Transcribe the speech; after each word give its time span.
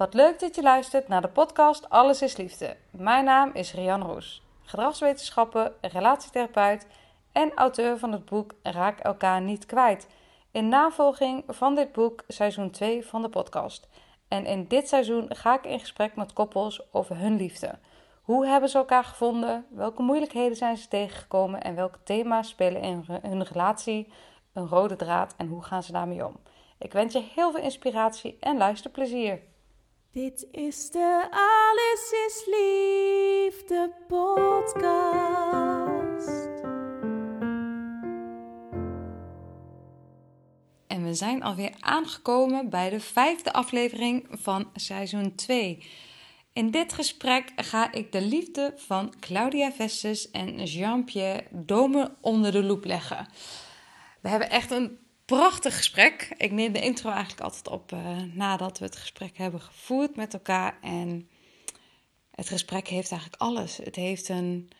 Wat 0.00 0.14
leuk 0.14 0.40
dat 0.40 0.54
je 0.54 0.62
luistert 0.62 1.08
naar 1.08 1.20
de 1.20 1.28
podcast 1.28 1.90
Alles 1.90 2.22
is 2.22 2.36
Liefde. 2.36 2.76
Mijn 2.90 3.24
naam 3.24 3.50
is 3.52 3.74
Rian 3.74 4.02
Roes, 4.02 4.42
gedragswetenschapper, 4.62 5.72
relatietherapeut 5.80 6.86
en 7.32 7.54
auteur 7.54 7.98
van 7.98 8.12
het 8.12 8.24
boek 8.24 8.54
Raak 8.62 9.00
elkaar 9.00 9.40
niet 9.40 9.66
kwijt. 9.66 10.06
In 10.50 10.68
navolging 10.68 11.44
van 11.46 11.74
dit 11.74 11.92
boek 11.92 12.24
seizoen 12.28 12.70
2 12.70 13.06
van 13.06 13.22
de 13.22 13.28
podcast. 13.28 13.88
En 14.28 14.46
in 14.46 14.64
dit 14.68 14.88
seizoen 14.88 15.26
ga 15.28 15.54
ik 15.54 15.64
in 15.64 15.80
gesprek 15.80 16.16
met 16.16 16.32
koppels 16.32 16.92
over 16.92 17.16
hun 17.16 17.36
liefde. 17.36 17.78
Hoe 18.22 18.46
hebben 18.46 18.68
ze 18.68 18.78
elkaar 18.78 19.04
gevonden? 19.04 19.66
Welke 19.70 20.02
moeilijkheden 20.02 20.56
zijn 20.56 20.76
ze 20.76 20.88
tegengekomen? 20.88 21.62
En 21.62 21.74
welke 21.74 21.98
thema's 22.02 22.48
spelen 22.48 22.82
in 22.82 23.04
hun 23.22 23.42
relatie 23.42 24.12
een 24.52 24.68
rode 24.68 24.96
draad? 24.96 25.34
En 25.36 25.46
hoe 25.46 25.62
gaan 25.62 25.82
ze 25.82 25.92
daarmee 25.92 26.26
om? 26.26 26.36
Ik 26.78 26.92
wens 26.92 27.12
je 27.12 27.22
heel 27.34 27.52
veel 27.52 27.62
inspiratie 27.62 28.36
en 28.40 28.56
luisterplezier. 28.56 29.48
Dit 30.12 30.46
is 30.50 30.90
de 30.90 31.28
Alles 31.30 32.12
is 32.26 32.44
Liefde 32.46 33.92
podcast. 34.08 35.08
En 40.86 41.04
we 41.04 41.14
zijn 41.14 41.42
alweer 41.42 41.72
aangekomen 41.80 42.70
bij 42.70 42.90
de 42.90 43.00
vijfde 43.00 43.52
aflevering 43.52 44.26
van 44.30 44.70
seizoen 44.74 45.34
2. 45.34 45.86
In 46.52 46.70
dit 46.70 46.92
gesprek 46.92 47.52
ga 47.56 47.92
ik 47.92 48.12
de 48.12 48.22
liefde 48.22 48.72
van 48.76 49.14
Claudia 49.20 49.72
Vestes 49.72 50.30
en 50.30 50.64
Jean-Pierre 50.64 51.46
Dome 51.50 52.14
onder 52.20 52.52
de 52.52 52.62
loep 52.62 52.84
leggen. 52.84 53.28
We 54.20 54.28
hebben 54.28 54.50
echt 54.50 54.70
een 54.70 54.98
prachtig 55.36 55.76
gesprek. 55.76 56.34
Ik 56.36 56.50
neem 56.50 56.72
de 56.72 56.80
intro 56.80 57.10
eigenlijk 57.10 57.40
altijd 57.40 57.68
op 57.68 57.92
uh, 57.92 58.16
nadat 58.32 58.78
we 58.78 58.84
het 58.84 58.96
gesprek 58.96 59.38
hebben 59.38 59.60
gevoerd 59.60 60.16
met 60.16 60.34
elkaar. 60.34 60.78
En 60.82 61.28
het 62.30 62.48
gesprek 62.48 62.88
heeft 62.88 63.10
eigenlijk 63.10 63.42
alles. 63.42 63.76
Het 63.76 63.96
heeft 63.96 64.28
een, 64.28 64.70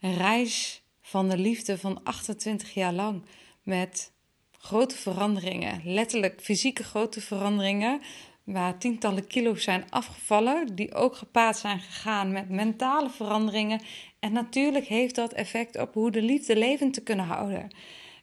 een 0.00 0.14
reis 0.14 0.82
van 1.00 1.28
de 1.28 1.38
liefde 1.38 1.78
van 1.78 2.00
28 2.02 2.74
jaar 2.74 2.92
lang 2.92 3.24
met 3.62 4.12
grote 4.58 4.96
veranderingen, 4.96 5.80
letterlijk 5.84 6.40
fysieke 6.40 6.84
grote 6.84 7.20
veranderingen, 7.20 8.00
waar 8.44 8.78
tientallen 8.78 9.26
kilo's 9.26 9.62
zijn 9.62 9.90
afgevallen, 9.90 10.74
die 10.74 10.94
ook 10.94 11.16
gepaard 11.16 11.56
zijn 11.56 11.80
gegaan 11.80 12.32
met 12.32 12.48
mentale 12.48 13.10
veranderingen. 13.10 13.80
En 14.18 14.32
natuurlijk 14.32 14.86
heeft 14.86 15.14
dat 15.14 15.32
effect 15.32 15.78
op 15.78 15.94
hoe 15.94 16.10
de 16.10 16.22
liefde 16.22 16.56
levend 16.56 16.94
te 16.94 17.02
kunnen 17.02 17.26
houden. 17.26 17.70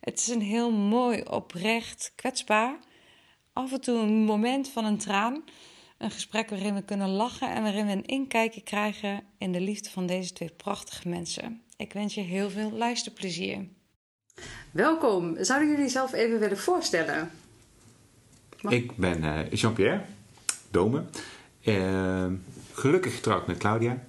Het 0.08 0.20
is 0.20 0.28
een 0.28 0.42
heel 0.42 0.72
mooi, 0.72 1.22
oprecht, 1.22 2.12
kwetsbaar, 2.16 2.78
af 3.54 3.72
en 3.72 3.82
toe 3.82 4.00
een 4.00 4.24
moment 4.24 4.70
van 4.70 4.86
een 4.86 4.98
traan. 4.98 5.44
Een 5.98 6.12
gesprek 6.12 6.50
waarin 6.50 6.74
we 6.74 6.82
kunnen 6.82 7.10
lachen 7.10 7.50
en 7.50 7.64
waarin 7.64 7.86
we 7.86 7.92
een 7.92 8.06
inkijkje 8.06 8.62
krijgen 8.62 9.24
in 9.38 9.52
de 9.52 9.62
liefde 9.62 9.90
van 9.90 10.06
deze 10.06 10.34
twee 10.34 10.50
prachtige 10.50 11.10
mensen. 11.10 11.62
Ik 11.78 11.94
wens 11.94 12.14
je 12.14 12.22
heel 12.22 12.50
veel 12.50 12.72
luisterplezier. 12.72 13.68
Welkom. 14.72 15.36
Zouden 15.40 15.70
jullie 15.70 15.90
zelf 15.90 16.14
even 16.14 16.40
willen 16.40 16.58
voorstellen? 16.58 17.32
Mag... 18.62 18.74
Ik 18.74 18.96
ben 18.96 19.24
uh, 19.24 19.52
Jean-Pierre 19.52 20.02
Dome. 20.72 21.04
Uh, 21.64 22.26
gelukkig 22.74 23.16
getrouwd 23.16 23.48
met 23.48 23.58
Claudia. 23.58 24.04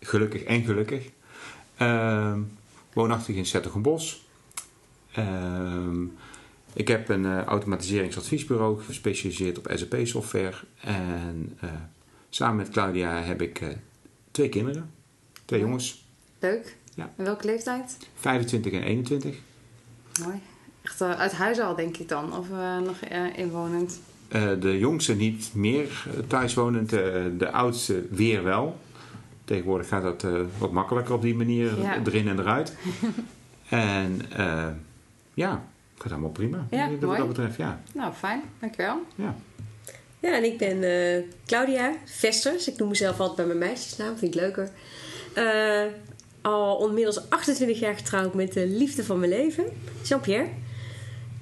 Gelukkig 0.00 0.42
en 0.42 0.64
gelukkig. 0.64 1.10
Uh, 1.78 2.38
woonachtig 2.92 3.36
in 3.36 3.46
Zettergenbos. 5.14 6.10
ik 6.72 6.88
heb 6.88 7.08
een 7.08 7.44
automatiseringsadviesbureau 7.44 8.82
gespecialiseerd 8.82 9.58
op 9.58 9.70
SAP-software. 9.74 10.56
En 10.80 11.58
samen 12.28 12.56
met 12.56 12.70
Claudia 12.70 13.22
heb 13.22 13.42
ik 13.42 13.62
twee 14.30 14.48
kinderen. 14.48 14.90
Twee 15.44 15.60
jongens. 15.60 16.04
Leuk. 16.38 16.76
Ja. 16.94 17.10
En 17.16 17.24
welke 17.24 17.46
leeftijd? 17.46 17.96
25 18.14 18.72
en 18.72 18.82
21. 18.82 19.36
Mooi. 20.24 20.40
Echt 20.82 21.02
uit 21.02 21.32
huis 21.32 21.60
al, 21.60 21.74
denk 21.74 21.96
ik 21.96 22.08
dan? 22.08 22.36
Of 22.36 22.46
nog 22.84 23.00
inwonend? 23.36 24.00
de 24.60 24.78
jongste 24.78 25.14
niet 25.14 25.50
meer 25.54 26.06
thuiswonend, 26.26 26.90
de 26.90 27.50
oudste 27.52 28.06
weer 28.10 28.42
wel. 28.42 28.78
Tegenwoordig 29.44 29.88
gaat 29.88 30.02
dat 30.02 30.26
wat 30.58 30.72
makkelijker 30.72 31.14
op 31.14 31.22
die 31.22 31.34
manier, 31.34 31.80
ja. 31.80 32.00
erin 32.04 32.28
en 32.28 32.38
eruit. 32.38 32.76
en 33.68 34.20
ja, 35.40 35.64
gaat 35.98 36.12
allemaal 36.12 36.30
prima. 36.30 36.66
Ja, 36.70 36.88
dat, 36.88 37.00
mooi. 37.00 37.18
dat 37.18 37.28
betreft, 37.28 37.56
ja. 37.56 37.80
Nou, 37.94 38.12
fijn. 38.12 38.42
Dankjewel. 38.58 39.02
Ja. 39.14 39.34
Ja, 40.20 40.36
en 40.36 40.44
ik 40.44 40.58
ben 40.58 40.80
Claudia 41.46 41.92
Vesters. 42.04 42.68
Ik 42.68 42.78
noem 42.78 42.88
mezelf 42.88 43.20
altijd 43.20 43.36
bij 43.36 43.46
mijn 43.46 43.70
meisjesnaam, 43.70 44.16
vind 44.16 44.34
ik 44.34 44.40
leuker 44.40 44.70
al 46.42 46.76
onmiddels 46.76 47.30
28 47.30 47.80
jaar 47.80 47.94
getrouwd 47.94 48.34
met 48.34 48.52
de 48.52 48.66
liefde 48.66 49.04
van 49.04 49.18
mijn 49.18 49.30
leven, 49.30 49.64
Jean-Pierre. 50.02 50.48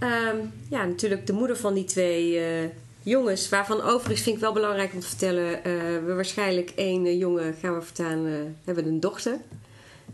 Um, 0.02 0.52
ja, 0.68 0.84
natuurlijk 0.84 1.26
de 1.26 1.32
moeder 1.32 1.56
van 1.56 1.74
die 1.74 1.84
twee 1.84 2.32
uh, 2.32 2.68
jongens, 3.02 3.48
waarvan 3.48 3.80
overigens 3.80 4.20
vind 4.20 4.36
ik 4.36 4.42
wel 4.42 4.52
belangrijk 4.52 4.92
om 4.92 5.00
te 5.00 5.06
vertellen, 5.06 5.52
uh, 5.52 5.62
we 6.06 6.12
waarschijnlijk 6.14 6.72
één 6.76 7.06
uh, 7.06 7.18
jongen 7.18 7.54
gaan 7.54 7.74
we 7.74 7.82
vertaan, 7.82 8.26
hebben 8.64 8.86
een 8.86 9.00
dochter. 9.00 9.36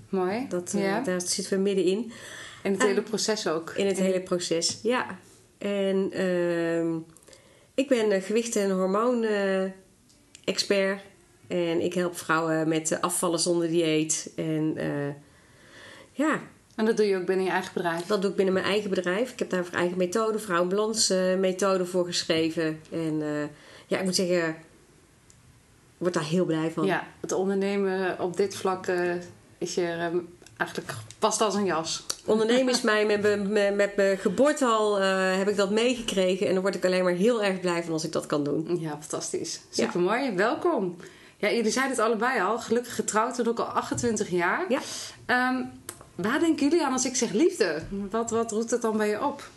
Mooi. 0.09 0.47
Dat, 0.49 0.75
ja. 0.77 1.01
Daar 1.01 1.21
zitten 1.21 1.57
we 1.57 1.63
middenin. 1.63 2.13
In 2.65 2.73
het 2.73 2.83
hele 2.83 3.03
proces 3.03 3.49
ook. 3.49 3.71
In 3.71 3.87
het 3.87 3.99
hele 3.99 4.21
proces, 4.21 4.79
ja. 4.83 5.19
En 5.59 6.13
ehm, 6.13 6.97
ik 7.75 7.89
ben 7.89 8.23
gewicht- 8.23 8.57
en 8.57 8.71
hormoon-expert. 8.71 11.01
En 11.47 11.81
ik 11.81 11.95
help 11.95 12.17
vrouwen 12.17 12.69
met 12.69 13.01
afvallen 13.01 13.39
zonder 13.39 13.69
dieet. 13.69 14.33
En 14.37 14.75
uh, 14.77 15.09
ja. 16.13 16.41
En 16.75 16.85
dat 16.85 16.97
doe 16.97 17.07
je 17.07 17.17
ook 17.17 17.27
binnen 17.27 17.45
je 17.45 17.51
eigen 17.51 17.73
bedrijf? 17.75 18.07
Dat 18.07 18.23
doe 18.23 18.31
ik 18.31 18.37
binnen 18.37 18.55
mijn 18.55 18.67
eigen 18.67 18.91
bedrijf. 18.91 19.33
Ik 19.33 19.39
heb 19.39 19.51
daar 19.51 19.67
een 19.67 19.73
eigen 19.73 19.99
methode, 19.99 20.39
vrouwenbalans 20.39 21.11
uh, 21.11 21.35
methode 21.35 21.87
voor 21.87 22.07
geschreven. 22.07 22.81
En 22.91 23.21
uh, 23.21 23.43
ja, 23.87 23.99
ik 23.99 24.05
moet 24.05 24.15
zeggen, 24.15 24.49
ik 24.49 24.57
word 25.97 26.15
daar 26.15 26.25
heel 26.25 26.45
blij 26.45 26.71
van. 26.71 26.87
Ja, 26.87 27.07
het 27.21 27.33
ondernemen 27.33 28.21
op 28.21 28.37
dit 28.37 28.57
vlak 28.57 28.87
is 29.59 29.75
je 29.75 30.11
eigenlijk 30.57 30.93
past 31.19 31.41
als 31.41 31.55
een 31.55 31.65
jas. 31.65 32.07
Ondernemen 32.25 32.75
is 32.75 32.81
mij 32.93 33.07
met, 33.07 33.49
met, 33.49 33.75
met 33.75 33.97
mijn 33.97 34.19
geboorte 34.19 34.65
al 34.65 35.01
heb 35.01 35.49
ik 35.49 35.57
dat 35.57 35.71
meegekregen. 35.71 36.47
En 36.47 36.53
daar 36.53 36.63
word 36.63 36.75
ik 36.75 36.85
alleen 36.85 37.05
maar 37.05 37.13
heel 37.13 37.43
erg 37.43 37.61
blij 37.61 37.83
van 37.83 37.93
als 37.93 38.05
ik 38.05 38.13
dat 38.13 38.27
kan 38.27 38.45
doen. 38.45 38.79
Ja, 38.81 38.91
fantastisch. 38.91 39.61
Super 39.71 40.01
mooi. 40.01 40.23
Ja. 40.23 40.35
Welkom. 40.35 40.97
Ja, 41.37 41.51
jullie 41.51 41.71
zeiden 41.71 41.97
het 41.97 42.07
allebei 42.07 42.41
al. 42.41 42.59
Gelukkig 42.59 42.95
getrouwd 42.95 43.39
en 43.39 43.49
ook 43.49 43.59
al 43.59 43.65
28 43.65 44.31
jaar. 44.31 44.67
Ja. 44.69 44.81
Um, 45.51 45.73
waar 46.15 46.41
denken 46.41 46.69
jullie 46.69 46.85
aan 46.85 46.93
als 46.93 47.05
ik 47.05 47.17
zeg 47.17 47.33
liefde? 47.33 47.83
Wat, 48.11 48.31
wat 48.31 48.51
roept 48.51 48.71
het 48.71 48.83
dan 48.83 48.97
bij 48.97 49.09
je 49.09 49.25
op? 49.25 49.49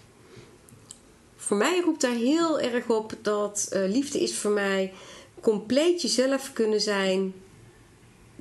Voor 1.35 1.57
mij 1.57 1.81
roept 1.85 2.01
daar 2.01 2.15
heel 2.15 2.59
erg 2.59 2.89
op 2.89 3.13
dat 3.21 3.69
uh, 3.73 3.89
liefde 3.89 4.21
is 4.21 4.37
voor 4.37 4.51
mij 4.51 4.93
compleet 5.41 6.01
jezelf 6.01 6.53
kunnen 6.53 6.81
zijn 6.81 7.33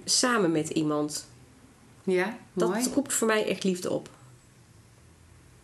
samen 0.04 0.52
met 0.52 0.68
iemand. 0.68 1.28
Ja, 2.04 2.36
dat 2.52 2.68
mooi. 2.68 2.88
roept 2.94 3.12
voor 3.12 3.26
mij 3.26 3.46
echt 3.46 3.64
liefde 3.64 3.90
op. 3.90 4.08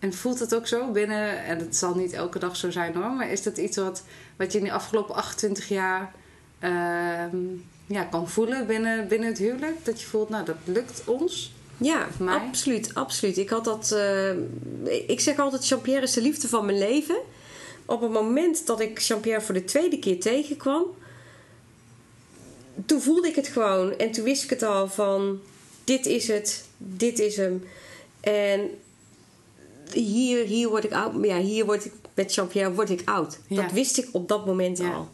En 0.03 0.13
voelt 0.13 0.39
het 0.39 0.55
ook 0.55 0.67
zo 0.67 0.91
binnen, 0.91 1.45
en 1.45 1.59
het 1.59 1.77
zal 1.77 1.95
niet 1.95 2.13
elke 2.13 2.39
dag 2.39 2.57
zo 2.57 2.71
zijn 2.71 2.95
hoor, 2.95 3.11
maar 3.11 3.31
is 3.31 3.43
dat 3.43 3.59
iets 3.59 3.77
wat, 3.77 4.03
wat 4.37 4.53
je 4.53 4.59
in 4.59 4.65
de 4.65 4.73
afgelopen 4.73 5.15
28 5.15 5.69
jaar 5.69 6.13
uh, 6.61 6.71
ja, 7.87 8.05
kan 8.05 8.29
voelen 8.29 8.67
binnen, 8.67 9.09
binnen 9.09 9.29
het 9.29 9.39
huwelijk? 9.39 9.85
Dat 9.85 10.01
je 10.01 10.07
voelt, 10.07 10.29
nou 10.29 10.45
dat 10.45 10.57
lukt 10.65 11.03
ons? 11.05 11.53
Ja, 11.77 12.09
absoluut, 12.27 12.95
absoluut. 12.95 13.39
Ik 13.39 13.49
had 13.49 13.65
dat. 13.65 13.91
Uh, 13.95 15.09
ik 15.09 15.21
zeg 15.21 15.39
altijd: 15.39 15.69
Jean-Pierre 15.69 16.03
is 16.03 16.13
de 16.13 16.23
liefde 16.23 16.49
van 16.49 16.67
mijn 16.67 16.79
leven. 16.79 17.17
Op 17.87 18.01
het 18.01 18.11
moment 18.11 18.67
dat 18.67 18.81
ik 18.81 18.99
Jean-Pierre 18.99 19.41
voor 19.41 19.55
de 19.55 19.65
tweede 19.65 19.99
keer 19.99 20.21
tegenkwam, 20.21 20.85
toen 22.87 23.01
voelde 23.01 23.29
ik 23.29 23.35
het 23.35 23.49
gewoon. 23.49 23.99
En 23.99 24.11
toen 24.11 24.25
wist 24.25 24.45
ik 24.45 24.51
het 24.51 24.63
al 24.63 24.89
van: 24.89 25.41
dit 25.85 26.07
is 26.07 26.29
het, 26.29 26.65
dit 26.77 27.19
is 27.19 27.37
hem. 27.37 27.65
En 28.21 28.71
hier, 29.93 30.45
hier 30.45 30.69
word 30.69 30.85
ik 30.85 30.93
oud. 30.93 31.25
Ja, 31.25 31.39
hier 31.39 31.65
word 31.65 31.85
ik 31.85 31.93
met 32.15 32.35
Jean-Pierre 32.35 32.73
word 32.73 32.91
ik 32.91 33.03
oud. 33.05 33.39
Ja. 33.47 33.63
Dat 33.63 33.73
wist 33.73 33.99
ik 33.99 34.09
op 34.13 34.29
dat 34.29 34.47
moment 34.47 34.79
Ja. 34.79 34.93
al. 34.93 35.09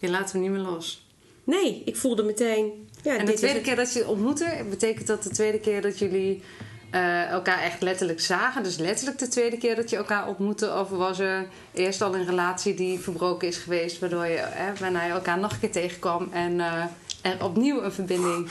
Je 0.00 0.10
laat 0.10 0.32
hem 0.32 0.40
niet 0.40 0.50
meer 0.50 0.60
los. 0.60 1.06
Nee, 1.44 1.82
ik 1.84 1.96
voelde 1.96 2.22
meteen. 2.22 2.88
Ja, 3.02 3.16
En 3.16 3.26
de 3.26 3.32
tweede 3.32 3.60
keer 3.60 3.76
dat 3.76 3.92
je 3.92 4.08
ontmoette, 4.08 4.64
betekent 4.70 5.06
dat 5.06 5.22
de 5.22 5.30
tweede 5.30 5.58
keer 5.58 5.82
dat 5.82 5.98
jullie 5.98 6.42
eh, 6.90 7.30
elkaar 7.30 7.62
echt 7.62 7.82
letterlijk 7.82 8.20
zagen? 8.20 8.62
Dus 8.62 8.76
letterlijk 8.76 9.18
de 9.18 9.28
tweede 9.28 9.56
keer 9.58 9.76
dat 9.76 9.90
je 9.90 9.96
elkaar 9.96 10.28
ontmoette? 10.28 10.74
Of 10.74 10.88
was 10.88 11.18
er 11.18 11.48
eerst 11.74 12.02
al 12.02 12.14
een 12.14 12.26
relatie 12.26 12.74
die 12.74 12.98
verbroken 12.98 13.48
is 13.48 13.56
geweest, 13.56 13.98
waardoor 13.98 14.26
je, 14.26 14.36
eh, 14.36 14.64
waarna 14.80 15.04
je 15.04 15.12
elkaar 15.12 15.38
nog 15.38 15.52
een 15.52 15.60
keer 15.60 15.70
tegenkwam 15.72 16.28
en 16.32 16.60
er 16.60 17.44
opnieuw 17.44 17.82
een 17.82 17.92
verbinding? 17.92 18.48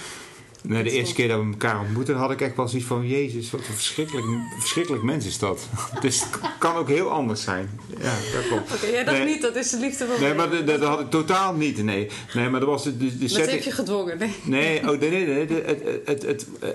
Nee, 0.64 0.84
de 0.84 0.92
eerste 0.92 1.14
keer 1.16 1.28
dat 1.28 1.40
we 1.40 1.46
elkaar 1.46 1.80
ontmoetten 1.80 2.16
had 2.16 2.32
ik 2.32 2.42
echt 2.42 2.56
wel 2.56 2.68
zoiets 2.68 2.88
van... 2.88 3.08
Jezus, 3.08 3.52
wat 3.52 3.60
een 3.60 3.74
verschrikkelijk, 3.74 4.26
verschrikkelijk 4.60 5.04
mens 5.04 5.26
is 5.26 5.40
dat. 5.40 5.68
Dus 6.02 6.20
het 6.24 6.40
kan 6.60 6.76
ook 6.76 6.88
heel 6.88 7.10
anders 7.10 7.44
zijn. 7.44 7.70
Ja, 8.02 8.14
dat 8.34 8.48
klopt. 8.48 8.74
Oké, 8.74 8.86
jij 8.86 9.04
dacht 9.04 9.18
Nee. 9.18 9.26
niet, 9.28 9.42
dat 9.42 9.56
is 9.56 9.70
de 9.70 9.80
liefde 9.80 10.06
van 10.06 10.22
Nee, 10.22 10.34
maar 10.34 10.66
dat, 10.66 10.82
had 10.84 11.00
ik 11.00 11.10
totaal 11.10 11.54
niet. 11.54 11.84
Nee, 11.84 12.08
nee 12.34 12.50
maar 12.50 12.60
dat 12.60 12.70
was 12.70 12.84
de, 12.84 12.98
de, 12.98 13.06
de 13.06 13.18
Dat 13.20 13.30
setting... 13.30 13.52
heb 13.52 13.64
je 13.64 13.72
gedwongen, 13.72 14.18
nee. 14.18 14.32
Nee, 14.44 14.80
oh, 14.92 15.00
nee, 15.00 15.10
nee, 15.10 15.26
nee. 15.26 15.46
de- 15.46 15.64
het, 15.66 15.82
het, 16.06 16.22
het, 16.22 16.48
eh, 16.60 16.70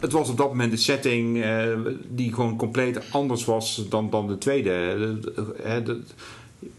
het 0.00 0.12
was 0.12 0.28
op 0.28 0.36
dat 0.36 0.48
moment 0.48 0.70
de 0.70 0.76
setting 0.76 1.42
eh, 1.42 1.66
die 2.08 2.34
gewoon 2.34 2.56
compleet 2.56 3.00
anders 3.12 3.44
was 3.44 3.84
dan, 3.88 4.10
dan 4.10 4.26
de 4.28 4.38
tweede. 4.38 4.70
Eh, 5.64 5.84
de- 5.84 6.00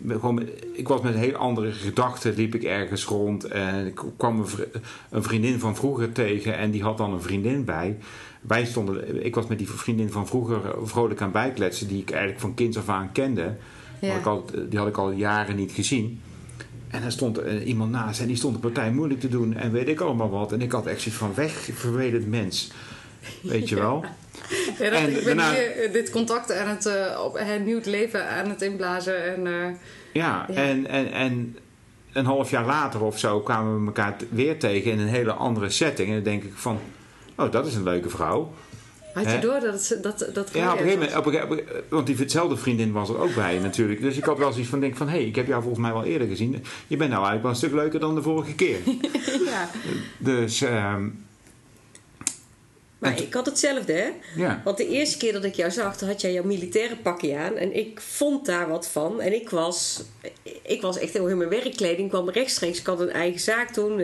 gewoon, 0.08 0.42
ik 0.74 0.88
was 0.88 1.02
met 1.02 1.14
een 1.14 1.20
heel 1.20 1.36
andere 1.36 1.72
gedachten, 1.72 2.34
liep 2.36 2.56
ik 2.56 2.64
ergens 2.64 3.06
rond 3.06 3.44
en 3.46 3.86
ik 3.88 4.02
kwam 4.18 4.40
een, 4.40 4.48
vri- 4.48 4.72
een 5.10 5.24
vriendin 5.24 5.60
van 5.60 5.76
vroeger 5.76 6.12
tegen 6.12 6.58
en 6.58 6.72
die 6.72 6.82
had 6.84 6.98
dan 6.98 7.14
een 7.14 7.22
vriendin 7.22 7.66
bij. 7.66 7.98
Wij 8.42 8.66
stonden, 8.66 9.26
ik 9.26 9.36
was 9.36 9.48
met 9.48 9.58
die 9.58 9.70
vriendin 9.70 10.12
van 10.12 10.28
vroeger 10.28 10.62
vrolijk 10.84 11.22
aan 11.22 11.32
bijkletsen, 11.32 11.88
die 11.88 12.02
ik 12.02 12.10
eigenlijk 12.12 12.42
van 12.42 12.54
kinds 12.54 12.78
af 12.78 12.90
aan 12.90 13.12
kende. 13.12 13.56
Ja. 14.02 14.10
Had 14.10 14.20
ik 14.20 14.26
al, 14.26 14.46
die 14.70 14.80
had 14.80 14.88
ik 14.88 14.98
al 14.98 15.12
jaren 15.12 15.56
niet 15.56 15.72
gezien. 15.72 16.22
En 16.88 17.04
er 17.04 17.12
stond 17.12 17.38
eh, 17.38 17.68
iemand 17.68 17.92
naast 17.92 18.22
en 18.22 18.28
die 18.28 18.36
stond 18.36 18.54
de 18.54 18.60
partij 18.62 18.92
moeilijk 18.92 19.20
te 19.20 19.30
doen 19.30 19.54
en 19.56 19.72
weet 19.72 19.88
ik 19.88 20.00
allemaal 20.00 20.30
wat. 20.30 20.52
En 20.52 20.62
ik 20.62 20.72
had 20.72 20.86
echt 20.86 21.02
zoiets 21.02 21.20
van 21.22 21.34
weg, 21.34 21.52
vervelend 21.74 22.28
mens. 22.28 22.72
Weet 23.42 23.70
je 23.70 23.76
wel? 23.86 24.02
Ja, 24.04 24.16
dat, 24.78 24.88
En 24.92 25.08
ik 25.10 25.14
ben 25.16 25.24
daarna- 25.26 25.54
hier 25.54 25.72
eh, 25.84 25.94
dit 25.94 26.10
contact 26.10 26.52
aan 26.52 26.68
het 26.68 26.86
eh, 26.86 27.22
op 27.24 27.38
hernieuwd 27.38 27.86
leven 27.86 28.30
aan 28.30 28.50
het 28.50 28.62
inblazen. 28.62 29.36
En, 29.36 29.48
eh, 29.48 29.54
Ja, 30.14 30.46
Ja. 30.52 30.56
En, 30.56 30.88
en, 30.88 31.12
en 31.12 31.58
een 32.14 32.26
half 32.26 32.50
jaar 32.50 32.66
later 32.66 33.02
of 33.04 33.20
zo 33.20 33.40
kwamen 33.40 33.80
we 33.80 33.86
elkaar 33.86 34.16
weer 34.30 34.60
tegen 34.60 34.92
in 34.92 35.00
een 35.00 35.08
hele 35.08 35.32
andere 35.32 35.70
setting. 35.70 36.08
En 36.10 36.14
dan 36.16 36.24
denk 36.24 36.44
ik 36.44 36.52
van, 36.56 36.80
oh, 37.36 37.52
dat 37.52 37.68
is 37.68 37.76
een 37.76 37.84
leuke 37.84 38.10
vrouw. 38.10 38.54
had 39.14 39.32
je 39.32 39.40
door 39.40 39.60
dat 39.60 39.88
het, 39.88 40.04
dat, 40.04 40.30
dat 40.34 40.50
Ja, 40.54 40.74
op 40.74 40.80
een 40.80 40.86
gegeven 40.90 41.00
moment, 41.00 41.18
op 41.18 41.52
een 41.52 41.64
want 41.90 42.08
diezelfde 42.08 42.58
vriendin 42.58 42.92
was 42.92 43.10
er 43.10 43.18
ook 43.20 43.36
bij 43.36 43.60
natuurlijk. 43.60 44.02
Dus 44.02 44.18
ik 44.18 44.24
had 44.24 44.38
wel 44.38 44.52
zoiets 44.52 44.70
van, 44.70 44.80
denk 44.80 44.96
van, 44.98 45.08
hé, 45.08 45.18
hey, 45.18 45.26
ik 45.26 45.36
heb 45.36 45.48
jou 45.48 45.62
volgens 45.62 45.82
mij 45.84 45.94
wel 45.94 46.04
eerder 46.04 46.28
gezien. 46.28 46.64
Je 46.88 46.98
bent 46.98 47.10
nou 47.12 47.26
eigenlijk 47.26 47.42
wel 47.42 47.52
een 47.52 47.58
stuk 47.58 47.74
leuker 47.74 48.00
dan 48.00 48.16
de 48.16 48.22
vorige 48.22 48.56
keer. 48.56 48.78
Ja. 49.46 49.70
Dus, 50.18 50.62
ehm, 50.62 51.08
Maar 53.00 53.22
ik 53.22 53.34
had 53.34 53.46
hetzelfde, 53.46 53.94
hè? 53.94 54.10
ja. 54.36 54.62
Want 54.64 54.78
de 54.78 54.88
eerste 54.88 55.18
keer 55.18 55.34
dat 55.34 55.44
ik 55.44 55.56
jou 55.56 55.72
zag, 55.72 56.00
had 56.00 56.22
jij 56.22 56.34
jouw 56.34 56.44
militaire 56.44 56.96
pakje 56.96 57.38
aan. 57.38 57.56
En 57.56 57.76
ik 57.76 58.02
vond 58.02 58.46
daar 58.46 58.70
wat 58.70 58.88
van. 58.88 59.22
En 59.22 59.34
ik 59.34 59.50
was, 59.50 60.02
ik 60.70 60.82
was 60.82 60.98
echt 61.00 61.14
heel 61.14 61.28
in 61.28 61.38
mijn 61.38 61.50
werkkleding. 61.50 62.10
Kwam 62.10 62.30
rechtstreeks. 62.30 62.80
Ik 62.80 62.86
had 62.86 63.00
een 63.00 63.12
eigen 63.12 63.40
zaak 63.40 63.70
toen. 63.72 64.04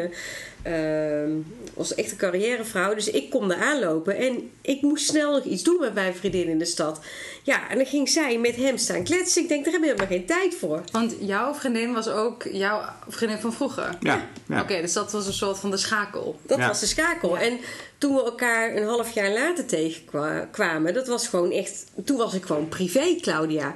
ehm, 0.64 1.32
was 1.74 1.96
echt 1.96 2.12
een 2.12 2.18
carrièrevrouw. 2.18 2.94
Dus 2.96 3.10
ik 3.10 3.30
kon 3.30 3.48
daar 3.48 3.58
aanlopen. 3.62 4.18
En 4.18 4.52
ik 4.62 4.82
moest 4.82 5.06
snel 5.06 5.32
nog 5.32 5.44
iets 5.44 5.64
doen 5.64 5.80
met 5.80 5.94
mijn 5.94 6.16
vriendin 6.16 6.48
in 6.48 6.58
de 6.60 6.66
stad. 6.66 7.00
Ja, 7.44 7.70
en 7.70 7.78
dan 7.78 7.86
ging 7.86 8.10
zij 8.10 8.38
met 8.40 8.56
hem 8.56 8.78
staan 8.78 9.04
kletsen. 9.04 9.42
Ik 9.42 9.48
denk, 9.48 9.64
daar 9.64 9.74
heb 9.74 9.82
je 9.82 9.88
helemaal 9.88 10.12
geen 10.12 10.26
tijd 10.26 10.56
voor. 10.56 10.82
Want 10.92 11.16
jouw 11.20 11.54
vriendin 11.54 11.94
was 11.94 12.08
ook 12.08 12.44
jouw 12.52 12.82
vriendin 13.08 13.38
van 13.40 13.54
vroeger? 13.54 13.98
Ja, 14.00 14.28
ja. 14.48 14.62
Oké, 14.62 14.82
dus 14.82 14.94
dat 14.94 15.12
was 15.12 15.28
een 15.28 15.34
soort 15.34 15.60
van 15.60 15.72
de 15.72 15.78
schakel. 15.78 16.40
Dat 16.42 16.58
Ja. 16.58 16.68
was 16.68 16.80
de 16.80 16.86
schakel. 16.86 17.38
En 17.38 17.58
toen 17.98 18.16
we 18.16 18.24
elkaar 18.24 18.76
een 18.76 18.88
half 18.88 19.12
jaar 19.14 19.32
later 19.32 19.66
tegenkwamen, 19.66 20.94
dat 20.94 21.08
was 21.08 21.28
gewoon 21.28 21.52
echt. 21.52 21.86
Toen 22.06 22.18
was 22.18 22.34
ik 22.34 22.46
gewoon 22.46 22.68
privé, 22.70 23.16
Claudia. 23.22 23.76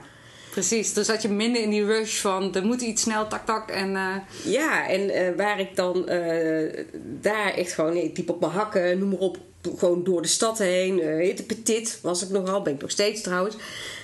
Precies, 0.51 0.93
dus 0.93 1.05
zat 1.07 1.21
je 1.21 1.29
minder 1.29 1.61
in 1.61 1.69
die 1.69 1.85
rush 1.85 2.19
van 2.19 2.55
er 2.55 2.65
moet 2.65 2.81
iets 2.81 3.01
snel, 3.01 3.27
tak 3.27 3.45
tak. 3.45 3.69
En 3.71 3.95
eh, 3.95 4.15
Ja, 4.43 4.87
en 4.89 5.09
eh, 5.09 5.35
waar 5.37 5.59
ik 5.59 5.75
dan 5.75 6.07
eh, 6.07 6.85
daar 7.21 7.53
echt 7.53 7.71
gewoon, 7.73 7.95
ik 7.95 8.17
liep 8.17 8.29
op 8.29 8.39
mijn 8.39 8.51
hakken, 8.51 8.99
noem 8.99 9.09
maar 9.09 9.19
op, 9.19 9.37
gewoon 9.77 10.03
door 10.03 10.21
de 10.21 10.27
stad 10.27 10.57
heen. 10.57 10.99
eh 11.01 11.17
hitte 11.25 11.43
petit 11.43 11.99
was 12.01 12.23
ik 12.23 12.29
nogal, 12.29 12.61
ben 12.61 12.73
ik 12.73 12.81
nog 12.81 12.91
steeds 12.91 13.21
trouwens. 13.21 13.55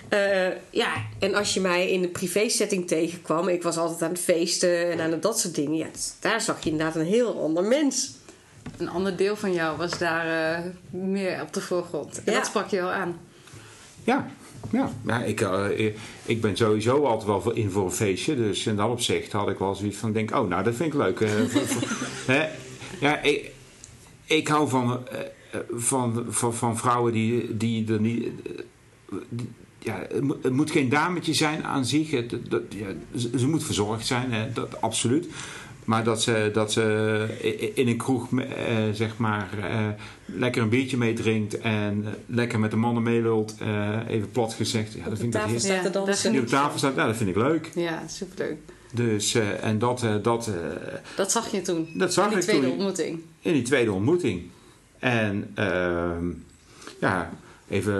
Eh, 0.09 0.47
ja, 0.69 0.93
en 1.19 1.33
als 1.35 1.53
je 1.53 1.59
mij 1.59 1.91
in 1.91 2.03
een 2.03 2.11
privé 2.11 2.49
setting 2.49 2.87
tegenkwam, 2.87 3.47
ik 3.47 3.63
was 3.63 3.77
altijd 3.77 4.01
aan 4.01 4.09
het 4.09 4.19
feesten 4.19 4.91
en 4.91 4.99
aan 4.99 5.11
het 5.11 5.21
dat 5.21 5.39
soort 5.39 5.55
dingen. 5.55 5.77
Ja, 5.77 5.87
daar 6.19 6.41
zag 6.41 6.63
je 6.63 6.69
inderdaad 6.69 6.95
een 6.95 7.05
heel 7.05 7.41
ander 7.41 7.63
mens. 7.63 8.11
een 8.77 8.89
ander 8.89 9.15
deel 9.17 9.35
van 9.35 9.53
jou 9.53 9.77
was 9.77 9.97
daar 9.97 10.53
eh, 10.55 10.63
meer 10.89 11.41
op 11.41 11.53
de 11.53 11.61
voorgrond. 11.61 12.21
En 12.23 12.31
Ja. 12.33 12.37
dat 12.37 12.45
sprak 12.47 12.69
je 12.69 12.75
wel 12.77 12.91
aan. 12.91 13.19
Ja, 14.03 14.27
ja. 14.71 14.91
ja 15.05 15.23
ik, 15.23 15.41
eh, 15.41 15.93
ik 16.25 16.41
ben 16.41 16.57
sowieso 16.57 17.03
altijd 17.03 17.43
wel 17.43 17.53
in 17.53 17.71
voor 17.71 17.85
een 17.85 17.91
feestje. 17.91 18.35
Dus 18.35 18.67
in 18.67 18.75
dat 18.75 18.89
opzicht 18.89 19.31
had 19.31 19.49
ik 19.49 19.57
wel 19.59 19.75
zoiets 19.75 19.97
van, 19.97 20.11
denk, 20.11 20.35
oh, 20.35 20.47
nou, 20.49 20.63
dat 20.63 20.75
vind 20.75 20.93
ik 20.93 20.99
leuk. 20.99 21.19
eh, 21.21 21.29
hè? 22.35 22.47
Ja, 22.99 23.21
ik, 23.21 23.51
ik 24.25 24.47
hou 24.47 24.69
van, 24.69 25.07
eh, 25.07 25.19
eh, 25.51 25.59
van, 25.69 26.25
van, 26.29 26.53
van 26.53 26.77
vrouwen 26.77 27.13
die, 27.13 27.57
die 27.57 27.93
er 27.93 27.99
niet... 27.99 28.23
eh, 28.25 29.19
ja, 29.79 30.07
het, 30.41 30.51
moet, 30.53 30.71
geen 30.71 30.89
dametje 30.89 31.33
zijn 31.33 31.63
aan 31.63 31.85
zich. 31.85 32.27
Dat, 32.27 32.61
ja, 32.69 32.87
ze, 33.15 33.29
ze 33.39 33.47
moet 33.47 33.63
verzorgd 33.63 34.05
zijn, 34.07 34.31
hè, 34.31 34.51
dat, 34.53 34.81
absoluut. 34.81 35.27
Maar 35.85 36.03
dat 36.03 36.21
ze, 36.21 36.49
dat 36.53 36.71
ze 36.71 37.27
i- 37.43 37.71
in 37.75 37.87
een 37.87 37.97
kroeg 37.97 38.27
eh, 38.39 38.45
zeg 38.93 39.17
maar, 39.17 39.49
eh, 39.61 39.87
lekker 40.25 40.61
een 40.61 40.69
biertje 40.69 40.97
meedrinkt 40.97 41.59
en 41.59 42.03
eh, 42.05 42.11
lekker 42.25 42.59
met 42.59 42.71
de 42.71 42.77
mannen 42.77 43.03
meelult, 43.03 43.55
eh, 43.59 43.97
even 44.07 44.31
plat 44.31 44.53
gezegd. 44.53 44.93
Ja, 44.93 44.97
dat 45.03 45.07
Op 45.07 45.13
de 45.13 45.21
vind 45.21 45.33
ik 45.35 45.59
staat 45.59 45.83
Ja, 45.83 45.89
dansen. 45.89 46.31
Die 46.31 46.41
op 46.41 46.47
tafel 46.47 46.77
staat, 46.77 46.95
ja, 46.95 47.05
dat 47.05 47.15
vind 47.17 47.29
ik 47.29 47.35
leuk. 47.35 47.71
Ja, 47.75 48.03
superleuk. 48.07 48.57
Dus, 48.91 49.33
eh, 49.35 49.63
en 49.63 49.79
dat, 49.79 50.03
eh, 50.03 50.15
dat, 50.21 50.47
eh, 50.47 50.53
Dat 51.15 51.31
zag 51.31 51.51
je 51.51 51.61
toen. 51.61 51.87
dat 51.93 52.13
zag 52.13 52.23
in 52.23 52.29
die 52.29 52.39
ik 52.39 52.43
tweede 52.45 52.61
toen 52.63 52.71
ontmoeting. 52.71 53.19
in 53.41 53.53
die 53.53 53.61
tweede 53.61 53.91
ontmoeting. 53.91 54.41
En 54.99 55.51
ehm, 55.53 56.25
ja, 56.99 57.29
even 57.69 57.93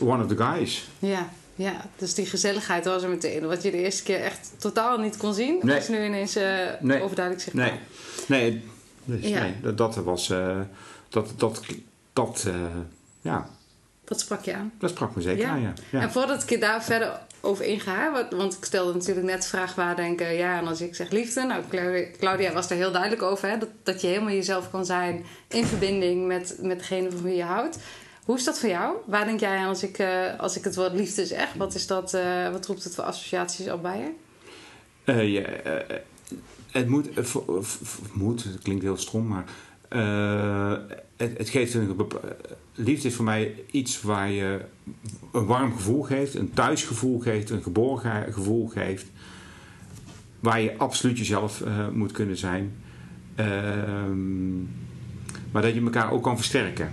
eh, 0.00 0.08
one 0.08 0.22
of 0.24 0.28
the 0.28 0.36
guys. 0.36 0.88
Ja, 0.98 1.30
ja, 1.56 1.84
dus 1.96 2.14
die 2.14 2.26
gezelligheid 2.26 2.84
was 2.84 3.02
er 3.02 3.08
meteen. 3.08 3.46
Wat 3.46 3.62
je 3.62 3.70
de 3.70 3.76
eerste 3.82 4.02
keer 4.02 4.20
echt 4.20 4.50
totaal 4.58 4.98
niet 4.98 5.16
kon 5.16 5.34
zien, 5.34 5.58
Nee. 5.62 5.74
was 5.76 5.88
nu 5.88 6.04
ineens 6.04 6.36
eh, 6.36 6.58
Nee. 6.80 7.02
overduidelijk 7.02 7.44
zichtbaar. 7.44 7.78
Nee, 8.26 8.50
nee, 8.50 8.62
dus, 9.04 9.28
Ja. 9.30 9.40
nee 9.40 9.54
dat, 9.62 9.76
dat 9.78 9.94
was, 9.96 10.30
eh, 10.30 10.60
dat, 11.08 11.32
dat, 11.36 11.60
dat, 12.12 12.44
eh, 12.46 12.54
ja, 13.20 13.48
Dat 14.04 14.20
sprak 14.20 14.44
je 14.44 14.54
aan. 14.54 14.72
dat 14.78 14.90
sprak 14.90 15.14
me 15.16 15.22
zeker 15.22 15.44
Ja. 15.44 15.50
aan, 15.50 15.60
ja. 15.60 15.72
ja. 15.90 16.00
En 16.00 16.10
voordat 16.12 16.50
ik 16.50 16.60
daar 16.60 16.84
verder 16.84 17.20
over 17.40 17.64
inga, 17.64 18.12
want, 18.12 18.32
want 18.32 18.56
ik 18.56 18.64
stelde 18.64 18.92
natuurlijk 18.94 19.26
net 19.26 19.42
de 19.42 19.48
vraag 19.48 19.74
waar 19.74 19.96
denken, 19.96 20.32
ja, 20.34 20.58
en 20.58 20.66
als 20.66 20.80
ik 20.80 20.94
zeg 20.94 21.10
liefde, 21.10 21.42
nou, 21.42 21.62
Claudia, 21.70 22.06
Claudia 22.18 22.52
was 22.52 22.70
er 22.70 22.76
heel 22.76 22.92
duidelijk 22.92 23.22
over, 23.22 23.48
hè, 23.48 23.58
dat, 23.58 23.68
dat 23.82 24.00
je 24.00 24.06
helemaal 24.06 24.32
jezelf 24.32 24.70
kan 24.70 24.86
zijn 24.86 25.24
in 25.48 25.64
verbinding 25.66 26.26
met, 26.26 26.56
met 26.60 26.78
degene 26.78 27.10
van 27.10 27.22
wie 27.22 27.36
je 27.36 27.42
houdt. 27.42 27.78
Hoe 28.26 28.36
is 28.36 28.44
dat 28.44 28.58
voor 28.58 28.68
jou? 28.68 28.96
Waar 29.06 29.24
denk 29.24 29.40
jij 29.40 29.56
aan 29.56 29.68
als 29.68 29.82
ik, 29.82 29.98
eh, 29.98 30.38
als 30.38 30.56
ik 30.56 30.64
het 30.64 30.76
woord 30.76 30.92
liefde 30.92 31.26
zeg? 31.26 31.52
Wat, 31.52 31.74
is 31.74 31.86
dat, 31.86 32.14
eh, 32.14 32.50
wat 32.50 32.66
roept 32.66 32.84
het 32.84 32.94
voor 32.94 33.04
associaties 33.04 33.70
op 33.70 33.82
bij 33.82 33.98
je? 33.98 34.12
Eh, 35.04 35.96
het 36.70 36.88
moet, 36.88 37.08
moet, 38.12 38.44
het 38.44 38.62
klinkt 38.62 38.82
heel 38.82 38.96
stom, 38.96 39.26
maar 39.26 39.44
het, 41.16 41.38
het 41.38 41.48
geeft 41.48 41.74
een 41.74 41.96
liefde 42.74 43.08
is 43.08 43.14
voor 43.14 43.24
mij 43.24 43.54
iets 43.70 44.02
waar 44.02 44.30
je 44.30 44.60
een 45.32 45.46
warm 45.46 45.72
gevoel 45.72 46.02
geeft, 46.02 46.34
een 46.34 46.52
thuisgevoel 46.52 47.18
geeft, 47.18 47.50
een 47.50 47.62
geborgen 47.62 48.32
gevoel 48.32 48.66
geeft, 48.66 49.06
waar 50.40 50.60
je 50.60 50.76
absoluut 50.76 51.18
jezelf 51.18 51.62
moet 51.92 52.12
kunnen 52.12 52.36
zijn, 52.36 52.76
Ehm, 53.36 54.58
maar 55.52 55.62
dat 55.62 55.74
je 55.74 55.80
elkaar 55.80 56.12
ook 56.12 56.22
kan 56.22 56.36
versterken. 56.36 56.92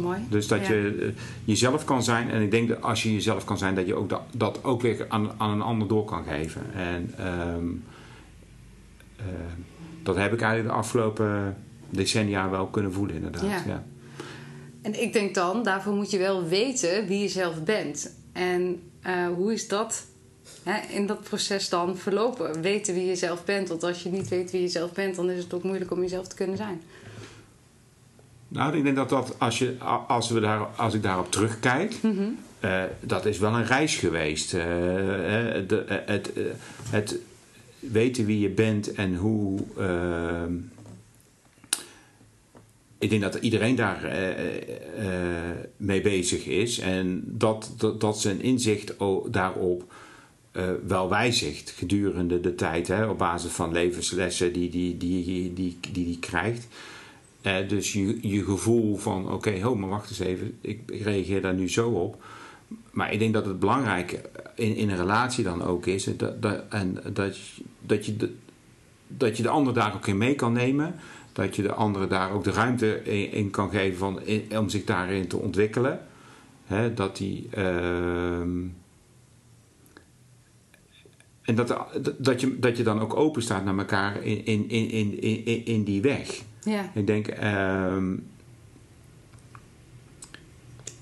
Mooi. 0.00 0.18
Dus 0.28 0.48
dat 0.48 0.66
Ja. 0.66 0.72
je 0.72 0.96
eh, 1.16 1.22
jezelf 1.44 1.84
kan 1.84 2.02
zijn. 2.02 2.30
En 2.30 2.42
ik 2.42 2.50
denk 2.50 2.68
dat 2.68 2.82
als 2.82 3.02
je 3.02 3.12
jezelf 3.12 3.44
kan 3.44 3.58
zijn, 3.58 3.74
dat 3.74 3.86
je 3.86 3.94
ook 3.94 4.08
dat, 4.08 4.22
dat 4.32 4.64
ook 4.64 4.82
weer 4.82 5.06
aan, 5.08 5.30
aan 5.38 5.50
een 5.50 5.62
ander 5.62 5.88
door 5.88 6.04
kan 6.04 6.24
geven. 6.24 6.62
En 6.74 7.12
ehm, 7.18 7.68
eh, 9.16 9.24
dat 10.02 10.16
heb 10.16 10.32
ik 10.32 10.40
eigenlijk 10.40 10.74
de 10.74 10.80
afgelopen 10.80 11.56
decennia 11.90 12.50
wel 12.50 12.66
kunnen 12.66 12.92
voelen, 12.92 13.14
inderdaad. 13.16 13.42
Ja. 13.42 13.62
Ja. 13.66 13.84
En 14.82 15.02
ik 15.02 15.12
denk 15.12 15.34
dan, 15.34 15.62
daarvoor 15.62 15.94
moet 15.94 16.10
je 16.10 16.18
wel 16.18 16.44
weten 16.44 17.06
wie 17.06 17.18
je 17.18 17.28
zelf 17.28 17.64
bent. 17.64 18.14
En 18.32 18.82
eh, 19.02 19.26
hoe 19.34 19.52
is 19.52 19.68
dat 19.68 20.06
hè, 20.62 20.94
in 20.96 21.06
dat 21.06 21.22
proces 21.22 21.68
dan 21.68 21.96
verlopen? 21.96 22.62
Weten 22.62 22.94
wie 22.94 23.06
je 23.06 23.16
zelf 23.16 23.44
bent. 23.44 23.68
Want 23.68 23.82
als 23.82 24.02
je 24.02 24.08
niet 24.08 24.28
weet 24.28 24.50
wie 24.50 24.60
je 24.60 24.68
zelf 24.68 24.92
bent, 24.92 25.16
dan 25.16 25.30
is 25.30 25.42
het 25.42 25.54
ook 25.54 25.62
moeilijk 25.62 25.90
om 25.90 26.00
jezelf 26.00 26.28
te 26.28 26.34
kunnen 26.36 26.56
zijn. 26.56 26.80
Nou, 28.52 28.76
ik 28.76 28.84
denk 28.84 28.96
dat 28.96 29.08
dat 29.08 29.34
als, 29.38 29.58
je, 29.58 29.76
als, 30.06 30.30
we 30.30 30.40
daar, 30.40 30.60
als 30.76 30.94
ik 30.94 31.02
daarop 31.02 31.30
terugkijk, 31.30 31.94
dat 33.00 33.26
is 33.26 33.38
wel 33.38 33.54
een 33.54 33.66
reis 33.66 33.96
geweest. 33.96 34.50
De, 34.50 36.02
het, 36.06 36.32
het 36.90 37.18
weten 37.78 38.26
wie 38.26 38.40
je 38.40 38.48
bent 38.48 38.92
en 38.92 39.14
hoe. 39.14 39.60
Ehm, 39.78 40.54
ik 42.98 43.10
denk 43.10 43.22
dat 43.22 43.34
iedereen 43.34 43.74
daar 43.74 44.12
mee 45.76 46.00
bezig 46.00 46.46
is 46.46 46.78
en 46.78 47.22
dat, 47.26 47.72
dat, 47.76 48.00
dat 48.00 48.20
zijn 48.20 48.42
inzicht 48.42 48.94
daarop 49.26 49.92
wel 50.86 51.08
wijzigt 51.08 51.70
gedurende 51.70 52.40
de 52.40 52.54
tijd, 52.54 52.88
hè, 52.88 53.06
op 53.06 53.18
basis 53.18 53.52
van 53.52 53.72
levenslessen 53.72 54.52
die 54.52 54.70
die, 54.70 54.96
die, 54.96 55.24
die, 55.24 55.52
die, 55.52 55.78
die, 55.92 56.04
die 56.04 56.18
krijgt. 56.18 56.66
Dus 57.42 57.92
je, 57.92 58.28
je 58.28 58.44
gevoel 58.44 58.96
van, 58.96 59.32
oké, 59.32 59.48
okay, 59.48 59.74
maar 59.74 59.88
wacht 59.88 60.08
eens 60.10 60.18
even, 60.18 60.58
ik, 60.60 60.80
ik, 60.90 61.02
reageer 61.02 61.42
daar 61.42 61.54
nu 61.54 61.70
zo 61.70 61.90
op. 61.90 62.22
Maar 62.90 63.12
ik 63.12 63.18
denk 63.18 63.34
dat 63.34 63.46
het 63.46 63.58
belangrijke 63.58 64.20
in, 64.54 64.76
in 64.76 64.90
een 64.90 64.96
relatie 64.96 65.44
dan 65.44 65.62
ook 65.62 65.86
is, 65.86 66.04
dat, 66.04 66.42
dat, 66.42 66.64
en 66.68 66.98
dat, 67.12 67.36
dat, 67.80 68.06
je 68.06 68.16
de, 68.16 68.34
dat 69.06 69.36
je 69.36 69.42
de 69.42 69.48
ander 69.48 69.74
daar 69.74 69.94
ook 69.94 70.06
in 70.06 70.18
mee 70.18 70.34
kan 70.34 70.52
nemen. 70.52 70.94
Dat 71.32 71.56
je 71.56 71.62
de 71.62 71.72
andere 71.72 72.06
daar 72.06 72.30
ook 72.30 72.44
de 72.44 72.50
ruimte 72.50 73.02
in, 73.30 73.50
kan 73.50 73.70
geven 73.70 73.98
van, 73.98 74.20
om 74.58 74.68
zich 74.68 74.84
daarin 74.84 75.28
te 75.28 75.36
ontwikkelen. 75.36 76.00
Dat 76.94 77.16
die... 77.16 77.48
Uh, 77.58 78.40
en 81.42 81.54
dat, 81.54 81.76
dat, 82.18 82.40
je, 82.40 82.58
dat 82.58 82.76
je 82.76 82.82
dan 82.82 83.00
ook 83.00 83.16
open 83.16 83.42
staat 83.42 83.64
naar 83.64 83.78
elkaar 83.78 84.22
in, 84.22 84.44
in, 84.44 84.68
in, 84.68 85.20
in, 85.20 85.64
in 85.64 85.84
die 85.84 86.02
weg. 86.02 86.42
Ja. 86.64 86.90
Ik 86.94 87.06
denk. 87.06 87.26
Um, 87.26 88.28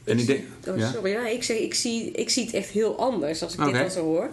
en 0.05 0.19
ik 0.19 0.27
denk. 0.27 0.45
Oh, 0.69 0.93
sorry, 0.93 1.11
ja? 1.11 1.27
ik, 1.27 1.43
zeg, 1.43 1.59
ik, 1.59 1.75
zie, 1.75 2.11
ik 2.11 2.31
zie 2.31 2.45
het 2.45 2.55
echt 2.55 2.69
heel 2.69 2.99
anders 2.99 3.43
als 3.43 3.55
ik 3.55 3.65
dit 3.65 3.75
dan 3.75 3.91
zo 3.91 4.05
hoor. 4.05 4.31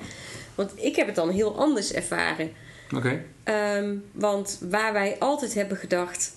Want 0.55 0.71
ik 0.75 0.95
heb 0.95 1.05
het 1.05 1.15
dan 1.15 1.29
heel 1.29 1.57
anders 1.57 1.93
ervaren. 1.93 2.51
Oké. 2.95 3.23
Um, 3.43 4.03
want 4.11 4.59
waar 4.69 4.93
wij 4.93 5.19
altijd 5.19 5.53
hebben 5.53 5.77
gedacht 5.77 6.33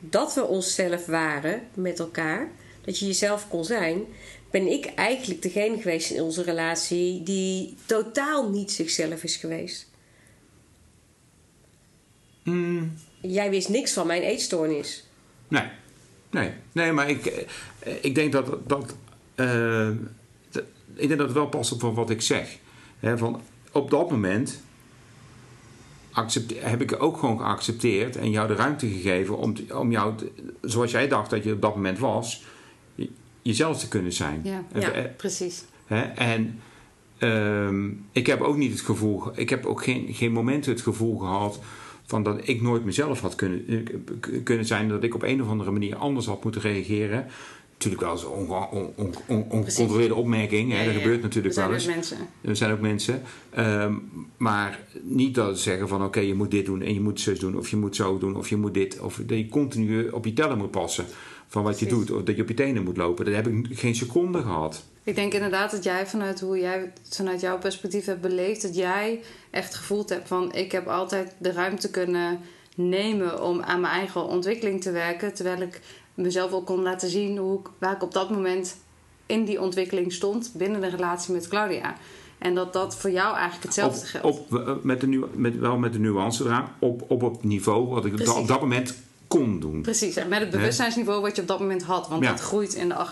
dat 0.00 0.34
we 0.34 0.44
onszelf 0.44 1.06
waren 1.06 1.62
met 1.74 1.98
elkaar, 1.98 2.48
dat 2.84 2.98
je 2.98 3.06
jezelf 3.06 3.48
kon 3.48 3.64
zijn, 3.64 4.04
ben 4.50 4.66
ik 4.66 4.86
eigenlijk 4.94 5.42
degene 5.42 5.76
geweest 5.76 6.10
in 6.10 6.22
onze 6.22 6.42
relatie 6.42 7.22
die 7.22 7.76
totaal 7.86 8.50
niet 8.50 8.72
zichzelf 8.72 9.22
is 9.22 9.36
geweest. 9.36 9.90
Mm. 12.42 12.92
Jij 13.28 13.50
wist 13.50 13.68
niks 13.68 13.92
van 13.92 14.06
mijn 14.06 14.22
eetstoornis. 14.22 15.04
Nee, 15.48 15.68
nee, 16.30 16.50
nee, 16.72 16.92
maar 16.92 17.10
ik, 17.10 17.26
eh, 17.26 17.92
ik 18.00 18.14
denk 18.14 18.32
dat 18.32 18.68
dat. 18.68 18.94
Uh, 19.36 19.88
ik 20.94 21.08
denk 21.08 21.18
dat 21.18 21.28
het 21.28 21.36
wel 21.36 21.48
past 21.48 21.72
op 21.72 21.94
wat 21.94 22.10
ik 22.10 22.22
zeg. 22.22 22.58
van 23.00 23.40
op 23.72 23.90
dat 23.90 24.10
moment 24.10 24.60
heb 26.54 26.80
ik 26.80 27.02
ook 27.02 27.16
gewoon 27.16 27.38
geaccepteerd 27.38 28.16
en 28.16 28.30
jou 28.30 28.48
de 28.48 28.54
ruimte 28.54 28.86
gegeven 28.86 29.36
om, 29.36 29.54
om 29.74 29.90
jou, 29.90 30.14
zoals 30.60 30.90
jij 30.90 31.08
dacht 31.08 31.30
dat 31.30 31.44
je 31.44 31.52
op 31.52 31.60
dat 31.60 31.74
moment 31.74 31.98
was, 31.98 32.44
jezelf 33.42 33.78
te 33.78 33.88
kunnen 33.88 34.12
zijn. 34.12 34.40
Ja, 34.44 34.64
ja 34.74 34.90
eh, 34.90 35.04
precies. 35.16 35.64
Hè? 35.86 36.00
En 36.02 36.60
ehm, 37.18 37.90
ik 38.12 38.26
heb 38.26 38.40
ook 38.40 38.56
niet 38.56 38.70
het 38.70 38.80
gevoel, 38.80 39.22
ik 39.34 39.50
heb 39.50 39.66
ook 39.66 39.84
geen, 39.84 40.14
geen 40.14 40.32
momenten 40.32 40.72
het 40.72 40.82
gevoel 40.82 41.18
gehad 41.18 41.60
van 42.06 42.22
dat 42.22 42.48
ik 42.48 42.62
nooit 42.62 42.84
mezelf 42.84 43.20
had 43.20 43.34
kunnen, 43.34 43.66
eh, 43.68 44.42
kunnen 44.44 44.66
zijn, 44.66 44.88
dat 44.88 45.02
ik 45.02 45.14
op 45.14 45.22
een 45.22 45.42
of 45.42 45.48
andere 45.48 45.70
manier 45.70 45.96
anders 45.96 46.26
had 46.26 46.44
moeten 46.44 46.60
reageren. 46.60 47.26
Natuurlijk 47.72 48.02
wel 48.02 48.16
zo'n 48.16 48.48
ongecontroleerde 49.48 50.14
opmerking. 50.14 50.72
hè? 50.72 50.84
dat 50.84 50.94
gebeurt 50.94 51.22
natuurlijk 51.22 51.54
wel 51.54 51.72
eens. 51.72 51.86
Er 51.86 51.92
zijn 51.92 51.96
ook 51.96 52.10
mensen. 52.10 52.28
Er 52.40 52.56
zijn 52.56 52.72
ook 52.72 52.80
mensen. 52.80 53.22
Ehm, 53.50 53.94
maar 54.36 54.80
niet 55.02 55.34
dat 55.34 55.56
ze 55.56 55.62
zeggen 55.62 55.88
van 55.88 56.04
oké, 56.04 56.20
je 56.20 56.34
moet 56.34 56.50
dit 56.50 56.66
doen 56.66 56.82
en 56.82 56.94
je 56.94 57.00
moet 57.00 57.20
zus 57.20 57.38
doen. 57.38 57.58
Of 57.58 57.68
je 57.68 57.76
moet 57.76 57.96
zo 57.96 58.18
doen 58.18 58.36
of 58.36 58.48
je 58.48 58.56
moet 58.56 58.74
dit. 58.74 59.00
Of 59.00 59.20
dat 59.26 59.38
je 59.38 59.48
continu 59.48 60.08
op 60.08 60.24
je 60.24 60.32
tellen 60.32 60.58
moet 60.58 60.70
passen 60.70 61.04
van 61.46 61.62
wat 61.62 61.78
je 61.78 61.86
doet. 61.86 62.10
Of 62.10 62.22
dat 62.22 62.36
je 62.36 62.42
op 62.42 62.48
je 62.48 62.54
tenen 62.54 62.84
moet 62.84 62.96
lopen. 62.96 63.24
Dat 63.24 63.34
heb 63.34 63.46
ik 63.46 63.78
geen 63.78 63.94
seconde 63.94 64.42
gehad. 64.42 64.84
Ik 65.02 65.14
denk 65.14 65.32
inderdaad 65.32 65.70
dat 65.70 65.84
jij 65.84 66.06
vanuit 66.06 66.40
hoe 66.40 66.58
jij 66.58 66.92
vanuit 67.10 67.40
jouw 67.40 67.58
perspectief 67.58 68.04
hebt 68.04 68.20
beleefd, 68.20 68.62
dat 68.62 68.76
jij 68.76 69.20
echt 69.50 69.74
gevoeld 69.74 70.08
hebt 70.08 70.28
van 70.28 70.54
ik 70.54 70.72
heb 70.72 70.86
altijd 70.86 71.34
de 71.38 71.52
ruimte 71.52 71.90
kunnen 71.90 72.40
nemen 72.76 73.42
om 73.42 73.62
aan 73.62 73.80
mijn 73.80 73.92
eigen 73.92 74.26
ontwikkeling 74.26 74.80
te 74.80 74.90
werken. 74.90 75.34
Terwijl 75.34 75.60
ik 75.60 75.80
mezelf 76.14 76.52
ook 76.52 76.66
kon 76.66 76.82
laten 76.82 77.08
zien 77.08 77.36
hoe 77.36 77.60
waar 77.78 77.94
ik 77.94 78.02
op 78.02 78.12
dat 78.12 78.30
moment 78.30 78.76
in 79.26 79.44
die 79.44 79.60
ontwikkeling 79.60 80.12
stond 80.12 80.52
binnen 80.54 80.80
de 80.80 80.88
relatie 80.88 81.34
met 81.34 81.48
Claudia. 81.48 81.96
En 82.38 82.54
dat 82.54 82.72
dat 82.72 82.96
voor 82.96 83.10
jou 83.10 83.34
eigenlijk 83.34 83.64
hetzelfde 83.64 84.06
geldt. 84.06 84.26
Op, 84.26 84.84
met 84.84 85.00
de, 85.00 85.28
met, 85.34 85.58
wel 85.58 85.78
met 85.78 85.92
de 85.92 85.98
nuance 85.98 86.44
eraan. 86.44 86.68
Op, 86.78 87.04
op 87.08 87.20
het 87.20 87.44
niveau 87.44 87.88
wat 87.88 88.04
ik 88.04 88.12
op 88.12 88.46
dat 88.46 88.60
moment 88.60 88.94
kon 89.28 89.60
doen. 89.60 89.82
Precies, 89.82 90.14
met 90.14 90.40
het 90.40 90.50
bewustzijnsniveau 90.50 91.20
wat 91.20 91.36
je 91.36 91.42
op 91.42 91.48
dat 91.48 91.60
moment 91.60 91.82
had. 91.82 92.08
Want 92.08 92.22
dat 92.22 92.40
groeit 92.40 92.74
in 92.74 92.88
de, 92.88 93.04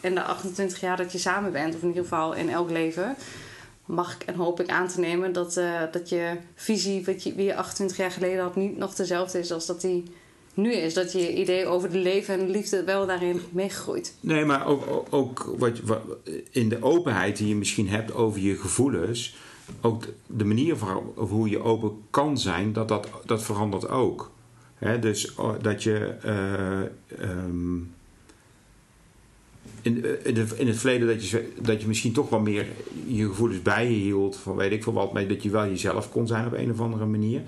in 0.00 0.14
de 0.14 0.22
28 0.22 0.80
jaar 0.80 0.96
dat 0.96 1.12
je 1.12 1.18
samen 1.18 1.52
bent, 1.52 1.74
of 1.74 1.82
in 1.82 1.88
ieder 1.88 2.02
geval 2.02 2.34
in 2.34 2.50
elk 2.50 2.70
leven. 2.70 3.16
Mag 3.84 4.14
ik 4.14 4.22
en 4.22 4.34
hoop 4.34 4.60
ik 4.60 4.68
aan 4.68 4.88
te 4.88 5.00
nemen 5.00 5.32
dat, 5.32 5.56
uh, 5.56 5.80
dat 5.92 6.08
je 6.08 6.36
visie, 6.54 7.04
wat 7.04 7.22
je, 7.22 7.34
wie 7.34 7.44
je 7.44 7.56
28 7.56 7.96
jaar 7.96 8.10
geleden 8.10 8.42
had, 8.42 8.56
niet 8.56 8.76
nog 8.76 8.94
dezelfde 8.94 9.38
is 9.38 9.52
als 9.52 9.66
dat 9.66 9.80
die 9.80 10.04
nu 10.54 10.72
is. 10.72 10.94
Dat 10.94 11.12
je 11.12 11.34
idee 11.34 11.66
over 11.66 11.90
de 11.90 11.98
leven 11.98 12.40
en 12.40 12.46
de 12.46 12.52
liefde 12.52 12.84
wel 12.84 13.06
daarin 13.06 13.40
meegroeit. 13.50 14.14
Nee, 14.20 14.44
maar 14.44 14.66
ook, 14.66 15.06
ook 15.10 15.54
wat, 15.58 15.80
wat, 15.80 16.00
in 16.50 16.68
de 16.68 16.82
openheid 16.82 17.36
die 17.36 17.48
je 17.48 17.54
misschien 17.54 17.88
hebt 17.88 18.14
over 18.14 18.40
je 18.40 18.56
gevoelens. 18.56 19.34
Ook 19.80 20.04
de 20.26 20.44
manier 20.44 20.76
waarop 20.76 21.18
hoe 21.18 21.48
je 21.48 21.62
open 21.62 21.92
kan 22.10 22.38
zijn, 22.38 22.72
dat, 22.72 22.88
dat, 22.88 23.08
dat 23.24 23.42
verandert 23.42 23.88
ook 23.88 24.30
dus 25.00 25.34
oh, 25.34 25.54
dat 25.60 25.82
je 25.82 26.14
uh, 26.24 27.28
um, 27.28 27.94
in, 29.82 30.24
in, 30.24 30.34
de, 30.34 30.46
in, 30.56 30.66
het 30.66 30.78
verleden 30.78 31.06
dat 31.06 31.28
je, 31.28 31.52
dat 31.60 31.80
je 31.80 31.88
misschien 31.88 32.12
toch 32.12 32.28
wel 32.28 32.40
meer 32.40 32.66
je 33.06 33.26
gevoelens 33.26 33.62
bij 33.62 33.90
je 33.90 33.96
hield, 33.96 34.36
van 34.36 34.56
weet 34.56 34.72
ik 34.72 34.82
veel 34.82 34.92
wat, 34.92 35.12
maar 35.12 35.26
dat 35.26 35.42
je 35.42 35.50
wel 35.50 35.66
jezelf 35.66 36.10
kon 36.10 36.26
zijn 36.26 36.46
op 36.46 36.52
een 36.52 36.70
of 36.70 36.80
andere 36.80 37.06
manier. 37.06 37.42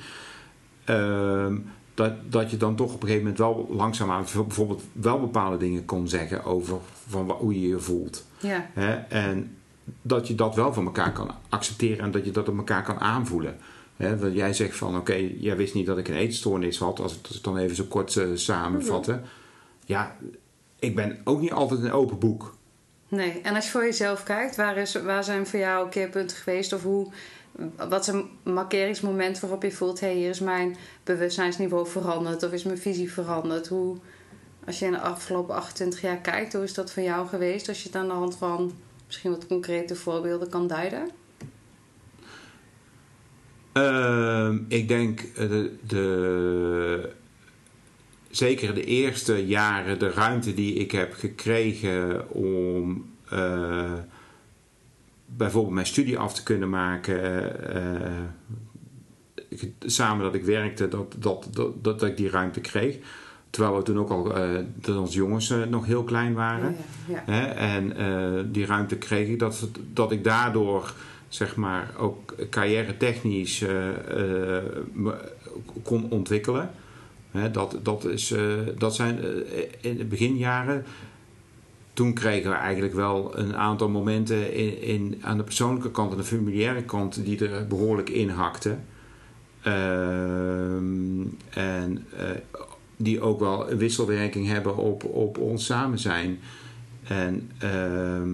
Uh, 0.91 1.53
dat, 1.95 2.12
dat 2.29 2.50
je 2.50 2.57
dan 2.57 2.76
toch 2.76 2.95
op 2.95 3.03
een 3.03 3.09
gegeven 3.09 3.23
moment 3.23 3.38
wel 3.38 3.69
langzaamaan 3.71 4.25
bijvoorbeeld 4.33 4.83
wel 4.93 5.21
bepaalde 5.21 5.57
dingen 5.57 5.85
kon 5.85 6.09
zeggen 6.09 6.45
over 6.45 6.79
van 7.09 7.31
hoe 7.31 7.61
je 7.61 7.69
je 7.69 7.79
voelt. 7.79 8.26
Ja. 8.38 8.71
en 9.09 9.57
dat 10.03 10.29
je 10.29 10.35
dat 10.35 10.55
wel 10.55 10.73
van 10.73 10.85
elkaar 10.85 11.12
kan 11.12 11.31
accepteren 11.49 12.05
en 12.05 12.11
dat 12.11 12.25
je 12.25 12.31
dat 12.31 12.49
op 12.49 12.57
elkaar 12.57 12.83
kan 12.83 13.00
aanvoelen. 13.00 13.57
Hè, 13.96 14.18
dat 14.18 14.34
jij 14.34 14.52
zegt 14.52 14.76
van 14.76 14.96
oké, 14.96 15.30
jij 15.38 15.56
wist 15.56 15.74
niet 15.74 15.86
dat 15.86 15.98
ik 15.98 16.08
een 16.08 16.16
eetstoornis 16.16 16.78
had, 16.78 17.00
als 17.00 17.16
ik 17.16 17.26
het 17.26 17.42
dan 17.42 17.56
even 17.56 17.76
zo 17.76 17.84
kort 17.84 18.14
uh, 18.14 18.36
samenvatten. 18.36 19.22
Ja, 19.84 20.16
ik 20.78 20.94
ben 20.94 21.20
ook 21.24 21.40
niet 21.40 21.52
altijd 21.52 21.82
een 21.82 21.92
open 21.92 22.18
boek. 22.18 22.56
Nee, 23.08 23.40
en 23.40 23.54
als 23.54 23.64
je 23.64 23.70
voor 23.70 23.84
jezelf 23.84 24.22
kijkt, 24.22 24.56
waar, 24.56 24.76
is, 24.76 24.94
waar 24.94 25.24
zijn 25.24 25.46
voor 25.46 25.58
jou 25.58 25.88
keerpunten 25.88 26.36
geweest? 26.36 26.72
Of 26.72 26.82
hoe, 26.82 27.12
wat 27.88 28.00
is 28.00 28.06
een 28.06 28.28
markeringsmoment 28.42 29.40
waarop 29.40 29.62
je 29.62 29.72
voelt: 29.72 30.00
hé, 30.00 30.06
hey, 30.06 30.16
hier 30.16 30.28
is 30.28 30.40
mijn 30.40 30.76
bewustzijnsniveau 31.04 31.86
veranderd 31.86 32.42
of 32.42 32.52
is 32.52 32.64
mijn 32.64 32.78
visie 32.78 33.12
veranderd? 33.12 33.68
Hoe, 33.68 33.96
als 34.66 34.78
je 34.78 34.84
in 34.84 34.92
de 34.92 35.00
afgelopen 35.00 35.54
28 35.54 36.00
jaar 36.00 36.16
kijkt, 36.16 36.52
hoe 36.52 36.62
is 36.62 36.74
dat 36.74 36.92
voor 36.92 37.02
jou 37.02 37.26
geweest? 37.26 37.68
Als 37.68 37.82
je 37.82 37.88
het 37.88 37.96
aan 37.96 38.08
de 38.08 38.12
hand 38.12 38.36
van 38.36 38.72
misschien 39.06 39.30
wat 39.30 39.46
concrete 39.46 39.94
voorbeelden 39.94 40.48
kan 40.48 40.66
duiden? 40.66 41.10
Uh, 43.75 44.54
ik 44.69 44.88
denk 44.88 45.21
eh, 45.21 45.49
de, 45.49 45.76
de, 45.87 47.11
zeker 48.31 48.75
de 48.75 48.85
eerste 48.85 49.47
jaren 49.47 49.99
de 49.99 50.11
ruimte 50.11 50.54
die 50.54 50.75
ik 50.75 50.90
heb 50.90 51.12
gekregen 51.12 52.31
om 52.31 53.07
uh, 53.33 53.93
bijvoorbeeld 55.26 55.75
mijn 55.75 55.87
studie 55.87 56.19
af 56.19 56.35
te 56.35 56.43
kunnen 56.43 56.71
maken. 56.71 57.23
Uh, 57.76 58.11
samen 59.81 60.25
dat 60.25 60.35
ik 60.35 60.45
werkte, 60.45 60.88
dat, 60.88 61.14
dat, 61.19 61.49
dat, 61.52 61.85
dat, 61.85 62.02
ik 62.02 62.16
die 62.16 62.31
ruimte 62.31 62.61
kreeg. 62.61 62.97
Terwijl 63.50 63.76
we 63.76 63.83
toen 63.83 63.99
ook 63.99 64.11
al, 64.11 64.33
dat 64.75 64.97
onze 64.97 65.16
jongens 65.16 65.54
nog 65.69 65.87
heel 65.87 66.04
klein 66.04 66.35
waren. 66.35 66.76
Ja, 67.09 67.23
ja. 67.26 67.33
Hè? 67.33 67.47
En 67.47 68.52
die 68.52 68.66
ruimte 68.66 68.97
kreeg 68.97 69.28
ik, 69.28 69.38
dat, 69.38 69.69
dat 69.93 70.12
ik 70.12 70.25
daardoor 70.25 70.95
zeg 71.35 71.57
maar, 71.57 71.91
ook 71.99 72.35
carrière 72.50 72.97
technisch 72.97 73.61
uh, 73.61 73.88
uh, 74.17 75.12
kon 75.83 76.11
ontwikkelen. 76.11 76.71
dat, 77.53 77.79
dat, 77.83 78.05
is, 78.05 78.31
uh, 78.31 78.59
dat 78.79 78.95
zijn 78.95 79.19
in 79.81 79.97
de 79.97 80.05
beginjaren. 80.05 80.85
Toen 81.93 82.12
kregen 82.12 82.50
we 82.50 82.57
eigenlijk 82.57 82.95
wel 82.95 83.38
een 83.38 83.57
aantal 83.57 83.88
momenten 83.88 84.55
in, 84.55 84.83
in, 84.83 85.19
aan 85.21 85.37
de 85.37 85.43
persoonlijke 85.43 85.91
kant 85.91 86.11
en 86.11 86.17
de 86.17 86.25
familiaire 86.25 86.83
kant 86.83 87.25
die 87.25 87.49
er 87.49 87.67
behoorlijk 87.67 88.11
in 88.11 88.29
hakten. 88.29 88.85
Ehm, 89.62 91.23
en 91.50 92.07
die 92.97 93.21
ook 93.21 93.41
wel 93.41 93.71
een 93.71 93.79
wisselwerking 93.79 94.47
hebben 94.47 94.76
op, 94.76 95.05
op 95.05 95.38
ons 95.38 95.64
samen 95.64 95.99
zijn. 95.99 96.38
En, 97.05 97.50
ehm, 97.59 98.31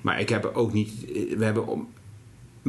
Maar 0.00 0.20
ik 0.20 0.28
heb 0.28 0.50
ook 0.54 0.72
niet. 0.72 0.92
We 1.36 1.44
hebben 1.44 1.86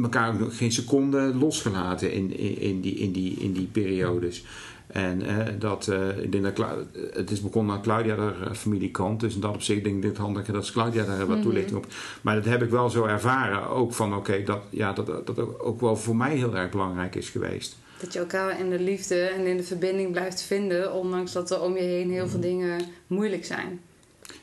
elkaar 0.02 0.32
ook 0.32 0.38
nog 0.38 0.56
geen 0.56 0.72
seconde 0.72 1.34
losgelaten 1.34 2.12
in, 2.12 2.38
in, 2.38 2.60
in, 2.60 2.80
die, 2.80 2.94
in, 2.94 3.12
die, 3.12 3.36
in 3.40 3.52
die 3.52 3.68
periodes. 3.72 4.44
En 4.88 5.22
uh, 5.22 5.46
dat, 5.58 5.86
uh, 5.90 6.18
ik 6.18 6.32
denk 6.32 6.44
dat 6.44 6.52
Cla 6.52 6.74
het 7.12 7.30
is 7.30 7.40
begonnen 7.40 7.74
aan 7.74 7.82
Claudia 7.82 8.16
de 8.16 8.32
uh, 8.44 8.52
familiekant. 8.52 9.20
Dus 9.20 9.34
in 9.34 9.40
dat 9.40 9.54
opzicht 9.54 9.84
denk 9.84 9.96
ik 9.96 10.02
het 10.02 10.16
handig 10.16 10.46
dat 10.46 10.72
Claudia 10.72 11.04
daar 11.04 11.26
wat 11.26 11.42
toelichting 11.42 11.78
op. 11.78 11.86
Maar 12.22 12.34
dat 12.34 12.44
heb 12.44 12.62
ik 12.62 12.70
wel 12.70 12.90
zo 12.90 13.04
ervaren. 13.04 13.68
Ook 13.68 13.92
van 13.92 14.08
oké, 14.08 14.18
okay, 14.18 14.44
dat, 14.44 14.60
ja, 14.70 14.92
dat, 14.92 15.26
dat 15.26 15.38
ook, 15.38 15.64
ook 15.64 15.80
wel 15.80 15.96
voor 15.96 16.16
mij 16.16 16.36
heel 16.36 16.56
erg 16.56 16.70
belangrijk 16.70 17.14
is 17.14 17.28
geweest. 17.28 17.76
Dat 18.00 18.12
je 18.12 18.18
elkaar 18.18 18.60
in 18.60 18.70
de 18.70 18.80
liefde 18.80 19.20
en 19.20 19.46
in 19.46 19.56
de 19.56 19.62
verbinding 19.62 20.10
blijft 20.10 20.42
vinden. 20.42 20.92
Ondanks 20.92 21.32
dat 21.32 21.50
er 21.50 21.60
om 21.60 21.76
je 21.76 21.82
heen 21.82 22.10
heel 22.10 22.28
veel 22.28 22.40
dingen 22.40 22.80
moeilijk 23.06 23.44
zijn. 23.44 23.80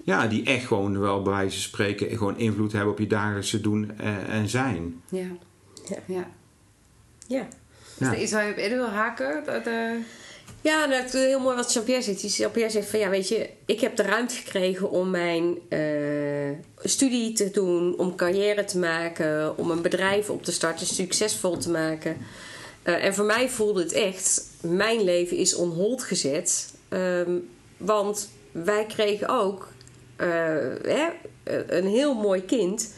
Ja, 0.05 0.27
die 0.27 0.45
echt 0.45 0.65
gewoon 0.65 0.99
wel 0.99 1.21
bij 1.21 1.33
wijze 1.33 1.51
van 1.51 1.61
spreken 1.61 2.17
gewoon 2.17 2.37
invloed 2.37 2.71
hebben 2.71 2.91
op 2.91 2.99
je 2.99 3.07
dagelijkse 3.07 3.61
doen 3.61 3.99
en 4.29 4.49
zijn. 4.49 5.01
Ja. 5.09 5.27
Ja. 5.89 5.97
ja. 6.05 6.27
ja. 7.27 7.47
Is 7.99 8.07
er 8.07 8.21
iets 8.21 8.31
waar 8.31 8.45
je 8.45 8.51
op 8.51 8.57
in 8.57 8.69
wil 8.69 8.89
haken? 8.89 9.43
Dat, 9.45 9.67
uh... 9.67 9.91
Ja, 10.61 10.87
dat 10.87 11.05
is 11.05 11.13
heel 11.13 11.39
mooi 11.39 11.55
wat 11.55 11.73
Jean-Pierre 11.73 12.03
zegt. 12.03 12.35
Jean-Pierre 12.35 12.71
zegt 12.71 12.89
van 12.89 12.99
ja, 12.99 13.09
weet 13.09 13.27
je, 13.27 13.49
ik 13.65 13.79
heb 13.79 13.95
de 13.95 14.03
ruimte 14.03 14.35
gekregen 14.35 14.89
om 14.89 15.09
mijn 15.09 15.57
uh, 15.69 16.57
studie 16.83 17.33
te 17.33 17.51
doen, 17.51 17.97
om 17.97 18.15
carrière 18.15 18.65
te 18.65 18.77
maken, 18.77 19.57
om 19.57 19.71
een 19.71 19.81
bedrijf 19.81 20.29
op 20.29 20.43
te 20.43 20.51
starten, 20.51 20.87
succesvol 20.87 21.57
te 21.57 21.69
maken. 21.69 22.17
Uh, 22.83 23.05
en 23.05 23.13
voor 23.13 23.25
mij 23.25 23.49
voelde 23.49 23.81
het 23.81 23.91
echt, 23.91 24.49
mijn 24.61 25.03
leven 25.03 25.37
is 25.37 25.55
on 25.55 25.69
hold 25.69 26.03
gezet. 26.03 26.73
Um, 26.89 27.49
want 27.77 28.29
wij 28.51 28.85
kregen 28.85 29.29
ook 29.29 29.67
hè, 30.17 31.07
een 31.67 31.87
heel 31.87 32.13
mooi 32.13 32.45
kind, 32.45 32.93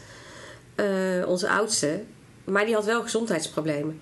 onze 1.26 1.50
oudste, 1.50 2.02
maar 2.44 2.66
die 2.66 2.74
had 2.74 2.86
wel 2.86 3.02
gezondheidsproblemen. 3.02 4.02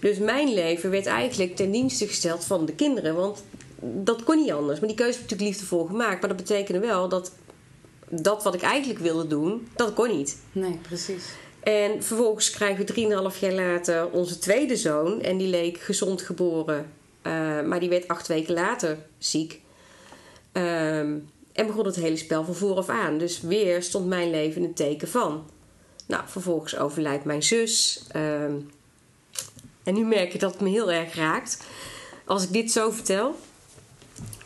Dus 0.00 0.18
mijn 0.18 0.54
leven 0.54 0.90
werd 0.90 1.06
eigenlijk 1.06 1.56
ten 1.56 1.70
dienste 1.70 2.06
gesteld 2.06 2.44
van 2.44 2.66
de 2.66 2.74
kinderen. 2.74 3.14
Want 3.14 3.44
dat 3.80 4.24
kon 4.24 4.36
niet 4.36 4.52
anders. 4.52 4.78
Maar 4.78 4.88
die 4.88 4.98
keuze 4.98 5.18
heb 5.18 5.24
ik 5.24 5.30
natuurlijk 5.30 5.58
liefdevol 5.58 5.84
gemaakt. 5.84 6.20
Maar 6.20 6.28
dat 6.28 6.46
betekende 6.46 6.80
wel 6.80 7.08
dat 7.08 7.32
dat 8.10 8.42
wat 8.42 8.54
ik 8.54 8.62
eigenlijk 8.62 9.00
wilde 9.00 9.26
doen, 9.26 9.68
dat 9.76 9.94
kon 9.94 10.16
niet. 10.16 10.38
Nee, 10.52 10.78
precies. 10.82 11.24
En 11.60 12.02
vervolgens 12.02 12.50
krijgen 12.50 12.86
we 12.86 13.32
3,5 13.34 13.38
jaar 13.40 13.52
later 13.52 14.10
onze 14.10 14.38
tweede 14.38 14.76
zoon. 14.76 15.22
En 15.22 15.36
die 15.36 15.48
leek 15.48 15.78
gezond 15.78 16.22
geboren. 16.22 16.92
Uh, 17.22 17.32
maar 17.62 17.80
die 17.80 17.88
werd 17.88 18.08
acht 18.08 18.26
weken 18.26 18.54
later 18.54 18.98
ziek. 19.18 19.60
Um, 20.52 21.28
en 21.58 21.66
begon 21.66 21.86
het 21.86 21.96
hele 21.96 22.16
spel 22.16 22.44
van 22.44 22.54
vooraf 22.54 22.88
aan. 22.88 23.18
Dus 23.18 23.40
weer 23.40 23.82
stond 23.82 24.06
mijn 24.06 24.30
leven 24.30 24.56
in 24.62 24.66
het 24.66 24.76
teken 24.76 25.08
van. 25.08 25.50
Nou, 26.06 26.22
vervolgens 26.26 26.76
overlijdt 26.76 27.24
mijn 27.24 27.42
zus. 27.42 28.04
Um, 28.16 28.70
en 29.84 29.94
nu 29.94 30.04
merk 30.04 30.34
ik 30.34 30.40
dat 30.40 30.52
het 30.52 30.60
me 30.60 30.68
heel 30.68 30.92
erg 30.92 31.14
raakt. 31.14 31.64
Als 32.24 32.44
ik 32.44 32.52
dit 32.52 32.70
zo 32.70 32.90
vertel. 32.90 33.34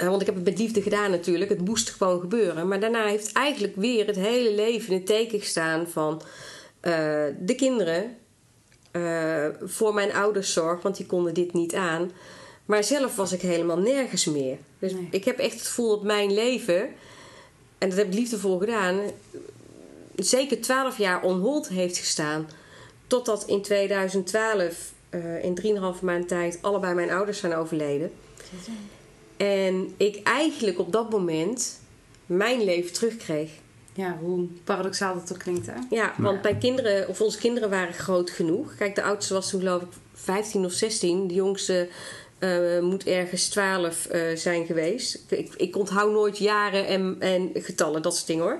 Uh, 0.00 0.08
want 0.08 0.20
ik 0.20 0.26
heb 0.26 0.34
het 0.34 0.44
met 0.44 0.58
liefde 0.58 0.82
gedaan 0.82 1.10
natuurlijk. 1.10 1.50
Het 1.50 1.64
moest 1.64 1.90
gewoon 1.90 2.20
gebeuren. 2.20 2.68
Maar 2.68 2.80
daarna 2.80 3.06
heeft 3.06 3.32
eigenlijk 3.32 3.76
weer 3.76 4.06
het 4.06 4.16
hele 4.16 4.54
leven 4.54 4.88
in 4.88 4.96
het 4.96 5.06
teken 5.06 5.40
gestaan 5.40 5.88
van 5.88 6.22
uh, 6.82 6.92
de 7.40 7.54
kinderen. 7.56 8.16
Uh, 8.92 9.46
voor 9.62 9.94
mijn 9.94 10.12
ouders 10.12 10.52
zorg, 10.52 10.82
want 10.82 10.96
die 10.96 11.06
konden 11.06 11.34
dit 11.34 11.52
niet 11.52 11.74
aan. 11.74 12.10
Maar 12.72 12.84
zelf 12.84 13.16
was 13.16 13.32
ik 13.32 13.40
helemaal 13.40 13.78
nergens 13.78 14.24
meer. 14.24 14.58
Dus 14.78 14.92
nee. 14.92 15.08
ik 15.10 15.24
heb 15.24 15.38
echt 15.38 15.52
het 15.52 15.66
gevoel 15.66 15.88
dat 15.88 16.02
mijn 16.02 16.34
leven, 16.34 16.80
en 17.78 17.88
dat 17.88 17.98
heb 17.98 18.06
ik 18.06 18.14
liefdevol 18.14 18.58
gedaan, 18.58 19.00
zeker 20.16 20.60
12 20.60 20.98
jaar 20.98 21.22
onhold 21.22 21.68
heeft 21.68 21.98
gestaan. 21.98 22.48
Totdat 23.06 23.44
in 23.46 23.62
2012 23.62 24.92
uh, 25.10 25.44
in 25.44 25.58
3,5 25.96 26.02
maand 26.02 26.28
tijd 26.28 26.58
allebei 26.60 26.94
mijn 26.94 27.10
ouders 27.10 27.38
zijn 27.38 27.54
overleden. 27.54 28.12
En 29.36 29.94
ik 29.96 30.22
eigenlijk 30.22 30.78
op 30.78 30.92
dat 30.92 31.10
moment 31.10 31.80
mijn 32.26 32.64
leven 32.64 32.92
terugkreeg. 32.92 33.50
Ja, 33.94 34.18
hoe 34.20 34.46
paradoxaal 34.64 35.14
dat 35.14 35.32
ook 35.32 35.38
klinkt, 35.38 35.66
hè? 35.66 35.74
Ja, 35.90 36.14
want 36.18 36.42
mijn 36.42 36.58
kinderen, 36.58 37.08
of 37.08 37.20
onze 37.20 37.38
kinderen 37.38 37.70
waren 37.70 37.94
groot 37.94 38.30
genoeg. 38.30 38.74
Kijk, 38.74 38.94
de 38.94 39.02
oudste 39.02 39.34
was 39.34 39.50
toen 39.50 39.60
geloof 39.60 39.82
ik 39.82 39.88
15 40.14 40.64
of 40.64 40.72
16. 40.72 41.26
De 41.26 41.34
jongste 41.34 41.88
uh, 42.44 42.80
moet 42.80 43.04
ergens 43.04 43.48
12 43.48 44.08
uh, 44.12 44.36
zijn 44.36 44.66
geweest. 44.66 45.24
Ik, 45.28 45.54
ik 45.56 45.76
onthoud 45.76 46.12
nooit 46.12 46.38
jaren 46.38 46.86
en, 46.86 47.16
en 47.18 47.50
getallen, 47.54 48.02
dat 48.02 48.14
soort 48.14 48.26
dingen 48.26 48.44
hoor. 48.44 48.58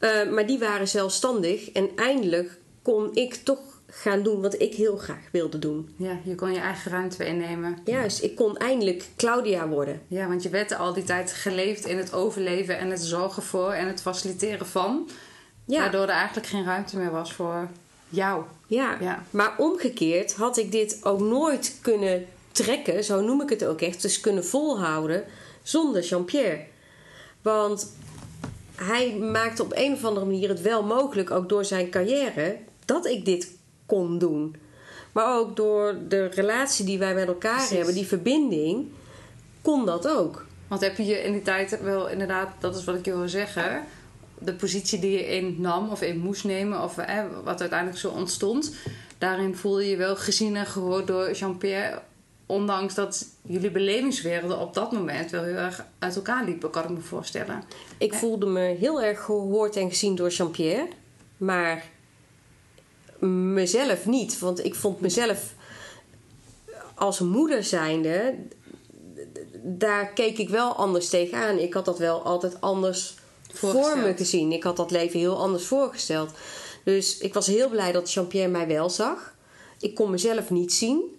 Uh, 0.00 0.32
maar 0.32 0.46
die 0.46 0.58
waren 0.58 0.88
zelfstandig. 0.88 1.70
En 1.70 1.90
eindelijk 1.96 2.58
kon 2.82 3.10
ik 3.14 3.34
toch 3.34 3.60
gaan 3.86 4.22
doen 4.22 4.40
wat 4.40 4.60
ik 4.60 4.74
heel 4.74 4.96
graag 4.96 5.28
wilde 5.32 5.58
doen. 5.58 5.94
Ja, 5.96 6.18
je 6.24 6.34
kon 6.34 6.52
je 6.52 6.58
eigen 6.58 6.90
ruimte 6.90 7.26
innemen. 7.26 7.78
Juist, 7.84 8.22
ik 8.22 8.34
kon 8.34 8.56
eindelijk 8.56 9.04
Claudia 9.16 9.68
worden. 9.68 10.00
Ja, 10.08 10.28
want 10.28 10.42
je 10.42 10.48
werd 10.48 10.76
al 10.76 10.92
die 10.92 11.04
tijd 11.04 11.32
geleefd 11.32 11.86
in 11.86 11.98
het 11.98 12.12
overleven 12.12 12.78
en 12.78 12.90
het 12.90 13.00
zorgen 13.00 13.42
voor 13.42 13.72
en 13.72 13.86
het 13.86 14.02
faciliteren 14.02 14.66
van. 14.66 15.08
Ja. 15.64 15.78
Waardoor 15.80 16.02
er 16.02 16.08
eigenlijk 16.08 16.46
geen 16.46 16.64
ruimte 16.64 16.96
meer 16.98 17.10
was 17.10 17.32
voor 17.32 17.68
jou. 18.08 18.44
Ja, 18.66 18.96
ja, 19.00 19.24
maar 19.30 19.54
omgekeerd 19.58 20.34
had 20.34 20.56
ik 20.56 20.72
dit 20.72 20.98
ook 21.02 21.20
nooit 21.20 21.78
kunnen 21.82 22.26
trekken, 22.56 23.04
zo 23.04 23.20
noem 23.20 23.42
ik 23.42 23.48
het 23.48 23.64
ook 23.64 23.80
echt, 23.80 24.02
dus 24.02 24.20
kunnen 24.20 24.44
volhouden 24.44 25.24
zonder 25.62 26.02
Jean-Pierre. 26.02 26.64
Want 27.42 27.92
hij 28.74 29.16
maakte 29.16 29.62
op 29.62 29.72
een 29.74 29.92
of 29.92 30.04
andere 30.04 30.26
manier 30.26 30.48
het 30.48 30.60
wel 30.60 30.82
mogelijk, 30.82 31.30
ook 31.30 31.48
door 31.48 31.64
zijn 31.64 31.90
carrière, 31.90 32.56
dat 32.84 33.06
ik 33.06 33.24
dit 33.24 33.50
kon 33.86 34.18
doen. 34.18 34.56
Maar 35.12 35.38
ook 35.38 35.56
door 35.56 35.98
de 36.08 36.26
relatie 36.26 36.84
die 36.84 36.98
wij 36.98 37.14
met 37.14 37.26
elkaar 37.26 37.56
Precies. 37.56 37.76
hebben, 37.76 37.94
die 37.94 38.06
verbinding, 38.06 38.86
kon 39.62 39.86
dat 39.86 40.08
ook. 40.08 40.46
Want 40.68 40.80
heb 40.80 40.96
je 40.96 41.22
in 41.22 41.32
die 41.32 41.42
tijd 41.42 41.80
wel 41.82 42.08
inderdaad, 42.08 42.48
dat 42.58 42.76
is 42.76 42.84
wat 42.84 42.94
ik 42.94 43.04
je 43.04 43.16
wil 43.16 43.28
zeggen, 43.28 43.84
de 44.38 44.54
positie 44.54 44.98
die 44.98 45.10
je 45.10 45.28
innam 45.28 45.88
of 45.88 46.02
in 46.02 46.18
moest 46.18 46.44
nemen, 46.44 46.82
of 46.82 46.98
eh, 46.98 47.24
wat 47.44 47.60
uiteindelijk 47.60 48.00
zo 48.00 48.08
ontstond, 48.08 48.74
daarin 49.18 49.56
voelde 49.56 49.88
je 49.88 49.96
wel 49.96 50.16
gezien 50.16 50.56
en 50.56 50.66
gehoord 50.66 51.06
door 51.06 51.32
Jean-Pierre. 51.32 52.02
Ondanks 52.46 52.94
dat 52.94 53.26
jullie 53.42 53.70
belevingswerelden 53.70 54.58
op 54.58 54.74
dat 54.74 54.92
moment 54.92 55.30
wel 55.30 55.42
heel 55.42 55.54
erg 55.54 55.86
uit 55.98 56.16
elkaar 56.16 56.44
liepen, 56.44 56.70
kan 56.70 56.82
ik 56.82 56.90
me 56.90 57.00
voorstellen. 57.00 57.62
Ik 57.98 58.14
voelde 58.14 58.46
me 58.46 58.60
heel 58.60 59.02
erg 59.02 59.22
gehoord 59.22 59.76
en 59.76 59.88
gezien 59.88 60.14
door 60.14 60.30
Jean-Pierre. 60.30 60.88
Maar 61.36 61.84
mezelf 63.28 64.06
niet. 64.06 64.38
Want 64.38 64.64
ik 64.64 64.74
vond 64.74 65.00
mezelf 65.00 65.54
als 66.94 67.20
moeder 67.20 67.64
zijnde, 67.64 68.34
daar 69.62 70.12
keek 70.12 70.38
ik 70.38 70.48
wel 70.48 70.72
anders 70.74 71.08
tegenaan. 71.08 71.58
Ik 71.58 71.74
had 71.74 71.84
dat 71.84 71.98
wel 71.98 72.22
altijd 72.22 72.60
anders 72.60 73.14
voor 73.52 73.98
me 73.98 74.14
gezien. 74.16 74.52
Ik 74.52 74.62
had 74.62 74.76
dat 74.76 74.90
leven 74.90 75.18
heel 75.18 75.38
anders 75.38 75.64
voorgesteld. 75.64 76.30
Dus 76.84 77.18
ik 77.18 77.34
was 77.34 77.46
heel 77.46 77.68
blij 77.68 77.92
dat 77.92 78.12
Jean-Pierre 78.12 78.50
mij 78.50 78.66
wel 78.66 78.90
zag. 78.90 79.34
Ik 79.80 79.94
kon 79.94 80.10
mezelf 80.10 80.50
niet 80.50 80.72
zien. 80.72 81.15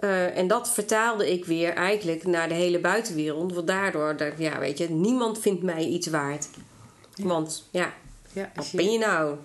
Uh, 0.00 0.36
en 0.36 0.48
dat 0.48 0.70
vertaalde 0.70 1.32
ik 1.32 1.44
weer 1.44 1.72
eigenlijk 1.72 2.26
naar 2.26 2.48
de 2.48 2.54
hele 2.54 2.78
buitenwereld. 2.78 3.54
Want 3.54 3.66
daardoor, 3.66 4.16
dat, 4.16 4.32
ja, 4.36 4.58
weet 4.58 4.78
je, 4.78 4.90
niemand 4.90 5.38
vindt 5.40 5.62
mij 5.62 5.84
iets 5.84 6.06
waard. 6.06 6.48
Ja. 7.14 7.24
Want 7.24 7.68
ja, 7.70 7.92
ja 8.32 8.50
wat 8.54 8.70
je... 8.70 8.76
ben 8.76 8.92
je 8.92 8.98
nou? 8.98 9.36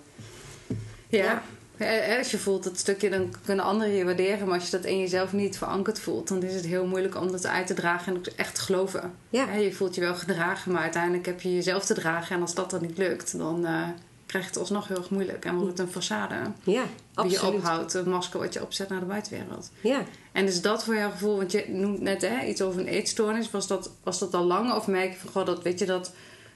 ja. 1.08 1.42
ja. 1.76 2.18
Als 2.18 2.30
je 2.30 2.38
voelt 2.38 2.64
dat 2.64 2.78
stukje, 2.78 3.10
dan 3.10 3.34
kunnen 3.44 3.64
anderen 3.64 3.94
je 3.94 4.04
waarderen. 4.04 4.46
Maar 4.46 4.58
als 4.58 4.70
je 4.70 4.76
dat 4.76 4.84
in 4.84 4.98
jezelf 4.98 5.32
niet 5.32 5.58
verankerd 5.58 6.00
voelt, 6.00 6.28
dan 6.28 6.42
is 6.42 6.54
het 6.54 6.66
heel 6.66 6.86
moeilijk 6.86 7.16
om 7.16 7.32
dat 7.32 7.46
uit 7.46 7.66
te 7.66 7.74
dragen 7.74 8.12
en 8.12 8.18
ook 8.18 8.26
echt 8.26 8.54
te 8.54 8.60
geloven. 8.60 9.14
Ja. 9.30 9.54
Je 9.54 9.72
voelt 9.72 9.94
je 9.94 10.00
wel 10.00 10.14
gedragen, 10.14 10.72
maar 10.72 10.82
uiteindelijk 10.82 11.26
heb 11.26 11.40
je 11.40 11.54
jezelf 11.54 11.84
te 11.84 11.94
dragen. 11.94 12.36
En 12.36 12.42
als 12.42 12.54
dat 12.54 12.70
dan 12.70 12.82
niet 12.82 12.98
lukt, 12.98 13.38
dan 13.38 13.66
uh, 13.66 13.88
krijg 14.26 14.44
je 14.44 14.50
het 14.50 14.58
alsnog 14.58 14.88
heel 14.88 14.96
erg 14.96 15.10
moeilijk. 15.10 15.44
En 15.44 15.56
wordt 15.56 15.78
het 15.78 15.88
een 15.88 16.02
façade 16.02 16.52
ja, 16.64 16.84
die 17.14 17.30
je 17.30 17.46
ophoudt. 17.46 17.94
Een 17.94 18.08
masker 18.08 18.40
wat 18.40 18.52
je 18.52 18.62
opzet 18.62 18.88
naar 18.88 19.00
de 19.00 19.06
buitenwereld. 19.06 19.70
Ja. 19.80 20.02
En 20.32 20.46
is 20.46 20.62
dat 20.62 20.84
voor 20.84 20.94
jouw 20.94 21.10
gevoel, 21.10 21.36
want 21.36 21.52
je 21.52 21.64
noemt 21.68 22.00
net 22.00 22.22
hè, 22.22 22.44
iets 22.44 22.62
over 22.62 22.80
een 22.80 22.86
eetstoornis. 22.86 23.50
Was 23.50 23.66
dat, 23.66 23.90
was 24.02 24.18
dat 24.18 24.34
al 24.34 24.44
lang? 24.44 24.72
Of 24.72 24.86
merk 24.86 25.12
je 25.12 25.18
van, 25.18 25.30
goh, 25.30 25.46
dat, 25.46 25.62
weet 25.62 25.78
je, 25.78 25.86
dat 25.86 26.12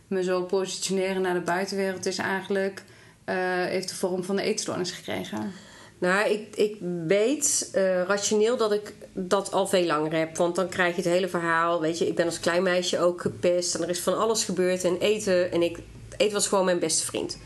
me 0.07 0.23
zo 0.23 0.43
positioneren 0.43 1.23
naar 1.23 1.35
de 1.35 1.41
buitenwereld 1.41 2.07
is 2.07 2.19
eigenlijk 2.19 2.83
uh, 3.31 3.65
heeft 3.65 3.89
de 3.89 3.95
vorm 3.95 4.25
van 4.25 4.37
de 4.37 4.43
eetstoornis 4.43 4.91
gekregen? 4.91 5.53
Nou, 5.99 6.31
ik, 6.31 6.57
ik 6.57 6.77
weet 7.07 7.71
uh, 7.75 8.03
rationeel 8.03 8.57
dat 8.57 8.73
ik 8.73 8.95
dat 9.13 9.53
al 9.53 9.67
veel 9.67 9.85
langer 9.85 10.13
heb. 10.13 10.37
Want 10.37 10.55
dan 10.55 10.69
krijg 10.69 10.97
je 10.97 11.03
het 11.03 11.11
hele 11.11 11.29
verhaal. 11.29 11.81
Weet 11.81 11.99
je, 11.99 12.07
ik 12.07 12.15
ben 12.15 12.27
als 12.27 12.41
klein 12.41 12.63
meisje 12.63 12.99
ook 12.99 13.21
gepest. 13.21 13.75
En 13.75 13.83
er 13.83 13.89
is 13.89 14.01
van 14.01 14.19
alles 14.19 14.45
gebeurd. 14.45 14.85
En 14.85 14.99
eten. 14.99 15.53
En 15.53 15.63
ik, 15.63 15.79
eten 16.21 16.35
was 16.35 16.49
gewoon 16.49 16.65
mijn 16.65 16.79
beste 16.79 17.05
vriend. 17.05 17.39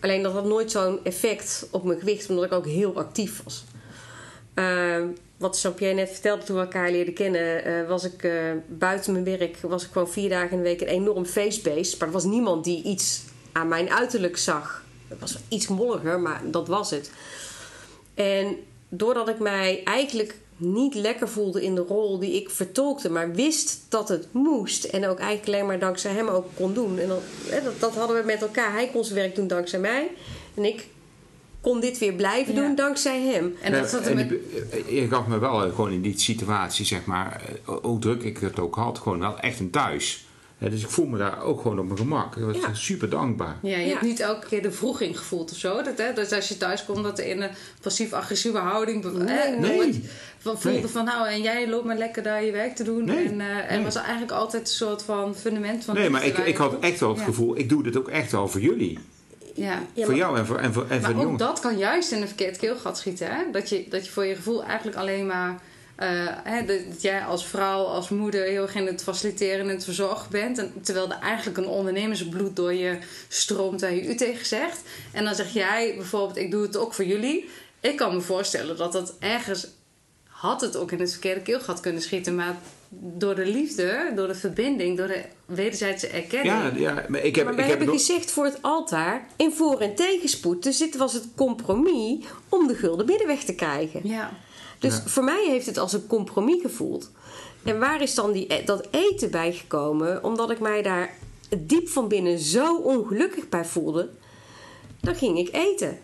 Alleen 0.00 0.22
dat 0.22 0.32
had 0.32 0.44
nooit 0.44 0.70
zo'n 0.70 1.04
effect 1.04 1.66
op 1.70 1.84
mijn 1.84 1.98
gewicht. 1.98 2.28
Omdat 2.28 2.44
ik 2.44 2.52
ook 2.52 2.66
heel 2.66 2.96
actief 2.96 3.42
was. 3.44 3.64
Uh, 4.54 5.04
wat 5.36 5.60
Jean-Pierre 5.60 5.96
net 5.96 6.10
vertelde 6.10 6.42
toen 6.44 6.56
we 6.56 6.62
elkaar 6.62 6.90
leerden 6.90 7.14
kennen. 7.14 7.68
Uh, 7.68 7.88
was 7.88 8.04
ik 8.04 8.32
buiten 8.66 9.12
mijn 9.12 9.24
werk. 9.24 9.56
Was 9.60 9.84
ik 9.84 9.92
gewoon 9.92 10.10
vier 10.10 10.28
dagen 10.28 10.50
in 10.50 10.56
de 10.56 10.62
week 10.62 10.80
een 10.80 10.86
enorm 10.86 11.24
feestbeest. 11.24 11.98
Maar 11.98 12.08
er 12.08 12.14
was 12.14 12.24
niemand 12.24 12.64
die 12.64 12.82
iets 12.82 13.22
aan 13.52 13.68
mijn 13.68 13.90
uiterlijk 13.90 14.36
zag. 14.36 14.84
Het 15.08 15.20
was 15.20 15.38
iets 15.48 15.68
molliger, 15.68 16.20
maar 16.20 16.40
dat 16.44 16.68
was 16.68 16.90
het. 16.90 17.10
En 18.14 18.56
doordat 18.88 19.28
ik 19.28 19.38
mij 19.38 19.80
eigenlijk 19.84 20.34
niet 20.56 20.94
lekker 20.94 21.28
voelde 21.28 21.64
in 21.64 21.74
de 21.74 21.84
rol 21.88 22.18
die 22.18 22.34
ik 22.34 22.50
vertolkte, 22.50 23.10
maar 23.10 23.32
wist 23.32 23.86
dat 23.88 24.08
het 24.08 24.26
moest. 24.32 24.84
En 24.84 25.06
ook 25.06 25.18
eigenlijk 25.18 25.48
alleen 25.48 25.66
maar 25.66 25.78
dankzij 25.78 26.12
hem 26.12 26.28
ook 26.28 26.46
kon 26.54 26.74
doen. 26.74 26.98
En 26.98 27.08
dat, 27.08 27.22
dat, 27.64 27.80
dat 27.80 27.94
hadden 27.94 28.16
we 28.16 28.26
met 28.26 28.42
elkaar. 28.42 28.72
Hij 28.72 28.88
kon 28.88 29.04
zijn 29.04 29.18
werk 29.18 29.34
doen 29.34 29.46
dankzij 29.46 29.78
mij. 29.78 30.10
En 30.54 30.64
ik 30.64 30.86
kon 31.60 31.80
dit 31.80 31.98
weer 31.98 32.12
blijven 32.12 32.54
doen 32.54 32.74
dankzij 32.74 33.22
hem. 33.22 33.56
En 33.60 33.72
dat 33.72 33.90
zat 33.90 34.06
er 34.06 34.14
met... 34.14 34.28
Je 34.88 35.06
gaf 35.08 35.26
me 35.26 35.38
wel 35.38 35.58
gewoon 35.58 35.92
in 35.92 36.02
die 36.02 36.18
situatie, 36.18 36.84
zeg 36.84 37.04
maar, 37.04 37.42
eh, 37.66 37.74
hoe 37.82 37.98
druk 37.98 38.22
ik 38.22 38.38
het 38.38 38.58
ook 38.58 38.74
had, 38.74 38.98
gewoon 38.98 39.18
wel 39.18 39.38
echt 39.38 39.60
een 39.60 39.70
thuis 39.70 40.26
dus 40.70 40.82
ik 40.82 40.90
voel 40.90 41.06
me 41.06 41.18
daar 41.18 41.42
ook 41.42 41.60
gewoon 41.60 41.78
op 41.78 41.86
mijn 41.86 41.98
gemak. 41.98 42.36
Ik 42.36 42.44
was 42.44 42.84
super 42.84 43.08
dankbaar. 43.08 43.56
Ja, 43.62 43.78
je 43.78 43.88
hebt 43.88 44.02
niet 44.02 44.20
elke 44.20 44.46
keer 44.46 44.62
de 44.62 44.72
vroeging 44.72 45.18
gevoeld 45.18 45.50
of 45.50 45.56
zo. 45.56 45.82
Dat, 45.82 45.98
hè, 45.98 46.12
dus 46.12 46.32
als 46.32 46.48
je 46.48 46.56
thuis 46.56 46.84
komt, 46.84 47.02
dat 47.02 47.18
er 47.18 47.26
in 47.26 47.42
een 47.42 47.50
passief-agressieve 47.80 48.58
houding... 48.58 49.04
Nee, 49.04 49.58
nee. 49.58 50.04
Van, 50.38 50.60
voelde 50.60 50.88
van 50.88 51.04
nou, 51.04 51.28
en 51.28 51.42
jij 51.42 51.68
loopt 51.68 51.84
maar 51.84 51.96
lekker 51.96 52.22
daar 52.22 52.44
je 52.44 52.52
werk 52.52 52.76
te 52.76 52.84
doen. 52.84 53.04
Nee, 53.04 53.26
en, 53.26 53.34
uh, 53.34 53.72
en 53.72 53.82
was 53.84 53.94
er 53.94 54.00
eigenlijk 54.02 54.32
altijd 54.32 54.62
een 54.62 54.74
soort 54.74 55.02
van 55.02 55.34
fundament 55.34 55.84
van... 55.84 55.94
Nee, 55.94 56.10
maar 56.10 56.26
ik, 56.26 56.38
ik 56.38 56.56
had 56.56 56.80
echt 56.80 57.00
wel 57.00 57.14
het 57.14 57.20
gevoel, 57.20 57.58
ik 57.58 57.68
doe 57.68 57.82
dit 57.82 57.96
ook 57.96 58.08
echt 58.08 58.32
wel 58.32 58.48
voor 58.48 58.60
jullie. 58.60 58.98
Ja. 59.54 59.82
voor 59.96 60.14
jou 60.14 60.38
en 60.38 60.46
voor, 60.46 60.58
en 60.58 60.72
voor, 60.72 60.86
en 60.88 61.00
maar 61.00 61.14
voor 61.14 61.24
ook 61.24 61.38
dat 61.38 61.60
kan 61.60 61.78
juist 61.78 62.12
in 62.12 62.20
een 62.20 62.26
verkeerd 62.26 62.56
keelgat 62.56 62.98
schieten. 62.98 63.26
Hè? 63.26 63.42
Dat, 63.52 63.68
je, 63.68 63.86
dat 63.88 64.04
je 64.04 64.12
voor 64.12 64.24
je 64.24 64.34
gevoel 64.34 64.64
eigenlijk 64.64 64.96
alleen 64.96 65.26
maar 65.26 65.60
hè, 66.44 66.64
dat 66.64 67.02
jij 67.02 67.24
als 67.24 67.46
vrouw, 67.46 67.84
als 67.84 68.08
moeder 68.08 68.44
heel 68.44 68.62
erg 68.62 68.74
in 68.74 68.86
het 68.86 69.02
faciliteren 69.02 69.60
en 69.60 69.68
het 69.68 69.84
verzorgen 69.84 70.30
bent. 70.30 70.58
En, 70.58 70.72
terwijl 70.82 71.10
er 71.10 71.18
eigenlijk 71.20 71.58
een 71.58 71.66
ondernemersbloed 71.66 72.56
door 72.56 72.74
je 72.74 72.98
stroomt 73.28 73.80
waar 73.80 73.94
je 73.94 74.08
u 74.08 74.14
tegen 74.14 74.46
zegt. 74.46 74.80
En 75.12 75.24
dan 75.24 75.34
zeg 75.34 75.52
jij 75.52 75.94
bijvoorbeeld, 75.96 76.36
ik 76.36 76.50
doe 76.50 76.62
het 76.62 76.76
ook 76.76 76.94
voor 76.94 77.04
jullie. 77.04 77.48
Ik 77.80 77.96
kan 77.96 78.14
me 78.14 78.20
voorstellen 78.20 78.76
dat 78.76 78.92
dat 78.92 79.14
ergens 79.18 79.66
had 80.24 80.60
het 80.60 80.76
ook 80.76 80.92
in 80.92 81.00
het 81.00 81.10
verkeerde 81.10 81.40
keelgat 81.40 81.80
kunnen 81.80 82.02
schieten. 82.02 82.34
Maar 82.34 82.56
door 82.94 83.34
de 83.34 83.46
liefde, 83.46 84.12
door 84.14 84.26
de 84.26 84.34
verbinding, 84.34 84.96
door 84.96 85.06
de 85.06 85.24
wederzijdse 85.46 86.06
erkenning. 86.06 86.54
Ja, 86.54 86.72
ja 86.76 87.04
maar 87.08 87.20
ik 87.24 87.36
heb, 87.36 87.44
maar 87.44 87.54
ik 87.54 87.60
heb 87.60 87.68
hebben 87.78 87.88
gezegd 87.88 88.30
voor 88.30 88.44
het 88.44 88.58
altaar 88.60 89.26
in 89.36 89.52
voor- 89.52 89.80
en 89.80 89.94
tegenspoed. 89.94 90.62
Dus 90.62 90.76
dit 90.76 90.96
was 90.96 91.12
het 91.12 91.28
compromis 91.36 92.24
om 92.48 92.66
de 92.66 92.74
gulden 92.74 93.06
middenweg 93.06 93.44
te 93.44 93.54
krijgen. 93.54 94.00
Ja. 94.04 94.30
Dus 94.82 95.00
voor 95.06 95.24
mij 95.24 95.44
heeft 95.48 95.66
het 95.66 95.78
als 95.78 95.92
een 95.92 96.06
compromis 96.06 96.62
gevoeld. 96.62 97.10
En 97.64 97.78
waar 97.78 98.02
is 98.02 98.14
dan 98.14 98.32
die, 98.32 98.54
e- 98.54 98.64
dat 98.64 98.88
eten 98.90 99.30
bij 99.30 99.52
gekomen? 99.52 100.24
Omdat 100.24 100.50
ik 100.50 100.60
mij 100.60 100.82
daar 100.82 101.14
diep 101.58 101.88
van 101.88 102.08
binnen 102.08 102.38
zo 102.38 102.76
ongelukkig 102.76 103.48
bij 103.48 103.64
voelde. 103.64 104.08
Dan 105.00 105.14
ging 105.14 105.38
ik 105.38 105.54
eten. 105.54 105.98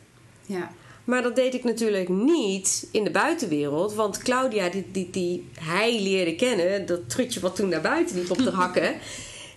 Ja. 0.46 0.72
Maar 1.04 1.22
dat 1.22 1.36
deed 1.36 1.54
ik 1.54 1.64
natuurlijk 1.64 2.08
niet 2.08 2.88
in 2.92 3.04
de 3.04 3.10
buitenwereld. 3.10 3.94
Want 3.94 4.18
Claudia, 4.18 4.68
die, 4.68 4.86
die, 4.92 5.10
die 5.10 5.48
hij 5.58 6.00
leerde 6.00 6.34
kennen, 6.34 6.86
dat 6.86 7.10
trutje 7.10 7.40
wat 7.40 7.56
toen 7.56 7.68
naar 7.68 7.80
buiten 7.80 8.16
liep 8.16 8.30
op 8.30 8.36
de 8.36 8.50
hakken 8.62 8.94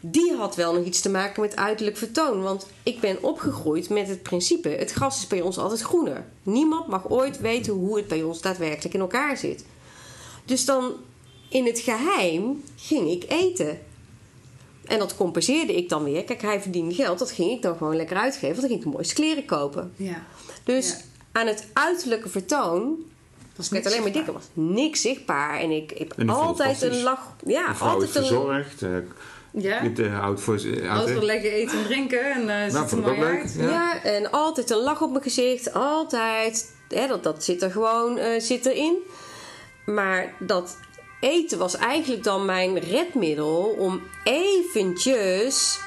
die 0.01 0.33
had 0.35 0.55
wel 0.55 0.73
nog 0.73 0.85
iets 0.85 1.01
te 1.01 1.09
maken 1.09 1.41
met 1.41 1.55
uiterlijk 1.55 1.97
vertoon. 1.97 2.41
Want 2.41 2.67
ik 2.83 2.99
ben 2.99 3.23
opgegroeid 3.23 3.89
met 3.89 4.07
het 4.07 4.23
principe: 4.23 4.69
het 4.69 4.91
gras 4.91 5.17
is 5.17 5.27
bij 5.27 5.41
ons 5.41 5.57
altijd 5.57 5.81
groener. 5.81 6.25
Niemand 6.43 6.87
mag 6.87 7.09
ooit 7.09 7.39
weten 7.39 7.73
hoe 7.73 7.97
het 7.97 8.07
bij 8.07 8.23
ons 8.23 8.41
daadwerkelijk 8.41 8.93
in 8.93 8.99
elkaar 8.99 9.37
zit. 9.37 9.65
Dus 10.45 10.65
dan 10.65 10.91
in 11.49 11.65
het 11.65 11.79
geheim 11.79 12.63
ging 12.75 13.09
ik 13.09 13.25
eten. 13.27 13.79
En 14.85 14.99
dat 14.99 15.15
compenseerde 15.15 15.75
ik 15.75 15.89
dan 15.89 16.03
weer. 16.03 16.23
Kijk, 16.23 16.41
hij 16.41 16.61
verdiende 16.61 16.95
geld, 16.95 17.19
dat 17.19 17.31
ging 17.31 17.51
ik 17.51 17.61
dan 17.61 17.77
gewoon 17.77 17.95
lekker 17.95 18.17
uitgeven. 18.17 18.47
Want 18.47 18.61
dan 18.61 18.69
ging 18.69 18.79
ik 18.79 18.85
de 18.85 18.91
mooiste 18.93 19.13
kleren 19.13 19.45
kopen. 19.45 19.93
Ja. 19.95 20.23
Dus 20.63 20.97
aan 21.31 21.47
het 21.47 21.67
uiterlijke 21.73 22.29
vertoon 22.29 22.95
was 23.55 23.69
werd 23.69 23.85
alleen 23.85 24.01
maar 24.01 24.11
dikker. 24.11 24.33
was 24.33 24.49
niks 24.53 25.01
zichtbaar. 25.01 25.59
En 25.59 25.71
ik, 25.71 25.91
ik 25.91 26.13
heb 26.15 26.29
altijd 26.29 26.81
een 26.81 27.01
lach. 27.01 27.35
Ja, 27.45 27.75
altijd 27.79 28.15
een. 28.15 29.05
Ja. 29.51 29.81
Niet 29.81 29.99
uh, 29.99 30.23
oud 30.23 30.41
voor 30.41 30.59
Altijd 30.89 31.23
lekker 31.23 31.51
eten 31.51 31.77
en 31.77 31.83
drinken. 31.83 32.31
En, 32.31 32.41
uh, 32.41 32.73
nou, 32.73 32.87
vond 32.87 33.05
ik 33.05 33.11
ook 33.11 33.17
leuk. 33.17 33.45
Ja. 33.57 33.69
ja. 33.69 34.03
en 34.03 34.31
altijd 34.31 34.69
een 34.69 34.77
lach 34.77 35.01
op 35.01 35.11
mijn 35.11 35.23
gezicht. 35.23 35.73
Altijd. 35.73 36.73
Hè, 36.87 37.07
dat, 37.07 37.23
dat 37.23 37.43
zit 37.43 37.61
er 37.61 37.71
gewoon 37.71 38.17
uh, 38.17 38.39
zit 38.39 38.65
erin. 38.65 38.97
Maar 39.85 40.33
dat 40.39 40.77
eten 41.19 41.57
was 41.57 41.75
eigenlijk 41.75 42.23
dan 42.23 42.45
mijn 42.45 42.79
redmiddel 42.79 43.75
om 43.77 44.01
eventjes... 44.23 45.79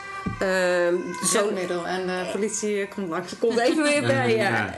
Uh, 0.42 0.88
redmiddel 1.32 1.86
en 1.86 2.06
de 2.06 2.28
politie 2.32 2.88
komt 2.88 3.08
langs. 3.08 3.38
Komt 3.38 3.58
even 3.58 3.82
weer 3.82 4.02
bij, 4.02 4.36
ja. 4.36 4.74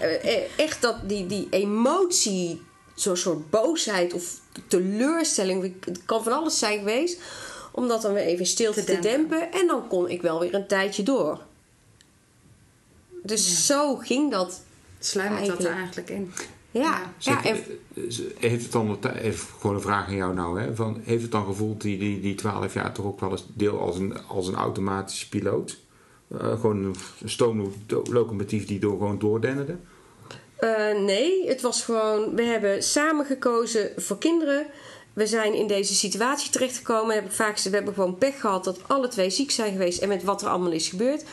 Echt 0.56 0.82
dat, 0.82 0.96
die, 1.02 1.26
die 1.26 1.46
emotie, 1.50 2.62
zo'n 2.94 3.16
soort 3.16 3.50
boosheid 3.50 4.12
of 4.12 4.24
teleurstelling, 4.66 5.74
het 5.84 6.00
kan 6.04 6.22
van 6.22 6.32
alles 6.32 6.58
zijn 6.58 6.78
geweest 6.78 7.20
om 7.76 7.88
dat 7.88 8.02
dan 8.02 8.12
weer 8.12 8.22
even 8.22 8.46
stil 8.46 8.72
te, 8.72 8.84
te 8.84 8.98
dempen. 8.98 9.52
En 9.52 9.66
dan 9.66 9.88
kon 9.88 10.08
ik 10.10 10.22
wel 10.22 10.40
weer 10.40 10.54
een 10.54 10.66
tijdje 10.66 11.02
door. 11.02 11.40
Dus 13.22 13.66
zo 13.66 13.96
ging 13.96 14.30
dat. 14.30 14.62
Sluimert 14.98 15.46
dat 15.46 15.64
er 15.64 15.72
eigenlijk 15.72 16.10
in. 16.10 16.32
Ja, 16.70 17.12
ja. 17.18 17.44
en... 17.44 17.56
heeft 18.38 18.62
het 18.62 18.72
dan, 18.72 18.98
even 19.22 19.48
gewoon 19.60 19.76
een 19.76 19.82
vraag 19.82 20.06
aan 20.06 20.16
jou 20.16 20.34
nou, 20.34 20.60
hè, 20.60 20.74
van, 20.74 21.00
heeft 21.04 21.22
het 21.22 21.30
dan 21.30 21.44
gevoeld 21.44 21.80
die, 21.80 21.98
die, 21.98 22.20
die 22.20 22.34
12 22.34 22.74
jaar 22.74 22.92
toch 22.92 23.04
ook 23.04 23.20
wel 23.20 23.30
eens 23.30 23.46
deel 23.54 23.80
als 23.80 23.96
een, 23.96 24.26
als 24.26 24.48
een 24.48 24.54
automatische 24.54 25.28
piloot? 25.28 25.78
Uh, 26.28 26.60
gewoon 26.60 26.84
een 26.84 26.94
stoomlocomotief 27.24 28.66
die 28.66 28.78
door, 28.78 28.98
gewoon 28.98 29.18
doordennerde? 29.18 29.76
Uh, 30.60 30.98
nee, 30.98 31.48
het 31.48 31.60
was 31.60 31.84
gewoon, 31.84 32.34
we 32.34 32.42
hebben 32.42 32.82
samen 32.82 33.26
gekozen 33.26 33.92
voor 33.96 34.18
kinderen 34.18 34.66
we 35.16 35.26
zijn 35.26 35.54
in 35.54 35.66
deze 35.66 35.94
situatie 35.94 36.50
terechtgekomen. 36.50 37.14
Heb 37.14 37.24
ik 37.24 37.32
vaak 37.32 37.58
we 37.58 37.70
hebben 37.70 37.94
gewoon 37.94 38.18
pech 38.18 38.40
gehad 38.40 38.64
dat 38.64 38.80
alle 38.86 39.08
twee 39.08 39.30
ziek 39.30 39.50
zijn 39.50 39.72
geweest 39.72 40.02
en 40.02 40.08
met 40.08 40.24
wat 40.24 40.42
er 40.42 40.48
allemaal 40.48 40.72
is 40.72 40.88
gebeurd. 40.88 41.24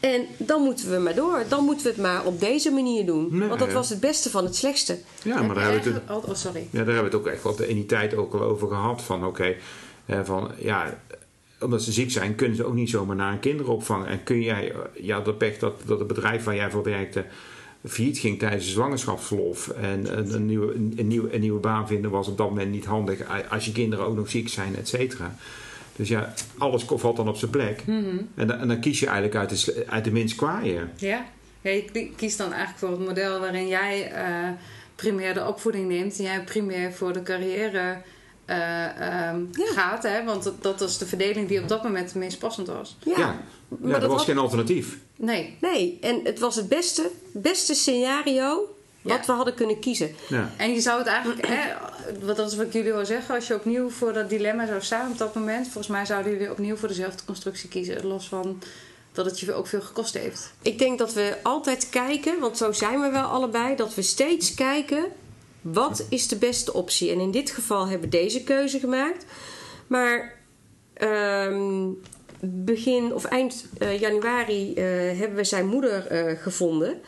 En 0.00 0.26
dan 0.36 0.62
moeten 0.62 0.90
we 0.90 0.98
maar 0.98 1.14
door. 1.14 1.44
Dan 1.48 1.64
moeten 1.64 1.84
we 1.84 1.92
het 1.92 2.00
maar 2.00 2.24
op 2.24 2.40
deze 2.40 2.70
manier 2.70 3.06
doen. 3.06 3.48
Want 3.48 3.58
dat 3.58 3.72
was 3.72 3.88
het 3.88 4.00
beste 4.00 4.30
van 4.30 4.44
het 4.44 4.56
slechtste. 4.56 4.98
Ja, 5.22 5.42
maar 5.42 5.54
daar 5.54 5.72
hebben, 5.72 5.92
we 5.92 6.00
het, 6.12 6.24
oh, 6.26 6.34
sorry. 6.34 6.68
Ja, 6.70 6.84
daar 6.84 6.94
hebben 6.94 7.10
we 7.10 7.16
het 7.16 7.26
ook 7.26 7.26
echt 7.26 7.42
wat 7.42 7.56
de 7.56 7.66
eniteit 7.66 8.14
ook 8.14 8.34
al 8.34 8.40
over 8.40 8.68
gehad. 8.68 9.02
Van 9.02 9.26
oké, 9.26 9.56
van 10.22 10.50
ja, 10.58 10.98
omdat 11.60 11.82
ze 11.82 11.92
ziek 11.92 12.10
zijn, 12.10 12.34
kunnen 12.34 12.56
ze 12.56 12.64
ook 12.64 12.74
niet 12.74 12.90
zomaar 12.90 13.16
naar 13.16 13.32
een 13.32 13.40
kinderopvang. 13.40 14.06
En 14.06 14.22
kun 14.22 14.40
jij, 14.40 14.72
ja, 14.94 15.20
dat 15.20 15.38
pech 15.38 15.58
dat, 15.58 15.80
dat 15.84 15.98
het 15.98 16.08
bedrijf 16.08 16.44
waar 16.44 16.54
jij 16.54 16.70
voor 16.70 16.82
werkte 16.82 17.24
failliet 17.84 18.18
ging 18.18 18.38
tijdens 18.38 18.64
de 18.64 18.70
zwangerschapsverlof 18.70 19.68
en 19.68 20.18
een, 20.18 20.34
een, 20.34 20.46
nieuwe, 20.46 20.74
een, 20.74 21.06
nieuwe, 21.06 21.34
een 21.34 21.40
nieuwe 21.40 21.60
baan 21.60 21.86
vinden 21.86 22.10
was 22.10 22.28
op 22.28 22.36
dat 22.36 22.48
moment 22.48 22.70
niet 22.70 22.84
handig 22.84 23.48
als 23.50 23.64
je 23.64 23.72
kinderen 23.72 24.06
ook 24.06 24.16
nog 24.16 24.30
ziek 24.30 24.48
zijn, 24.48 24.76
et 24.76 24.88
cetera. 24.88 25.36
Dus 25.96 26.08
ja, 26.08 26.34
alles 26.58 26.84
valt 26.84 27.16
dan 27.16 27.28
op 27.28 27.36
zijn 27.36 27.50
plek. 27.50 27.86
Mhm. 27.86 28.16
en, 28.34 28.46
dan, 28.46 28.58
en, 28.58 28.68
dan 28.68 28.80
kies 28.80 29.00
je 29.00 29.06
eigenlijk 29.06 29.36
uit 29.36 29.64
de, 29.64 29.84
uit 29.88 30.04
de 30.04 30.12
minst 30.12 30.36
kwaaie. 30.36 30.80
Ja. 30.96 31.26
ja, 31.60 31.70
je 31.70 32.10
kiest 32.16 32.38
dan 32.38 32.52
eigenlijk 32.52 32.78
voor 32.78 32.90
het 32.90 33.06
model 33.08 33.40
waarin 33.40 33.68
jij 33.68 34.12
uh, 34.12 34.48
primair 34.94 35.34
de 35.34 35.46
opvoeding 35.46 35.88
neemt 35.88 36.18
en 36.18 36.24
jij 36.24 36.44
primair 36.44 36.92
voor 36.92 37.12
de 37.12 37.22
carrière 37.22 37.96
um, 39.34 39.50
gaat. 39.52 40.02
Hè? 40.02 40.24
Want 40.24 40.42
dat, 40.42 40.62
dat 40.62 40.80
was 40.80 40.98
de 40.98 41.06
verdeling 41.06 41.48
die 41.48 41.60
op 41.60 41.68
dat 41.68 41.82
moment 41.82 42.04
het 42.04 42.14
meest 42.14 42.38
passend 42.38 42.66
was. 42.66 42.96
Ja, 43.04 43.18
ja. 43.18 43.36
ja 43.84 43.98
dat, 43.98 44.10
was 44.10 44.24
geen 44.24 44.38
alternatief. 44.38 44.98
Nee. 45.16 45.56
Nee, 45.60 45.98
en 46.00 46.20
het 46.24 46.38
was 46.38 46.56
het 46.56 46.68
beste, 46.68 47.10
beste 47.32 47.74
scenario 47.74 48.74
wat 49.02 49.26
we 49.26 49.32
hadden 49.32 49.54
kunnen 49.54 49.78
kiezen. 49.78 50.14
Ja. 50.28 50.50
En 50.56 50.72
je 50.72 50.80
zou 50.80 50.98
het 50.98 51.06
eigenlijk, 51.06 51.46
hè, 51.46 51.72
wat 52.20 52.36
dat 52.36 52.50
is 52.50 52.56
wat 52.56 52.72
jullie 52.72 52.92
wil 52.92 53.06
zeggen, 53.06 53.34
als 53.34 53.46
je 53.46 53.54
opnieuw 53.54 53.90
voor 53.90 54.12
dat 54.12 54.30
dilemma 54.30 54.66
zou 54.66 54.82
staan 54.82 55.10
op 55.10 55.18
dat 55.18 55.34
moment, 55.34 55.64
volgens 55.64 55.86
mij 55.86 56.06
zouden 56.06 56.32
jullie 56.32 56.50
opnieuw 56.50 56.76
voor 56.76 56.88
dezelfde 56.88 57.24
constructie 57.24 57.68
kiezen. 57.68 58.06
Los 58.06 58.28
van 58.28 58.62
dat 59.12 59.24
het 59.26 59.40
je 59.40 59.52
ook 59.52 59.66
veel 59.66 59.80
gekost 59.80 60.14
heeft. 60.14 60.52
Ik 60.62 60.78
denk 60.78 60.98
dat 60.98 61.12
we 61.12 61.36
altijd 61.42 61.88
kijken, 61.88 62.40
want 62.40 62.56
zo 62.56 62.72
zijn 62.72 63.00
we 63.00 63.10
wel 63.10 63.24
allebei, 63.24 63.76
dat 63.76 63.94
we 63.94 64.02
steeds 64.02 64.54
kijken 64.54 65.04
wat 65.62 66.06
is 66.08 66.28
de 66.28 66.36
beste 66.36 66.72
optie. 66.72 67.10
En 67.10 67.20
in 67.20 67.30
dit 67.30 67.50
geval 67.50 67.86
hebben 67.86 68.10
we 68.10 68.16
deze 68.16 68.42
keuze 68.42 68.78
gemaakt. 68.78 69.24
Maar 69.86 70.40
um, 71.02 72.00
begin 72.40 73.14
of 73.14 73.24
eind 73.24 73.66
uh, 73.78 74.00
januari 74.00 74.70
uh, 74.70 74.74
hebben 75.18 75.34
we 75.34 75.44
zijn 75.44 75.66
moeder 75.66 76.12
uh, 76.12 76.42
gevonden. 76.42 77.00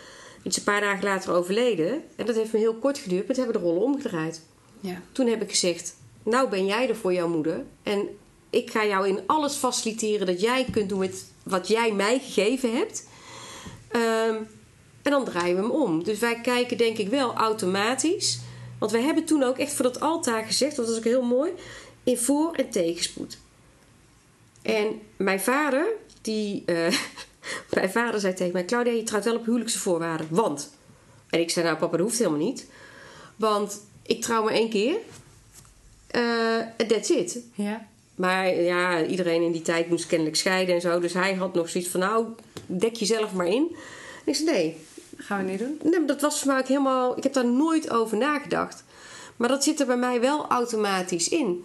Die 0.42 0.52
is 0.52 0.56
een 0.56 0.64
paar 0.64 0.80
dagen 0.80 1.04
later 1.04 1.32
overleden. 1.32 2.02
En 2.16 2.26
dat 2.26 2.34
heeft 2.34 2.52
me 2.52 2.58
heel 2.58 2.74
kort 2.74 2.98
geduurd, 2.98 3.26
maar 3.26 3.36
toen 3.36 3.44
hebben 3.44 3.62
we 3.62 3.66
de 3.66 3.72
rollen 3.72 3.94
omgedraaid. 3.94 4.42
Ja. 4.80 5.00
Toen 5.12 5.26
heb 5.26 5.42
ik 5.42 5.50
gezegd: 5.50 5.96
Nou 6.22 6.48
ben 6.48 6.66
jij 6.66 6.88
er 6.88 6.96
voor 6.96 7.12
jouw 7.12 7.28
moeder. 7.28 7.64
En 7.82 8.08
ik 8.50 8.70
ga 8.70 8.84
jou 8.86 9.08
in 9.08 9.20
alles 9.26 9.54
faciliteren 9.54 10.26
dat 10.26 10.40
jij 10.40 10.66
kunt 10.70 10.88
doen 10.88 10.98
met 10.98 11.24
wat 11.42 11.68
jij 11.68 11.92
mij 11.92 12.18
gegeven 12.18 12.76
hebt. 12.76 13.08
Um, 13.92 14.46
en 15.02 15.10
dan 15.10 15.24
draaien 15.24 15.56
we 15.56 15.62
hem 15.62 15.70
om. 15.70 16.04
Dus 16.04 16.18
wij 16.18 16.40
kijken 16.40 16.76
denk 16.76 16.98
ik 16.98 17.08
wel 17.08 17.34
automatisch. 17.34 18.38
Want 18.84 18.96
wij 18.96 19.04
hebben 19.04 19.24
toen 19.24 19.42
ook 19.42 19.58
echt 19.58 19.72
voor 19.72 19.84
dat 19.84 20.00
altaar 20.00 20.44
gezegd, 20.44 20.76
dat 20.76 20.86
was 20.86 20.96
ook 20.96 21.04
heel 21.04 21.22
mooi, 21.22 21.50
in 22.02 22.18
voor- 22.18 22.54
en 22.54 22.70
tegenspoed. 22.70 23.38
En 24.62 25.00
mijn 25.16 25.40
vader, 25.40 25.86
die, 26.20 26.62
eh, 26.66 26.98
mijn 27.74 27.90
vader 27.90 28.20
zei 28.20 28.34
tegen 28.34 28.52
mij: 28.52 28.64
Claudia, 28.64 28.92
je 28.92 29.02
trouwt 29.02 29.24
wel 29.24 29.36
op 29.36 29.44
huwelijkse 29.44 29.78
voorwaarden. 29.78 30.26
Want. 30.30 30.70
En 31.30 31.40
ik 31.40 31.50
zei: 31.50 31.66
Nou, 31.66 31.78
papa, 31.78 31.96
dat 31.96 32.06
hoeft 32.06 32.18
helemaal 32.18 32.38
niet. 32.38 32.66
Want 33.36 33.80
ik 34.02 34.22
trouw 34.22 34.42
maar 34.42 34.52
één 34.52 34.70
keer. 34.70 34.96
Uh, 36.10 36.86
that's 36.88 37.08
it. 37.08 37.38
Ja. 37.54 37.86
Maar 38.14 38.54
ja, 38.54 39.04
iedereen 39.04 39.42
in 39.42 39.52
die 39.52 39.62
tijd 39.62 39.88
moest 39.88 40.06
kennelijk 40.06 40.36
scheiden 40.36 40.74
en 40.74 40.80
zo. 40.80 41.00
Dus 41.00 41.12
hij 41.12 41.34
had 41.34 41.54
nog 41.54 41.68
zoiets 41.68 41.90
van: 41.90 42.00
Nou, 42.00 42.26
dek 42.66 42.94
jezelf 42.94 43.32
maar 43.32 43.48
in. 43.48 43.76
En 44.24 44.32
ik 44.32 44.34
zei: 44.34 44.50
Nee. 44.50 44.76
Gaan 45.26 45.44
we 45.44 45.50
niet 45.50 45.58
doen? 45.58 45.78
Nee, 45.82 45.98
maar 45.98 46.06
dat 46.08 46.20
was 46.20 46.38
voor 46.38 46.48
mij 46.52 46.58
ook 46.60 46.66
helemaal. 46.68 47.16
Ik 47.16 47.22
heb 47.22 47.32
daar 47.32 47.46
nooit 47.46 47.90
over 47.90 48.16
nagedacht. 48.16 48.84
Maar 49.36 49.48
dat 49.48 49.64
zit 49.64 49.80
er 49.80 49.86
bij 49.86 49.96
mij 49.96 50.20
wel 50.20 50.46
automatisch 50.46 51.28
in. 51.28 51.64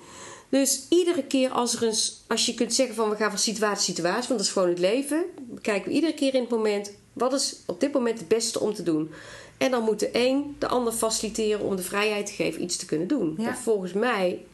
Dus 0.50 0.86
iedere 0.90 1.24
keer 1.24 1.50
als 1.50 1.76
er 1.76 1.84
een, 1.88 1.96
als 2.28 2.46
je 2.46 2.54
kunt 2.54 2.74
zeggen 2.74 2.96
van 2.96 3.10
we 3.10 3.16
gaan 3.16 3.30
van 3.30 3.40
situatie 3.40 3.84
situatie, 3.94 4.28
want 4.28 4.40
dat 4.40 4.48
is 4.48 4.52
gewoon 4.52 4.70
het 4.70 4.80
leven, 4.80 5.24
kijken 5.62 5.90
we 5.90 5.96
iedere 5.96 6.14
keer 6.14 6.34
in 6.34 6.42
het 6.42 6.50
moment 6.50 6.92
wat 7.14 7.34
is 7.34 7.56
op 7.66 7.80
dit 7.80 7.94
moment 7.94 8.20
het 8.20 8.28
beste 8.28 8.60
om 8.60 8.74
te 8.74 8.84
doen. 8.84 9.12
En 9.58 9.72
dan 9.72 9.84
moet 9.84 10.00
de 10.00 10.10
een 10.12 10.56
de 10.60 10.68
ander 10.68 10.94
faciliteren 10.94 11.66
om 11.66 11.76
de 11.76 11.82
vrijheid 11.84 12.26
te 12.26 12.32
geven 12.34 12.64
iets 12.64 12.76
te 12.78 12.86
kunnen 12.86 13.08
doen. 13.08 13.36
Ja. 13.38 13.56
Volgens 13.56 13.94
mij 13.94 14.46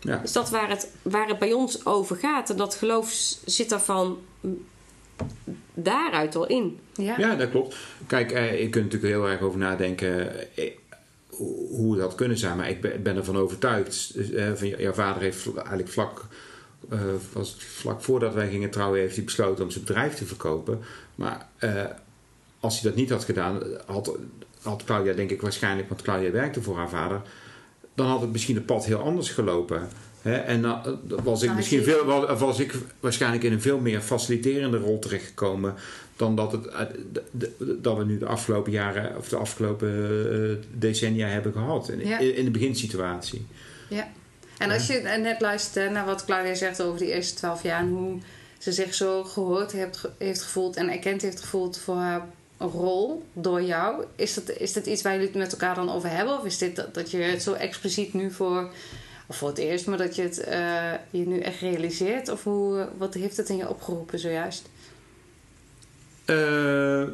Ja. 0.00 0.22
is 0.22 0.32
dat 0.32 0.50
waar 0.50 0.68
het, 0.68 0.88
waar 1.02 1.28
het 1.28 1.38
bij 1.38 1.52
ons 1.52 1.86
over 1.86 2.16
gaat. 2.16 2.50
En 2.50 2.56
dat 2.56 2.74
geloof 2.74 3.12
zit 3.44 3.68
daarvan 3.68 4.18
daaruit 5.74 6.36
al 6.36 6.46
in. 6.46 6.78
Ja. 6.94 7.14
Ja, 7.18 7.34
dat 7.34 7.50
klopt. 7.50 7.76
Kijk, 8.06 8.32
eh, 8.32 8.60
je 8.60 8.68
kunt 8.68 8.84
natuurlijk 8.84 9.12
heel 9.12 9.28
erg 9.28 9.40
over 9.40 9.58
nadenken 9.58 10.32
eh, 10.56 10.70
hoe 11.70 12.00
had 12.00 12.14
kunnen 12.14 12.38
zijn. 12.38 12.56
Maar 12.56 12.68
ik 12.70 12.80
ben, 12.80 13.02
ben 13.02 13.16
ervan 13.16 13.36
overtuigd. 13.36 14.14
Eh, 14.34 14.52
van, 14.54 14.68
jouw 14.68 14.92
vader 14.92 15.22
heeft 15.22 15.54
eigenlijk 15.54 15.88
vlak, 15.88 16.26
eh, 16.90 17.00
was 17.32 17.56
vlak 17.58 18.02
voordat 18.02 18.34
wij 18.34 18.48
gingen 18.48 18.70
trouwen, 18.70 19.00
heeft 19.00 19.16
hij 19.16 19.24
besloten 19.24 19.64
om 19.64 19.70
zijn 19.70 19.84
bedrijf 19.84 20.14
te 20.14 20.26
verkopen. 20.26 20.80
Maar 21.14 21.48
eh, 21.58 21.84
als 22.60 22.80
hij 22.80 22.90
dat 22.90 22.98
niet 22.98 23.10
had 23.10 23.24
gedaan, 23.24 23.62
had, 23.86 24.16
had 24.62 24.84
Claudia 24.84 25.12
denk 25.12 25.30
ik 25.30 25.40
waarschijnlijk, 25.40 25.88
want 25.88 26.02
Claudia 26.02 26.30
werkte 26.30 26.62
voor 26.62 26.76
haar 26.76 26.88
vader, 26.88 27.22
dan 27.94 28.06
had 28.06 28.20
het 28.20 28.32
misschien 28.32 28.54
het 28.54 28.66
pad 28.66 28.84
heel 28.84 29.00
anders 29.00 29.30
gelopen. 29.30 29.88
En 30.22 30.62
dan 30.62 30.84
eh, 30.84 30.92
was 31.22 31.40
ik 31.42 31.46
Dan 31.48 31.56
misschien 31.56 31.82
veel, 31.82 32.04
wa- 32.04 32.36
was 32.36 32.58
ik 32.58 32.74
waarschijnlijk 33.00 33.42
in 33.42 33.52
een 33.52 33.60
veel 33.60 33.78
meer 33.78 34.00
faciliterende 34.00 34.78
rol 34.78 34.98
terechtgekomen 34.98 35.74
dan 36.16 36.36
dat, 36.36 36.52
het, 36.52 36.66
eh, 36.66 36.80
dat 37.58 37.96
we 37.96 38.04
nu 38.04 38.18
de 38.18 38.26
afgelopen 38.26 38.72
jaren 38.72 39.16
of 39.16 39.28
de 39.28 39.36
afgelopen 39.36 39.88
eh, 40.32 40.66
decennia 40.78 41.26
hebben 41.28 41.52
gehad. 41.52 41.88
In, 41.88 42.06
Ja. 42.06 42.18
in, 42.18 42.34
in 42.34 42.44
de 42.44 42.50
beginsituatie. 42.50 43.46
Ja. 43.88 44.08
En 44.58 44.70
als 44.70 44.86
je 44.86 45.00
net 45.22 45.40
luistert 45.40 45.90
naar 45.92 46.06
wat 46.06 46.24
Claudia 46.24 46.54
zegt 46.54 46.82
over 46.82 46.98
die 46.98 47.12
eerste 47.12 47.34
twaalf 47.34 47.62
jaar 47.62 47.80
en 47.80 47.88
hoe 47.88 48.18
ze 48.58 48.72
zich 48.72 48.94
zo 48.94 49.24
gehoord 49.24 49.72
heeft, 49.72 50.08
heeft 50.18 50.42
gevoeld 50.42 50.76
en 50.76 50.90
erkend 50.90 51.22
heeft 51.22 51.40
gevoeld 51.40 51.78
voor 51.78 51.94
haar 51.96 52.26
rol 52.58 53.22
door 53.32 53.62
jou, 53.62 54.04
is 54.16 54.34
dat, 54.34 54.50
is 54.50 54.72
dat 54.72 54.86
iets 54.86 55.02
waar 55.02 55.12
jullie 55.12 55.28
het 55.28 55.36
met 55.36 55.52
elkaar 55.52 55.74
dan 55.74 55.90
over 55.90 56.10
hebben? 56.10 56.38
Of 56.38 56.44
is 56.44 56.58
dit 56.58 56.76
dat, 56.76 56.94
dat 56.94 57.10
je 57.10 57.16
het 57.18 57.42
zo 57.42 57.52
expliciet 57.52 58.14
nu 58.14 58.30
voor, 58.30 58.70
of 59.30 59.36
voor 59.36 59.48
het 59.48 59.58
eerst, 59.58 59.86
maar 59.86 59.98
dat 59.98 60.16
je 60.16 60.22
het 60.22 60.40
eh, 60.40 60.92
je 61.10 61.26
nu 61.26 61.38
echt 61.38 61.60
realiseert? 61.60 62.28
Of 62.28 62.44
hoe, 62.44 62.88
wat 62.98 63.14
heeft 63.14 63.36
het 63.36 63.48
in 63.48 63.56
je 63.56 63.68
opgeroepen 63.68 64.18
zojuist? 64.18 64.68
Eh, 66.24 66.36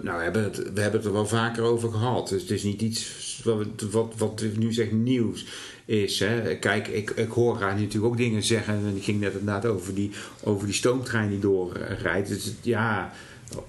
nou, 0.02 0.16
we 0.16 0.22
hebben, 0.22 0.42
het, 0.42 0.56
we 0.56 0.80
hebben 0.80 1.00
het 1.00 1.04
er 1.04 1.12
wel 1.12 1.26
vaker 1.26 1.62
over 1.62 1.90
gehad. 1.90 2.28
Dus 2.28 2.42
het 2.42 2.50
is 2.50 2.62
niet 2.62 2.82
iets 2.82 3.40
wat, 3.44 3.66
wat, 3.90 4.14
wat 4.16 4.44
nu 4.56 4.72
zeg 4.72 4.90
nieuws 4.90 5.46
is. 5.84 6.18
Hè. 6.18 6.56
Kijk, 6.56 6.88
ik, 6.88 7.10
ik 7.10 7.30
hoor 7.30 7.60
haar 7.60 7.74
natuurlijk 7.74 8.04
ook 8.04 8.16
dingen 8.16 8.42
zeggen. 8.42 8.74
En 8.74 8.96
ik 8.96 9.04
ging 9.04 9.20
net 9.20 9.32
inderdaad 9.32 9.66
over 9.66 9.94
die, 9.94 10.10
over 10.42 10.66
die 10.66 10.74
stoomtrein 10.74 11.30
die 11.30 11.38
doorrijdt. 11.38 12.28
Dus 12.28 12.54
ja, 12.62 13.12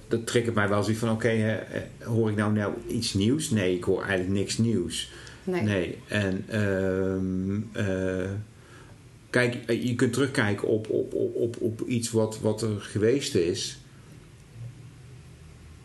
dat 0.07 0.27
triggert 0.27 0.55
mij 0.55 0.69
wel 0.69 0.83
zoiets 0.83 1.01
van... 1.01 1.12
Oké, 1.12 1.29
eh, 1.29 1.81
hoor 2.07 2.29
ik 2.29 2.36
nou, 2.36 2.53
nou 2.53 2.73
iets 2.88 3.13
nieuws? 3.13 3.49
Nee, 3.49 3.75
ik 3.75 3.83
hoor 3.83 4.01
eigenlijk 4.01 4.39
niks 4.39 4.57
nieuws. 4.57 5.10
Nee. 5.47 5.62
Nee, 5.62 5.97
en 6.07 6.43
ehm, 6.47 7.62
eh, 7.71 8.31
kijk, 9.29 9.55
eh, 9.65 9.83
je 9.83 9.95
kunt 9.95 10.13
terugkijken 10.13 10.67
op, 10.67 10.89
op, 10.89 11.13
op, 11.13 11.62
op, 11.62 11.81
iets 11.88 12.12
wat, 12.12 12.39
wat 12.39 12.62
er 12.62 12.81
geweest 12.81 13.36
is. 13.36 13.79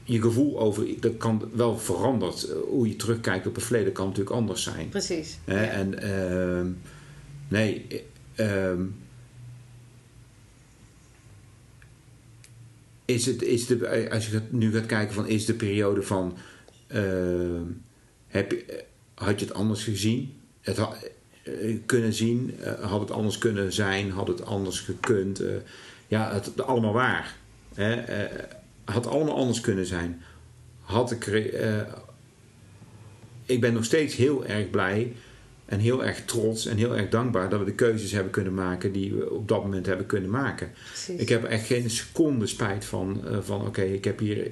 Je 0.05 0.20
gevoel 0.20 0.61
over, 0.61 1.01
dat 1.01 1.16
kan 1.16 1.51
wel 1.55 1.79
veranderd. 1.79 2.44
Eh, 2.44 2.57
Hoe 2.68 2.88
je 2.88 2.96
terugkijkt 2.96 3.46
op 3.46 3.55
het 3.55 3.64
verleden 3.64 3.92
kan 3.92 4.07
natuurlijk 4.07 4.37
anders 4.37 4.62
zijn. 4.62 4.88
Precies. 4.88 5.38
Ja. 5.46 5.64
En 5.64 5.98
ehm, 5.98 6.70
nee, 7.48 7.87
eh, 8.35 8.70
ehm, 8.70 8.83
is 13.05 13.27
het, 13.27 13.42
is 13.42 13.66
de, 13.66 14.09
als 14.11 14.29
je 14.29 14.40
nu 14.51 14.72
gaat 14.72 14.87
kijken 14.87 15.14
van 15.14 15.29
is 15.29 15.44
de 15.44 15.55
periode 15.55 16.03
van 16.03 16.37
ehm, 16.87 17.64
heb 18.27 18.51
je, 18.51 18.85
had 19.14 19.40
je 19.40 19.46
het 19.46 19.55
anders 19.55 19.85
gezien? 19.85 20.40
Het 20.61 20.77
had, 20.77 21.11
eh, 21.42 21.77
kunnen 21.87 22.12
zien? 22.12 22.57
Eh, 22.61 22.90
had 22.90 23.01
het 23.01 23.11
anders 23.11 23.38
kunnen 23.38 23.72
zijn? 23.72 24.11
Had 24.11 24.29
het 24.29 24.44
anders 24.44 24.81
gekund? 24.81 25.40
Eh, 25.40 25.55
ja, 26.09 26.33
het 26.33 26.62
allemaal 26.62 26.92
waar. 26.92 27.37
Hè? 27.75 28.05
Had 28.85 29.07
allemaal 29.07 29.37
anders 29.37 29.61
kunnen 29.61 29.87
zijn. 29.87 30.22
Had 30.81 31.11
ik, 31.11 31.27
ik 33.46 33.61
ben 33.61 33.72
nog 33.72 33.85
steeds 33.85 34.16
heel 34.16 34.46
erg 34.46 34.70
blij 34.70 35.12
en 35.64 35.79
heel 35.79 36.05
erg 36.05 36.25
trots 36.25 36.66
en 36.66 36.77
heel 36.77 36.96
erg 36.96 37.09
dankbaar 37.09 37.48
dat 37.48 37.59
we 37.59 37.64
de 37.64 37.75
keuzes 37.75 38.12
hebben 38.12 38.33
kunnen 38.33 38.55
maken 38.55 38.92
die 38.92 39.14
we 39.14 39.31
op 39.31 39.48
dat 39.48 39.62
moment 39.62 39.87
hebben 39.87 40.07
kunnen 40.07 40.31
maken. 40.31 40.70
Precies. 40.88 41.20
Ik 41.20 41.29
heb 41.29 41.44
echt 41.44 41.66
geen 41.66 41.90
seconde 41.90 42.46
spijt 42.46 42.85
van, 42.85 43.22
van 43.42 43.66
oké, 43.66 43.83
ik 43.83 44.05
heb 44.05 44.18
hier, 44.18 44.51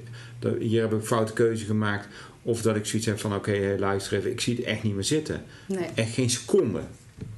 hier 0.58 0.80
heb 0.80 0.92
ik 0.92 0.98
een 0.98 1.06
foute 1.06 1.32
keuze 1.32 1.64
gemaakt. 1.64 2.08
Of 2.42 2.62
dat 2.62 2.76
ik 2.76 2.86
zoiets 2.86 3.08
heb 3.08 3.20
van 3.20 3.34
oké, 3.34 3.56
hey, 3.56 3.78
luister 3.78 4.18
even, 4.18 4.30
ik 4.30 4.40
zie 4.40 4.56
het 4.56 4.64
echt 4.64 4.82
niet 4.82 4.94
meer 4.94 5.04
zitten. 5.04 5.44
Nee. 5.66 5.88
Echt 5.94 6.14
geen 6.14 6.30
seconde. 6.30 6.80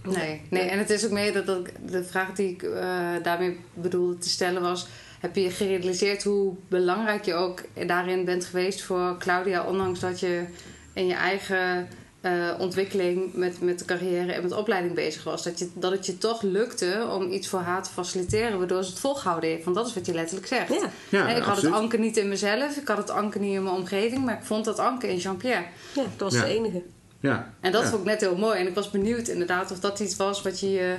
Nee, 0.04 0.40
nee, 0.50 0.62
en 0.62 0.78
het 0.78 0.90
is 0.90 1.04
ook 1.04 1.10
meer 1.10 1.32
dat, 1.32 1.46
dat 1.46 1.68
de 1.86 2.04
vraag 2.04 2.32
die 2.32 2.48
ik 2.48 2.62
eh, 2.62 3.10
daarmee 3.22 3.56
bedoelde 3.74 4.18
te 4.18 4.28
stellen 4.28 4.62
was: 4.62 4.86
heb 5.20 5.36
je 5.36 5.50
gerealiseerd 5.50 6.22
hoe 6.22 6.54
belangrijk 6.68 7.24
je 7.24 7.34
ook 7.34 7.62
daarin 7.86 8.24
bent 8.24 8.44
geweest 8.44 8.82
voor 8.82 9.16
Claudia, 9.18 9.66
ondanks 9.66 10.00
dat 10.00 10.20
je 10.20 10.44
in 10.92 11.06
je 11.06 11.14
eigen 11.14 11.88
eh, 12.22 12.48
ontwikkeling 12.58 13.34
met, 13.34 13.60
met 13.60 13.78
de 13.78 13.84
carrière 13.84 14.32
en 14.32 14.40
met 14.40 14.50
de 14.50 14.56
opleiding 14.56 14.94
bezig 14.94 15.24
was? 15.24 15.42
Dat, 15.42 15.58
je, 15.58 15.68
dat 15.74 15.90
het 15.92 16.06
je 16.06 16.18
toch 16.18 16.42
lukte 16.42 17.06
om 17.12 17.30
iets 17.32 17.48
voor 17.48 17.60
haar 17.60 17.82
te 17.82 17.90
faciliteren, 17.90 18.58
waardoor 18.58 18.84
ze 18.84 18.90
het 18.90 18.98
volgehouden 18.98 19.50
heeft. 19.50 19.64
Want 19.64 19.76
dat 19.76 19.86
is 19.86 19.94
wat 19.94 20.06
je 20.06 20.14
letterlijk 20.14 20.46
zegt. 20.46 20.68
Ja. 21.08 21.28
Ik 21.28 21.36
had 21.36 21.46
absoluut. 21.46 21.72
het 21.74 21.82
anker 21.82 21.98
niet 21.98 22.16
in 22.16 22.28
mezelf, 22.28 22.76
ik 22.76 22.88
had 22.88 22.96
het 22.96 23.10
anker 23.10 23.40
niet 23.40 23.54
in 23.54 23.62
mijn 23.62 23.74
omgeving, 23.76 24.24
maar 24.24 24.34
ik 24.38 24.44
vond 24.44 24.64
dat 24.64 24.78
anker 24.78 25.08
in 25.08 25.16
Jean-Pierre. 25.16 25.64
Ja, 25.94 26.02
dat 26.16 26.32
was 26.32 26.34
Ja. 26.40 26.46
de 26.46 26.54
enige. 26.54 26.82
Ja. 27.20 27.52
En 27.60 27.72
dat 27.72 27.82
ja. 27.82 27.88
vond 27.88 28.00
ik 28.00 28.06
net 28.06 28.20
heel 28.20 28.36
mooi. 28.36 28.58
En 28.58 28.66
ik 28.66 28.74
was 28.74 28.90
benieuwd 28.90 29.28
inderdaad 29.28 29.70
of 29.70 29.80
dat 29.80 30.00
iets 30.00 30.16
was 30.16 30.42
wat 30.42 30.60
je... 30.60 30.70
je- 30.70 30.96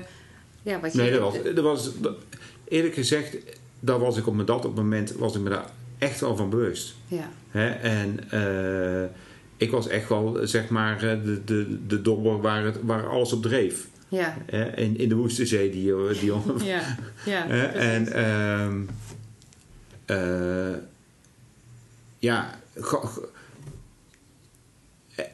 ja, 0.63 0.79
wat 0.79 0.91
je 0.93 0.97
Nee, 0.97 1.11
dat 1.11 1.21
was, 1.21 1.33
dat 1.55 1.63
was 1.63 1.99
dat- 1.99 2.15
eerlijk 2.67 2.93
gezegd, 2.93 3.37
daar 3.79 3.99
was 3.99 4.17
ik 4.17 4.27
op 4.27 4.47
dat 4.47 4.65
op 4.65 4.75
moment 4.75 5.11
was 5.13 5.35
ik 5.35 5.41
me 5.41 5.49
daar 5.49 5.65
echt 5.97 6.19
wel 6.19 6.35
van 6.35 6.49
bewust. 6.49 6.93
Ja, 7.07 7.29
Hè? 7.49 7.69
En 7.69 8.19
eh, 8.29 9.09
ik 9.63 9.71
was 9.71 9.87
echt 9.87 10.09
wel, 10.09 10.39
zeg 10.43 10.69
maar, 10.69 10.95
eh, 10.95 11.23
de, 11.23 11.41
de, 11.45 11.77
de 11.87 12.01
dobber 12.01 12.41
waar, 12.41 12.63
het, 12.65 12.77
waar 12.81 13.07
alles 13.07 13.33
op 13.33 13.41
dreef. 13.41 13.87
ja? 14.07 14.35
In, 14.75 14.97
in 14.97 15.09
de 15.09 15.15
woeste 15.15 15.45
zee 15.45 15.71
die, 15.71 15.93
die 16.19 16.31
ja. 16.63 16.97
ja 17.25 17.45
precies. 17.45 17.75
en 17.79 18.13
ehm, 18.13 18.81
eh, 20.05 20.77
ja, 22.19 22.59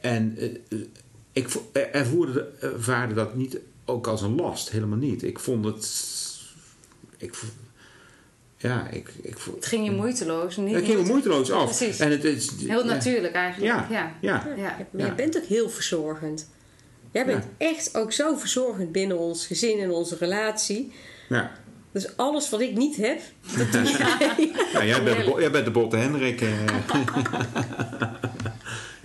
en 0.00 0.36
eh, 0.36 0.44
eh, 0.68 0.78
ik 1.32 1.48
vo- 1.48 1.70
eh, 1.72 1.94
ervoerde, 1.94 2.48
ervaarde 2.60 3.14
dat 3.14 3.34
niet 3.34 3.58
ook 3.84 4.06
als 4.06 4.22
een 4.22 4.34
last, 4.34 4.70
helemaal 4.70 4.98
niet. 4.98 5.22
Ik 5.22 5.38
vond 5.38 5.64
het, 5.64 6.16
ik, 7.16 7.34
ja, 8.62 8.86
ik, 8.90 9.08
ik 9.22 9.38
vo- 9.38 9.54
het 9.54 9.66
ging 9.66 9.84
je 9.84 9.90
moeiteloos. 9.90 10.56
Niet, 10.56 10.74
het 10.74 10.84
ging 10.84 11.00
me 11.00 11.06
moeiteloos 11.08 11.50
af. 11.50 11.64
Precies. 11.76 11.98
En 11.98 12.10
het 12.10 12.24
is, 12.24 12.50
Heel 12.66 12.84
natuurlijk 12.84 13.34
eigenlijk. 13.34 13.72
Ja, 13.72 13.86
Ja. 13.90 14.12
ja. 14.20 14.46
Ja. 14.56 14.76
Maar 14.90 15.00
Ja. 15.00 15.06
je 15.06 15.14
bent 15.14 15.36
ook 15.36 15.44
heel 15.44 15.70
verzorgend. 15.70 16.48
Jij 17.12 17.26
bent 17.26 17.44
echt 17.58 17.96
ook 17.96 18.12
zo 18.12 18.36
verzorgend 18.36 18.92
binnen 18.92 19.18
ons 19.18 19.46
gezin 19.46 19.78
en 19.80 19.90
onze 19.90 20.16
relatie. 20.18 20.92
ja. 21.28 21.50
Dus 21.92 22.16
alles 22.16 22.50
wat 22.50 22.60
ik 22.60 22.76
niet 22.76 22.96
heb, 22.96 23.20
dat 23.56 23.72
doe 23.72 23.82
jij. 23.98 24.52
Ja, 24.72 24.84
jij, 24.84 25.02
bent 25.02 25.16
de, 25.18 25.24
bo- 25.30 25.40
jij 25.40 25.50
bent 25.50 25.64
de 25.64 25.70
botte 25.70 25.96
Hendrik. 25.96 26.40
eh. 26.40 26.48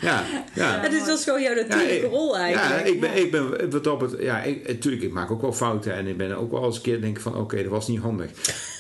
ja, 0.06 0.24
ja. 0.54 0.84
Ja, 0.84 0.90
dus 0.90 1.06
dat 1.06 1.18
is 1.18 1.24
gewoon 1.24 1.42
jouw 1.42 1.56
natuurlijke 1.56 2.08
rol 2.08 2.38
eigenlijk. 2.38 2.86
Ja, 2.86 2.92
ik 2.94 3.00
ben, 3.00 3.18
ik 3.18 3.32
ben 3.32 3.70
wat 3.72 3.88
op 3.88 4.02
het, 4.02 4.16
ja, 4.20 4.42
ik, 4.42 4.68
natuurlijk, 4.68 5.04
ik 5.04 5.12
maak 5.12 5.32
ook 5.32 5.42
wel 5.42 5.54
fouten 5.54 5.94
en 5.94 6.08
ik 6.08 6.18
ben 6.18 6.38
ook 6.38 6.52
wel 6.52 6.66
eens 6.66 6.76
een 6.76 6.82
keer 6.82 7.02
denk 7.02 7.20
van, 7.20 7.36
oké, 7.36 7.56
dat 7.56 7.72
was 7.72 7.88
niet 7.88 8.00
handig. 8.00 8.32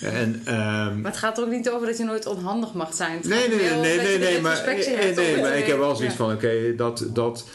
En, 0.02 0.42
ehm, 0.46 1.02
Maar 1.02 1.12
het 1.12 1.18
gaat 1.18 1.38
er 1.38 1.44
ook 1.44 1.50
niet 1.50 1.70
over 1.70 1.88
dat 1.88 1.98
je 1.98 2.04
nooit 2.04 2.26
onhandig 2.26 2.74
mag 2.74 2.94
zijn. 2.94 3.18
Het 3.18 3.28
nee, 3.28 3.48
nee, 3.48 3.58
nee, 3.58 3.98
nee, 3.98 4.18
nee, 4.18 4.42
maar, 4.42 4.58
introspectie 4.58 4.96
nee, 4.96 5.14
nee, 5.14 5.42
maar 5.42 5.58
ik 5.58 5.66
heb 5.66 5.78
wel 5.78 5.96
zoiets 5.96 6.18
ja. 6.18 6.24
van, 6.26 6.34
oké, 6.34 6.76
dat, 6.76 7.06
dat, 7.14 7.48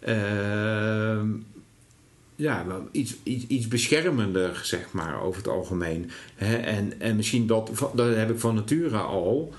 ehm, 0.00 1.28
ja, 2.36 2.66
wel 2.66 2.88
iets, 2.90 3.14
iets, 3.22 3.46
iets 3.46 3.68
beschermender, 3.68 4.60
zeg 4.62 4.92
maar, 4.92 5.22
over 5.22 5.36
het 5.38 5.48
algemeen. 5.48 6.10
Hè? 6.34 6.56
En, 6.56 6.92
en 6.98 7.16
misschien 7.16 7.46
dat, 7.46 7.70
dat 7.94 8.14
heb 8.14 8.30
ik 8.30 8.38
van 8.38 8.54
nature 8.54 8.98
al. 8.98 9.54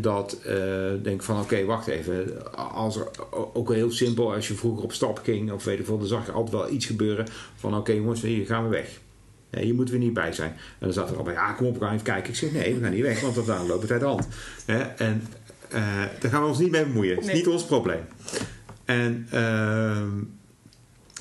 Dat 0.00 0.38
eh 0.44 0.56
denk 1.02 1.22
van, 1.22 1.40
oké, 1.40 1.64
wacht 1.64 1.86
even. 1.86 2.52
Als 2.54 2.96
er, 2.96 3.08
ook 3.52 3.72
heel 3.72 3.90
simpel, 3.90 4.34
als 4.34 4.48
je 4.48 4.54
vroeger 4.54 4.84
op 4.84 4.92
stap 4.92 5.20
ging, 5.22 5.52
of 5.52 5.64
weet 5.64 5.78
ik 5.78 5.84
veel, 5.84 5.98
dan 5.98 6.06
zag 6.06 6.26
je 6.26 6.32
altijd 6.32 6.56
wel 6.56 6.70
iets 6.70 6.86
gebeuren. 6.86 7.26
Van, 7.56 7.76
oké 7.76 7.92
jongens, 7.92 8.22
hier 8.22 8.46
gaan 8.46 8.64
we 8.64 8.70
weg. 8.70 9.00
Nee, 9.50 9.64
hier 9.64 9.74
moeten 9.74 9.94
we 9.94 10.00
niet 10.00 10.14
bij 10.14 10.32
zijn. 10.32 10.50
En 10.50 10.58
dan 10.78 10.92
zat 10.92 11.10
er 11.10 11.16
al 11.16 11.22
bij, 11.22 11.32
ja, 11.32 11.52
kom 11.52 11.66
op, 11.66 11.78
we 11.78 11.84
gaan 11.84 11.92
even 11.92 12.04
kijken. 12.04 12.30
Ik 12.30 12.36
zeg, 12.36 12.52
nee, 12.52 12.74
we 12.74 12.80
gaan 12.80 12.92
niet 12.92 13.02
weg, 13.02 13.20
want 13.20 13.34
dat 13.34 13.46
dan 13.46 13.66
loopt 13.66 13.82
het 13.82 13.90
uit 13.90 14.00
de 14.00 14.06
hand. 14.06 14.28
Hè? 14.64 14.78
En 14.78 15.22
eh, 15.68 15.82
daar 16.20 16.30
gaan 16.30 16.42
we 16.42 16.48
ons 16.48 16.58
niet 16.58 16.70
mee 16.70 16.84
bemoeien. 16.84 17.16
Het 17.16 17.26
is 17.26 17.32
niet 17.32 17.48
ons 17.48 17.64
probleem. 17.64 18.02
En... 18.84 19.26
ehm 19.30 20.08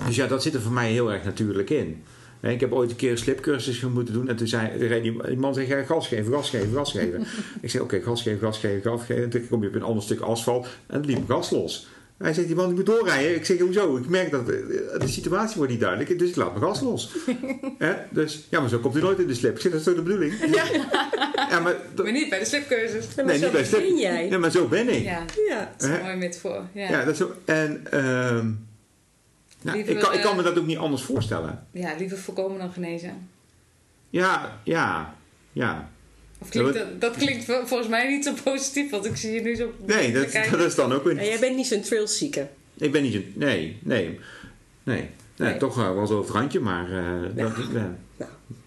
dus 0.05 0.15
ja, 0.15 0.27
dat 0.27 0.43
zit 0.43 0.53
er 0.53 0.61
voor 0.61 0.71
mij 0.71 0.91
heel 0.91 1.11
erg 1.11 1.23
natuurlijk 1.23 1.69
in. 1.69 2.03
Ik 2.41 2.59
heb 2.59 2.73
ooit 2.73 2.89
een 2.89 2.95
keer 2.95 3.11
een 3.11 3.17
slipcursus 3.17 3.81
moeten 3.81 4.13
doen. 4.13 4.29
En 4.29 4.35
toen 4.35 4.47
zei 4.47 5.01
die, 5.01 5.37
man 5.37 5.53
zei, 5.53 5.67
ja, 5.67 5.83
gas 5.83 6.07
geven, 6.07 6.33
gas 6.33 6.49
geven, 6.49 6.73
gas 6.73 6.91
geven. 6.91 7.25
ik 7.61 7.69
zei, 7.69 7.83
oké, 7.83 8.01
gas 8.01 8.21
geven, 8.21 8.39
gas 8.39 8.57
geven, 8.59 8.91
gas 8.91 9.05
geven. 9.05 9.23
En 9.23 9.29
toen 9.29 9.47
kom 9.49 9.61
je 9.61 9.67
op 9.67 9.75
een 9.75 9.83
ander 9.83 10.03
stuk 10.03 10.19
asfalt. 10.19 10.65
En 10.87 11.01
dan 11.01 11.05
liep 11.11 11.29
gas 11.29 11.49
los. 11.49 11.87
Hij 12.17 12.33
zegt, 12.33 12.47
die 12.47 12.55
man 12.55 12.65
die 12.67 12.75
moet 12.75 12.85
doorrijden. 12.85 13.35
Ik 13.35 13.45
zeg, 13.45 13.59
hoezo? 13.59 13.97
Ik 13.97 14.09
merk 14.09 14.31
dat 14.31 14.45
de, 14.45 14.95
de 14.99 15.07
situatie 15.07 15.55
wordt 15.57 15.71
niet 15.71 15.81
duidelijk. 15.81 16.19
Dus 16.19 16.29
ik 16.29 16.35
laat 16.35 16.51
mijn 16.59 16.65
gas 16.65 16.81
los. 16.81 17.15
Hè? 17.77 17.93
Dus, 18.09 18.47
ja, 18.49 18.59
maar 18.59 18.69
zo 18.69 18.77
komt 18.79 18.93
hij 18.93 19.03
nooit 19.03 19.19
in 19.19 19.27
de 19.27 19.33
slip. 19.33 19.55
Ik 19.55 19.61
zeg, 19.61 19.71
dat 19.71 19.79
is 19.79 19.85
toch 19.85 19.95
de 19.95 20.01
bedoeling? 20.01 20.33
Ja, 21.49 21.59
maar... 21.59 21.75
Maar 21.95 22.11
niet 22.11 22.29
bij 22.29 22.39
de 22.39 22.45
slipcursus. 22.45 23.05
nee, 23.15 23.37
zo 23.37 23.43
niet 23.43 23.51
bij 23.51 23.63
slip. 23.65 23.81
begin 23.81 23.97
jij. 23.97 24.29
Ja, 24.29 24.37
maar 24.37 24.51
zo 24.51 24.67
ben 24.67 24.89
ik. 24.89 25.03
Ja, 25.03 25.25
Ja. 25.47 25.71
dat 25.77 25.83
is 25.83 25.87
Hè? 25.87 25.97
een 25.97 26.03
mooie 26.03 26.15
metafoor. 26.15 26.63
Ja. 26.73 26.89
Ja, 26.89 27.03
dat 27.03 27.13
is 27.13 27.17
zo. 27.17 27.31
En... 27.45 27.81
ehm 27.91 28.47
nou, 29.61 29.77
Liever, 29.77 29.95
ik, 29.95 29.99
kan, 30.01 30.13
ik 30.13 30.21
kan 30.21 30.31
eh, 30.31 30.37
me 30.37 30.43
dat 30.43 30.57
ook 30.57 30.65
niet 30.65 30.77
anders 30.77 31.01
voorstellen. 31.01 31.67
ja, 31.71 31.93
liever 31.97 32.17
voorkomen 32.17 32.59
dan 32.59 32.71
genezen. 32.71 33.29
Ja, 34.09 34.59
ja, 34.63 35.15
ja. 35.53 35.89
Of 36.37 36.49
klinkt 36.49 36.73
dat, 36.73 37.01
dat 37.01 37.15
klinkt 37.15 37.45
vol- 37.45 37.65
volgens 37.65 37.89
mij 37.89 38.09
niet 38.09 38.25
zo 38.25 38.33
positief, 38.43 38.91
want 38.91 39.05
ik 39.05 39.15
zie 39.15 39.31
je 39.31 39.41
nu 39.41 39.55
zo 39.55 39.73
Nee, 39.85 40.11
dat, 40.13 40.31
dat 40.51 40.59
is 40.59 40.75
dan 40.75 40.93
ook 40.93 41.09
En 41.09 41.15
weer... 41.15 41.25
jij 41.25 41.39
bent 41.39 41.55
niet 41.55 41.67
zo'n 41.67 41.81
thrillseeker. 41.81 42.47
Ik 42.77 42.91
ben 42.91 43.01
niet 43.01 43.13
zo... 43.13 43.19
Nee, 43.33 43.77
nee, 43.83 44.03
nee. 44.03 44.19
Nee, 44.83 45.09
Nee. 45.49 45.57
toch 45.57 45.77
eh, 45.79 45.93
wel 45.93 46.07
zo 46.07 46.13
over 46.17 46.25
het 46.25 46.41
randje, 46.41 46.59
maar... 46.59 46.91
eh 46.91 47.21
dat, 47.35 47.51
eh, 47.57 47.73
Nou. 47.73 47.93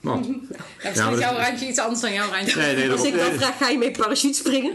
wat? 0.00 0.20
Nou, 0.28 0.40
misschien 0.82 0.94
Ja, 0.94 1.04
maar 1.04 1.12
is 1.12 1.18
jouw 1.18 1.32
dat- 1.36 1.46
randje 1.46 1.66
iets 1.68 1.78
anders 1.78 2.00
dan 2.00 2.12
jouw 2.12 2.30
randje. 2.30 2.60
Nee, 2.60 2.74
nee, 2.76 2.90
Als 2.90 3.02
dat 3.02 3.12
ik 3.12 3.18
dan 3.18 3.32
vraag, 3.32 3.56
ga 3.56 3.68
je 3.68 3.78
mee 3.78 3.90
parachute 3.90 4.34
springen? 4.38 4.72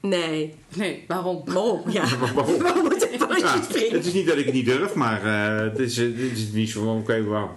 Nee. 0.00 0.54
Nee, 0.74 1.04
waarom? 1.06 1.42
Waarom? 1.44 1.82
Ja. 1.90 2.04
Waarom? 2.34 2.58
Waarom 2.62 2.82
moet 2.82 3.02
ik 3.12 3.18
parachute 3.18 3.46
Ja, 3.46 3.62
springen? 3.62 3.92
het 3.96 4.06
is 4.06 4.12
niet 4.12 4.26
dat 4.26 4.36
ik 4.36 4.44
het 4.44 4.54
niet 4.54 4.64
durf, 4.66 4.94
maar 4.94 5.24
eh, 5.24 5.64
het, 5.70 5.78
is, 5.78 5.96
het 5.96 6.16
is 6.18 6.48
niet 6.52 6.70
zo 6.70 6.84
van... 6.84 6.96
Oké, 6.96 7.24
wauw. 7.24 7.56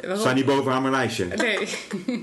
Waarom? 0.00 0.18
Sta 0.20 0.32
niet 0.32 0.44
bovenaan 0.46 0.82
mijn 0.82 0.94
lijstje. 0.94 1.26
Nee. 1.36 1.58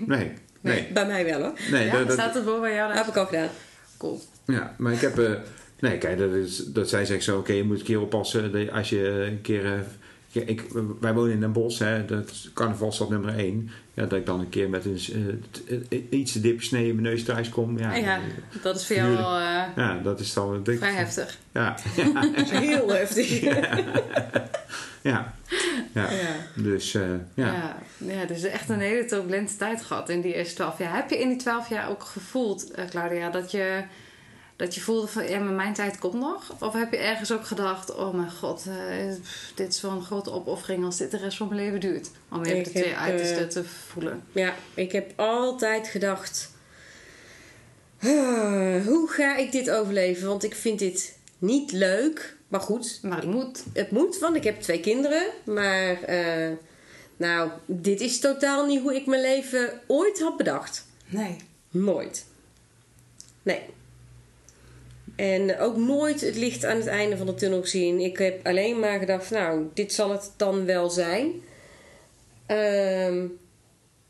Nee, 0.06 0.32
nee, 0.62 0.88
Bij 0.94 1.06
mij 1.06 1.26
wel 1.26 1.42
hoor. 1.42 1.54
nee. 1.72 1.86
ja, 1.86 1.92
dat, 1.92 2.04
dat- 2.08 2.14
staat 2.14 2.34
het 2.34 2.46
boven 2.46 2.62
bij 2.62 2.74
jou? 2.74 2.88
Dat 2.88 2.98
heb 2.98 3.08
ik 3.08 3.18
al 3.18 3.26
gedaan. 3.26 3.50
Cool. 3.98 4.22
Ja, 4.46 4.76
maar 4.78 4.94
ik 4.94 5.00
heb... 5.02 5.20
eh, 5.20 5.32
nee, 5.80 5.98
kijk, 5.98 6.18
dat, 6.18 6.32
is, 6.34 6.58
dat 6.58 6.90
zij 6.90 7.06
zegt 7.06 7.24
zo... 7.24 7.38
Oké, 7.38 7.54
je 7.54 7.64
moet 7.64 7.80
een 7.80 7.86
keer 7.86 8.02
oppassen 8.02 8.70
als 8.72 8.90
je 8.90 9.08
een 9.10 9.42
keer... 9.42 9.66
eh, 9.66 9.80
ja, 10.32 10.42
ik, 10.46 10.64
wij 11.00 11.14
wonen 11.14 11.34
in 11.34 11.40
Den 11.40 11.52
Bosch, 11.52 11.80
hè, 11.80 12.06
dat 12.06 12.30
is 12.30 12.50
carnavalstad 12.54 13.10
nummer 13.10 13.38
1. 13.38 13.70
Ja, 13.94 14.06
dat 14.06 14.20
ik 14.20 14.26
dan 14.26 14.40
een 14.40 14.50
keer 14.50 14.70
met 14.70 14.86
een, 14.86 15.00
eh, 15.68 15.78
eh, 15.90 16.04
iets 16.10 16.32
te 16.32 16.42
diep 16.42 16.62
snee 16.62 16.88
in 16.88 16.96
mijn 16.96 17.08
neus 17.08 17.24
thuis 17.24 17.50
kom. 17.50 17.78
Ja, 17.78 18.20
dat 18.62 18.76
is 18.76 18.88
voor 18.88 18.96
jou 18.96 19.16
wel 19.16 19.40
ja 19.76 20.00
dat 20.04 20.20
is 20.20 20.34
dan... 20.34 20.62
vrij 20.64 20.94
heftig. 20.94 21.38
Ja, 21.54 21.76
Heel 22.62 22.90
heftig. 22.90 23.40
ja, 25.02 25.34
ja. 25.94 26.10
Ja. 26.10 26.10
Dus, 26.56 26.94
eh, 26.94 27.02
ja. 27.34 27.54
Ja. 27.54 27.78
Ja, 27.98 28.26
dus 28.26 28.44
echt 28.44 28.70
een 28.70 28.80
hele 28.80 29.06
turbulente 29.06 29.56
tijd 29.56 29.82
gehad 29.82 30.10
in 30.10 30.22
die 30.22 30.34
eerste 30.34 30.56
twaalf 30.56 30.78
jaar. 30.78 30.96
Heb 30.96 31.10
je 31.10 31.20
in 31.20 31.30
die 31.30 31.38
twaalf 31.38 31.70
jaar 31.70 31.90
ook 31.90 32.04
gevoeld, 32.04 32.72
Claudia, 32.90 33.30
dat 33.30 33.52
je, 33.52 33.84
dat 34.60 34.76
je 34.76 34.82
voelde 34.82 35.08
van 35.08 35.30
ja, 35.30 35.40
maar 35.40 35.54
mijn 35.54 35.74
tijd 35.74 36.00
komt 36.00 36.14
nog? 36.14 36.56
Of 36.60 36.74
heb 36.74 36.92
je 36.92 36.98
ergens 36.98 37.32
ook 37.32 37.46
gedacht, 37.46 37.96
oh 37.96 38.14
mijn 38.14 38.32
god, 38.32 38.66
eh, 38.68 39.14
dit 39.56 39.74
is 39.74 39.82
wel 39.82 39.92
een 39.92 40.04
grote 40.04 40.32
opoffering 40.32 40.86
als 40.86 40.98
dit 40.98 41.12
de 41.12 41.18
rest 41.18 41.38
van 41.38 41.48
mijn 41.48 41.62
leven 41.62 41.80
duurt? 41.80 42.10
Om 42.30 42.44
even 42.44 42.58
Ik 42.58 42.64
de 42.64 42.70
twee 42.70 42.96
uitersten 42.96 43.44
eh, 43.44 43.48
te 43.48 43.64
voelen. 43.64 44.24
Ja, 44.32 44.54
ik 44.74 44.92
heb 44.92 45.20
altijd 45.20 45.88
gedacht: 45.88 46.52
"Ah, 48.02 48.86
hoe 48.86 49.06
ga 49.08 49.36
ik 49.36 49.52
dit 49.52 49.70
overleven? 49.70 50.28
Want 50.28 50.44
ik 50.44 50.56
vind 50.56 50.80
dit 50.80 51.18
niet 51.38 51.72
leuk. 51.72 52.38
Maar 52.48 52.62
goed, 52.62 53.00
Maar 53.02 53.18
het 53.18 53.28
moet. 53.30 53.64
het 53.74 53.92
moet, 53.92 54.20
want 54.20 54.36
ik 54.36 54.44
heb 54.44 54.62
twee 54.62 54.80
kinderen. 54.80 55.24
Maar 55.46 56.02
eh, 56.04 56.52
nou, 57.18 57.50
dit 57.66 58.02
is 58.02 58.20
totaal 58.20 58.66
niet 58.66 58.82
hoe 58.82 58.96
ik 58.96 59.06
mijn 59.06 59.22
leven 59.22 59.82
ooit 59.88 60.20
had 60.20 60.38
bedacht. 60.38 60.86
Nee. 61.06 61.36
Nooit. 61.70 62.26
Nee. 63.44 63.62
En 65.20 65.60
ook 65.60 65.78
nooit 65.78 66.22
het 66.22 66.36
licht 66.36 66.66
aan 66.66 66.78
het 66.78 66.88
einde 66.88 67.18
van 67.18 67.26
de 67.26 67.34
tunnel 67.34 67.62
gezien. 67.62 68.00
Ik 68.00 68.18
heb 68.18 68.48
alleen 68.48 68.80
maar 68.80 69.00
gedacht, 69.00 69.30
nou, 69.30 69.68
dit 69.74 69.94
zal 69.94 70.12
het 70.12 70.32
dan 70.38 70.66
wel 70.66 70.90
zijn. 70.90 71.32
Ehm, 72.46 73.26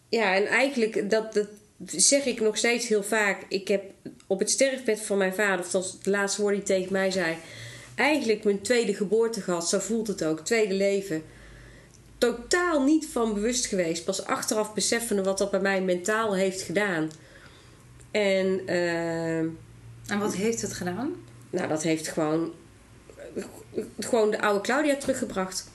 ja, 0.10 0.36
en 0.36 0.46
eigenlijk, 0.46 1.10
dat, 1.10 1.34
dat 1.34 1.48
zeg 1.86 2.26
ik 2.26 2.42
nog 2.42 2.58
steeds 2.58 2.88
heel 2.88 3.04
vaak. 3.04 3.46
Ik 3.48 3.68
heb 3.68 3.84
op 4.28 4.40
het 4.40 4.50
sterfbed 4.50 5.02
van 5.02 5.18
mijn 5.18 5.34
vader, 5.34 5.66
of 5.66 5.72
dat 5.72 5.92
het 5.92 6.06
laatste 6.06 6.42
woord 6.42 6.56
die 6.56 6.64
tegen 6.64 6.92
mij 6.92 7.12
zei... 7.12 7.36
eigenlijk 7.96 8.44
mijn 8.44 8.62
tweede 8.62 8.94
geboorte 8.94 9.42
gehad, 9.42 9.70
zo 9.70 9.80
voelt 9.80 10.08
het 10.08 10.24
ook, 10.24 10.40
tweede 10.40 10.74
leven. 10.74 11.24
Totaal 12.18 12.84
niet 12.84 13.08
van 13.12 13.34
bewust 13.34 13.66
geweest. 13.66 14.06
Pas 14.06 14.26
achteraf 14.26 14.74
beseffende 14.74 15.24
wat 15.24 15.38
dat 15.38 15.52
bij 15.52 15.60
mij 15.60 15.82
mentaal 15.82 16.36
heeft 16.36 16.62
gedaan. 16.62 17.12
En... 18.12 18.62
ehm, 18.66 19.48
En 20.10 20.20
wat 20.20 20.36
heeft 20.36 20.62
het 20.62 20.74
gedaan? 20.74 21.16
nou, 21.50 21.68
dat 21.68 21.84
heeft 21.84 22.08
gewoon, 22.08 22.52
gewoon 24.00 24.32
de 24.32 24.42
oude 24.42 24.62
Claudia 24.62 24.96
teruggebracht. 24.96 25.70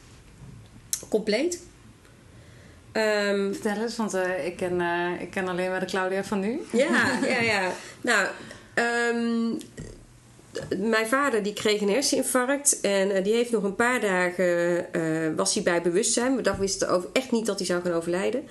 Compleet. 1.09 1.63
Ehm, 2.93 3.53
Vertel 3.53 3.83
eens, 3.83 3.97
want 3.97 4.15
eh, 4.15 4.47
ik, 4.47 4.57
ken, 4.57 4.81
eh, 4.81 5.21
ik 5.21 5.31
ken 5.31 5.49
alleen 5.49 5.71
maar 5.71 5.81
de 5.81 5.87
Claudia 5.87 6.25
van 6.25 6.41
nu. 6.41 6.61
ja, 6.73 7.19
ja, 7.35 7.41
ja. 7.41 7.73
Nou, 8.01 8.29
ehm, 8.75 9.53
mijn 10.77 11.07
vader 11.07 11.43
die 11.43 11.53
kreeg 11.53 11.81
een 11.81 11.91
herseninfarct. 11.91 12.81
En 12.81 13.11
eh, 13.11 13.25
die 13.25 13.35
heeft 13.35 13.51
nog 13.51 13.63
een 13.63 13.75
paar 13.75 14.01
dagen, 14.01 14.93
eh, 14.93 15.37
was 15.37 15.55
hij 15.55 15.63
bij 15.63 15.83
bewustzijn. 15.83 16.43
We 16.43 16.57
wisten 16.59 16.89
over, 16.89 17.09
echt 17.13 17.31
niet 17.31 17.47
dat 17.47 17.59
hij 17.59 17.67
zou 17.67 17.83
gaan 17.83 17.93
overlijden. 17.93 18.49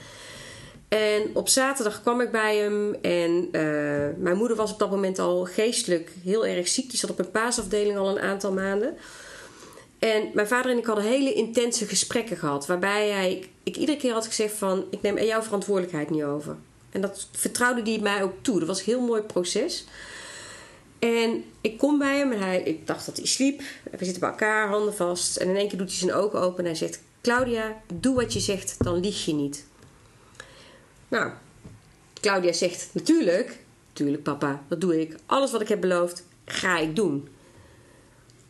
En 0.93 1.29
op 1.33 1.49
zaterdag 1.49 2.01
kwam 2.01 2.21
ik 2.21 2.31
bij 2.31 2.57
hem. 2.57 2.93
En 3.01 3.47
eh, 3.51 3.61
mijn 4.17 4.37
moeder 4.37 4.57
was 4.57 4.71
op 4.71 4.79
dat 4.79 4.89
moment 4.89 5.19
al 5.19 5.45
geestelijk 5.45 6.11
heel 6.23 6.45
erg 6.45 6.67
ziek. 6.67 6.89
Die 6.89 6.99
zat 6.99 7.09
op 7.09 7.19
een 7.19 7.31
paasafdeling 7.31 7.97
al 7.97 8.09
een 8.09 8.19
aantal 8.19 8.51
maanden. 8.51 8.97
En 9.99 10.29
mijn 10.33 10.47
vader 10.47 10.71
en 10.71 10.77
ik 10.77 10.85
hadden 10.85 11.03
hele 11.05 11.33
intense 11.33 11.85
gesprekken 11.85 12.37
gehad. 12.37 12.65
Waarbij 12.65 13.09
hij, 13.09 13.49
ik 13.63 13.77
iedere 13.77 13.97
keer 13.97 14.13
had 14.13 14.25
gezegd 14.25 14.55
van... 14.55 14.85
ik 14.89 15.01
neem 15.01 15.19
jouw 15.19 15.41
verantwoordelijkheid 15.41 16.09
niet 16.09 16.23
over. 16.23 16.55
En 16.89 17.01
dat 17.01 17.27
vertrouwde 17.31 17.91
hij 17.91 17.99
mij 17.99 18.23
ook 18.23 18.33
toe. 18.41 18.59
Dat 18.59 18.67
was 18.67 18.79
een 18.79 18.85
heel 18.85 19.01
mooi 19.01 19.21
proces. 19.21 19.85
En 20.99 21.43
ik 21.61 21.77
kom 21.77 21.97
bij 21.97 22.17
hem 22.17 22.31
en 22.31 22.39
hij, 22.39 22.61
ik 22.61 22.87
dacht 22.87 23.05
dat 23.05 23.17
hij 23.17 23.25
sliep. 23.25 23.61
We 23.91 24.05
zitten 24.05 24.19
bij 24.19 24.29
elkaar, 24.29 24.67
handen 24.67 24.95
vast. 24.95 25.37
En 25.37 25.49
in 25.49 25.55
één 25.55 25.67
keer 25.67 25.77
doet 25.77 25.89
hij 25.89 25.97
zijn 25.97 26.13
ogen 26.13 26.39
open 26.41 26.59
en 26.59 26.65
hij 26.65 26.75
zegt... 26.75 27.01
Claudia, 27.21 27.81
doe 27.93 28.15
wat 28.15 28.33
je 28.33 28.39
zegt, 28.39 28.75
dan 28.83 28.99
lieg 28.99 29.25
je 29.25 29.33
niet. 29.33 29.65
Nou, 31.13 31.31
Claudia 32.13 32.53
zegt 32.53 32.89
natuurlijk... 32.91 33.61
Tuurlijk 33.93 34.23
papa, 34.23 34.63
dat 34.67 34.81
doe 34.81 35.01
ik. 35.01 35.15
Alles 35.25 35.51
wat 35.51 35.61
ik 35.61 35.67
heb 35.67 35.81
beloofd, 35.81 36.23
ga 36.45 36.77
ik 36.77 36.95
doen. 36.95 37.27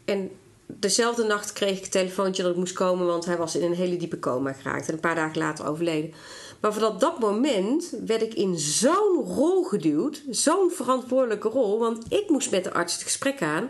En 0.06 0.32
dezelfde 0.66 1.24
nacht 1.24 1.54
kreeg 1.54 1.78
ik 1.78 1.84
een 1.84 1.90
telefoontje 1.90 2.44
dat 2.44 2.52
ik 2.52 2.58
moest 2.58 2.74
komen... 2.74 3.06
want 3.06 3.26
hij 3.26 3.38
was 3.38 3.56
in 3.56 3.64
een 3.64 3.76
hele 3.76 3.98
diepe 3.98 4.20
coma 4.20 4.54
geraakt. 4.54 4.88
En 4.88 4.94
een 4.94 5.00
paar 5.00 5.16
dagen 5.16 5.38
later 5.38 5.68
overleden. 5.68 6.14
Maar 6.60 6.74
vanaf 6.74 6.98
dat 6.98 7.20
moment 7.20 7.94
werd 8.06 8.22
ik 8.22 8.34
in 8.34 8.58
zo'n 8.58 9.24
rol 9.26 9.64
geduwd. 9.64 10.24
Zo'n 10.30 10.72
verantwoordelijke 10.72 11.50
rol. 11.50 11.80
Want 11.80 12.06
ik 12.10 12.30
moest 12.30 12.52
met 12.52 12.64
de 12.64 12.74
arts 12.74 12.94
het 12.94 13.04
gesprek 13.04 13.42
aan. 13.42 13.70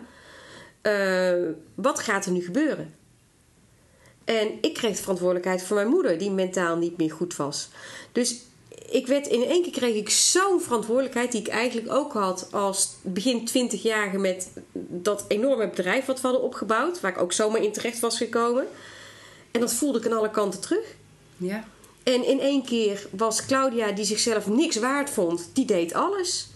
eh, 0.82 1.50
wat 1.76 2.00
gaat 2.00 2.26
er 2.26 2.32
nu 2.32 2.42
gebeuren? 2.42 2.94
En 4.24 4.48
ik 4.62 4.74
kreeg 4.74 4.96
de 4.96 5.02
verantwoordelijkheid 5.02 5.64
voor 5.64 5.76
mijn 5.76 5.88
moeder, 5.88 6.18
die 6.18 6.32
mentaal 6.32 6.78
niet 6.78 6.98
meer 6.98 7.12
goed 7.12 7.36
was. 7.36 7.70
Dus 8.12 8.42
ik 8.94 9.08
werd 9.08 9.28
in 9.28 9.44
één 9.44 9.62
keer 9.62 9.72
kreeg 9.72 9.96
ik 9.96 10.10
zo'n 10.10 10.62
verantwoordelijkheid, 10.62 11.32
die 11.32 11.42
ik 11.42 11.48
eigenlijk 11.48 11.92
ook 11.92 12.14
had 12.14 12.48
als 12.52 12.90
begin 13.02 13.50
20-jarige 13.50 14.18
met 14.18 14.50
dat 14.74 15.26
enorme 15.28 15.70
bedrijf 15.70 16.06
wat 16.06 16.22
we 16.22 16.28
hadden 16.28 16.46
opgebouwd, 16.46 17.00
waar 17.00 17.12
ik 17.12 17.22
ook 17.22 17.34
zomaar 17.34 17.64
in 17.64 17.72
terecht 17.72 18.00
was 18.00 18.18
gekomen. 18.18 18.68
En 19.52 19.60
dat 19.60 19.74
voelde 19.74 20.00
ik 20.00 20.06
aan 20.06 20.18
alle 20.18 20.32
kanten 20.32 20.62
terug. 20.62 20.96
Ja. 21.38 21.64
En 22.04 22.26
in 22.26 22.40
één 22.40 22.66
keer 22.66 23.08
was 23.12 23.46
Claudia, 23.46 23.92
die 23.92 24.06
zichzelf 24.06 24.48
niks 24.48 24.76
waard 24.76 25.10
vond, 25.10 25.50
die 25.54 25.66
deed 25.66 25.94
alles. 25.94 26.48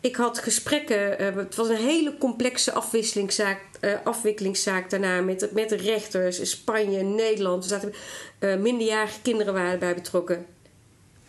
ik 0.00 0.16
had 0.16 0.38
gesprekken. 0.38 1.18
eh, 1.18 1.34
het 1.36 1.54
was 1.54 1.68
een 1.68 1.76
hele 1.76 2.18
complexe 2.18 2.72
afwisselingszaak, 2.72 3.60
eh, 3.80 3.92
afwikkelingszaak 4.04 4.90
daarna 4.90 5.20
met, 5.20 5.48
met 5.52 5.68
de 5.68 5.76
rechters 5.76 6.38
in 6.38 6.46
Spanje, 6.46 7.02
Nederland. 7.02 7.62
Er 7.62 7.70
zaten 7.70 7.94
eh, 8.38 8.56
minderjarige 8.56 9.20
kinderen 9.22 9.54
waren 9.54 9.72
erbij 9.72 9.94
betrokken. 9.94 10.46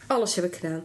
Alles 0.07 0.35
heb 0.35 0.45
ik 0.45 0.55
gedaan. 0.55 0.83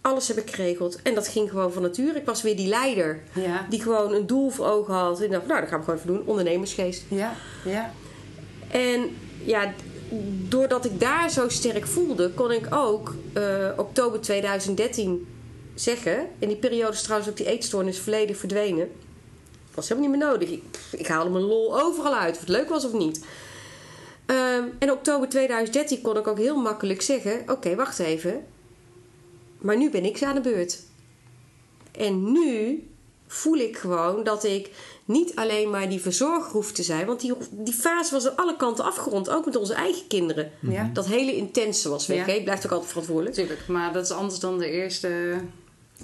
Alles 0.00 0.28
heb 0.28 0.36
ik 0.36 0.54
geregeld. 0.54 1.02
En 1.02 1.14
dat 1.14 1.28
ging 1.28 1.50
gewoon 1.50 1.72
van 1.72 1.82
nature. 1.82 2.18
Ik 2.18 2.26
was 2.26 2.42
weer 2.42 2.56
die 2.56 2.68
leider. 2.68 3.22
Ja. 3.32 3.66
Die 3.70 3.82
gewoon 3.82 4.12
een 4.12 4.26
doel 4.26 4.50
voor 4.50 4.66
ogen 4.66 4.94
had. 4.94 5.20
En 5.20 5.30
dacht, 5.30 5.46
nou, 5.46 5.60
dat 5.60 5.68
gaan 5.68 5.78
we 5.78 5.84
gewoon 5.84 6.00
even 6.00 6.14
doen. 6.14 6.26
Ondernemersgeest. 6.26 7.02
Ja. 7.08 7.34
Ja. 7.64 7.92
En 8.70 9.16
ja, 9.44 9.72
doordat 10.48 10.84
ik 10.84 11.00
daar 11.00 11.30
zo 11.30 11.48
sterk 11.48 11.86
voelde, 11.86 12.30
kon 12.30 12.52
ik 12.52 12.74
ook 12.74 13.14
eh, 13.32 13.68
oktober 13.76 14.20
2013 14.20 15.26
zeggen. 15.74 16.28
In 16.38 16.48
die 16.48 16.56
periode 16.56 16.92
is 16.92 17.02
trouwens 17.02 17.30
ook 17.30 17.36
die 17.36 17.46
eetstoornis 17.46 17.98
volledig 17.98 18.36
verdwenen. 18.36 18.90
Was 19.74 19.88
helemaal 19.88 20.10
niet 20.10 20.18
meer 20.18 20.28
nodig. 20.28 20.58
Ik 20.90 21.06
haalde 21.06 21.30
mijn 21.30 21.44
lol 21.44 21.80
overal 21.80 22.14
uit, 22.14 22.34
of 22.34 22.40
het 22.40 22.48
leuk 22.48 22.68
was 22.68 22.84
of 22.84 22.92
niet. 22.92 23.24
Ehm, 24.26 24.64
en 24.78 24.90
oktober 24.90 25.28
2013 25.28 26.00
kon 26.00 26.16
ik 26.16 26.26
ook 26.26 26.38
heel 26.38 26.56
makkelijk 26.56 27.02
zeggen: 27.02 27.42
Oké, 27.46 27.74
wacht 27.74 27.98
even. 27.98 28.46
Maar 29.58 29.76
nu 29.76 29.90
ben 29.90 30.04
ik 30.04 30.22
aan 30.22 30.34
de 30.34 30.40
beurt. 30.40 30.82
En 31.92 32.32
nu 32.32 32.82
voel 33.26 33.56
ik 33.56 33.76
gewoon 33.76 34.24
dat 34.24 34.44
ik 34.44 34.70
niet 35.04 35.34
alleen 35.34 35.70
maar 35.70 35.88
die 35.88 36.00
verzorger 36.00 36.52
hoef 36.52 36.72
te 36.72 36.82
zijn. 36.82 37.06
Want 37.06 37.20
die, 37.20 37.34
die 37.50 37.74
fase 37.74 38.12
was 38.12 38.28
aan 38.28 38.36
alle 38.36 38.56
kanten 38.56 38.84
afgerond. 38.84 39.30
Ook 39.30 39.44
met 39.44 39.56
onze 39.56 39.74
eigen 39.74 40.06
kinderen. 40.06 40.50
Ja. 40.60 40.90
Dat 40.92 41.06
hele 41.06 41.36
intense 41.36 41.88
was 41.88 42.06
weg. 42.06 42.18
Ja. 42.18 42.24
hè? 42.24 42.32
Je 42.32 42.42
blijft 42.42 42.64
ook 42.64 42.70
altijd 42.72 42.90
verantwoordelijk. 42.90 43.36
Natuurlijk, 43.36 43.68
maar 43.68 43.92
dat 43.92 44.04
is 44.04 44.10
anders 44.10 44.40
dan 44.40 44.58
de 44.58 44.70
eerste. 44.70 45.40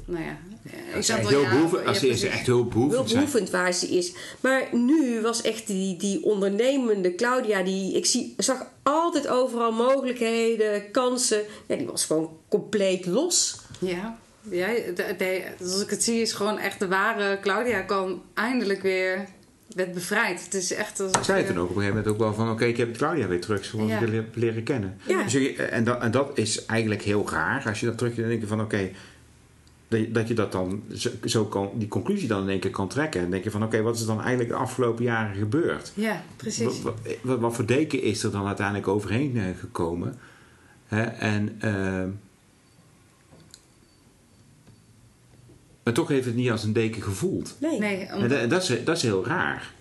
Nou 0.05 0.25
ja, 0.25 0.39
ik 0.65 0.97
Als 0.97 1.07
ze 1.07 1.17
wel, 1.21 1.29
heel 1.29 1.49
behoeven, 1.49 1.81
ja, 1.81 1.85
als 1.89 1.99
ze 1.99 2.07
precies. 2.07 2.29
echt 2.29 2.47
heel 2.47 2.65
behoevend. 2.67 2.95
Hulpbehoevend 2.97 3.51
waar 3.51 3.73
ze 3.73 3.87
is. 3.89 4.13
Maar 4.41 4.69
nu 4.73 5.21
was 5.21 5.43
echt 5.43 5.67
die, 5.67 5.97
die 5.97 6.25
ondernemende 6.25 7.15
Claudia. 7.15 7.63
Die, 7.63 7.97
ik 7.97 8.07
zie, 8.07 8.35
zag 8.37 8.67
altijd 8.83 9.29
overal 9.29 9.73
mogelijkheden, 9.73 10.91
kansen. 10.91 11.43
Ja, 11.67 11.77
die 11.77 11.87
was 11.87 12.05
gewoon 12.05 12.31
compleet 12.49 13.07
los. 13.07 13.57
Ja, 13.79 14.19
ja 14.51 14.67
de, 14.95 15.15
de- 15.19 15.43
zoals 15.59 15.83
ik 15.83 15.91
het 15.91 16.03
zie, 16.05 16.21
is 16.21 16.33
gewoon 16.33 16.59
echt 16.59 16.79
de 16.79 16.89
ware 16.89 17.39
Claudia 17.41 17.81
kwam 17.81 18.23
eindelijk 18.35 18.83
weer. 18.83 19.27
werd 19.77 19.93
bevrijd. 19.93 20.45
Het 20.45 20.55
is 20.55 20.73
echt. 20.73 21.01
Ik 21.01 21.09
zei 21.23 21.39
het 21.39 21.47
toen 21.47 21.59
ook 21.59 21.71
op 21.71 21.77
een 21.77 21.83
gegeven 21.83 21.97
moment 21.97 22.13
ook 22.15 22.19
wel 22.21 22.35
van... 22.35 22.51
oké, 22.51 22.65
ik 22.65 22.77
heb 22.77 22.97
Claudia 22.97 23.27
weer 23.27 23.41
terug 23.41 23.65
zoals 23.65 23.89
Ja. 23.91 24.01
ik 24.01 24.25
leren 24.35 24.63
kennen. 24.63 24.99
Ja. 25.07 25.23
Dus 25.23 25.33
je- 25.33 25.55
en, 25.63 25.85
dat, 25.85 26.01
en 26.03 26.11
dat 26.11 26.31
is 26.35 26.65
eigenlijk 26.67 27.03
heel 27.03 27.29
raar. 27.31 27.63
Als 27.67 27.81
je 27.81 27.87
dat 27.87 27.99
terug 27.99 28.15
dan 28.15 28.29
denk 28.29 28.41
je 28.41 28.47
van 28.47 28.61
oké... 28.61 28.91
dat 30.13 30.29
je 30.29 30.35
dat 30.35 30.53
dan 30.53 30.83
zo, 30.95 31.11
zo 31.25 31.45
kan, 31.45 31.71
die 31.75 31.89
conclusie 31.89 32.29
dan 32.29 32.43
in 32.43 32.49
één 32.49 32.61
keer 32.61 32.71
kan 32.71 32.89
trekken. 32.89 33.21
En 33.21 33.31
denk 33.31 33.45
je 33.45 33.51
van 33.51 33.63
oké, 33.65 33.83
wat 33.83 33.95
is 33.95 34.01
er 34.01 34.07
dan 34.07 34.21
eigenlijk 34.21 34.49
de 34.51 34.57
afgelopen 34.57 35.05
jaren 35.05 35.35
gebeurd? 35.37 35.93
Ja, 35.95 36.23
precies. 36.37 36.65
Wat, 36.65 36.81
wat, 36.83 36.95
wat- 37.23 37.41
wat 37.41 37.55
voor 37.55 37.67
deken 37.67 38.03
is 38.03 38.23
er 38.23 38.31
dan 38.31 38.47
uiteindelijk 38.47 38.89
overheen 38.89 39.37
eh, 39.37 39.45
gekomen? 39.61 40.19
Hè? 40.87 41.03
En... 41.03 41.57
ehm, 41.61 42.09
maar 45.83 45.93
toch 45.95 46.09
heeft 46.09 46.27
het 46.27 46.35
niet 46.35 46.51
als 46.51 46.65
een 46.65 46.73
deken 46.73 47.03
gevoeld. 47.03 47.55
Nee. 47.61 47.79
Nee, 47.79 48.09
om- 48.15 48.23
En 48.23 48.29
dat, 48.29 48.51
dat, 48.51 48.63
is, 48.63 48.85
dat 48.85 48.97
is 48.97 49.03
heel 49.03 49.27
raar. 49.27 49.73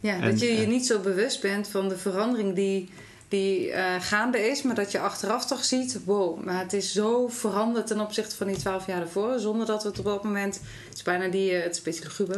Ja, 0.00 0.14
En, 0.20 0.30
dat 0.30 0.40
je 0.40 0.46
je 0.46 0.62
eh, 0.62 0.68
niet 0.68 0.86
zo 0.86 1.00
bewust 1.00 1.40
bent 1.42 1.68
van 1.68 1.88
de 1.88 1.96
verandering 1.96 2.54
die, 2.54 2.88
die 3.32 3.70
eh, 3.70 3.84
gaande 4.00 4.38
is, 4.48 4.62
maar 4.62 4.74
dat 4.74 4.92
je 4.92 4.98
achteraf 4.98 5.46
toch 5.46 5.64
ziet: 5.64 5.98
wow, 6.04 6.44
maar 6.44 6.58
het 6.60 6.72
is 6.72 6.92
zo 6.92 7.28
veranderd 7.28 7.86
ten 7.86 8.00
opzichte 8.00 8.36
van 8.36 8.46
die 8.46 8.56
twaalf 8.56 8.86
jaar 8.86 9.00
ervoor, 9.00 9.38
zonder 9.38 9.66
dat 9.66 9.82
we 9.82 9.88
het 9.88 9.98
op 9.98 10.04
dat 10.04 10.24
moment. 10.24 10.54
Het 10.88 10.96
is 10.96 11.02
bijna 11.02 11.28
die, 11.28 11.50
eh, 11.52 11.62
het 11.62 11.72
is 11.72 11.78
een 11.78 11.82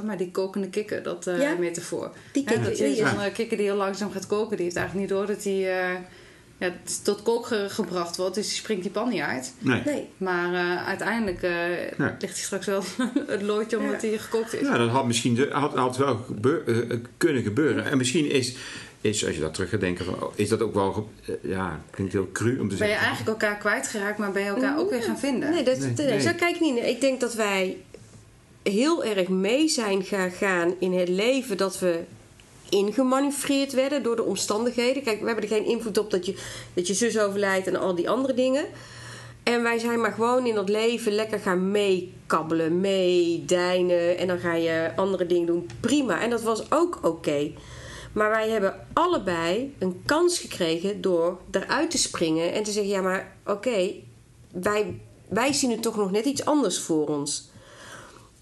maar 0.04 0.16
die 0.16 0.30
kokende 0.30 0.68
kikker, 0.68 1.02
dat 1.02 1.26
eh 1.26 1.40
Ja. 1.40 1.54
metafoor. 1.58 2.10
Die 2.32 2.44
kikker, 2.44 2.64
dat 2.64 2.78
ja. 2.96 3.10
zo'n 3.10 3.20
eh, 3.20 3.32
kikker 3.32 3.56
die 3.56 3.66
heel 3.66 3.76
langzaam 3.76 4.10
gaat 4.12 4.26
koken, 4.26 4.56
die 4.56 4.64
heeft 4.64 4.76
eigenlijk 4.76 5.08
niet 5.08 5.18
door 5.18 5.26
dat 5.26 5.42
die 5.42 5.68
eh, 5.68 5.94
ja, 6.58 6.72
tot 7.02 7.22
kook 7.22 7.46
ge- 7.46 7.66
gebracht 7.68 8.16
wordt, 8.16 8.34
dus 8.34 8.46
die 8.48 8.56
springt 8.56 8.82
die 8.82 8.92
pan 8.92 9.08
niet 9.08 9.20
uit. 9.20 9.54
Nee. 9.58 9.82
Nee. 9.84 10.08
Maar 10.16 10.54
eh, 10.54 10.86
uiteindelijk 10.88 11.42
eh, 11.42 11.90
Ja. 11.98 12.16
ligt 12.18 12.34
hij 12.34 12.42
straks 12.44 12.66
wel 12.66 12.82
het 13.26 13.42
loodje 13.42 13.78
omdat 13.78 14.02
hij 14.02 14.18
gekookt 14.18 14.54
is. 14.54 14.60
Ja, 14.60 14.78
dat 14.78 14.88
had 14.90 15.06
misschien 15.06 15.34
de- 15.34 15.48
had, 15.52 15.74
had 15.74 15.96
wel 15.96 16.16
gebeur- 16.16 17.00
kunnen 17.16 17.42
gebeuren. 17.42 17.84
En 17.90 17.96
misschien 17.98 18.30
is, 18.30 18.54
is, 19.04 19.26
als 19.26 19.34
je 19.34 19.40
dat 19.40 19.54
terug 19.54 19.70
gaat 19.70 19.80
denken, 19.80 20.04
van, 20.04 20.22
oh, 20.22 20.32
is 20.34 20.48
dat 20.48 20.62
ook 20.62 20.74
wel, 20.74 21.08
eh, 21.26 21.34
ja, 21.50 21.80
klinkt 21.90 22.12
heel 22.12 22.28
cru 22.32 22.50
om 22.60 22.68
te 22.68 22.76
Ben 22.76 22.86
je 22.86 22.92
zeggen. 22.92 23.06
eigenlijk 23.06 23.42
elkaar 23.42 23.58
kwijtgeraakt, 23.58 24.18
maar 24.18 24.32
ben 24.32 24.42
je 24.42 24.48
elkaar 24.48 24.78
ook 24.78 24.90
weer 24.90 25.02
gaan 25.02 25.18
vinden? 25.18 25.50
Nee, 25.50 25.62
dat, 25.62 25.78
Nee, 25.78 25.92
nee, 25.96 26.06
nee. 26.06 26.20
zo 26.20 26.30
kijk 26.36 26.54
ik 26.54 26.60
niet. 26.60 26.84
Ik 26.84 27.00
denk 27.00 27.20
dat 27.20 27.34
wij 27.34 27.76
heel 28.62 29.04
erg 29.04 29.28
mee 29.28 29.68
zijn 29.68 30.02
gaan 30.02 30.30
gaan 30.30 30.74
in 30.78 30.92
het 30.92 31.08
leven 31.08 31.56
dat 31.56 31.78
we 31.78 32.00
ingemanoeuvreerd 32.68 33.72
werden 33.72 34.02
door 34.02 34.16
de 34.16 34.22
omstandigheden. 34.22 35.02
Kijk, 35.02 35.20
we 35.20 35.26
hebben 35.26 35.44
er 35.44 35.56
geen 35.56 35.66
invloed 35.66 35.98
op 35.98 36.10
dat 36.10 36.26
je, 36.26 36.34
dat 36.74 36.86
je 36.86 36.94
zus 36.94 37.18
overlijdt 37.18 37.66
en 37.66 37.76
al 37.76 37.94
die 37.94 38.10
andere 38.10 38.34
dingen. 38.34 38.64
En 39.42 39.62
wij 39.62 39.78
zijn 39.78 40.00
maar 40.00 40.12
gewoon 40.12 40.46
in 40.46 40.54
dat 40.54 40.68
leven 40.68 41.12
lekker 41.12 41.38
gaan 41.38 41.70
meekabbelen, 41.70 42.80
meedijnen. 42.80 44.18
En 44.18 44.26
dan 44.26 44.38
ga 44.38 44.54
je 44.54 44.90
andere 44.96 45.26
dingen 45.26 45.46
doen. 45.46 45.70
Prima. 45.80 46.20
En 46.20 46.30
dat 46.30 46.42
was 46.42 46.72
ook 46.72 46.98
oké. 47.02 47.50
Maar 48.14 48.30
wij 48.30 48.48
hebben 48.50 48.86
allebei 48.92 49.74
een 49.78 50.02
kans 50.06 50.38
gekregen 50.38 51.00
door 51.00 51.38
eruit 51.50 51.90
te 51.90 51.98
springen 51.98 52.52
en 52.52 52.62
te 52.62 52.70
zeggen: 52.72 52.92
ja, 52.92 53.00
maar 53.00 53.32
oké, 53.46 53.90
wij, 54.52 55.00
wij 55.28 55.52
zien 55.52 55.70
het 55.70 55.82
toch 55.82 55.96
nog 55.96 56.10
net 56.10 56.24
iets 56.24 56.44
anders 56.44 56.78
voor 56.80 57.08
ons. 57.08 57.48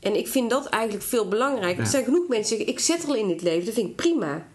En 0.00 0.16
ik 0.16 0.28
vind 0.28 0.50
dat 0.50 0.66
eigenlijk 0.66 1.04
veel 1.04 1.28
belangrijker. 1.28 1.76
Ja. 1.78 1.84
Er 1.84 1.90
zijn 1.90 2.04
genoeg 2.04 2.28
mensen 2.28 2.56
die 2.56 2.66
zeggen: 2.66 2.74
ik 2.74 2.78
zet 2.80 3.02
er 3.02 3.08
al 3.08 3.14
in 3.22 3.28
dit 3.28 3.42
leven, 3.42 3.64
dat 3.64 3.74
vind 3.74 3.88
ik 3.88 3.96
prima. 3.96 4.46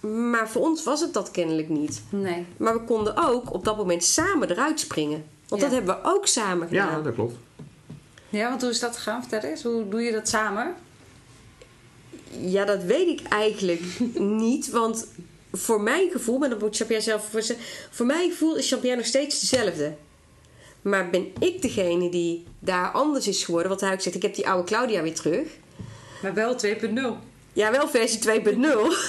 Maar 0.00 0.48
voor 0.48 0.62
ons 0.62 0.84
was 0.84 1.00
het 1.00 1.12
dat 1.14 1.30
kennelijk 1.30 1.68
niet. 1.68 2.02
Nee. 2.08 2.46
Maar 2.56 2.72
we 2.74 2.84
konden 2.84 3.16
ook 3.28 3.52
op 3.54 3.64
dat 3.64 3.76
moment 3.76 4.04
samen 4.04 4.50
eruit 4.50 4.80
springen. 4.80 5.24
Want 5.48 5.62
Ja. 5.62 5.68
dat 5.68 5.76
hebben 5.76 5.96
we 5.96 6.08
ook 6.10 6.26
samen 6.26 6.68
gedaan. 6.68 6.90
Ja, 6.96 7.00
dat 7.00 7.14
klopt. 7.14 7.34
Ja, 8.28 8.48
want 8.48 8.60
hoe 8.60 8.70
is 8.70 8.80
dat 8.80 8.96
gegaan? 8.96 9.22
Vertel 9.26 9.50
eens. 9.50 9.62
Hoe 9.62 9.88
doe 9.88 10.00
je 10.02 10.12
dat 10.12 10.28
samen? 10.28 10.74
Ja, 12.40 12.64
dat 12.64 12.82
weet 12.82 13.08
ik 13.08 13.28
eigenlijk 13.28 13.82
niet. 14.44 14.70
Want 14.70 15.06
voor 15.52 15.80
mijn 15.80 16.10
gevoel, 16.10 16.38
maar 16.38 16.48
dat 16.50 16.60
moet 16.60 16.76
Jean-Pierre 16.76 17.04
zelf 17.04 17.28
voor. 17.30 17.42
Voor 17.90 18.06
mijn 18.06 18.30
gevoel 18.30 18.56
is 18.56 18.68
Jean-Pierre 18.68 18.98
nog 18.98 19.08
steeds 19.08 19.40
dezelfde. 19.40 19.94
Maar 20.82 21.10
ben 21.10 21.32
ik 21.38 21.62
degene 21.62 22.08
die 22.08 22.44
daar 22.58 22.90
anders 22.90 23.28
is 23.28 23.44
geworden? 23.44 23.68
Want 23.68 23.80
hij 23.80 23.92
ook 23.92 24.00
zegt, 24.00 24.16
ik 24.16 24.22
heb 24.22 24.34
die 24.34 24.48
oude 24.48 24.68
Claudia 24.68 25.02
weer 25.02 25.14
terug. 25.14 25.48
Maar 26.22 26.34
wel 26.34 26.56
2.0. 26.66 27.30
Ja, 27.52 27.70
wel 27.70 27.88
versie 27.88 28.42
2.0. 28.42 28.56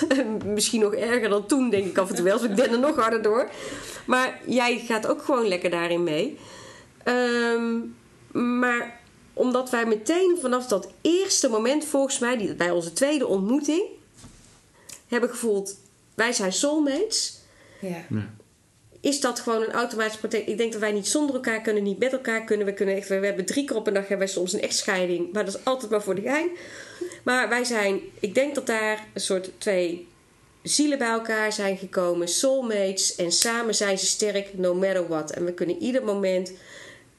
Misschien 0.46 0.82
nog 0.82 0.94
erger 0.94 1.30
dan 1.30 1.46
toen, 1.46 1.70
denk 1.70 1.86
ik 1.86 1.98
af 1.98 2.10
en 2.10 2.16
toe 2.16 2.24
wel. 2.24 2.40
Dus 2.40 2.50
ik 2.50 2.56
den 2.56 2.72
er 2.72 2.80
nog 2.80 2.96
harder 2.96 3.22
door. 3.22 3.50
Maar 4.06 4.40
jij 4.46 4.80
gaat 4.88 5.08
ook 5.08 5.24
gewoon 5.24 5.48
lekker 5.48 5.70
daarin 5.70 6.04
mee. 6.04 6.38
Ehm, 7.04 7.80
maar 8.60 9.00
omdat 9.34 9.70
wij 9.70 9.86
meteen 9.86 10.38
vanaf 10.42 10.68
dat 10.68 10.90
eerste 11.02 11.50
moment, 11.50 11.86
volgens 11.86 12.20
mij, 12.20 12.38
die, 12.38 12.56
bij 12.56 12.72
onze 12.72 12.94
tweede 12.94 13.28
ontmoeting, 13.28 13.84
hebben 15.08 15.30
gevoeld: 15.30 15.76
wij 16.14 16.34
zijn 16.34 16.54
soulmates. 16.54 17.38
Ja. 17.80 18.06
Is 19.04 19.20
dat 19.20 19.40
gewoon 19.40 19.62
een 19.62 19.72
automatisch 19.72 20.18
protect? 20.18 20.48
Ik 20.48 20.58
denk 20.58 20.72
dat 20.72 20.82
wij 20.82 20.92
niet 20.92 21.08
zonder 21.08 21.36
elkaar 21.36 21.62
kunnen, 21.62 21.84
niet 21.84 22.00
met 22.00 22.12
elkaar 22.12 22.44
kunnen. 22.44 22.66
We, 22.66 22.74
kunnen 22.74 22.96
echt, 22.96 23.08
we 23.08 23.16
hebben 23.16 23.46
drie 23.46 23.66
keer 23.66 23.76
op 23.76 23.88
een 23.88 23.94
dag 23.94 24.08
hebben 24.08 24.26
wij 24.26 24.36
soms 24.36 24.54
een 24.54 24.62
echtscheiding. 24.62 25.34
Maar 25.34 25.46
dat 25.46 25.56
is 25.56 25.66
altijd 25.66 25.92
maar 25.92 26.04
voor 26.04 26.16
de 26.16 26.22
gein. 26.22 26.50
Maar 27.24 27.50
wij 27.50 27.64
zijn, 27.64 28.00
ik 28.20 28.36
denk 28.36 28.56
dat 28.56 28.68
daar 28.68 29.08
een 29.14 29.22
soort 29.22 29.50
twee 29.58 30.08
zielen 30.62 30.98
bij 30.98 31.08
elkaar 31.08 31.54
zijn 31.54 31.78
gekomen, 31.78 32.28
soulmates. 32.28 33.16
En 33.16 33.32
samen 33.32 33.76
zijn 33.76 33.98
ze 33.98 34.06
sterk, 34.06 34.58
no 34.58 34.74
matter 34.74 35.08
what. 35.08 35.32
En 35.32 35.46
we 35.46 35.54
kunnen 35.54 35.82
ieder 35.82 36.04
moment, 36.04 36.52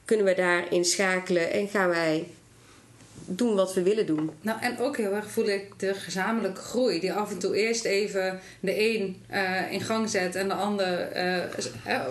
kunnen 0.05 0.25
we 0.25 0.33
daarin 0.33 0.85
schakelen 0.85 1.51
en 1.51 1.67
gaan 1.67 1.89
wij 1.89 2.27
doen 3.25 3.55
wat 3.55 3.73
we 3.73 3.83
willen 3.83 4.05
doen. 4.05 4.31
Nou, 4.41 4.61
en 4.61 4.79
ook 4.79 4.97
heel 4.97 5.11
erg 5.11 5.31
voel 5.31 5.47
ik 5.47 5.71
de 5.77 5.93
gezamenlijke 5.93 6.61
groei. 6.61 6.99
Die 6.99 7.13
af 7.13 7.31
en 7.31 7.39
toe 7.39 7.55
eerst 7.55 7.85
even 7.85 8.39
de 8.59 8.95
een 8.95 9.23
eh, 9.27 9.71
in 9.71 9.81
gang 9.81 10.09
zet 10.09 10.35
en 10.35 10.47
de 10.47 10.53
ander 10.53 11.11
eh, 11.11 11.43
eh, 11.83 12.01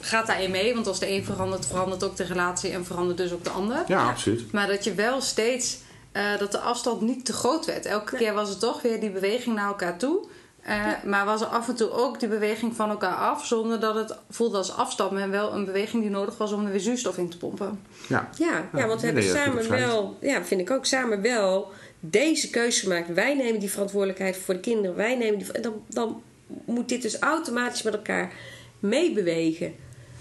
gaat 0.00 0.26
daarin 0.26 0.50
mee. 0.50 0.74
Want 0.74 0.86
als 0.86 0.98
de 0.98 1.10
een 1.10 1.24
verandert, 1.24 1.66
verandert 1.66 2.04
ook 2.04 2.16
de 2.16 2.24
relatie 2.24 2.70
en 2.70 2.84
verandert 2.84 3.18
dus 3.18 3.32
ook 3.32 3.44
de 3.44 3.50
ander. 3.50 3.84
Ja, 3.86 4.08
absoluut. 4.08 4.52
Maar 4.52 4.66
dat 4.66 4.84
je 4.84 4.94
wel 4.94 5.20
steeds, 5.20 5.78
eh, 6.12 6.38
dat 6.38 6.52
de 6.52 6.58
afstand 6.58 7.00
niet 7.00 7.24
te 7.24 7.32
groot 7.32 7.66
werd. 7.66 7.86
Elke 7.86 8.16
keer 8.16 8.34
was 8.34 8.48
het 8.48 8.60
toch 8.60 8.82
weer 8.82 9.00
die 9.00 9.10
beweging 9.10 9.56
naar 9.56 9.66
elkaar 9.66 9.98
toe. 9.98 10.26
Eh, 10.68 10.86
Maar 11.04 11.24
was 11.24 11.40
er 11.40 11.46
af 11.46 11.68
en 11.68 11.74
toe 11.74 11.90
ook 11.90 12.20
die 12.20 12.28
beweging 12.28 12.76
van 12.76 12.90
elkaar 12.90 13.14
af, 13.14 13.46
zonder 13.46 13.80
dat 13.80 13.94
het 13.94 14.14
voelde 14.30 14.56
als 14.56 14.72
afstand, 14.76 15.10
maar 15.10 15.30
wel 15.30 15.52
een 15.54 15.64
beweging 15.64 16.02
die 16.02 16.10
nodig 16.10 16.36
was 16.36 16.52
om 16.52 16.64
er 16.64 16.70
weer 16.70 16.80
zuurstof 16.80 17.18
in 17.18 17.28
te 17.28 17.38
pompen. 17.38 17.80
Ja. 18.08 18.28
Ja, 18.38 18.68
ja, 18.74 18.86
want 18.86 19.00
we 19.00 19.06
hebben 19.06 19.24
samen 19.24 19.68
wel, 19.70 20.16
ja, 20.20 20.44
vind 20.44 20.60
ik 20.60 20.70
ook 20.70 20.86
samen 20.86 21.20
wel 21.22 21.70
deze 22.00 22.50
keuze 22.50 22.80
gemaakt. 22.80 23.12
Wij 23.12 23.34
nemen 23.34 23.60
die 23.60 23.70
verantwoordelijkheid 23.70 24.36
voor 24.36 24.54
de 24.54 24.60
kinderen. 24.60 24.96
Wij 24.96 25.16
nemen 25.16 25.38
die, 25.38 25.52
en 25.52 25.62
dan, 25.62 25.82
dan 25.88 26.22
moet 26.64 26.88
dit 26.88 27.02
dus 27.02 27.18
automatisch 27.18 27.82
met 27.82 27.94
elkaar 27.94 28.32
meebewegen. 28.80 29.74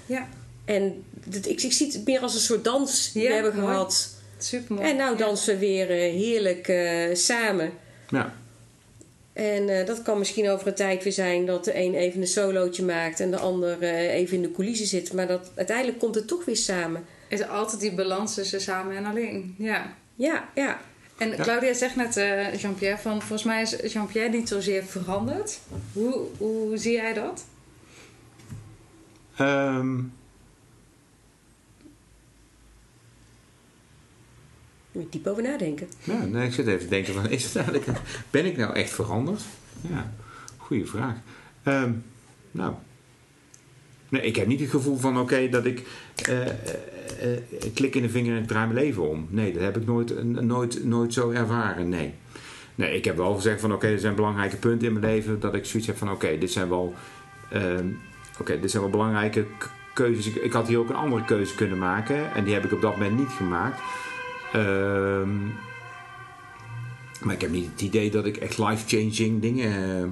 Ja. 0.05 0.27
En 0.65 1.03
ik, 1.31 1.45
ik 1.45 1.73
zie 1.73 1.87
het 1.91 2.05
meer 2.05 2.19
als 2.21 2.33
een 2.33 2.39
soort 2.39 2.63
dans 2.63 3.11
die 3.11 3.21
Ja, 3.23 3.27
we 3.27 3.33
hebben 3.33 3.55
mooi. 3.55 3.67
gehad. 3.67 4.09
Super 4.37 4.75
mooi. 4.75 4.89
En 4.89 4.95
nou 4.95 5.17
dansen 5.17 5.53
we 5.53 5.59
weer 5.59 5.89
eh, 5.89 5.97
heerlijk 5.97 6.67
eh, 6.67 7.15
samen. 7.15 7.71
Ja. 8.09 8.33
En 9.37 9.69
eh, 9.69 9.85
dat 9.85 10.01
kan 10.01 10.17
misschien 10.17 10.49
over 10.49 10.67
een 10.67 10.75
tijd 10.75 11.03
weer 11.03 11.13
zijn 11.13 11.45
dat 11.45 11.65
de 11.65 11.79
een 11.79 11.93
even 11.93 12.21
een 12.21 12.27
solootje 12.27 12.83
maakt 12.83 13.19
en 13.19 13.31
de 13.31 13.37
ander 13.37 13.81
eh, 13.81 14.13
even 14.13 14.35
in 14.35 14.41
de 14.41 14.51
coulissen 14.51 14.87
zit. 14.87 15.13
Maar 15.13 15.27
dat, 15.27 15.51
uiteindelijk 15.55 15.99
komt 15.99 16.15
het 16.15 16.27
toch 16.27 16.45
weer 16.45 16.55
samen. 16.55 17.05
is 17.27 17.39
er 17.39 17.47
altijd 17.47 17.81
die 17.81 17.93
balans 17.93 18.33
tussen 18.33 18.61
samen 18.61 18.95
en 18.95 19.05
alleen. 19.05 19.55
Ja. 19.57 19.93
Ja, 20.15 20.49
ja. 20.55 20.79
En 21.17 21.35
Claudia 21.35 21.73
zegt 21.73 21.95
net, 21.95 22.17
eh, 22.17 22.53
Jean-Pierre, 22.55 22.97
van 22.97 23.19
volgens 23.19 23.43
mij 23.43 23.61
is 23.61 23.93
Jean-Pierre 23.93 24.37
niet 24.37 24.47
zozeer 24.47 24.83
veranderd. 24.83 25.59
Hoe, 25.93 26.25
hoe 26.37 26.77
zie 26.77 26.93
jij 26.93 27.13
dat? 27.13 27.45
Ehm, 29.37 29.99
Moet 34.97 35.27
over 35.27 35.43
nadenken. 35.43 35.87
ja, 36.03 36.25
nee, 36.25 36.47
ik 36.47 36.53
zit 36.53 36.67
even 36.67 36.79
te 36.79 36.87
denken 36.87 37.13
van, 37.13 37.29
is 37.29 37.43
het 37.43 37.55
eigenlijk, 37.55 37.99
ben 38.29 38.45
ik 38.45 38.57
nou 38.57 38.73
echt 38.73 38.89
veranderd? 38.89 39.41
Ja, 39.89 40.13
goede 40.57 40.85
vraag. 40.85 41.15
Ehm, 41.63 41.91
nou, 42.51 42.73
nee, 44.09 44.21
ik 44.21 44.35
heb 44.35 44.47
niet 44.47 44.59
het 44.59 44.69
gevoel 44.69 44.97
van, 44.97 45.19
oké, 45.19 45.49
dat 45.49 45.65
ik 45.65 45.87
eh, 46.15 46.47
eh, 46.47 46.53
eh, 47.21 47.37
ik 47.49 47.73
klik 47.73 47.95
in 47.95 48.01
de 48.01 48.09
vinger 48.09 48.35
en 48.35 48.41
ik 48.41 48.47
draai 48.47 48.67
mijn 48.67 48.85
leven 48.85 49.09
om. 49.09 49.27
Nee, 49.29 49.53
dat 49.53 49.61
heb 49.61 49.77
ik 49.77 49.85
nooit, 49.85 50.23
nooit, 50.23 50.83
nooit 50.83 51.13
zo 51.13 51.29
ervaren, 51.29 51.89
nee. 51.89 52.13
Nee, 52.75 52.95
ik 52.95 53.05
heb 53.05 53.17
wel 53.17 53.35
gezegd 53.35 53.61
van, 53.61 53.73
oké, 53.73 53.87
er 53.87 53.99
zijn 53.99 54.15
belangrijke 54.15 54.57
punten 54.57 54.87
in 54.87 54.93
mijn 54.93 55.13
leven, 55.13 55.39
dat 55.39 55.53
ik 55.53 55.65
zoiets 55.65 55.87
heb 55.87 55.97
van, 55.97 56.11
oké, 56.11 56.37
dit 56.37 56.51
zijn 56.51 56.69
wel, 56.69 56.93
ehm, 57.51 57.87
oké, 58.39 58.59
dit 58.59 58.71
zijn 58.71 58.83
wel 58.83 58.91
belangrijke 58.91 59.45
keuzes. 59.93 60.27
Ik 60.27 60.51
had 60.51 60.67
hier 60.67 60.79
ook 60.79 60.89
een 60.89 60.95
andere 60.95 61.25
keuze 61.25 61.55
kunnen 61.55 61.77
maken 61.77 62.33
en 62.33 62.43
die 62.43 62.53
heb 62.53 62.65
ik 62.65 62.71
op 62.71 62.81
dat 62.81 62.97
moment 62.97 63.17
niet 63.17 63.29
gemaakt. 63.37 63.81
Ehm, 64.53 65.45
maar 67.21 67.33
ik 67.35 67.41
heb 67.41 67.49
niet 67.49 67.69
het 67.71 67.81
idee 67.81 68.11
dat 68.11 68.25
ik 68.25 68.37
echt 68.37 68.57
life-changing 68.57 69.41
dingen. 69.41 69.97
eh, 69.97 70.03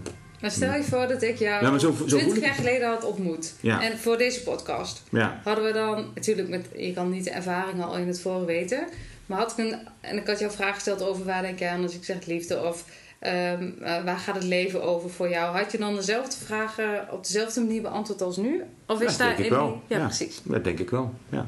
Maar 0.42 0.52
stel 0.52 0.74
je 0.76 0.84
voor 0.84 1.08
dat 1.08 1.22
ik 1.22 1.38
jou 1.38 1.64
Ja, 1.64 1.70
maar 1.70 1.80
zo- 1.80 1.92
zo 1.92 1.96
voel 1.98 2.08
20 2.08 2.38
ik 2.38 2.44
jaar 2.44 2.54
geleden 2.54 2.88
had 2.90 3.04
ontmoet. 3.04 3.54
Ja. 3.60 3.82
En 3.82 3.98
voor 3.98 4.18
deze 4.18 4.44
podcast. 4.44 5.04
ja, 5.12 5.42
Hadden 5.44 5.64
we 5.66 5.72
dan, 5.74 6.12
natuurlijk, 6.14 6.50
met, 6.50 6.66
je 6.78 6.94
kan 6.94 7.10
niet 7.10 7.24
de 7.24 7.30
ervaring 7.30 7.84
al 7.84 7.98
in 7.98 8.08
het 8.08 8.22
voren 8.22 8.46
weten. 8.46 8.88
Maar 9.26 9.38
had 9.38 9.52
ik 9.52 9.58
een, 9.58 9.76
en 10.02 10.18
ik 10.18 10.28
had 10.28 10.40
jou 10.40 10.52
vragen 10.52 10.74
gesteld 10.74 11.02
over 11.04 11.26
waar 11.26 11.42
denk 11.42 11.60
je 11.60 11.70
aan 11.70 11.84
als 11.84 11.96
ik 11.96 12.04
zeg 12.04 12.26
liefde 12.26 12.64
of 12.64 12.86
ehm, 13.20 13.70
eh, 13.82 14.04
waar 14.04 14.18
gaat 14.18 14.36
het 14.36 14.44
leven 14.44 14.84
over 14.84 15.10
voor 15.10 15.30
jou? 15.30 15.58
Had 15.58 15.72
je 15.72 15.78
dan 15.78 15.96
dezelfde 15.96 16.46
vragen 16.46 17.08
op 17.12 17.24
dezelfde 17.26 17.60
manier 17.62 17.82
beantwoord 17.82 18.22
als 18.22 18.38
nu? 18.38 18.64
Of 18.88 19.02
is 19.02 19.08
dat 19.08 19.18
daar 19.18 19.28
denk 19.28 19.40
ik 19.40 19.46
in 19.46 19.52
wel. 19.52 19.82
die- 19.88 19.98
Ja, 19.98 20.06
precies. 20.06 20.42
Dat 20.44 20.64
denk 20.64 20.80
ik 20.80 20.90
wel. 20.90 21.14
Ja. 21.30 21.48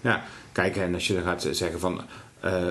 Ja. 0.00 0.24
Kijk, 0.54 0.76
en 0.76 0.94
als 0.94 1.06
je 1.06 1.14
dan 1.14 1.22
gaat 1.22 1.48
zeggen 1.50 1.80
van. 1.80 2.00
eh, 2.40 2.66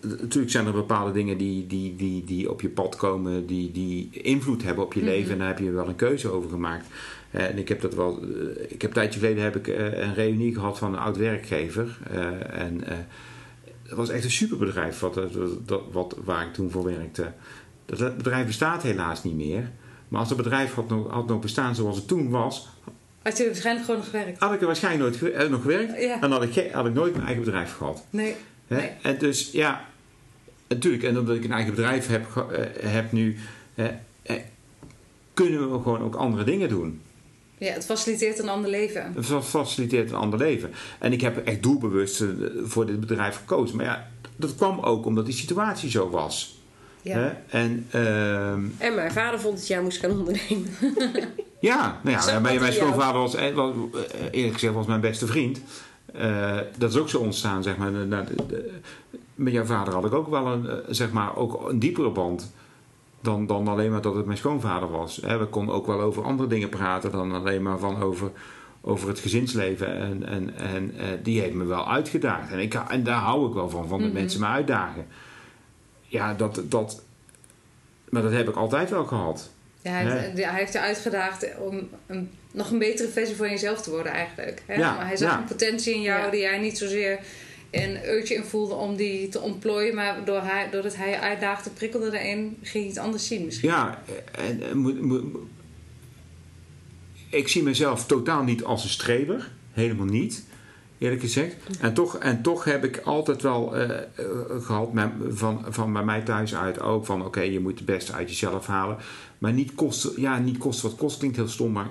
natuurlijk 0.00 0.50
zijn 0.50 0.66
er 0.66 0.72
bepaalde 0.72 1.12
dingen 1.12 1.38
die, 1.38 1.66
die, 1.66 1.96
die, 1.96 2.24
die 2.24 2.50
op 2.50 2.60
je 2.60 2.68
pad 2.68 2.96
komen, 2.96 3.46
die, 3.46 3.72
die 3.72 4.08
invloed 4.12 4.62
hebben 4.62 4.84
op 4.84 4.92
je 4.92 5.02
leven. 5.02 5.32
En 5.32 5.38
daar 5.38 5.46
heb 5.46 5.58
je 5.58 5.70
wel 5.70 5.88
een 5.88 5.96
keuze 5.96 6.30
over 6.30 6.50
gemaakt. 6.50 6.86
Eh, 7.30 7.48
en 7.48 7.58
ik 7.58 7.68
heb 7.68 7.80
dat 7.80 7.94
wel. 7.94 8.22
eh, 8.22 8.62
ik 8.68 8.82
heb 8.82 8.90
een 8.90 8.96
tijdje 8.96 9.20
geleden 9.20 9.42
heb 9.44 9.56
ik 9.56 9.66
een 9.66 10.14
reunie 10.14 10.54
gehad 10.54 10.78
van 10.78 10.92
een 10.92 10.98
oud 10.98 11.16
werkgever. 11.16 11.98
En 12.50 12.80
dat 13.88 13.96
was 13.96 14.08
echt 14.08 14.24
een 14.24 14.30
superbedrijf 14.30 15.00
wat, 15.00 15.20
wat, 15.92 16.16
waar 16.24 16.46
ik 16.46 16.52
toen 16.52 16.70
voor 16.70 16.84
werkte. 16.84 17.32
Dat 17.86 18.16
bedrijf 18.16 18.46
bestaat 18.46 18.82
helaas 18.82 19.24
niet 19.24 19.36
meer. 19.36 19.70
Maar 20.08 20.20
als 20.20 20.28
het 20.28 20.38
bedrijf 20.38 20.74
had 20.74 20.88
nog, 20.88 21.10
had 21.10 21.26
nog 21.26 21.40
bestaan 21.40 21.74
zoals 21.74 21.96
het 21.96 22.08
toen 22.08 22.30
was, 22.30 22.68
Had 23.22 23.36
je 23.38 23.46
waarschijnlijk 23.46 23.84
gewoon 23.86 24.00
nog 24.00 24.10
gewerkt? 24.10 24.38
had 24.40 24.52
ik 24.52 24.60
er 24.60 24.66
waarschijnlijk 24.66 25.20
nooit 25.20 25.34
eh, 25.34 25.48
nog 25.48 25.60
gewerkt. 25.62 26.00
Ja. 26.02 26.20
En 26.20 26.30
had 26.30 26.42
ik, 26.42 26.72
had 26.72 26.86
ik 26.86 26.92
nooit 26.94 27.12
mijn 27.14 27.26
eigen 27.26 27.44
bedrijf 27.44 27.72
gehad. 27.76 28.04
Nee. 28.10 28.34
Hè? 28.66 28.76
Nee. 28.76 28.90
En 29.02 29.18
dus 29.18 29.50
ja, 29.52 29.84
natuurlijk. 30.68 31.02
En 31.02 31.18
omdat 31.18 31.36
ik 31.36 31.44
een 31.44 31.52
eigen 31.52 31.74
bedrijf 31.74 32.06
heb, 32.06 32.26
eh, 32.52 32.92
heb 32.92 33.12
nu, 33.12 33.36
eh, 33.74 33.86
kunnen 35.34 35.72
we 35.72 35.82
gewoon 35.82 36.02
ook 36.02 36.14
andere 36.14 36.44
dingen 36.44 36.68
doen. 36.68 37.00
Ja, 37.58 37.72
het 37.72 37.84
faciliteert 37.84 38.38
een 38.38 38.48
ander 38.48 38.70
leven. 38.70 39.12
Het 39.14 39.26
fa- 39.26 39.42
faciliteert 39.42 40.10
een 40.10 40.16
ander 40.16 40.38
leven. 40.38 40.70
En 40.98 41.12
ik 41.12 41.20
heb 41.20 41.46
echt 41.46 41.62
doelbewust 41.62 42.24
voor 42.64 42.86
dit 42.86 43.00
bedrijf 43.00 43.36
gekozen. 43.36 43.76
Maar 43.76 43.84
ja, 43.86 44.08
dat 44.36 44.54
kwam 44.54 44.80
ook 44.80 45.06
omdat 45.06 45.24
die 45.26 45.34
situatie 45.34 45.90
zo 45.90 46.10
was. 46.10 46.60
Ja. 47.02 47.18
Hè? 47.18 47.58
En 47.58 47.86
ehm, 47.90 48.64
En 48.78 48.94
mijn 48.94 49.12
vader 49.12 49.40
vond 49.40 49.56
dat 49.56 49.66
jij 49.66 49.82
moest 49.82 49.98
gaan 49.98 50.10
ondernemen. 50.10 50.66
Ja, 51.62 51.98
nou 52.02 52.16
ja, 52.16 52.22
mijn, 52.40 52.60
schoonvader 52.72 53.20
was, 53.20 53.34
eh, 53.34 53.54
was, 53.54 53.70
eh, 54.12 54.26
eerlijk 54.30 54.52
gezegd, 54.54 54.74
was 54.74 54.86
mijn 54.86 55.00
beste 55.00 55.26
vriend. 55.26 55.60
Eh, 56.12 56.58
dat 56.78 56.90
is 56.90 56.96
ook 56.98 57.08
zo 57.08 57.18
ontstaan, 57.18 57.62
zeg 57.62 57.76
maar. 57.76 57.90
Na 57.90 58.22
de- 58.22 58.34
de- 58.48 58.78
met 59.34 59.52
jouw 59.52 59.64
vader 59.64 59.94
had 59.94 60.04
ik 60.04 60.12
ook 60.12 60.28
wel 60.28 60.46
een, 60.46 60.68
zeg 60.88 61.12
maar, 61.12 61.36
ook 61.36 61.68
een 61.68 61.78
diepere 61.78 62.10
band 62.10 62.52
dan, 63.20 63.46
dan 63.46 63.68
alleen 63.68 63.90
maar 63.90 64.00
dat 64.00 64.14
het 64.14 64.26
mijn 64.26 64.38
schoonvader 64.38 64.90
was. 64.90 65.16
We 65.18 65.46
konden 65.50 65.74
ook 65.74 65.86
wel 65.86 66.00
over 66.00 66.24
andere 66.24 66.48
dingen 66.48 66.68
praten 66.68 67.10
dan 67.12 67.32
alleen 67.32 67.62
maar 67.62 67.78
van 67.78 68.02
over, 68.02 68.30
over 68.80 69.08
het 69.08 69.18
gezinsleven. 69.18 69.96
En, 69.96 70.26
en, 70.26 70.54
en 70.56 70.92
die 71.22 71.40
heeft 71.40 71.54
me 71.54 71.64
wel 71.64 71.88
uitgedaagd. 71.90 72.50
En, 72.52 72.58
ik, 72.58 72.74
en 72.74 73.02
daar 73.04 73.20
hou 73.20 73.48
ik 73.48 73.54
wel 73.54 73.70
van, 73.70 73.88
van 73.88 74.00
dat 74.00 74.12
mensen 74.12 74.40
me 74.40 74.46
uitdagen. 74.46 75.06
Ja, 76.02 76.34
dat, 76.34 76.62
dat, 76.64 77.02
maar 78.08 78.22
dat 78.22 78.32
heb 78.32 78.48
ik 78.48 78.56
altijd 78.56 78.90
wel 78.90 79.04
gehad. 79.04 79.50
Ja, 79.82 79.90
hij, 79.90 80.02
heeft, 80.24 80.44
hij 80.44 80.58
heeft 80.58 80.72
je 80.72 80.80
uitgedaagd 80.80 81.46
om 81.58 81.88
een, 82.06 82.30
nog 82.52 82.70
een 82.70 82.78
betere 82.78 83.08
versie 83.08 83.36
van 83.36 83.48
jezelf 83.50 83.82
te 83.82 83.90
worden 83.90 84.12
eigenlijk. 84.12 84.62
Hè? 84.66 84.74
Ja, 84.74 84.94
maar 84.96 85.06
hij 85.06 85.16
zag 85.16 85.30
ja. 85.30 85.38
een 85.38 85.44
potentie 85.44 85.94
in 85.94 86.02
jou 86.02 86.24
Ja. 86.24 86.30
die 86.30 86.40
jij 86.40 86.58
niet 86.58 86.78
zozeer 86.78 87.18
een 87.70 87.96
urge 88.08 88.34
in 88.34 88.44
voelde 88.44 88.74
om 88.74 88.96
die 88.96 89.28
te 89.28 89.40
ontplooien. 89.40 89.94
Maar 89.94 90.24
door 90.24 90.42
hij, 90.42 90.68
doordat 90.70 90.96
hij 90.96 91.10
je 91.10 91.20
uitdaagde, 91.20 91.70
prikkelde 91.70 92.18
erin, 92.20 92.58
ging 92.62 92.84
je 92.84 92.90
iets 92.90 92.98
anders 92.98 93.26
zien 93.26 93.44
misschien. 93.44 93.68
Ja, 93.68 94.02
en, 94.32 94.62
en 94.62 94.78
moet- 94.78 95.00
moet- 95.02 95.24
ik 97.30 97.48
zie 97.48 97.62
mezelf 97.62 98.06
totaal 98.06 98.42
niet 98.42 98.64
als 98.64 98.82
een 98.84 98.90
streber. 98.90 99.50
Helemaal 99.72 100.06
niet, 100.06 100.44
eerlijk 100.98 101.20
gezegd. 101.20 101.54
En 101.80 101.94
toch, 101.94 102.18
en 102.18 102.42
toch 102.42 102.64
heb 102.64 102.84
ik 102.84 102.96
altijd 103.04 103.42
wel 103.42 103.76
eh, 103.76 103.90
eh, 103.98 104.02
gehad, 104.60 104.92
mijn- 104.92 105.12
van, 105.28 105.64
van 105.68 105.92
bij 105.92 106.04
mij 106.04 106.20
thuis 106.20 106.54
uit 106.54 106.80
ook, 106.80 107.06
van 107.06 107.24
oké, 107.24 107.40
je 107.40 107.60
moet 107.60 107.76
het 107.76 107.86
beste 107.86 108.12
uit 108.12 108.28
jezelf 108.28 108.66
halen. 108.66 108.96
Maar 109.42 109.52
niet 109.52 109.74
kosten, 109.74 110.12
ja, 110.20 110.38
niet 110.38 110.58
kosten 110.58 110.88
wat 110.90 110.98
kost, 110.98 111.18
klinkt 111.18 111.36
heel 111.36 111.48
stom, 111.48 111.72
maar 111.72 111.90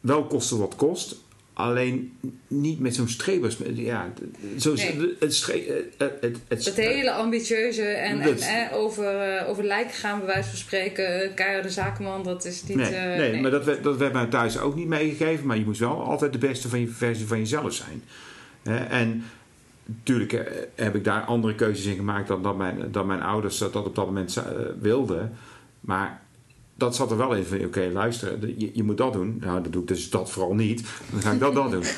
wel 0.00 0.24
kosten 0.26 0.58
wat 0.58 0.74
kost. 0.76 1.16
Alleen 1.52 2.12
niet 2.48 2.80
met 2.80 2.94
zo'n 2.94 3.08
strebers. 3.08 3.56
Ja, 3.74 4.12
zo, 4.58 4.74
Nee. 4.74 5.16
het, 5.18 5.34
stre- 5.34 5.84
het, 5.96 6.12
het, 6.20 6.36
het, 6.48 6.64
Dat 6.64 6.74
hele 6.74 7.12
ambitieuze 7.12 7.82
en, 7.82 8.20
en 8.20 8.36
eh, 8.38 8.76
over, 8.76 9.04
eh, 9.20 9.48
over 9.48 9.64
lijken 9.64 9.94
gaan, 9.94 10.18
bij 10.18 10.26
wijze 10.26 10.48
van 10.48 10.58
spreken, 10.58 11.22
eh, 11.22 11.34
keiharde 11.34 11.70
zakenman, 11.70 12.22
dat 12.22 12.44
is 12.44 12.62
niet... 12.64 12.76
Nee, 12.76 12.94
eh, 12.94 13.18
nee, 13.18 13.40
maar 13.40 13.50
dat, 13.50 13.64
werd- 13.64 13.82
dat 13.82 13.96
werd 13.96 14.12
mij 14.12 14.26
thuis 14.26 14.58
ook 14.58 14.74
niet 14.74 14.86
meegegeven. 14.88 15.46
Maar 15.46 15.58
je 15.58 15.64
moest 15.64 15.80
wel 15.80 16.02
altijd 16.02 16.32
de 16.32 16.38
beste 16.38 16.68
van 16.68 16.80
je 16.80 16.88
versie 16.88 17.26
van 17.26 17.38
jezelf 17.38 17.72
zijn. 17.72 18.02
En 18.90 19.24
natuurlijk 19.84 20.32
heb 20.74 20.94
ik 20.94 21.04
daar 21.04 21.22
andere 21.22 21.54
keuzes 21.54 21.84
in 21.86 21.96
gemaakt 21.96 22.28
dan, 22.28 22.42
dan, 22.42 22.56
mijn, 22.56 22.88
dan 22.92 23.06
mijn 23.06 23.22
ouders 23.22 23.58
dat, 23.58 23.72
dat 23.72 23.86
op 23.86 23.94
dat 23.94 24.06
moment 24.06 24.42
wilden. 24.80 25.32
Maar 25.80 26.26
dat 26.78 26.96
zat 26.96 27.10
er 27.10 27.16
wel 27.16 27.34
in 27.34 27.44
van, 27.44 27.64
oké, 27.64 27.90
luister, 27.92 28.40
de- 28.40 28.54
je, 28.58 28.70
je 28.72 28.82
moet 28.82 28.96
dat 28.96 29.12
doen. 29.12 29.36
Nou, 29.40 29.62
dat 29.62 29.72
doe 29.72 29.82
ik 29.82 29.88
dus 29.88 30.10
dat 30.10 30.30
vooral 30.30 30.54
niet. 30.54 30.82
Dan 31.12 31.20
ga 31.22 31.32
ik 31.32 31.40
dat 31.40 31.54
dan 31.54 31.70
doen. 31.70 31.82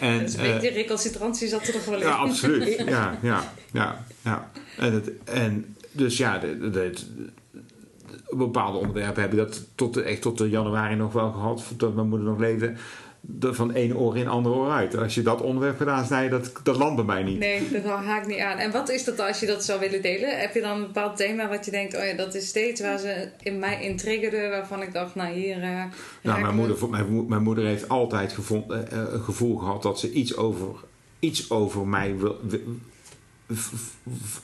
En, 0.00 0.18
Dus 0.18 0.34
eh, 0.34 0.42
beetje 0.52 0.70
recalcitrantie 0.70 1.48
zat 1.48 1.66
er 1.66 1.74
nog 1.74 1.84
wel 1.84 1.94
in. 2.00 2.06
ja, 2.06 2.14
absoluut. 2.14 2.76
Ja, 2.86 3.18
ja, 3.22 3.52
ja. 3.72 4.04
ja. 4.22 4.50
En, 4.78 4.92
het, 4.92 5.10
en 5.24 5.76
dus 5.92 6.16
ja, 6.16 6.38
de, 6.38 6.58
de, 6.58 6.70
de- 6.70 6.92
bepaalde 8.30 8.78
onderwerpen 8.78 9.22
heb 9.22 9.32
ik 9.32 9.38
dat 9.38 9.64
tot, 9.74 9.94
de- 9.94 10.02
echt 10.02 10.22
tot 10.22 10.38
de 10.38 10.48
januari 10.48 10.94
nog 10.94 11.12
wel 11.12 11.30
gehad. 11.32 11.64
Tot 11.76 11.94
mijn 11.94 12.08
moeder 12.08 12.26
nog 12.28 12.38
leefde. 12.38 12.72
De, 13.28 13.54
van 13.54 13.74
één 13.74 13.96
oor 13.96 14.16
in, 14.16 14.28
andere 14.28 14.54
oor 14.54 14.70
uit. 14.70 14.96
Als 14.96 15.14
je 15.14 15.22
dat 15.22 15.40
onderwerp 15.40 15.76
gedaan 15.76 16.04
snijdt, 16.04 16.30
dat, 16.30 16.52
dat 16.62 16.76
landt 16.76 16.96
bij 16.96 17.04
mij 17.04 17.22
niet. 17.22 17.38
Nee, 17.38 17.62
dat 17.70 17.84
haakt 17.84 18.26
niet 18.26 18.38
aan. 18.38 18.58
En 18.58 18.70
wat 18.70 18.88
is 18.90 19.04
dat 19.04 19.20
als 19.20 19.40
je 19.40 19.46
dat 19.46 19.64
zou 19.64 19.80
willen 19.80 20.02
delen? 20.02 20.38
Heb 20.40 20.54
je 20.54 20.60
dan 20.60 20.76
een 20.76 20.86
bepaald 20.86 21.16
thema 21.16 21.48
wat 21.48 21.64
je 21.64 21.70
denkt, 21.70 21.96
oh 21.96 22.04
ja, 22.04 22.12
dat 22.16 22.34
is 22.34 22.46
steeds 22.48 22.80
waar 22.80 22.98
ze 22.98 23.28
in 23.42 23.58
mij 23.58 23.82
in 23.84 23.96
triggerden, 23.96 24.50
waarvan 24.50 24.82
ik 24.82 24.92
dacht, 24.92 25.14
nou 25.14 25.32
hier. 25.34 25.62
eh, 25.62 25.84
Nou, 26.22 26.40
mijn 26.40 26.54
moeder, 26.54 26.88
mijn, 26.90 27.12
mo- 27.12 27.22
mijn 27.28 27.42
moeder 27.42 27.64
heeft 27.64 27.88
altijd 27.88 28.36
eh, 28.50 28.56
eh, 28.78 28.82
een 29.12 29.20
gevoel 29.22 29.56
gehad 29.56 29.82
dat 29.82 29.98
ze 30.00 30.12
iets 30.12 30.36
over, 30.36 30.68
iets 31.18 31.50
over 31.50 31.86
mij 31.86 32.16
wil. 32.16 32.36
wil- 32.48 32.60
v- 33.52 33.72
v- 34.24 34.38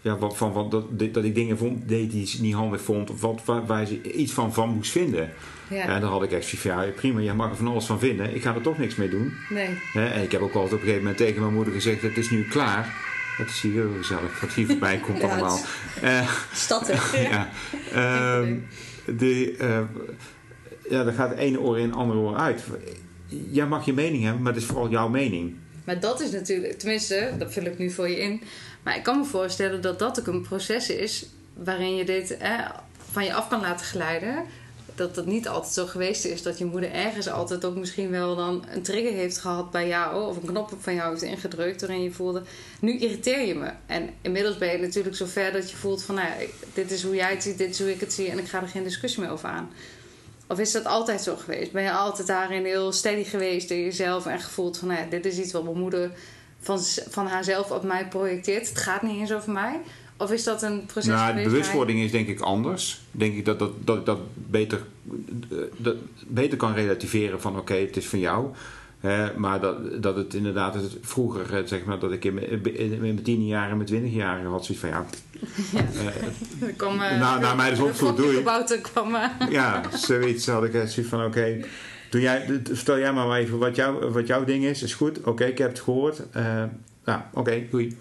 ja, 0.00 0.16
wat, 0.18 0.36
van, 0.36 0.52
wat, 0.52 0.70
dat, 0.70 0.84
dat 1.14 1.24
ik 1.24 1.34
dingen 1.34 1.58
vond, 1.58 1.88
deed 1.88 2.10
die 2.10 2.26
ze 2.26 2.40
niet 2.42 2.54
handig 2.54 2.80
vond, 2.80 3.10
of 3.10 3.20
wat, 3.20 3.40
waar, 3.44 3.66
waar 3.66 3.86
ze 3.86 4.12
iets 4.12 4.32
van, 4.32 4.52
van 4.52 4.68
moest 4.68 4.90
vinden. 4.90 5.30
Ja, 5.72 5.86
En 5.86 6.00
dan 6.00 6.10
had 6.10 6.22
ik 6.22 6.32
echt 6.32 6.46
zoiets 6.46 6.68
van, 6.68 6.86
ja, 6.86 6.90
prima, 6.92 7.20
jij 7.20 7.34
mag 7.34 7.50
er 7.50 7.56
van 7.56 7.66
alles 7.66 7.84
van 7.86 7.98
vinden. 7.98 8.34
Ik 8.34 8.42
ga 8.42 8.54
er 8.54 8.60
toch 8.60 8.78
niks 8.78 8.94
mee 8.94 9.08
doen. 9.08 9.34
nee. 9.48 9.78
En 9.94 10.22
ik 10.22 10.32
heb 10.32 10.40
ook 10.40 10.54
eens 10.54 10.64
op 10.64 10.72
een 10.72 10.78
gegeven 10.78 10.98
moment 11.00 11.16
tegen 11.16 11.40
mijn 11.40 11.54
moeder 11.54 11.72
gezegd, 11.72 12.02
het 12.02 12.16
is 12.16 12.30
nu 12.30 12.48
klaar. 12.48 12.94
Het 13.38 13.48
is 13.48 13.60
hier 13.60 13.72
heel 13.72 13.94
gezellig, 13.96 14.40
wat 14.40 14.52
hier 14.52 14.66
voorbij 14.66 14.98
komt 14.98 15.18
Ja, 15.22 15.28
allemaal. 15.28 15.60
hè? 16.00 17.20
ja. 17.30 17.48
Ehm, 17.92 18.56
de, 19.16 19.54
eh, 19.58 19.80
ja, 20.90 21.04
dan 21.04 21.14
gaat 21.14 21.30
het 21.30 21.38
ene 21.38 21.60
oor 21.60 21.78
in 21.78 21.86
het 21.86 21.94
andere 21.96 22.18
oor 22.18 22.36
uit. 22.36 22.62
Jij 23.50 23.66
mag 23.66 23.84
je 23.84 23.92
mening 23.92 24.22
hebben, 24.22 24.42
maar 24.42 24.52
het 24.52 24.62
is 24.62 24.68
vooral 24.68 24.88
jouw 24.90 25.08
mening. 25.08 25.54
Maar 25.84 26.00
dat 26.00 26.20
is 26.20 26.30
natuurlijk, 26.30 26.78
tenminste, 26.78 27.32
dat 27.38 27.52
vul 27.52 27.64
ik 27.64 27.78
nu 27.78 27.90
voor 27.90 28.08
je 28.08 28.18
in. 28.18 28.42
Maar 28.82 28.96
ik 28.96 29.02
kan 29.02 29.18
me 29.18 29.24
voorstellen 29.24 29.82
dat 29.82 29.98
dat 29.98 30.20
ook 30.20 30.26
een 30.26 30.42
proces 30.42 30.90
is 30.90 31.26
waarin 31.54 31.96
je 31.96 32.04
dit 32.04 32.36
van 33.10 33.24
je 33.24 33.34
af 33.34 33.48
kan 33.48 33.60
laten 33.60 33.86
glijden. 33.86 34.44
Dat 34.94 35.16
het 35.16 35.26
niet 35.26 35.48
altijd 35.48 35.72
zo 35.72 35.86
geweest 35.86 36.24
is 36.24 36.42
dat 36.42 36.58
je 36.58 36.64
moeder 36.64 36.92
ergens 36.92 37.28
altijd 37.28 37.64
ook 37.64 37.76
misschien 37.76 38.10
wel 38.10 38.36
dan 38.36 38.64
een 38.74 38.82
trigger 38.82 39.12
heeft 39.12 39.38
gehad 39.38 39.70
bij 39.70 39.88
jou. 39.88 40.26
Of 40.26 40.36
een 40.36 40.46
knop 40.46 40.72
van 40.80 40.94
jou 40.94 41.10
heeft 41.10 41.22
ingedrukt 41.22 41.80
waarin 41.80 42.02
je 42.02 42.12
voelde, 42.12 42.42
nu 42.80 42.98
irriteer 42.98 43.46
je 43.46 43.54
me. 43.54 43.70
En 43.86 44.10
inmiddels 44.20 44.58
ben 44.58 44.72
je 44.72 44.78
natuurlijk 44.78 45.16
zo 45.16 45.26
ver 45.26 45.52
dat 45.52 45.70
je 45.70 45.76
voelt 45.76 46.02
van, 46.02 46.14
nou 46.14 46.28
dit 46.74 46.90
is 46.90 47.02
hoe 47.02 47.14
jij 47.14 47.30
het 47.30 47.42
ziet, 47.42 47.58
dit 47.58 47.70
is 47.70 47.78
hoe 47.78 47.90
ik 47.90 48.00
het 48.00 48.12
zie 48.12 48.30
en 48.30 48.38
ik 48.38 48.48
ga 48.48 48.62
er 48.62 48.68
geen 48.68 48.84
discussie 48.84 49.22
meer 49.22 49.32
over 49.32 49.48
aan. 49.48 49.70
Of 50.46 50.58
is 50.58 50.72
dat 50.72 50.84
altijd 50.84 51.20
zo 51.20 51.36
geweest? 51.36 51.72
Ben 51.72 51.82
je 51.82 51.92
altijd 51.92 52.26
daarin 52.26 52.64
heel 52.64 52.92
steady 52.92 53.24
geweest 53.24 53.70
in 53.70 53.80
jezelf 53.80 54.26
en 54.26 54.40
gevoeld 54.40 54.78
van, 54.78 54.88
nou 54.88 55.08
dit 55.08 55.26
is 55.26 55.38
iets 55.38 55.52
wat 55.52 55.64
mijn 55.64 55.78
moeder 55.78 56.10
van, 56.60 56.80
van 57.10 57.26
haarzelf 57.26 57.70
op 57.70 57.82
mij 57.82 58.08
projecteert. 58.08 58.68
Het 58.68 58.78
gaat 58.78 59.02
niet 59.02 59.20
eens 59.20 59.32
over 59.32 59.52
mij. 59.52 59.80
Of 60.22 60.32
is 60.32 60.44
dat 60.44 60.62
een 60.62 60.86
proces? 60.86 61.10
Nou, 61.10 61.36
de 61.36 61.42
bewustwording 61.42 62.00
is 62.00 62.10
denk 62.10 62.28
ik 62.28 62.40
anders. 62.40 63.00
Denk 63.10 63.34
ik 63.34 63.44
dat 63.44 63.58
dat, 63.58 63.72
dat, 63.84 64.06
dat 64.06 64.18
beter, 64.34 64.80
dat 65.76 65.96
beter 66.26 66.58
kan 66.58 66.74
relativeren 66.74 67.40
van 67.40 67.58
oké, 67.58 67.74
het 67.74 67.96
is 67.96 68.06
van 68.06 68.18
jou. 68.18 68.46
maar 69.36 69.60
dat, 69.60 70.02
dat 70.02 70.16
het 70.16 70.34
inderdaad 70.34 70.74
het, 70.74 70.96
vroeger, 71.00 71.56
eh, 71.56 71.66
zeg 71.66 71.84
maar, 71.84 71.98
dat 71.98 72.12
ik 72.12 72.24
in 72.24 72.34
mijn, 73.00 73.22
tien 73.22 73.46
jaar 73.46 73.70
en 73.70 73.76
mijn 73.76 73.88
twintig 73.88 74.12
jaar 74.12 74.44
had 74.44 74.64
zoiets 74.64 74.84
van 74.84 74.92
ja. 74.92 75.04
ja. 75.78 75.84
Uh, 76.62 76.94
uh, 76.94 77.20
na, 77.20 77.38
na 77.38 77.54
mij 77.54 77.70
dus 77.70 77.78
opvoed 77.78 78.16
doe 78.16 78.32
je. 78.32 78.78
kwam. 78.80 79.16
ja, 79.50 79.82
zoiets 79.94 80.46
had 80.46 80.64
ik 80.64 80.72
zoiets 80.72 81.08
van 81.08 81.24
oké. 81.24 81.60
Doe 82.10 82.20
jij, 82.20 82.60
vertel 82.64 82.98
jij 82.98 83.12
maar 83.12 83.38
even 83.38 83.58
wat, 83.58 83.76
jou, 83.76 84.10
wat 84.10 84.26
jouw 84.26 84.44
ding 84.44 84.64
is. 84.64 84.82
Is 84.82 84.94
goed, 84.94 85.20
oké, 85.24 85.44
ik 85.44 85.58
heb 85.58 85.68
het 85.68 85.80
gehoord. 85.80 86.22
Nou, 87.04 87.20
oké, 87.32 87.62
doei. 87.70 87.96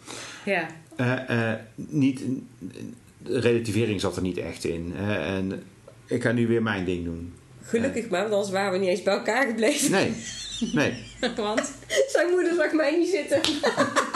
Ja. 0.46 0.68
Uh, 1.02 1.54
niet, 1.76 2.22
relativering 3.24 4.02
zat 4.02 4.16
er 4.16 4.22
niet 4.22 4.38
echt 4.38 4.64
in. 4.64 4.94
en 4.96 5.64
ik 6.08 6.22
ga 6.22 6.32
nu 6.32 6.48
weer 6.48 6.62
mijn 6.62 6.86
ding 6.86 7.04
doen. 7.04 7.34
Gelukkig 7.64 8.10
maar, 8.10 8.22
want 8.22 8.34
anders 8.34 8.52
waren 8.52 8.72
we 8.72 8.78
niet 8.78 8.90
eens 8.90 9.04
bij 9.04 9.14
elkaar 9.14 9.48
gebleven. 9.48 9.92
Nee, 9.92 10.14
nee. 10.74 10.94
want? 11.36 11.72
Zijn 12.08 12.30
moeder 12.30 12.54
zag 12.56 12.72
mij 12.72 12.98
niet 12.98 13.10
zitten. 13.10 13.42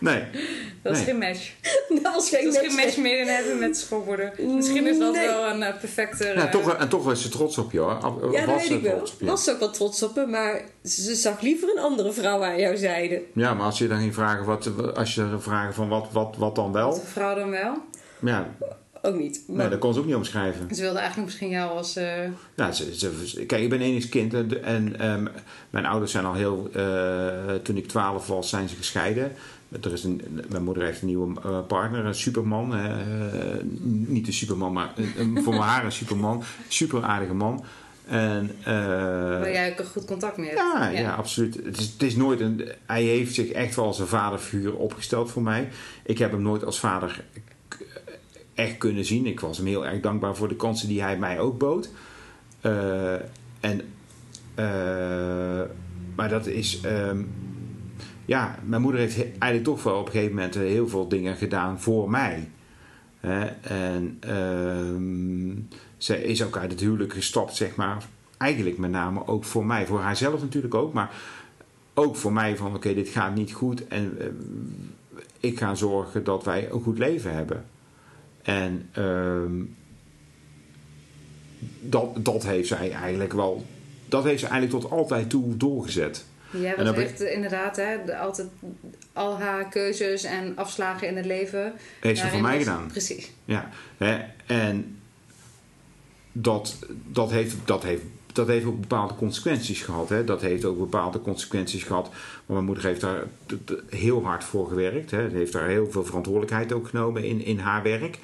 nee. 0.00 0.24
Dat 0.82 0.96
is 0.96 1.02
geen 1.02 1.18
match. 1.18 1.52
Dat 1.88 2.14
was 2.14 2.28
geen, 2.28 2.44
dat 2.44 2.54
match. 2.54 2.66
geen 2.66 2.84
match 2.84 2.96
meer 2.96 3.20
in 3.20 3.26
hebben 3.26 3.58
met 3.58 3.76
schoolborden. 3.76 4.32
Misschien 4.38 4.86
is 4.86 4.98
dat 4.98 5.14
wel 5.14 5.50
een 5.50 5.60
uh, 5.60 5.68
perfecte... 5.80 6.32
Ja, 6.34 6.48
toch, 6.48 6.74
en 6.74 6.88
toch 6.88 7.04
was 7.04 7.22
ze 7.22 7.28
trots 7.28 7.58
op 7.58 7.72
je 7.72 7.78
hoor. 7.78 7.98
Ja, 8.32 8.46
dat 8.46 8.60
weet 8.60 8.70
ik 8.70 8.82
wel. 8.82 9.08
Was 9.20 9.44
ze 9.44 9.50
ook 9.50 9.58
wel 9.58 9.70
trots 9.70 10.02
op 10.02 10.16
me, 10.16 10.26
maar 10.26 10.62
ze 10.84 11.14
zag 11.14 11.40
liever 11.40 11.68
een 11.76 11.82
andere 11.82 12.12
vrouw 12.12 12.44
aan 12.44 12.58
jouw 12.58 12.76
zijde. 12.76 13.22
Ja, 13.32 13.54
maar 13.54 13.66
als 13.66 13.78
je 13.78 13.88
dan 13.88 13.98
ging 13.98 14.14
vragen, 14.14 14.44
wat, 14.44 14.94
als 14.94 15.14
je 15.14 15.36
vragen 15.38 15.74
van 15.74 15.88
wat, 15.88 16.08
wat, 16.12 16.36
wat 16.38 16.54
dan 16.54 16.72
wel? 16.72 16.90
Wat 16.90 17.02
vrouw 17.04 17.34
dan 17.34 17.50
wel? 17.50 17.74
Ja. 18.20 18.54
Ook 19.06 19.18
niet. 19.18 19.42
Maar... 19.46 19.56
Nee, 19.56 19.68
dat 19.68 19.78
kon 19.78 19.92
ze 19.92 19.98
ook 19.98 20.06
niet 20.06 20.14
omschrijven. 20.14 20.74
Ze 20.74 20.82
wilde 20.82 20.98
eigenlijk 20.98 21.28
misschien 21.28 21.48
jou 21.48 21.76
als... 21.76 21.96
Uh... 21.96 22.04
Ja, 22.56 22.72
ze, 22.72 22.96
ze, 22.98 23.44
kijk, 23.46 23.62
ik 23.62 23.70
ben 23.70 23.80
enigskind 23.80 24.34
en, 24.34 24.64
en 24.64 25.10
um, 25.10 25.28
mijn 25.70 25.86
ouders 25.86 26.12
zijn 26.12 26.24
al 26.24 26.34
heel... 26.34 26.68
Uh, 26.76 27.54
toen 27.62 27.76
ik 27.76 27.88
twaalf 27.88 28.26
was, 28.26 28.48
zijn 28.48 28.68
ze 28.68 28.76
gescheiden. 28.76 29.32
Er 29.68 29.92
is 29.92 30.04
een, 30.04 30.22
mijn 30.48 30.64
moeder 30.64 30.82
heeft 30.82 31.00
een 31.00 31.06
nieuwe 31.06 31.40
uh, 31.46 31.58
partner, 31.66 32.04
een 32.04 32.14
superman. 32.14 32.74
Uh, 32.74 32.90
niet 33.84 34.26
een 34.26 34.32
superman, 34.32 34.72
maar 34.72 34.92
een, 35.16 35.42
voor 35.42 35.54
haar 35.54 35.84
een 35.84 35.92
superman. 35.92 36.42
Super 36.68 37.02
aardige 37.02 37.34
man. 37.34 37.64
En, 38.06 38.50
uh, 38.60 38.64
Waar 38.66 39.52
jij 39.52 39.72
ook 39.72 39.78
een 39.78 39.86
goed 39.86 40.04
contact 40.04 40.36
mee 40.36 40.48
hebt. 40.48 40.60
Ja, 40.60 40.88
ja. 40.88 41.00
ja 41.00 41.14
absoluut. 41.14 41.54
Het 41.54 41.78
is, 41.78 41.86
het 41.92 42.02
is, 42.02 42.16
nooit 42.16 42.40
een, 42.40 42.68
hij 42.86 43.02
heeft 43.02 43.34
zich 43.34 43.50
echt 43.50 43.74
wel 43.74 43.84
als 43.84 43.98
een 43.98 44.06
vaderfiguur 44.06 44.76
opgesteld 44.76 45.30
voor 45.30 45.42
mij. 45.42 45.68
Ik 46.04 46.18
heb 46.18 46.30
hem 46.30 46.42
nooit 46.42 46.64
als 46.64 46.78
vader 46.78 47.24
echt 48.54 48.78
kunnen 48.78 49.04
zien. 49.04 49.26
Ik 49.26 49.40
was 49.40 49.56
hem 49.56 49.66
heel 49.66 49.86
erg 49.86 50.00
dankbaar 50.00 50.36
voor 50.36 50.48
de 50.48 50.56
kansen 50.56 50.88
die 50.88 51.02
hij 51.02 51.18
mij 51.18 51.40
ook 51.40 51.58
bood. 51.58 51.90
Uh, 52.62 53.14
en, 53.60 53.80
maar 56.14 56.28
dat 56.28 56.46
is. 56.46 56.80
Um, 56.84 57.45
ja, 58.26 58.58
mijn 58.64 58.82
moeder 58.82 59.00
heeft 59.00 59.16
eigenlijk 59.16 59.64
toch 59.64 59.82
wel 59.82 59.98
op 59.98 60.06
een 60.06 60.12
gegeven 60.12 60.34
moment 60.34 60.54
heel 60.54 60.88
veel 60.88 61.08
dingen 61.08 61.36
gedaan 61.36 61.80
voor 61.80 62.10
mij. 62.10 62.48
en 63.60 64.18
uh, 64.28 65.56
zij 65.96 66.20
is 66.20 66.42
ook 66.44 66.56
uit 66.56 66.70
het 66.70 66.80
huwelijk 66.80 67.12
gestapt, 67.12 67.56
zeg 67.56 67.76
maar. 67.76 68.04
Eigenlijk 68.36 68.78
met 68.78 68.90
name 68.90 69.26
ook 69.26 69.44
voor 69.44 69.66
mij. 69.66 69.86
Voor 69.86 70.00
haarzelf 70.00 70.40
natuurlijk 70.40 70.74
ook, 70.74 70.92
maar 70.92 71.10
ook 71.94 72.16
voor 72.16 72.32
mij 72.32 72.56
van 72.56 72.74
oké, 72.74 72.94
dit 72.94 73.08
gaat 73.08 73.34
niet 73.34 73.52
goed. 73.52 73.88
En 73.88 74.16
uh, 74.18 74.26
ik 75.40 75.58
ga 75.58 75.74
zorgen 75.74 76.24
dat 76.24 76.44
wij 76.44 76.70
een 76.70 76.82
goed 76.82 76.98
leven 76.98 77.34
hebben. 77.34 77.64
En 78.42 78.88
uh, 78.98 79.66
dat, 81.80 82.24
dat 82.24 82.44
heeft 82.44 82.68
zij 82.68 82.92
eigenlijk 82.92 83.32
wel, 83.32 83.66
dat 84.08 84.24
heeft 84.24 84.40
ze 84.40 84.46
eigenlijk 84.46 84.82
tot 84.82 84.92
altijd 84.92 85.30
toe 85.30 85.56
doorgezet. 85.56 86.24
Ja, 86.50 86.84
wat 86.84 86.96
echt 86.96 87.20
inderdaad, 87.20 87.76
hè, 87.76 88.18
altijd 88.18 88.48
al 89.12 89.38
haar 89.38 89.68
keuzes 89.68 90.24
en 90.24 90.52
afslagen 90.56 91.08
in 91.08 91.16
het 91.16 91.26
leven. 91.26 91.72
Heeft 92.00 92.20
ze 92.20 92.28
voor 92.28 92.40
mij 92.40 92.58
gedaan. 92.58 92.86
Precies. 92.86 93.32
Ja, 93.44 93.70
hè, 93.96 94.24
en 94.46 94.98
dat, 96.32 96.78
dat, 97.06 97.30
heeft, 97.30 97.56
dat, 97.64 97.82
heeft, 97.82 98.02
dat 98.32 98.46
heeft 98.46 98.64
ook 98.64 98.80
bepaalde 98.80 99.14
consequenties 99.14 99.82
gehad. 99.82 100.08
Hè. 100.08 100.24
Dat 100.24 100.40
heeft 100.40 100.64
ook 100.64 100.78
bepaalde 100.78 101.20
consequenties 101.20 101.82
gehad. 101.82 102.08
Maar 102.10 102.16
mijn 102.46 102.64
moeder 102.64 102.84
heeft 102.84 103.00
daar 103.00 103.22
heel 103.88 104.24
hard 104.24 104.44
voor 104.44 104.68
gewerkt. 104.68 105.10
Hè. 105.10 105.30
Ze 105.30 105.36
heeft 105.36 105.52
daar 105.52 105.68
heel 105.68 105.90
veel 105.90 106.04
verantwoordelijkheid 106.04 106.72
ook 106.72 106.88
genomen 106.88 107.24
in, 107.24 107.44
in 107.44 107.58
haar 107.58 107.82
werk. 107.82 108.18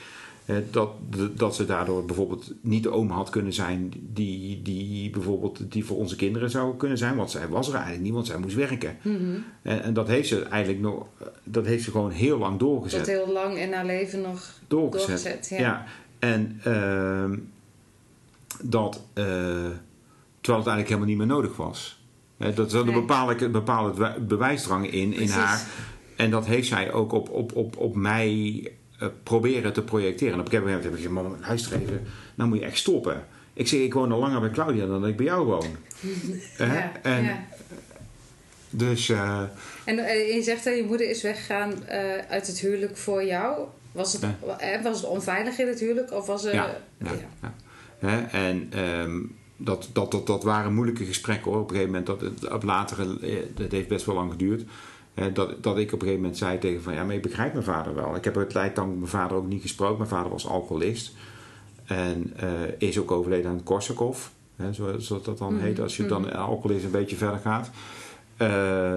Dat, 0.70 0.90
dat 1.34 1.54
ze 1.54 1.64
daardoor 1.64 2.04
bijvoorbeeld 2.04 2.52
niet 2.60 2.82
de 2.82 2.90
oom 2.90 3.10
had 3.10 3.30
kunnen 3.30 3.52
zijn 3.52 3.92
die, 4.12 4.62
die 4.62 5.10
bijvoorbeeld 5.10 5.72
die 5.72 5.84
voor 5.84 5.96
onze 5.96 6.16
kinderen 6.16 6.50
zou 6.50 6.76
kunnen 6.76 6.98
zijn. 6.98 7.16
Want 7.16 7.30
zij 7.30 7.48
was 7.48 7.68
er 7.68 7.74
eigenlijk 7.74 8.04
niet, 8.04 8.12
want 8.12 8.26
zij 8.26 8.38
moest 8.38 8.54
werken. 8.54 8.96
Mm-hmm. 9.02 9.44
En, 9.62 9.82
en, 9.82 9.94
dat 9.94 10.08
heeft 10.08 10.28
ze 10.28 10.42
eigenlijk 10.42 10.82
nog, 10.82 11.06
dat 11.44 11.66
heeft 11.66 11.84
ze 11.84 11.90
gewoon 11.90 12.10
heel 12.10 12.38
lang 12.38 12.58
doorgezet. 12.58 12.98
Dat 12.98 13.14
heel 13.14 13.32
lang 13.32 13.58
in 13.58 13.72
haar 13.72 13.86
leven 13.86 14.20
nog 14.20 14.52
doorgezet. 14.68 15.08
doorgezet 15.08 15.48
ja. 15.48 15.58
ja. 15.58 15.84
En 16.18 16.60
uh, 16.66 17.38
dat, 18.62 18.94
uh, 19.14 19.24
terwijl 20.40 20.64
het 20.64 20.68
eigenlijk 20.68 20.88
helemaal 20.88 21.08
niet 21.08 21.16
meer 21.16 21.26
nodig 21.26 21.56
was. 21.56 22.00
Dat 22.54 22.70
zat 22.70 22.86
een 22.86 22.92
bepaalde, 22.92 23.48
bepaalde 23.48 24.20
bewijsdrang 24.20 24.90
in, 24.90 25.12
in 25.12 25.28
haar. 25.28 25.66
En 26.16 26.30
dat 26.30 26.46
heeft 26.46 26.68
zij 26.68 26.92
ook 26.92 27.12
op, 27.12 27.30
op, 27.30 27.56
op, 27.56 27.76
op 27.76 27.94
mij 27.94 28.72
uh, 29.02 29.08
proberen 29.22 29.72
te 29.72 29.82
projecteren. 29.82 30.32
En 30.34 30.40
op 30.40 30.44
een 30.44 30.50
gegeven 30.50 30.72
moment 30.72 30.84
heb 30.84 30.92
ik 30.92 30.98
gezegd, 30.98 31.14
mama, 31.14 31.46
luister 31.46 31.80
even, 31.80 32.06
nou 32.34 32.48
moet 32.48 32.58
je 32.58 32.64
echt 32.64 32.78
stoppen. 32.78 33.24
Ik 33.52 33.68
zeg, 33.68 33.80
ik 33.80 33.94
woon 33.94 34.12
al 34.12 34.18
langer 34.18 34.40
bij 34.40 34.50
Claudia 34.50 34.86
dan 34.86 35.00
dat 35.00 35.10
ik 35.10 35.16
bij 35.16 35.26
jou 35.26 35.46
woon. 35.46 35.76
ja, 36.58 36.92
en, 37.02 37.24
ja. 37.24 37.44
Dus... 38.70 39.08
Uh, 39.08 39.42
en 39.84 39.98
uh, 39.98 40.34
je 40.34 40.42
zegt 40.42 40.64
dat 40.64 40.76
je 40.76 40.84
moeder 40.84 41.10
is 41.10 41.22
weggegaan 41.22 41.88
uit 42.28 42.46
het 42.46 42.58
huwelijk 42.60 42.96
voor 42.96 43.24
jou. 43.24 43.66
Was 43.92 44.12
het, 44.12 44.26
was 44.82 45.00
het 45.00 45.10
onveilig 45.10 45.58
in 45.58 45.66
het 45.66 45.80
huwelijk? 45.80 46.12
Of 46.12 46.26
was 46.26 46.42
het, 46.42 46.52
ja, 46.52 46.76
ja, 48.00 48.28
En 48.30 48.78
um, 48.78 49.36
dat, 49.64 49.88
dat, 49.92 50.10
dat, 50.10 50.26
dat 50.26 50.42
waren 50.42 50.74
moeilijke 50.74 51.04
gesprekken 51.04 51.50
hoor. 51.50 51.60
Op 51.60 51.70
een 51.70 51.76
gegeven 51.76 51.90
moment, 51.90 52.06
dat, 52.06 52.20
het, 52.20 52.52
op 52.52 52.62
latere, 52.62 53.18
dat 53.54 53.70
heeft 53.70 53.88
best 53.88 54.06
wel 54.06 54.14
lang 54.14 54.30
geduurd. 54.30 54.62
Dat, 55.14 55.62
dat 55.62 55.78
ik 55.78 55.86
op 55.86 55.92
een 55.92 56.00
gegeven 56.00 56.20
moment 56.20 56.36
zei 56.36 56.58
tegen 56.58 56.82
van 56.82 56.94
ja, 56.94 57.04
maar 57.04 57.14
ik 57.14 57.22
begrijp 57.22 57.52
mijn 57.52 57.64
vader 57.64 57.94
wel. 57.94 58.16
Ik 58.16 58.24
heb 58.24 58.34
het 58.34 58.50
tijd 58.50 58.76
lang 58.76 58.96
mijn 58.96 59.10
vader 59.10 59.36
ook 59.36 59.46
niet 59.46 59.62
gesproken. 59.62 59.96
Mijn 59.96 60.08
vader 60.08 60.30
was 60.30 60.48
alcoholist. 60.48 61.14
En 61.84 62.32
uh, 62.42 62.50
is 62.78 62.98
ook 62.98 63.10
overleden 63.10 63.50
aan 63.50 63.62
Korsakoff. 63.62 64.32
Hè, 64.56 64.72
zoals 64.72 65.08
dat 65.08 65.38
dan 65.38 65.58
heet. 65.58 65.80
Als 65.80 65.96
je 65.96 66.06
dan 66.06 66.32
alcoholist 66.32 66.84
een 66.84 66.90
beetje 66.90 67.16
verder 67.16 67.38
gaat. 67.38 67.70
Uh, 68.38 68.96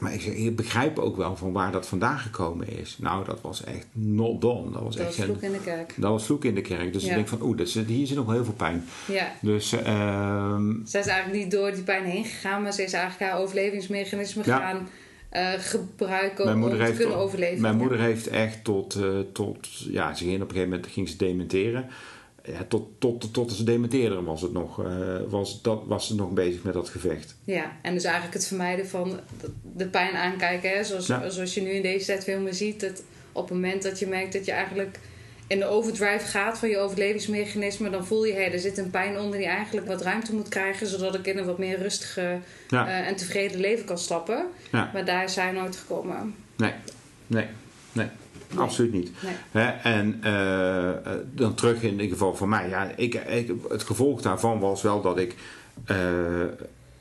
maar 0.00 0.14
ik, 0.14 0.22
ik 0.22 0.56
begrijp 0.56 0.98
ook 0.98 1.16
wel 1.16 1.36
van 1.36 1.52
waar 1.52 1.72
dat 1.72 1.86
vandaan 1.86 2.18
gekomen 2.18 2.68
is. 2.78 2.96
Nou, 3.00 3.24
dat 3.24 3.40
was 3.40 3.64
echt 3.64 3.86
not 3.92 4.40
done. 4.40 4.70
Dat 4.70 4.82
was, 4.82 4.96
dat 4.96 5.06
echt 5.06 5.16
was 5.16 5.26
vloek 5.26 5.42
in 5.42 5.52
de 5.52 5.60
kerk. 5.60 5.94
Dat 5.96 6.10
was 6.10 6.24
vloek 6.24 6.44
in 6.44 6.54
de 6.54 6.60
kerk. 6.60 6.92
Dus 6.92 7.02
Ja. 7.02 7.08
ik 7.08 7.14
denk 7.14 7.28
van, 7.28 7.42
oeh, 7.42 7.58
hier 7.86 8.06
zit 8.06 8.16
nog 8.16 8.32
heel 8.32 8.44
veel 8.44 8.52
pijn. 8.54 8.84
Ja. 9.06 9.32
Dus, 9.40 9.72
ehm, 9.72 10.72
Zij 10.84 11.00
is 11.00 11.06
eigenlijk 11.06 11.42
niet 11.42 11.50
door 11.50 11.72
die 11.72 11.82
pijn 11.82 12.04
heen 12.04 12.24
gegaan, 12.24 12.62
maar 12.62 12.72
ze 12.72 12.82
is 12.82 12.92
eigenlijk 12.92 13.30
haar 13.32 13.40
overlevingsmechanisme 13.40 14.42
Ja. 14.44 14.58
gaan 14.58 14.88
eh, 15.28 15.52
gebruiken 15.58 16.44
mijn 16.44 16.56
om 16.56 16.60
moeder, 16.62 16.78
te 16.78 16.84
heeft, 16.84 16.98
kunnen 16.98 17.16
overleven. 17.16 17.60
mijn 17.60 17.76
moeder 17.76 18.00
heeft 18.00 18.26
echt 18.26 18.64
tot, 18.64 18.94
eh, 18.94 19.18
tot 19.32 19.68
ja, 19.78 20.14
ze 20.14 20.24
ging 20.24 20.34
op 20.34 20.40
een 20.40 20.48
gegeven 20.54 20.70
moment 20.70 20.92
ging 20.92 21.08
ze 21.08 21.16
dementeren. 21.16 21.86
Ja, 22.46 22.64
tot, 22.68 22.88
tot, 23.00 23.32
tot 23.34 23.52
ze 23.52 23.64
dementeerde 23.64 24.22
was, 24.22 24.42
het 24.42 24.52
nog, 24.52 24.84
eh, 24.84 25.16
was, 25.28 25.62
dat, 25.62 25.82
was 25.86 26.06
ze 26.06 26.14
nog 26.14 26.30
bezig 26.30 26.62
met 26.62 26.74
dat 26.74 26.88
gevecht. 26.88 27.36
Ja, 27.44 27.76
en 27.82 27.94
dus 27.94 28.04
eigenlijk 28.04 28.34
het 28.34 28.46
vermijden 28.46 28.88
van 28.88 29.20
de 29.76 29.86
pijn 29.86 30.14
aankijken. 30.14 30.70
Hè? 30.70 30.84
Zoals, 30.84 31.06
Ja. 31.06 31.28
zoals 31.28 31.54
je 31.54 31.60
nu 31.60 31.70
in 31.70 31.82
deze 31.82 32.06
tijd 32.06 32.24
veel 32.24 32.40
meer 32.40 32.54
ziet. 32.54 32.80
Dat 32.80 33.02
op 33.32 33.44
het 33.48 33.52
moment 33.54 33.82
dat 33.82 33.98
je 33.98 34.06
merkt 34.06 34.32
dat 34.32 34.44
je 34.44 34.52
eigenlijk 34.52 34.98
in 35.46 35.58
de 35.58 35.64
overdrive 35.66 36.26
gaat 36.26 36.58
van 36.58 36.68
je 36.68 36.78
overlevingsmechanisme, 36.78 37.90
dan 37.90 38.06
voel 38.06 38.24
je, 38.24 38.32
hé, 38.32 38.40
er 38.40 38.58
zit 38.58 38.78
een 38.78 38.90
pijn 38.90 39.18
onder 39.18 39.38
die 39.38 39.46
eigenlijk 39.48 39.86
wat 39.86 40.02
ruimte 40.02 40.34
moet 40.34 40.48
krijgen, 40.48 40.86
zodat 40.86 41.14
ik 41.14 41.26
in 41.26 41.38
een 41.38 41.44
wat 41.44 41.58
meer 41.58 41.78
rustige 41.78 42.38
Ja. 42.68 42.86
eh, 42.88 43.06
en 43.08 43.16
tevreden 43.16 43.60
leven 43.60 43.84
kan 43.84 43.98
stappen. 43.98 44.46
Ja. 44.72 44.90
Maar 44.92 45.04
daar 45.04 45.24
is 45.24 45.32
zij 45.32 45.52
nooit 45.52 45.76
gekomen. 45.76 46.34
Nee, 46.56 46.72
nee, 47.26 47.46
nee. 47.92 48.06
Absoluut 48.54 48.92
niet. 48.92 49.10
Nee. 49.50 49.64
En 49.66 50.18
eh, 50.22 50.90
eh, 50.90 50.96
dan 51.34 51.54
terug 51.54 51.82
in 51.82 51.90
ieder 51.90 52.08
geval 52.08 52.34
voor 52.34 52.48
mij. 52.48 52.68
Ja, 52.68 52.90
ik, 52.96 53.14
ik, 53.14 53.52
het 53.68 53.82
gevolg 53.82 54.22
daarvan 54.22 54.58
was 54.60 54.82
wel 54.82 55.00
dat 55.02 55.18
ik 55.18 55.34
eh, 55.84 55.96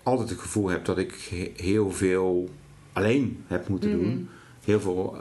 altijd 0.03 0.29
het 0.29 0.39
gevoel 0.39 0.69
heb 0.69 0.85
dat 0.85 0.97
ik 0.97 1.27
he- 1.29 1.51
heel 1.65 1.91
veel 1.91 2.49
alleen 2.93 3.43
heb 3.47 3.67
moeten 3.67 3.89
Mhm. 3.89 3.99
doen. 3.99 4.29
Heel 4.63 4.79
veel 4.79 5.17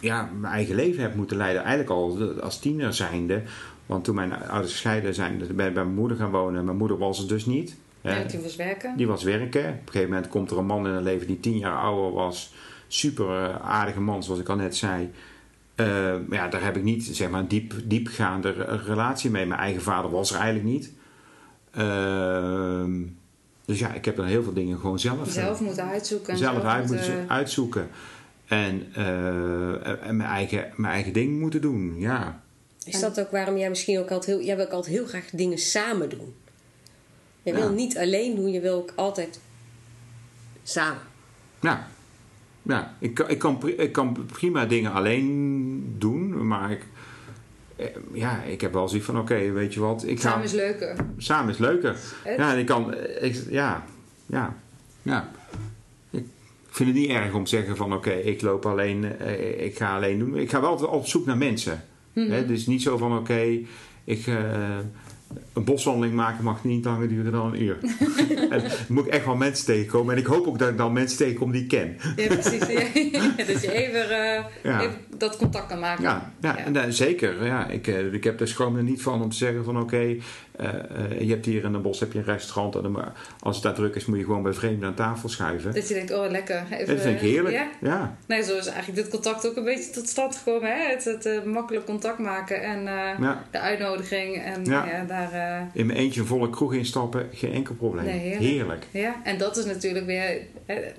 ja, 0.00 0.30
mijn 0.40 0.52
eigen 0.52 0.74
leven 0.74 1.02
heb 1.02 1.14
moeten 1.14 1.36
leiden. 1.36 1.62
Eigenlijk 1.62 1.90
al 1.90 2.18
als 2.42 2.58
tiener 2.58 2.94
zijnde. 2.94 3.42
Want 3.86 4.04
toen 4.04 4.14
mijn 4.14 4.32
ouders 4.32 4.72
gescheiden 4.72 5.14
zijn, 5.14 5.38
ben 5.38 5.48
ik 5.50 5.56
bij 5.56 5.70
mijn 5.72 5.94
moeder 5.94 6.16
gaan 6.16 6.30
wonen. 6.30 6.64
Mijn 6.64 6.76
moeder 6.76 6.98
was 6.98 7.22
er 7.22 7.28
dus 7.28 7.46
niet. 7.46 7.76
Ja, 8.00 8.22
die 8.24 8.40
was 8.40 8.56
werken. 8.56 8.96
Die 8.96 9.06
was 9.06 9.22
werken. 9.22 9.60
Op 9.64 9.66
een 9.74 9.80
gegeven 9.92 10.08
moment 10.08 10.28
komt 10.28 10.50
er 10.50 10.58
een 10.58 10.66
man 10.66 10.86
in 10.86 10.92
haar 10.92 11.02
leven 11.02 11.26
die 11.26 11.40
tien 11.40 11.58
jaar 11.58 11.76
ouder 11.78 12.12
was. 12.12 12.52
Super 12.92 13.26
eh, 13.44 13.60
aardige 13.70 14.00
man, 14.00 14.22
zoals 14.22 14.40
ik 14.40 14.48
al 14.48 14.56
net 14.56 14.76
zei. 14.76 15.10
Eh, 15.74 15.86
maar 16.26 16.38
ja, 16.38 16.48
daar 16.48 16.62
heb 16.64 16.76
ik 16.76 16.82
niet 16.82 17.04
zeg 17.04 17.30
maar, 17.30 17.40
een 17.40 17.48
diep, 17.48 17.74
diepgaande 17.84 18.50
re- 18.50 18.76
relatie 18.76 19.30
mee. 19.30 19.46
Mijn 19.46 19.60
eigen 19.60 19.82
vader 19.82 20.10
was 20.10 20.30
er 20.30 20.36
eigenlijk 20.36 20.68
niet. 20.68 20.92
Ehm, 21.70 22.92
dus 23.64 23.78
ja, 23.78 23.92
ik 23.92 24.04
heb 24.04 24.16
dan 24.16 24.24
heel 24.26 24.42
veel 24.42 24.52
dingen 24.52 24.78
gewoon 24.78 24.98
zelf, 24.98 25.26
eh, 25.26 25.32
zelf 25.32 25.60
moeten 25.60 25.84
uitzoeken. 25.84 26.32
en 26.32 26.38
zelf 26.38 26.64
uit 26.64 26.78
moeten 26.86 26.96
moeten- 27.06 27.26
zo- 27.26 27.32
uitzoeken. 27.34 27.88
En, 28.46 28.86
eh, 28.94 30.06
en 30.08 30.16
mijn, 30.16 30.28
eigen, 30.28 30.72
mijn 30.76 30.92
eigen 30.92 31.12
ding 31.12 31.40
moeten 31.40 31.60
doen, 31.60 31.94
ja. 31.98 32.42
Is 32.84 33.00
dat 33.00 33.20
ook 33.20 33.30
waarom 33.30 33.56
jij 33.56 33.68
misschien 33.68 33.98
ook 33.98 34.10
altijd 34.10 34.36
heel... 34.36 34.46
Jij 34.46 34.56
wil 34.56 34.64
ook 34.64 34.72
altijd 34.72 34.94
heel 34.94 35.06
graag 35.06 35.30
dingen 35.32 35.58
samen 35.58 36.08
doen. 36.08 36.34
Je 37.42 37.52
Ja. 37.52 37.56
wil 37.58 37.70
niet 37.70 37.98
alleen 37.98 38.34
doen, 38.36 38.50
je 38.50 38.60
wil 38.60 38.74
ook 38.76 38.92
altijd 38.96 39.40
samen. 40.62 41.02
Ja, 41.60 41.88
ja 42.62 42.96
ik, 42.98 43.14
kan- 43.14 43.28
ik, 43.30 43.38
kan, 43.38 43.60
ik 43.76 43.92
kan 43.92 44.26
prima 44.32 44.66
dingen 44.66 44.92
alleen 44.92 45.94
doen, 45.98 46.46
maar 46.46 46.70
ik, 46.70 46.82
eh, 47.76 47.86
ja, 48.12 48.42
ik 48.42 48.60
heb 48.60 48.72
wel 48.72 48.88
zoiets 48.88 49.06
van: 49.06 49.18
oké, 49.18 49.50
weet 49.52 49.74
je 49.74 49.80
wat, 49.80 50.04
ik 50.06 50.20
ga. 50.20 50.28
Samen 50.30 50.44
is 50.44 50.52
leuker. 50.52 50.96
samen 51.16 51.52
is 51.52 51.58
leuker. 51.58 51.96
Het- 52.22 52.36
Ja, 52.38 52.52
en 52.52 52.58
ik 52.58 52.66
kan, 52.66 52.94
ik, 53.20 53.42
ja, 53.50 53.84
ja, 54.26 54.56
ja. 55.02 55.30
Ik 56.10 56.24
vind 56.76 56.88
het 56.88 56.98
niet 56.98 57.10
erg 57.10 57.34
om 57.34 57.44
te 57.44 57.50
zeggen: 57.50 57.76
van 57.76 57.92
oké, 57.94 58.10
ik 58.10 58.42
loop 58.42 58.66
alleen, 58.66 59.18
eh, 59.18 59.64
ik 59.64 59.76
ga 59.76 59.94
alleen 59.94 60.18
doen. 60.18 60.36
Ik 60.36 60.50
ga 60.50 60.60
wel 60.60 60.72
op 60.74 61.06
zoek 61.06 61.26
naar 61.26 61.36
mensen. 61.38 61.84
Mhm. 62.12 62.30
Hè, 62.30 62.46
dus 62.46 62.66
niet 62.66 62.82
zo 62.82 62.96
van: 62.96 63.18
oké, 63.18 63.58
ik. 64.04 64.26
eh, 64.26 64.78
een 65.52 65.64
boswandeling 65.64 66.14
maken 66.14 66.44
mag 66.44 66.64
niet 66.64 66.84
langer 66.84 67.08
duren 67.08 67.32
dan 67.32 67.46
een 67.46 67.62
uur. 67.62 67.78
en 68.50 68.60
dan 68.60 68.70
moet 68.88 69.06
ik 69.06 69.12
echt 69.12 69.24
wel 69.24 69.36
mensen 69.36 69.66
tegenkomen. 69.66 70.14
En 70.14 70.20
ik 70.20 70.26
hoop 70.26 70.46
ook 70.46 70.58
dat 70.58 70.68
ik 70.68 70.76
dan 70.76 70.92
mensen 70.92 71.18
tegenkom 71.18 71.50
die 71.52 71.62
ik 71.62 71.68
ken. 71.68 71.96
Ja, 72.16 72.26
precies. 72.26 72.66
Ja, 72.66 73.44
dat 73.46 73.62
je 73.62 73.72
even, 73.72 74.10
eh, 74.10 74.44
Ja. 74.62 74.80
even 74.80 74.96
dat 75.16 75.36
contact 75.36 75.66
kan 75.66 75.78
maken. 75.80 76.02
Ja, 76.02 76.32
ja, 76.40 76.56
Ja. 76.58 76.64
En, 76.64 76.76
eh, 76.76 76.82
zeker. 76.88 77.44
Ja, 77.44 77.66
ik, 77.68 77.86
eh, 77.86 78.12
ik 78.12 78.24
heb 78.24 78.40
er 78.40 78.48
schroom 78.48 78.76
er 78.76 78.82
niet 78.82 79.02
van 79.02 79.22
om 79.22 79.30
te 79.30 79.36
zeggen 79.36 79.64
van 79.64 79.80
oké, 79.80 80.16
je 81.18 81.26
hebt 81.28 81.46
hier 81.46 81.64
in 81.64 81.74
een 81.74 81.82
bos 81.82 82.00
heb 82.00 82.12
je 82.12 82.18
een 82.18 82.24
restaurant. 82.24 82.74
En 82.74 82.82
dan, 82.82 83.04
als 83.40 83.54
het 83.54 83.64
daar 83.64 83.74
druk 83.74 83.94
is, 83.94 84.06
moet 84.06 84.18
je 84.18 84.24
gewoon 84.24 84.42
bij 84.42 84.52
vreemden 84.52 84.88
aan 84.88 84.94
tafel 84.94 85.28
schuiven. 85.28 85.74
Dat 85.74 85.88
je 85.88 85.94
denkt, 85.94 86.12
oh 86.12 86.30
lekker. 86.30 86.64
Even, 86.70 86.86
Dat 86.94 87.04
vind 87.04 87.14
ik 87.14 87.20
heerlijk. 87.20 87.54
Ja? 87.54 87.68
Ja, 87.80 88.16
Nee, 88.26 88.42
zo 88.42 88.56
is 88.56 88.66
eigenlijk 88.66 89.02
dit 89.02 89.08
contact 89.08 89.46
ook 89.48 89.56
een 89.56 89.64
beetje 89.64 89.90
tot 89.90 90.08
stand 90.08 90.36
gekomen. 90.36 90.70
Hè? 90.70 90.90
Het, 90.90 91.04
het 91.04 91.26
eh, 91.26 91.42
makkelijk 91.42 91.84
contact 91.86 92.18
maken 92.18 92.62
en 92.62 92.78
eh, 92.78 93.18
ja. 93.20 93.44
de 93.50 93.58
uitnodiging. 93.58 94.36
En 94.36 94.64
Ja. 94.64 95.04
daar, 95.08 95.32
eh, 95.32 95.66
In 95.72 95.86
mijn 95.86 95.98
eentje 95.98 96.20
een 96.20 96.26
volle 96.26 96.50
kroeg 96.50 96.74
instappen, 96.74 97.28
geen 97.32 97.52
enkel 97.52 97.74
probleem. 97.74 98.04
Nee, 98.04 98.18
heerlijk. 98.18 98.44
heerlijk. 98.44 98.86
ja. 98.90 99.14
En 99.24 99.38
dat 99.38 99.56
is 99.56 99.64
natuurlijk 99.64 100.06
weer, 100.06 100.40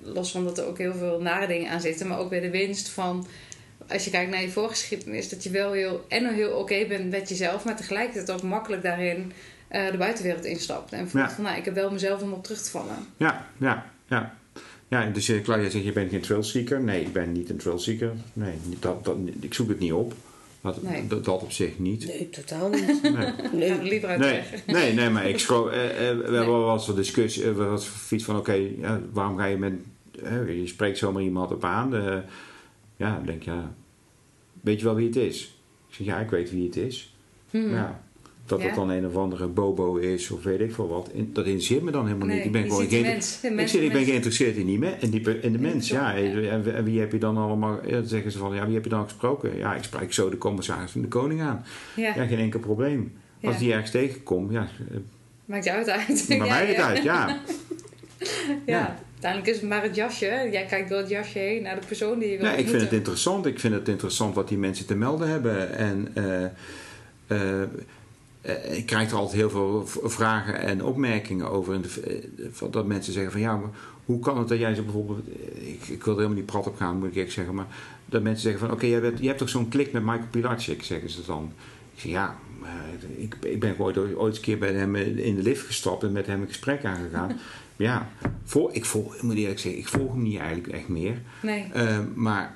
los 0.02 0.32
van 0.32 0.44
dat 0.44 0.58
er 0.58 0.66
ook 0.66 0.78
heel 0.78 0.94
veel 0.94 1.22
nare 1.22 1.48
dingen 1.48 1.72
aan 1.72 1.82
zitten, 1.82 2.08
maar 2.08 2.20
ook 2.20 2.30
weer 2.30 2.42
de 2.42 2.50
winst 2.50 2.90
van, 2.90 3.28
als 3.92 4.04
je 4.06 4.10
kijkt 4.12 4.32
naar 4.32 4.42
je 4.42 4.50
voorgeschiedenis, 4.50 5.30
dat 5.30 5.44
je 5.44 5.50
wel 5.50 5.72
heel, 5.72 6.06
en 6.08 6.34
heel 6.34 6.52
oké 6.52 6.86
bent 6.88 7.10
met 7.10 7.30
jezelf, 7.30 7.66
maar 7.66 7.76
tegelijkertijd 7.76 8.32
ook 8.32 8.42
makkelijk 8.44 8.84
daarin 8.84 9.32
eh, 9.68 9.92
de 9.92 9.98
buitenwereld 9.98 10.46
instapt. 10.46 10.92
En 10.92 11.10
voelt 11.10 11.24
Ja. 11.24 11.32
van, 11.32 11.44
nou, 11.44 11.58
ik 11.58 11.66
heb 11.66 11.74
wel 11.76 11.92
mezelf 11.92 12.22
om 12.22 12.32
op 12.34 12.44
terug 12.44 12.62
te 12.62 12.70
vallen. 12.70 12.96
Ja, 13.18 13.48
ja, 13.58 13.86
ja. 14.08 14.36
Ja, 14.88 15.06
dus 15.06 15.32
Claudia 15.44 15.70
zegt, 15.70 15.84
je 15.86 15.92
bent 15.92 16.10
geen 16.10 16.22
trailseeker. 16.22 16.82
Nee, 16.82 17.02
ik 17.02 17.14
ben 17.14 17.32
niet 17.32 17.50
een 17.50 17.58
trailseeker. 17.58 18.12
Nee, 18.34 18.54
dat, 18.80 19.06
dat, 19.06 19.16
ik 19.40 19.54
zoek 19.54 19.70
het 19.70 19.80
niet 19.80 19.94
op. 19.94 20.14
Dat, 20.62 20.82
Nee. 20.82 21.08
dat, 21.08 21.26
dat 21.26 21.42
op 21.42 21.52
zich 21.52 21.80
niet. 21.80 22.06
Nee, 22.08 22.30
totaal 22.30 22.70
niet. 22.70 23.02
Nee. 23.54 23.70
Er 23.70 23.84
liever 23.84 24.10
uit 24.10 24.20
Nee, 24.20 24.42
nee, 24.68 24.94
nee, 24.94 25.10
maar 25.10 25.30
ik 25.30 25.40
schro- 25.40 25.68
eh, 25.70 25.86
eh, 26.10 26.18
we 26.18 26.24
hebben 26.24 26.48
wel 26.48 26.62
wat 26.64 26.86
voor 26.86 26.96
discussie, 26.96 27.44
uh, 27.44 27.52
wat 27.70 27.86
fiets 27.86 28.24
van 28.24 28.38
oké, 28.38 28.54
ja, 28.80 29.00
waarom 29.12 29.38
ga 29.38 29.46
je 29.46 29.58
met, 29.58 29.74
eh, 30.24 30.60
je 30.60 30.68
spreekt 30.68 30.98
zomaar 30.98 31.22
iemand 31.24 31.52
op 31.52 31.64
aan. 31.64 31.96
eh, 31.96 32.18
ja, 32.98 33.16
dan 33.16 33.26
denk 33.26 33.44
ja, 33.44 33.74
weet 34.62 34.80
je 34.80 34.86
wel 34.86 34.96
wie 34.96 35.08
het 35.08 35.16
is? 35.16 35.56
Ik 35.90 35.96
zeg, 35.96 36.06
ja, 36.08 36.20
ik 36.20 36.30
weet 36.30 36.52
wie 36.52 36.66
het 36.66 36.76
is. 36.76 37.16
Hmm. 37.50 37.70
Ja, 37.74 38.02
dat 38.46 38.60
Ja. 38.62 38.66
het 38.66 38.76
dan 38.76 38.90
een 38.90 39.06
of 39.08 39.16
andere 39.16 39.48
bobo 39.48 39.96
is 39.96 40.32
of 40.32 40.44
weet 40.44 40.60
ik 40.60 40.74
veel 40.74 40.88
wat, 40.88 41.10
in- 41.14 41.30
dat 41.34 41.46
interesseert 41.46 41.82
me 41.84 41.92
dan 41.92 42.06
helemaal 42.06 42.28
Nee, 42.28 42.36
niet. 42.38 42.46
Ik 42.46 42.52
ben 42.52 42.62
gewoon 42.64 42.88
geen- 42.88 43.02
mens. 43.02 43.40
Ik, 43.44 43.54
mens, 43.54 43.72
zeg, 43.72 43.82
ik 43.82 43.92
ben 43.92 44.04
geïnteresseerd 44.06 44.56
in, 44.56 44.66
die 44.66 44.80
me, 44.80 44.94
in, 45.00 45.10
die, 45.10 45.40
in 45.42 45.52
de 45.52 45.58
mens, 45.60 45.90
Ja. 45.90 46.16
En, 46.16 46.76
en 46.76 46.84
wie 46.84 47.00
heb 47.00 47.12
je 47.12 47.18
dan 47.18 47.38
allemaal, 47.38 47.80
ja, 47.86 47.92
dan 47.92 48.06
zeggen 48.08 48.32
ze 48.32 48.38
van, 48.38 48.56
ja, 48.56 48.66
wie 48.66 48.74
heb 48.74 48.84
je 48.84 48.90
dan 48.90 49.04
gesproken? 49.04 49.58
Ja, 49.58 49.76
ik 49.76 49.84
spreek 49.84 50.14
zo 50.14 50.30
de 50.30 50.38
commissaris 50.38 50.92
van 50.92 51.02
de 51.02 51.08
koning 51.08 51.42
aan. 51.42 51.66
Ja, 51.96 52.14
geen 52.26 52.40
enkel 52.40 52.60
probleem. 52.60 53.14
Als 53.44 53.58
die 53.58 53.72
ergens 53.74 53.92
tegenkomt, 53.92 54.52
ja, 54.52 54.62
eh, 54.92 54.98
maakt 55.46 55.64
je 55.64 55.72
uit 55.72 55.90
uit. 55.90 56.26
maar 56.38 56.48
mij 56.58 56.66
het 56.66 56.78
uit, 56.78 57.04
ja. 57.04 57.40
Ja. 58.66 59.00
Uiteindelijk 59.22 59.56
is 59.56 59.62
het 59.62 59.70
maar 59.70 59.84
het 59.84 59.96
jasje. 59.96 60.50
Jij 60.52 60.66
kijkt 60.66 60.90
door 60.90 60.98
het 60.98 61.10
jasje 61.10 61.40
heen 61.40 61.64
naar 61.64 61.80
de 61.80 61.88
persoon 61.88 62.20
die 62.20 62.30
je 62.30 62.38
wil 62.38 62.46
Ja, 62.46 62.54
ik 62.54 62.68
vind 62.68 62.82
het 62.82 62.92
interessant. 62.92 63.46
Ik 63.46 63.60
vind 63.60 63.74
het 63.74 63.88
interessant 63.88 64.36
wat 64.36 64.48
die 64.48 64.58
mensen 64.58 64.86
te 64.86 64.96
melden 64.96 65.28
hebben. 65.30 65.76
En 65.78 66.08
eh, 66.14 66.44
eh, 67.28 68.78
ik 68.78 68.86
krijg 68.86 69.12
er 69.12 69.18
altijd 69.18 69.36
heel 69.36 69.50
veel 69.50 69.88
vragen 70.04 70.60
en 70.60 70.84
opmerkingen 70.84 71.50
over. 71.50 71.74
Eh, 71.74 72.72
dat 72.72 72.86
mensen 72.86 73.14
zeggen 73.14 73.32
van 73.32 73.42
ja, 73.42 73.58
maar 73.58 73.70
hoe 74.06 74.20
kan 74.20 74.38
het 74.38 74.48
dat 74.48 74.60
jij 74.60 74.74
zo 74.76 74.84
bijvoorbeeld... 74.84 75.28
Ik, 75.54 75.88
ik 75.88 76.04
wil 76.04 76.14
er 76.14 76.20
helemaal 76.20 76.38
niet 76.38 76.46
prat 76.46 76.68
op 76.68 76.78
gaan, 76.78 77.00
moet 77.00 77.16
ik 77.16 77.24
echt 77.24 77.32
zeggen. 77.32 77.56
Maar 77.56 77.68
dat 78.06 78.22
mensen 78.22 78.42
zeggen 78.42 78.60
van 78.68 78.72
oké, 78.72 78.86
jij 78.86 79.02
bent- 79.02 79.20
je 79.20 79.28
hebt 79.28 79.40
toch 79.40 79.50
zo'n 79.50 79.70
klik 79.70 79.92
met 79.92 80.04
Michael 80.04 80.28
Pilarczyk, 80.32 80.84
zeggen 80.84 81.10
ze 81.10 81.22
dan. 81.26 81.54
Ik 81.94 82.00
zeg 82.02 82.12
ja, 82.12 82.36
ik, 83.18 83.36
ik 83.42 83.60
ben 83.60 83.76
ooit, 83.78 83.98
ooit 83.98 84.28
eens 84.28 84.38
een 84.38 84.44
keer 84.44 84.58
bij 84.58 84.74
hem 84.74 84.96
in 84.96 85.36
de 85.36 85.42
lift 85.42 85.66
gestapt 85.66 86.04
en 86.04 86.12
met 86.12 86.26
hem 86.26 86.42
een 86.42 86.48
gesprek 86.48 86.86
aangegaan. 86.86 87.40
Ja, 87.82 88.10
vol, 88.44 88.70
ik, 88.74 88.86
volg, 88.86 89.16
ik 89.16 89.22
moet 89.22 89.36
eerlijk 89.36 89.60
zeggen, 89.60 89.82
ik 89.82 89.88
volg 89.88 90.12
hem 90.12 90.24
niet 90.24 90.40
eigenlijk 90.40 90.74
echt 90.74 90.88
meer. 90.88 91.22
Nee, 91.42 91.66
Eh, 91.74 92.00
maar 92.14 92.56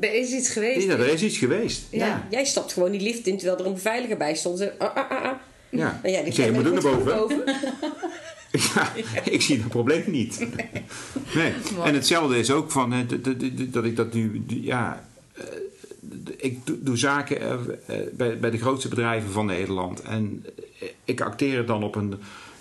er 0.00 0.14
is 0.14 0.32
iets 0.32 0.50
geweest. 0.50 0.86
ja, 0.86 0.92
er 0.92 1.08
is 1.08 1.22
iets 1.22 1.38
geweest. 1.38 1.86
Ja. 1.90 2.06
Ja. 2.06 2.26
Jij 2.30 2.44
stapt 2.44 2.72
gewoon 2.72 2.90
die 2.90 3.00
lift 3.00 3.26
in 3.26 3.36
terwijl 3.36 3.58
er 3.58 3.66
een 3.66 3.74
beveiliger 3.74 4.16
bij 4.16 4.34
stond. 4.34 4.78
Ah, 4.78 4.96
ah, 4.96 5.10
ah, 5.10 5.24
ah. 5.24 5.36
ja. 5.70 6.00
En 6.02 6.10
jij 6.10 6.24
Ik 6.24 6.34
zeg, 6.34 6.46
je 6.46 6.52
moet 6.52 6.72
naar 6.72 6.82
boven. 6.82 7.42
Ja, 8.74 8.92
ik 9.24 9.42
zie 9.42 9.58
dat 9.58 9.68
probleem 9.68 10.02
niet. 10.06 10.46
Nee. 11.34 11.52
En 11.84 11.94
hetzelfde 11.94 12.38
is 12.38 12.50
ook 12.50 12.70
van 12.70 12.92
eh, 12.92 12.98
dat 13.70 13.84
ik 13.84 13.96
dat 13.96 14.12
nu, 14.12 14.44
ja, 14.46 15.04
eh, 15.34 15.44
ik 16.36 16.58
doe, 16.64 16.96
zaken 16.96 17.66
bij, 18.12 18.38
bij 18.38 18.50
de 18.50 18.58
grootste 18.58 18.88
bedrijven 18.88 19.30
van 19.30 19.46
Nederland. 19.46 20.02
En 20.02 20.46
ik 21.04 21.20
acteer 21.20 21.56
het 21.56 21.66
dan 21.66 21.84
op 21.84 21.94
een, 21.94 22.14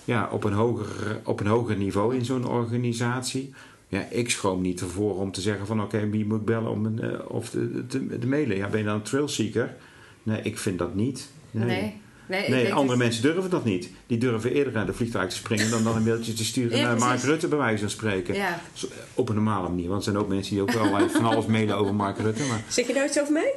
ja, 0.08 0.30
op 0.32 0.44
een, 0.44 0.54
hoger, 0.54 1.22
op 1.24 1.40
een 1.40 1.48
hoger 1.48 1.78
niveau 1.78 2.16
in 2.16 2.26
zo'n 2.26 2.48
organisatie. 2.48 3.54
Ja, 3.88 4.08
ik 4.10 4.30
schroom 4.30 4.62
niet 4.62 4.82
ervoor 4.82 5.16
om 5.16 5.32
te 5.32 5.42
zeggen 5.42 5.66
van 5.66 5.82
oké, 5.82 6.10
wie 6.10 6.26
moet 6.26 6.40
ik 6.40 6.46
bellen 6.46 6.72
om 6.72 6.86
een, 6.86 7.02
eh, 7.02 7.30
of 7.30 7.50
te, 7.50 7.86
te, 7.88 8.28
mailen. 8.28 8.58
Ja, 8.58 8.68
ben 8.68 8.80
je 8.80 8.86
dan 8.86 8.96
een 8.96 9.02
trailseeker? 9.02 9.76
Nee, 10.24 10.42
ik 10.42 10.58
vind 10.58 10.78
dat 10.78 10.96
niet. 10.96 11.30
Nee, 11.52 12.02
Nee, 12.28 12.74
andere 12.74 12.98
mensen 12.98 13.22
durven 13.22 13.50
dat 13.50 13.64
niet. 13.66 13.90
Die 14.08 14.18
durven 14.18 14.52
eerder 14.54 14.74
naar 14.74 14.86
de 14.86 14.94
vliegtuig 14.94 15.30
te 15.30 15.36
springen 15.36 15.70
dan 15.70 15.84
dan 15.84 15.96
een 15.96 16.04
mailtje 16.04 16.34
te 16.34 16.46
sturen 16.46 16.78
Ja, 16.78 16.84
naar 16.84 16.98
Mark. 16.98 17.22
Rutte, 17.22 17.48
bij 17.48 17.58
wijze 17.58 17.80
van 17.80 17.90
spreken. 17.90 18.34
Ja, 18.36 18.60
Zo, 18.74 18.88
Op 19.14 19.30
een 19.30 19.36
normale 19.36 19.70
manier, 19.70 19.88
want 19.88 20.06
er 20.06 20.12
zijn 20.12 20.24
ook 20.24 20.28
mensen 20.30 20.54
die 20.54 20.62
ook 20.62 20.72
wel 20.72 21.10
van 21.10 21.26
alles 21.26 21.46
mailen 21.46 21.76
over 21.78 21.96
Mark 21.96 22.18
Rutte. 22.20 22.44
Maar 22.44 22.62
Zeg 22.68 22.88
je 22.88 22.94
nou 22.94 23.06
iets 23.08 23.20
over 23.20 23.34
mij? 23.34 23.54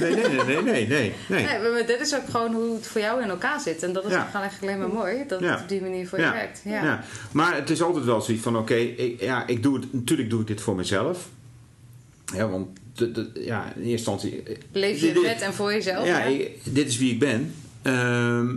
nee, 0.00 0.14
nee, 0.14 0.26
nee, 0.26 0.44
nee, 0.44 0.62
nee, 0.62 0.86
nee. 0.86 1.12
nee. 1.28 1.44
nee, 1.46 1.70
maar 1.72 1.86
dit 1.86 2.00
is 2.00 2.14
ook 2.14 2.28
gewoon 2.30 2.54
hoe 2.54 2.74
het 2.74 2.86
voor 2.86 3.00
jou 3.00 3.22
in 3.22 3.28
elkaar 3.28 3.60
zit. 3.60 3.82
En 3.82 3.92
dat 3.92 4.04
is 4.04 4.10
Ja. 4.10 4.20
ook 4.22 4.30
gewoon 4.30 4.46
echt 4.46 4.62
alleen 4.62 4.78
maar 4.78 4.88
mooi 4.88 5.24
dat 5.28 5.40
Ja. 5.40 5.50
het 5.52 5.60
op 5.62 5.68
die 5.68 5.80
manier 5.80 6.08
voor 6.08 6.18
je 6.18 6.30
werkt. 6.30 6.60
Ja. 6.64 6.84
Ja. 6.84 7.04
Maar 7.32 7.54
het 7.56 7.70
is 7.70 7.82
altijd 7.82 8.04
wel 8.04 8.20
zoiets 8.20 8.42
van, 8.42 8.56
oké, 8.56 8.74
ik, 8.74 9.20
ja, 9.20 9.46
ik 9.46 9.62
doe 9.62 9.74
het, 9.80 9.92
natuurlijk 9.92 10.30
doe 10.30 10.40
ik 10.40 10.46
dit 10.46 10.60
voor 10.60 10.74
mezelf. 10.76 11.28
Ja, 12.34 12.48
want 12.48 12.66
de, 12.94 13.12
de- 13.12 13.30
ja, 13.34 13.64
in 13.64 13.70
eerste 13.82 13.90
instantie... 13.90 14.42
eh, 14.42 14.56
Leef 14.72 15.00
je 15.00 15.12
dit- 15.12 15.22
met 15.22 15.40
en 15.40 15.52
voor 15.54 15.72
jezelf. 15.72 16.06
Ja, 16.06 16.22
dit 16.64 16.88
is 16.88 16.98
wie 16.98 17.12
ik 17.12 17.18
ben. 17.18 17.54
Ehm, 17.82 18.56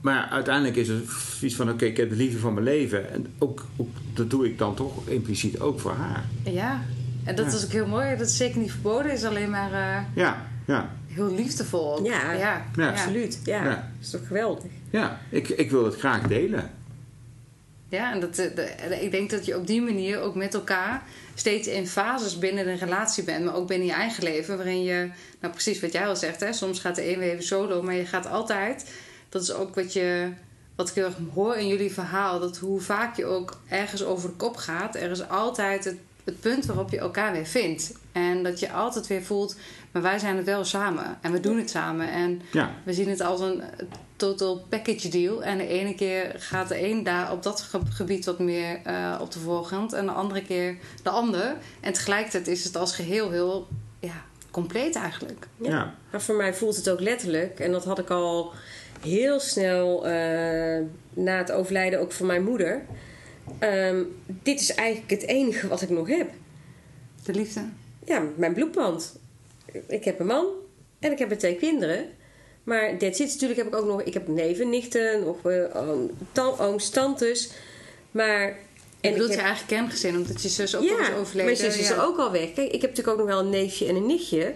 maar 0.00 0.28
uiteindelijk 0.28 0.76
is 0.76 0.88
het 0.88 1.08
iets 1.40 1.54
van: 1.54 1.70
oké, 1.70 1.84
ik 1.84 1.96
heb 1.96 2.08
de 2.08 2.16
liefde 2.16 2.38
van 2.38 2.54
mijn 2.54 2.66
leven. 2.66 3.10
En 3.10 3.26
ook, 3.38 3.64
ook, 3.76 3.88
dat 4.14 4.30
doe 4.30 4.46
ik 4.46 4.58
dan 4.58 4.74
toch 4.74 5.08
impliciet 5.08 5.60
ook 5.60 5.80
voor 5.80 5.92
haar. 5.92 6.24
ja. 6.44 6.82
En 7.24 7.36
dat 7.36 7.52
is 7.52 7.64
ook 7.64 7.70
heel 7.70 7.86
mooi. 7.86 8.16
Dat 8.16 8.26
is 8.26 8.36
zeker 8.36 8.60
niet 8.60 8.70
verboden. 8.70 9.12
is 9.12 9.24
alleen 9.24 9.50
maar 9.50 9.72
uh, 9.72 9.96
ja, 10.14 10.46
ja. 10.66 10.90
heel 11.06 11.34
liefdevol. 11.34 12.04
Ja, 12.04 12.32
ja. 12.32 12.64
ja. 12.76 12.88
absoluut. 12.88 13.40
Ja. 13.44 13.64
Ja. 13.64 13.70
Dat 13.70 13.78
is 14.00 14.10
toch 14.10 14.26
geweldig. 14.26 14.70
Ja, 14.90 15.20
ik, 15.28 15.48
ik 15.48 15.70
wil 15.70 15.84
het 15.84 15.96
graag 15.96 16.26
delen. 16.26 16.70
Ja, 17.94 18.12
en 18.12 18.20
dat, 18.20 18.34
de, 18.34 18.52
de- 18.54 19.00
ik 19.02 19.10
denk 19.10 19.30
dat 19.30 19.44
je 19.44 19.56
op 19.56 19.66
die 19.66 19.82
manier 19.82 20.20
ook 20.20 20.34
met 20.34 20.54
elkaar 20.54 21.02
steeds 21.34 21.66
in 21.68 21.86
fases 21.86 22.38
binnen 22.38 22.68
een 22.68 22.78
relatie 22.78 23.24
bent, 23.24 23.44
maar 23.44 23.54
ook 23.54 23.66
binnen 23.68 23.86
je 23.86 23.92
eigen 23.92 24.22
leven, 24.24 24.56
waarin 24.56 24.82
je, 24.82 25.10
nou 25.40 25.52
precies 25.52 25.80
wat 25.80 25.92
jij 25.92 26.06
al 26.06 26.16
zegt, 26.16 26.40
hè, 26.40 26.52
soms 26.52 26.80
gaat 26.80 26.94
de 26.96 27.12
een 27.12 27.18
weer 27.18 27.30
even 27.32 27.44
solo, 27.44 27.82
maar 27.82 27.94
je 27.94 28.06
gaat 28.06 28.26
altijd, 28.26 28.90
dat 29.28 29.42
is 29.42 29.52
ook 29.52 29.74
wat 29.74 29.92
je, 29.92 30.28
wat 30.76 30.88
ik 30.88 30.94
heel 30.94 31.04
erg 31.04 31.16
hoor 31.34 31.56
in 31.56 31.66
jullie 31.68 31.92
verhaal, 31.92 32.40
dat 32.40 32.56
hoe 32.58 32.80
vaak 32.80 33.16
je 33.16 33.24
ook 33.24 33.60
ergens 33.68 34.04
over 34.04 34.28
de 34.28 34.34
kop 34.36 34.56
gaat, 34.56 34.94
er 34.96 35.10
is 35.10 35.28
altijd 35.28 35.84
het, 35.84 35.96
het 36.24 36.40
punt 36.40 36.66
waarop 36.66 36.90
je 36.90 36.98
elkaar 36.98 37.32
weer 37.32 37.46
vindt. 37.46 37.92
En 38.12 38.42
dat 38.42 38.60
je 38.60 38.72
altijd 38.72 39.06
weer 39.06 39.22
voelt, 39.22 39.56
maar 39.92 40.02
wij 40.02 40.18
zijn 40.18 40.36
het 40.36 40.46
wel 40.46 40.64
samen 40.64 41.18
en 41.20 41.32
we 41.32 41.40
doen 41.40 41.56
het 41.58 41.70
samen. 41.70 42.08
En 42.12 42.42
Ja, 42.52 42.74
we 42.84 42.92
zien 42.92 43.08
het 43.08 43.20
als 43.20 43.40
een 43.40 43.62
total 44.16 44.64
package 44.68 45.08
deal. 45.08 45.42
En 45.44 45.58
de 45.58 45.66
ene 45.66 45.94
keer 45.94 46.34
gaat 46.38 46.68
de 46.68 46.88
een 46.88 47.02
daar 47.02 47.32
op 47.32 47.42
dat 47.42 47.60
ge- 47.60 47.80
gebied 47.90 48.24
wat 48.24 48.38
meer 48.38 48.80
eh, 48.84 49.18
op 49.20 49.32
de 49.32 49.38
voorgrond. 49.38 49.92
En 49.92 50.06
de 50.06 50.12
andere 50.12 50.42
keer 50.42 50.76
de 51.02 51.10
ander. 51.10 51.56
En 51.80 51.92
tegelijkertijd 51.92 52.48
is 52.48 52.64
het 52.64 52.76
als 52.76 52.94
geheel 52.94 53.30
heel 53.30 53.66
ja, 54.00 54.24
compleet 54.50 54.96
eigenlijk. 54.96 55.46
Ja. 55.56 55.70
ja. 55.70 55.94
Maar 56.10 56.22
voor 56.22 56.34
mij 56.34 56.54
voelt 56.54 56.76
het 56.76 56.90
ook 56.90 57.00
letterlijk. 57.00 57.60
En 57.60 57.72
dat 57.72 57.84
had 57.84 57.98
ik 57.98 58.10
al 58.10 58.52
heel 59.00 59.40
snel 59.40 60.06
eh, 60.06 60.82
na 61.10 61.38
het 61.38 61.52
overlijden 61.52 62.00
ook 62.00 62.12
van 62.12 62.26
mijn 62.26 62.44
moeder. 62.44 62.82
Ehm, 63.58 64.02
dit 64.26 64.60
is 64.60 64.74
eigenlijk 64.74 65.10
het 65.10 65.22
enige 65.22 65.68
wat 65.68 65.82
ik 65.82 65.90
nog 65.90 66.08
heb. 66.08 66.30
De 67.24 67.34
liefde. 67.34 67.60
Ja, 68.04 68.22
mijn 68.36 68.52
bloedband. 68.54 69.16
Ik 69.86 70.04
heb 70.04 70.20
een 70.20 70.26
man 70.26 70.46
en 70.98 71.12
ik 71.12 71.18
heb 71.18 71.30
er 71.30 71.38
twee 71.38 71.56
kinderen. 71.56 72.06
Maar 72.64 72.98
dit 72.98 73.16
zit 73.16 73.28
natuurlijk 73.32 73.58
heb 73.58 73.68
ik 73.68 73.76
ook 73.76 73.86
nog... 73.86 74.02
Ik 74.02 74.14
heb 74.14 74.28
neven, 74.28 74.70
nichten, 74.70 75.24
nog 75.24 75.36
eh, 75.44 75.88
oom, 75.88 76.10
tan- 76.32 76.58
ooms, 76.58 76.88
tantes. 76.88 77.50
Maar... 78.10 78.42
En 79.00 79.10
ik 79.10 79.12
bedoelt 79.12 79.30
heb- 79.30 79.38
je 79.38 79.46
eigen 79.46 79.66
kerngezin, 79.66 80.16
omdat 80.16 80.42
je 80.42 80.48
zus 80.48 80.76
ook 80.76 80.90
al 80.90 80.98
is 80.98 81.06
ja, 81.06 81.14
overleden. 81.14 81.44
mijn 81.44 81.56
zus 81.72 81.78
is 81.78 81.88
ja. 81.88 81.94
er 81.94 82.02
ook 82.02 82.18
al 82.18 82.30
weg. 82.30 82.52
Kijk, 82.52 82.72
ik 82.72 82.80
heb 82.80 82.90
natuurlijk 82.90 83.08
ook 83.08 83.26
nog 83.26 83.34
wel 83.34 83.44
een 83.44 83.50
neefje 83.50 83.86
en 83.86 83.94
een 83.94 84.06
nichtje. 84.06 84.54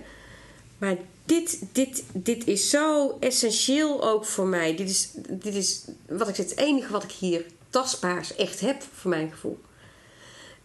Maar 0.78 0.96
dit, 1.24 1.58
dit, 1.72 2.04
dit 2.12 2.46
is 2.46 2.70
zo 2.70 3.16
essentieel 3.20 4.04
ook 4.08 4.24
voor 4.24 4.46
mij. 4.46 4.76
Dit 4.76 4.90
is, 4.90 5.10
dit 5.28 5.54
is 5.54 5.84
wat 6.08 6.28
ik 6.28 6.34
zeg, 6.34 6.48
het 6.48 6.58
enige 6.58 6.92
wat 6.92 7.02
ik 7.02 7.10
hier 7.10 7.44
tastbaars 7.70 8.36
echt 8.36 8.60
heb, 8.60 8.82
voor 8.94 9.10
mijn 9.10 9.30
gevoel. 9.30 9.58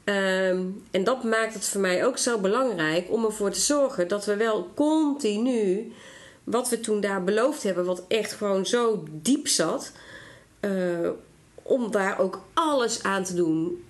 Ehm, 0.04 0.62
en 0.92 1.04
dat 1.04 1.24
maakt 1.24 1.54
het 1.54 1.68
voor 1.68 1.82
mij 1.82 2.06
ook 2.06 2.18
zo 2.18 2.40
belangrijk 2.40 3.12
om 3.12 3.26
ervoor 3.26 3.52
te 3.52 3.60
zorgen 3.60 4.08
dat 4.08 4.26
we 4.26 4.36
wel 4.36 4.72
continu 4.76 5.92
wat 6.44 6.70
we 6.70 6.80
toen 6.80 7.02
daar 7.02 7.24
beloofd 7.24 7.64
hebben, 7.64 7.86
wat 7.86 8.04
echt 8.08 8.32
gewoon 8.32 8.66
zo 8.66 9.04
diep 9.12 9.48
zat, 9.48 9.92
eh, 10.60 11.10
om 11.54 11.92
daar 11.92 12.20
ook 12.20 12.42
alles 12.54 13.04
aan 13.04 13.24
te 13.24 13.34
doen, 13.34 13.84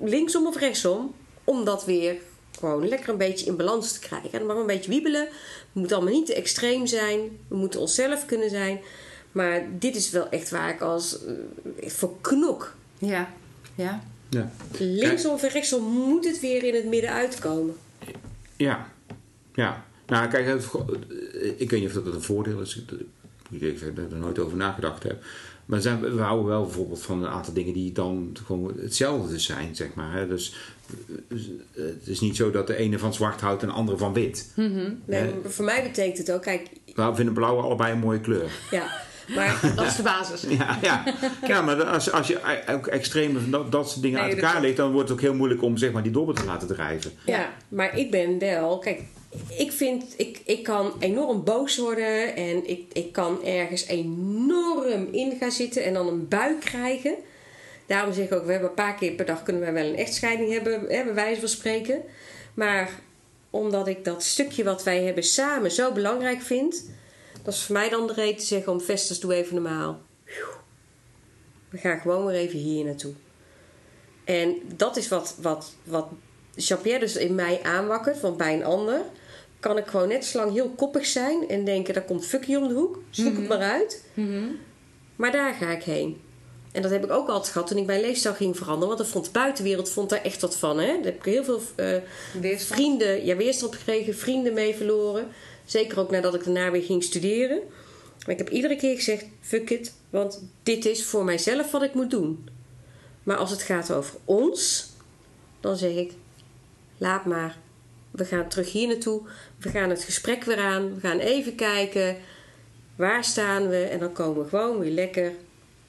linksom 0.00 0.46
of 0.46 0.56
rechtsom, 0.56 1.14
om 1.44 1.64
dat 1.64 1.84
weer 1.84 2.16
gewoon 2.58 2.88
lekker 2.88 3.08
een 3.08 3.16
beetje 3.16 3.46
in 3.46 3.56
balans 3.56 3.92
te 3.92 3.98
krijgen. 3.98 4.32
En 4.32 4.46
maar 4.46 4.56
een 4.56 4.66
beetje 4.66 4.90
wiebelen. 4.90 5.20
Het 5.20 5.72
moet 5.72 5.92
allemaal 5.92 6.12
niet 6.12 6.26
te 6.26 6.34
extreem 6.34 6.86
zijn. 6.86 7.38
We 7.48 7.56
moeten 7.56 7.80
onszelf 7.80 8.26
kunnen 8.26 8.50
zijn. 8.50 8.80
Maar 9.32 9.66
dit 9.78 9.96
is 9.96 10.10
wel 10.10 10.28
echt 10.28 10.50
waar 10.50 10.70
ik 10.70 10.80
als 10.80 11.18
eh, 11.24 11.88
voor 11.88 12.20
knok. 12.20 12.74
Ja, 12.98 13.32
ja. 13.74 14.02
ja. 14.28 14.50
Linksom 14.78 15.32
of 15.32 15.42
rechtsom 15.42 15.84
moet 15.84 16.24
het 16.24 16.40
weer 16.40 16.62
in 16.62 16.74
het 16.74 16.84
midden 16.84 17.10
uitkomen. 17.10 17.76
Ja, 18.56 18.90
ja. 19.54 19.84
Nou, 20.06 20.28
kijk, 20.28 20.46
het- 20.46 20.70
ik 21.60 21.70
weet 21.70 21.80
niet 21.80 21.88
of 21.96 22.04
dat 22.04 22.14
een 22.14 22.22
voordeel 22.22 22.60
is. 22.60 22.82
Ik 23.50 23.60
er 24.10 24.18
nooit 24.18 24.38
over 24.38 24.56
nagedacht 24.56 25.02
heb. 25.02 25.24
Maar 25.64 25.80
zijn, 25.80 26.00
we 26.14 26.20
houden 26.22 26.46
wel 26.46 26.62
bijvoorbeeld 26.64 27.02
van 27.02 27.22
een 27.22 27.28
aantal 27.30 27.52
dingen 27.52 27.72
die 27.72 27.92
dan 27.92 28.36
gewoon 28.44 28.72
hetzelfde 28.80 29.38
zijn, 29.38 29.76
zeg 29.76 29.94
maar. 29.94 30.12
Hè? 30.12 30.28
Dus 30.28 30.54
eh, 31.28 31.36
het 31.74 32.06
is 32.06 32.20
niet 32.20 32.36
zo 32.36 32.50
dat 32.50 32.66
de 32.66 32.76
ene 32.76 32.98
van 32.98 33.14
zwart 33.14 33.40
houdt 33.40 33.62
en 33.62 33.68
de 33.68 33.74
andere 33.74 33.98
van 33.98 34.12
wit. 34.12 34.52
Nee, 34.54 34.68
Ja. 35.06 35.24
maar 35.42 35.50
Voor 35.50 35.64
mij 35.64 35.82
betekent 35.82 36.18
het 36.18 36.32
ook, 36.32 36.42
kijk, 36.42 36.68
We 36.94 37.10
vinden 37.14 37.34
blauw 37.34 37.58
allebei 37.60 37.92
een 37.92 37.98
mooie 37.98 38.20
kleur. 38.20 38.50
ja. 38.70 39.04
Maar 39.26 39.60
Dat 39.76 39.86
is 39.86 39.96
de 39.96 40.02
basis. 40.02 40.44
Ja, 40.48 40.78
ja. 40.82 41.04
ja 41.46 41.62
maar 41.62 41.84
als, 41.84 42.12
als 42.12 42.26
je 42.26 42.38
ook 42.70 42.86
extreme 42.86 43.40
van 43.40 43.50
dat, 43.50 43.72
dat 43.72 43.90
soort 43.90 44.02
dingen 44.02 44.20
Nee, 44.20 44.30
uit 44.30 44.42
elkaar 44.42 44.60
legt, 44.60 44.76
dan 44.76 44.92
wordt 44.92 45.08
het 45.08 45.18
ook 45.18 45.24
heel 45.24 45.34
moeilijk 45.34 45.62
om 45.62 45.76
zeg 45.76 45.92
maar, 45.92 46.02
die 46.02 46.12
dobber 46.12 46.34
te 46.34 46.44
laten 46.44 46.68
drijven. 46.68 47.12
Ja, 47.24 47.52
maar 47.68 47.98
ik 47.98 48.10
ben 48.10 48.38
wel. 48.38 48.78
Kijk, 48.78 49.02
ik 49.48 49.72
vind. 49.72 50.14
Ik, 50.16 50.40
ik 50.44 50.62
kan 50.62 50.92
enorm 50.98 51.44
boos 51.44 51.78
worden. 51.78 52.36
En 52.36 52.68
ik, 52.68 52.82
ik 52.92 53.12
kan 53.12 53.44
ergens 53.44 53.86
enorm 53.86 55.08
in 55.12 55.36
gaan 55.40 55.50
zitten. 55.50 55.84
En 55.84 55.94
dan 55.94 56.08
een 56.08 56.28
buik 56.28 56.60
krijgen. 56.60 57.14
Daarom 57.86 58.12
zeg 58.12 58.24
ik 58.24 58.32
ook: 58.32 58.44
we 58.44 58.50
hebben 58.50 58.68
een 58.68 58.74
paar 58.74 58.94
keer 58.94 59.12
per 59.12 59.26
dag 59.26 59.42
kunnen 59.42 59.62
wij 59.62 59.72
wel 59.72 59.86
een 59.86 59.96
echtscheiding 59.96 60.52
hebben. 60.52 60.72
Hè, 60.72 61.04
bij 61.04 61.14
wijze 61.14 61.40
van 61.40 61.48
spreken. 61.48 62.02
Maar 62.54 62.90
omdat 63.50 63.88
ik 63.88 64.04
dat 64.04 64.22
stukje 64.22 64.64
wat 64.64 64.82
wij 64.82 65.02
hebben 65.02 65.24
samen 65.24 65.70
zo 65.70 65.92
belangrijk 65.92 66.42
vind. 66.42 66.84
Dat 67.46 67.54
is 67.54 67.62
voor 67.62 67.74
mij 67.74 67.88
dan 67.88 68.06
de 68.06 68.12
reden 68.12 68.36
te 68.36 68.44
zeggen: 68.44 68.72
om 68.72 68.80
Vestus, 68.80 69.20
doe 69.20 69.34
even 69.34 69.54
normaal. 69.54 70.00
We 71.68 71.78
gaan 71.78 72.00
gewoon 72.00 72.26
weer 72.26 72.34
even 72.34 72.58
hier 72.58 72.84
naartoe. 72.84 73.12
En 74.24 74.56
dat 74.76 74.96
is 74.96 75.08
wat, 75.08 75.36
wat, 75.40 75.74
wat 75.84 76.06
Jean-Pierre 76.54 77.00
dus 77.00 77.16
in 77.16 77.34
mij 77.34 77.62
aanwakkert, 77.62 78.20
want 78.20 78.36
bij 78.36 78.54
een 78.54 78.64
ander 78.64 79.00
kan 79.60 79.78
ik 79.78 79.86
gewoon 79.86 80.08
net 80.08 80.24
zo 80.24 80.38
lang 80.38 80.52
heel 80.52 80.70
koppig 80.70 81.06
zijn 81.06 81.48
en 81.48 81.64
denken: 81.64 81.94
daar 81.94 82.02
komt 82.02 82.26
fucky 82.26 82.54
om 82.54 82.68
de 82.68 82.74
hoek, 82.74 82.98
zoek 83.10 83.36
het 83.36 83.48
maar 83.48 83.58
uit. 83.58 84.04
Maar 85.16 85.32
daar 85.32 85.54
ga 85.54 85.70
ik 85.70 85.82
heen. 85.82 86.20
En 86.72 86.82
dat 86.82 86.90
heb 86.90 87.04
ik 87.04 87.10
ook 87.10 87.28
altijd 87.28 87.52
gehad 87.52 87.68
toen 87.68 87.78
ik 87.78 87.86
mijn 87.86 88.00
leefstijl 88.00 88.34
ging 88.34 88.56
veranderen, 88.56 88.88
want 88.88 88.98
dan 88.98 89.08
vond 89.08 89.24
de 89.24 89.30
buitenwereld 89.30 89.90
vond 89.90 90.10
daar 90.10 90.22
echt 90.22 90.40
wat 90.40 90.56
van. 90.56 90.78
Hè? 90.78 90.86
Daar 90.86 91.04
heb 91.04 91.16
ik 91.16 91.24
heel 91.24 91.44
veel 91.44 91.60
eh, 91.76 92.56
vrienden, 92.56 93.24
ja, 93.24 93.36
weerstand 93.36 93.74
gekregen, 93.74 94.14
vrienden 94.14 94.52
mee 94.52 94.74
verloren. 94.74 95.28
Zeker 95.66 95.98
ook 95.98 96.10
nadat 96.10 96.34
ik 96.34 96.44
daarna 96.44 96.70
weer 96.70 96.82
ging 96.82 97.02
studeren. 97.02 97.60
Maar 98.18 98.34
ik 98.34 98.38
heb 98.38 98.50
iedere 98.50 98.76
keer 98.76 98.96
gezegd: 98.96 99.24
fuck 99.40 99.70
it, 99.70 99.92
want 100.10 100.42
dit 100.62 100.84
is 100.84 101.04
voor 101.04 101.24
mijzelf 101.24 101.70
wat 101.70 101.82
ik 101.82 101.94
moet 101.94 102.10
doen. 102.10 102.48
Maar 103.22 103.36
als 103.36 103.50
het 103.50 103.62
gaat 103.62 103.92
over 103.92 104.18
ons, 104.24 104.90
dan 105.60 105.76
zeg 105.76 105.92
ik: 105.94 106.12
laat 106.98 107.24
maar. 107.24 107.56
We 108.10 108.24
gaan 108.24 108.48
terug 108.48 108.72
hier 108.72 108.88
naartoe. 108.88 109.22
We 109.58 109.68
gaan 109.68 109.90
het 109.90 110.02
gesprek 110.02 110.44
weer 110.44 110.58
aan. 110.58 110.94
We 110.94 111.00
gaan 111.00 111.18
even 111.18 111.54
kijken. 111.54 112.16
Waar 112.96 113.24
staan 113.24 113.68
we? 113.68 113.82
En 113.82 113.98
dan 113.98 114.12
komen 114.12 114.42
we 114.42 114.48
gewoon 114.48 114.78
weer 114.78 114.90
lekker 114.90 115.32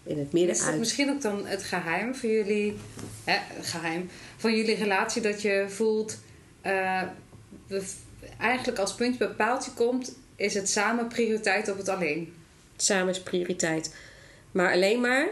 in 0.03 0.17
het 0.19 0.31
midden 0.31 0.51
Is 0.51 0.59
dat 0.59 0.67
uit. 0.67 0.79
misschien 0.79 1.09
ook 1.09 1.21
dan 1.21 1.45
het 1.45 1.63
geheim 1.63 2.15
voor 2.15 2.29
jullie, 2.29 2.77
hè, 3.23 3.37
geheim, 3.61 4.09
van 4.37 4.55
jullie 4.55 4.75
relatie 4.75 5.21
dat 5.21 5.41
je 5.41 5.65
voelt, 5.67 6.17
eh, 6.61 7.01
we, 7.67 7.83
eigenlijk 8.39 8.79
als 8.79 8.95
puntje 8.95 9.17
bij 9.17 9.27
paaltje 9.35 9.71
komt, 9.71 10.15
is 10.35 10.53
het 10.53 10.69
samen 10.69 11.07
prioriteit 11.07 11.71
op 11.71 11.77
het 11.77 11.89
alleen. 11.89 12.33
Samen 12.75 13.09
is 13.09 13.21
prioriteit. 13.21 13.95
Maar 14.51 14.71
alleen 14.71 15.01
maar 15.01 15.27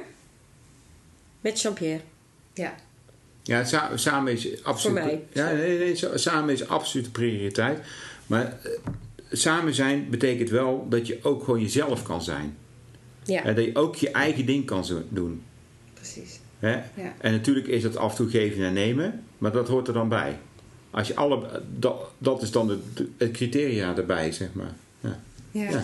met 1.41 1.61
Jean-Pierre. 1.61 2.01
Ja, 2.53 2.75
Ja, 3.43 3.63
sa- 3.63 3.97
samen 3.97 4.33
is 4.33 4.63
absoluut. 4.63 4.97
Voor 4.99 5.07
mij. 5.07 5.23
Ja, 5.31 5.51
nee, 5.51 5.77
nee, 5.77 5.95
sa- 5.95 6.17
samen 6.17 6.53
is 6.53 6.67
absoluut 6.67 7.11
prioriteit. 7.11 7.79
Maar 8.27 8.45
eh, 8.63 8.71
samen 9.31 9.73
zijn 9.73 10.09
betekent 10.09 10.49
wel 10.49 10.85
dat 10.89 11.07
je 11.07 11.19
ook 11.23 11.43
gewoon 11.43 11.61
jezelf 11.61 12.03
kan 12.03 12.21
zijn. 12.23 12.57
Ja. 13.23 13.43
En 13.43 13.55
dat 13.55 13.65
je 13.65 13.75
ook 13.75 13.95
je 13.95 14.11
eigen 14.11 14.45
ding 14.45 14.65
kan 14.65 14.85
doen. 15.09 15.43
precies. 15.93 16.39
Hè? 16.59 16.71
Ja. 16.73 17.13
En 17.17 17.31
natuurlijk 17.31 17.67
is 17.67 17.81
dat 17.81 17.97
af 17.97 18.09
en 18.11 18.15
toe 18.17 18.29
geven 18.29 18.65
en 18.65 18.73
nemen, 18.73 19.23
maar 19.37 19.51
dat 19.51 19.67
hoort 19.67 19.87
er 19.87 19.93
dan 19.93 20.09
bij. 20.09 20.37
Als 20.95 21.07
je 21.07 21.15
alle, 21.15 21.61
dat, 21.79 21.95
dat 22.17 22.41
is 22.41 22.51
dan 22.51 22.69
het, 22.69 22.79
het 23.17 23.31
criteria 23.31 23.95
erbij, 23.97 24.31
zeg 24.31 24.47
maar. 24.53 24.73
Ja. 24.99 25.19
Ja. 25.51 25.69
Ja. 25.69 25.83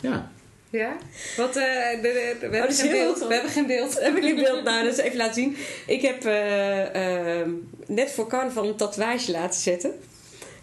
ja. 0.00 0.30
Ja? 0.70 0.96
Wat, 1.36 1.56
eh, 1.56 1.62
de- 1.90 2.00
de- 2.02 2.10
we, 2.10 2.16
hebben 2.40 2.54
Oh, 2.54 2.60
dat 2.60 2.70
is 2.70 2.80
geen 2.80 2.90
beeld. 2.90 3.18
we 3.18 3.32
hebben 3.34 3.50
geen 3.50 3.66
beeld. 3.66 4.00
Heb 4.00 4.16
ik 4.16 4.22
die 4.22 4.34
beeld 4.34 4.64
nou, 4.64 4.84
dus 4.84 4.96
even 4.96 5.16
laten 5.16 5.34
zien. 5.34 5.56
Ik 5.86 6.02
heb 6.02 6.24
eh, 6.24 7.40
eh, 7.40 7.46
net 7.86 8.10
voor 8.10 8.26
carnaval 8.26 8.68
een 8.68 8.76
tatoeage 8.76 9.30
laten 9.30 9.60
zetten. 9.60 9.94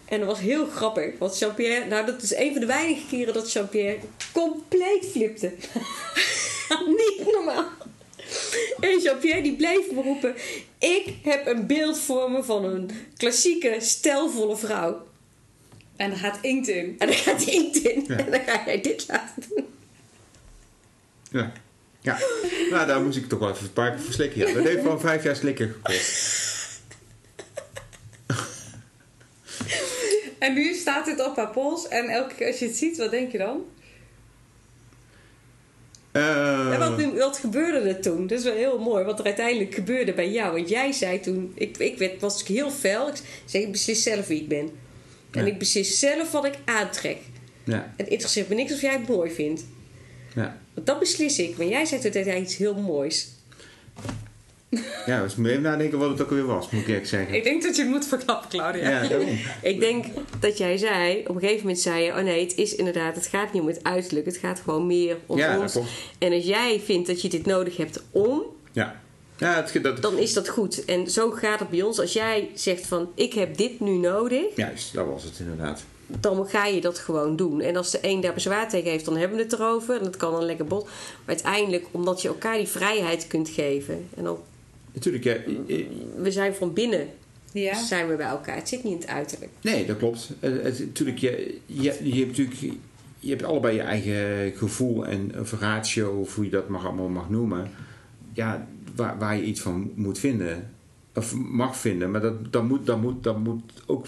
En 0.04 0.18
dat 0.18 0.28
was 0.28 0.38
heel 0.40 0.66
grappig. 0.66 1.18
Want 1.18 1.38
Jean-Pierre, 1.38 1.86
nou 1.86 2.06
dat 2.06 2.22
is 2.22 2.34
een 2.34 2.50
van 2.52 2.60
de 2.60 2.66
weinige 2.66 3.06
keren 3.06 3.34
dat 3.34 3.52
Jean-Pierre 3.52 3.98
compleet 4.32 5.06
flipte. 5.10 5.52
Niet 6.86 7.22
normaal. 7.32 7.64
En 8.80 9.00
Jean-Pierre 9.00 9.42
die 9.42 9.56
bleef 9.56 9.90
me 9.90 10.02
roepen. 10.02 10.34
Ik 10.78 11.14
heb 11.22 11.46
een 11.46 11.66
beeld 11.66 11.98
voor 11.98 12.30
me 12.30 12.42
van 12.42 12.64
een 12.64 12.90
klassieke, 13.16 13.76
stelvolle 13.80 14.56
vrouw. 14.56 15.06
En 15.96 16.10
er 16.10 16.16
gaat 16.16 16.38
inkt 16.40 16.68
in. 16.68 16.94
En 16.98 17.06
dan 17.06 17.16
gaat 17.16 17.42
inkt 17.42 17.76
in. 17.76 18.08
En 18.08 18.30
dan 18.30 18.40
ga 18.40 18.62
jij 18.66 18.80
dit 18.80 19.04
laten 19.08 19.44
doen. 19.48 19.66
Ja. 21.30 21.52
ja. 22.00 22.18
Nou, 22.70 22.86
daar 22.86 23.02
moest 23.02 23.16
ik 23.16 23.28
toch 23.28 23.38
wel 23.38 23.50
even 23.50 23.64
een 23.64 23.72
paar 23.72 23.90
keer 23.90 24.00
voor 24.00 24.12
slikken. 24.12 24.46
Ja. 24.46 24.54
Dat 24.54 24.64
heeft 24.64 24.82
wel 24.82 25.00
vijf 25.00 25.22
jaar 25.22 25.36
slikken 25.36 25.68
gekost. 25.68 26.36
En 30.38 30.54
nu 30.54 30.74
staat 30.74 31.04
dit 31.04 31.26
op 31.26 31.36
haar 31.36 31.50
pols. 31.50 31.88
En 31.88 32.08
elke 32.08 32.34
keer 32.34 32.46
als 32.46 32.58
je 32.58 32.66
het 32.66 32.76
ziet, 32.76 32.96
wat 32.96 33.10
denk 33.10 33.32
je 33.32 33.38
dan? 33.38 33.64
Eh, 36.18 36.78
wat, 36.78 37.14
wat 37.18 37.38
gebeurde 37.38 37.88
er 37.88 38.00
toen? 38.00 38.26
Dat 38.26 38.38
is 38.38 38.44
wel 38.44 38.54
heel 38.54 38.78
mooi 38.78 39.04
wat 39.04 39.18
er 39.18 39.24
uiteindelijk 39.24 39.74
gebeurde 39.74 40.12
bij 40.12 40.30
jou. 40.30 40.54
Want 40.54 40.68
jij 40.68 40.92
zei 40.92 41.20
toen, 41.20 41.52
ik, 41.54 41.76
ik 41.78 41.98
werd, 41.98 42.20
was 42.20 42.46
heel 42.46 42.70
fel. 42.70 43.08
Ik 43.08 43.14
zei, 43.44 43.62
ik 43.64 43.72
beslis 43.72 44.02
zelf 44.02 44.26
wie 44.26 44.40
ik 44.40 44.48
ben. 44.48 44.70
En 45.30 45.44
Ja. 45.44 45.52
ik 45.52 45.58
beslis 45.58 45.98
zelf 45.98 46.30
wat 46.30 46.44
ik 46.44 46.54
aantrek. 46.64 47.18
ja, 47.64 47.92
Het 47.96 48.08
interesseert 48.08 48.48
me 48.48 48.54
niks 48.54 48.72
of 48.72 48.80
jij 48.80 48.92
het 48.92 49.08
mooi 49.08 49.30
vindt. 49.30 49.64
ja. 50.34 50.58
Want 50.74 50.86
dat 50.86 50.98
beslis 50.98 51.38
ik. 51.38 51.56
Maar 51.56 51.66
jij 51.66 51.84
zei 51.84 52.00
toen 52.00 52.12
uiteindelijk 52.14 52.44
iets 52.52 52.56
heel 52.56 52.74
moois. 52.74 53.28
Ja, 55.06 55.22
dus 55.22 55.36
moet 55.36 55.48
even 55.48 55.62
nadenken 55.62 55.98
wat 55.98 56.10
het 56.10 56.22
ook 56.22 56.30
weer 56.30 56.46
was, 56.46 56.70
moet 56.70 56.80
ik 56.80 56.88
eerlijk 56.88 57.06
zeggen. 57.06 57.34
Ik 57.34 57.44
denk 57.44 57.62
dat 57.62 57.76
je 57.76 57.82
het 57.82 57.90
moet 57.90 58.06
verklappen, 58.06 58.48
Claudia. 58.48 59.02
Ja. 59.02 59.18
Ik 59.62 59.80
denk 59.80 60.04
dat 60.40 60.58
jij 60.58 60.76
zei, 60.76 61.20
op 61.26 61.34
een 61.34 61.40
gegeven 61.40 61.60
moment 61.60 61.78
zei 61.78 62.04
je... 62.04 62.10
Oh 62.10 62.18
nee, 62.18 62.42
het 62.42 62.56
is 62.56 62.74
inderdaad, 62.74 63.14
het 63.14 63.26
gaat 63.26 63.52
niet 63.52 63.62
om 63.62 63.68
het 63.68 63.82
uiterlijk. 63.82 64.26
Het 64.26 64.36
gaat 64.36 64.60
gewoon 64.60 64.86
meer 64.86 65.16
om 65.26 65.36
Ja, 65.38 65.58
ons. 65.60 65.78
En 66.18 66.32
als 66.32 66.44
jij 66.44 66.80
vindt 66.84 67.06
dat 67.06 67.22
je 67.22 67.28
dit 67.28 67.46
nodig 67.46 67.76
hebt 67.76 68.02
om... 68.10 68.42
Ja, 68.72 69.00
ja 69.36 69.54
het, 69.54 69.82
dat, 69.82 70.02
dan 70.02 70.18
is 70.18 70.32
dat 70.32 70.48
goed. 70.48 70.84
En 70.84 71.10
zo 71.10 71.30
gaat 71.30 71.58
het 71.58 71.70
bij 71.70 71.82
ons. 71.82 72.00
Als 72.00 72.12
jij 72.12 72.50
zegt 72.54 72.86
van 72.86 73.10
ik 73.14 73.32
heb 73.32 73.56
dit 73.56 73.80
nu 73.80 73.90
nodig, 73.90 74.56
juist, 74.56 74.94
dat 74.94 75.06
was 75.06 75.24
het 75.24 75.38
inderdaad. 75.38 75.82
dan 76.06 76.46
ga 76.48 76.66
je 76.66 76.80
dat 76.80 76.98
gewoon 76.98 77.36
doen. 77.36 77.60
En 77.60 77.76
als 77.76 77.90
de 77.90 77.98
een 78.02 78.20
daar 78.20 78.34
bezwaar 78.34 78.68
tegen 78.68 78.90
heeft, 78.90 79.04
dan 79.04 79.16
hebben 79.16 79.36
we 79.36 79.42
het 79.42 79.52
erover. 79.52 79.96
En 79.96 80.04
dat 80.04 80.16
kan 80.16 80.32
dan 80.32 80.44
lekker 80.44 80.64
bot. 80.66 80.84
Maar 80.84 80.92
uiteindelijk, 81.26 81.86
omdat 81.90 82.22
je 82.22 82.28
elkaar 82.28 82.56
die 82.56 82.68
vrijheid 82.68 83.26
kunt 83.26 83.48
geven. 83.48 84.08
En 84.16 84.24
dan, 84.24 84.38
Natuurlijk, 84.98 85.24
ja, 85.24 85.34
eh, 85.68 85.84
we 86.16 86.30
zijn 86.32 86.54
van 86.54 86.72
binnen, 86.72 87.08
Ja. 87.52 87.84
zijn 87.84 88.08
we 88.08 88.16
bij 88.16 88.26
elkaar. 88.26 88.56
Het 88.56 88.68
zit 88.68 88.84
niet 88.84 88.92
in 88.92 88.98
het 88.98 89.08
uiterlijk. 89.08 89.50
nee, 89.62 89.86
dat 89.86 89.96
klopt. 89.96 90.30
Eh, 90.40 90.50
het, 90.62 90.78
natuurlijk, 90.78 91.18
je, 91.18 91.58
je, 91.66 91.82
je 92.02 92.14
hebt 92.24 92.38
natuurlijk 92.38 92.72
je 93.20 93.30
hebt 93.30 93.42
allebei 93.42 93.74
je 93.74 93.80
eigen 93.82 94.52
gevoel 94.56 95.06
en 95.06 95.30
een 95.32 95.46
ratio, 95.58 96.20
of 96.20 96.34
hoe 96.34 96.44
je 96.44 96.50
dat 96.50 96.68
mag, 96.68 96.84
allemaal 96.86 97.08
mag 97.08 97.30
noemen. 97.30 97.70
Ja, 98.32 98.66
waar, 98.94 99.18
waar 99.18 99.36
je 99.36 99.42
iets 99.42 99.60
van 99.60 99.92
moet 99.94 100.18
vinden, 100.18 100.74
of 101.14 101.34
mag 101.34 101.76
vinden. 101.76 102.10
Maar 102.10 102.20
dat, 102.20 102.52
dat, 102.52 102.64
moet, 102.64 102.86
dat, 102.86 103.00
moet, 103.00 103.22
dat 103.24 103.38
moet 103.38 103.72
ook 103.86 104.06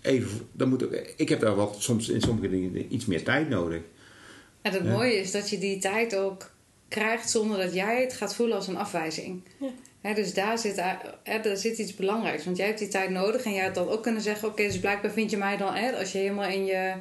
even. 0.00 0.40
Dat 0.52 0.68
moet 0.68 0.84
ook, 0.84 0.92
ik 1.16 1.28
heb 1.28 1.40
daar 1.40 1.54
wat 1.54 1.76
soms 1.78 2.08
in 2.08 2.20
sommige 2.20 2.48
dingen 2.50 2.94
iets 2.94 3.06
meer 3.06 3.24
tijd 3.24 3.48
nodig. 3.48 3.80
En 4.62 4.72
het 4.72 4.84
Ja. 4.84 4.90
mooie 4.92 5.14
is 5.16 5.30
dat 5.30 5.50
je 5.50 5.58
die 5.58 5.78
tijd 5.78 6.16
ook 6.16 6.50
krijgt 6.88 7.30
zonder 7.30 7.58
dat 7.58 7.74
jij 7.74 8.00
het 8.00 8.12
gaat 8.12 8.34
voelen 8.34 8.56
als 8.56 8.68
een 8.68 8.76
afwijzing. 8.76 9.42
Ja. 9.60 9.66
Hè, 10.06 10.14
dus 10.14 10.34
daar 10.34 10.58
zit, 10.58 10.80
hè, 11.22 11.40
daar 11.40 11.56
zit 11.56 11.78
iets 11.78 11.94
belangrijks. 11.94 12.44
Want 12.44 12.56
jij 12.56 12.66
hebt 12.66 12.78
die 12.78 12.88
tijd 12.88 13.10
nodig 13.10 13.42
en 13.44 13.52
jij 13.52 13.64
had 13.64 13.74
dan 13.74 13.88
ook 13.88 14.02
kunnen 14.02 14.22
zeggen: 14.22 14.48
Oké, 14.48 14.62
dus 14.62 14.78
blijkbaar 14.80 15.10
vind 15.10 15.30
je 15.30 15.36
mij 15.36 15.56
dan, 15.56 15.74
hè, 15.74 15.92
als 15.92 16.12
je 16.12 16.18
helemaal 16.18 16.48
in 16.48 16.64
je, 16.64 16.92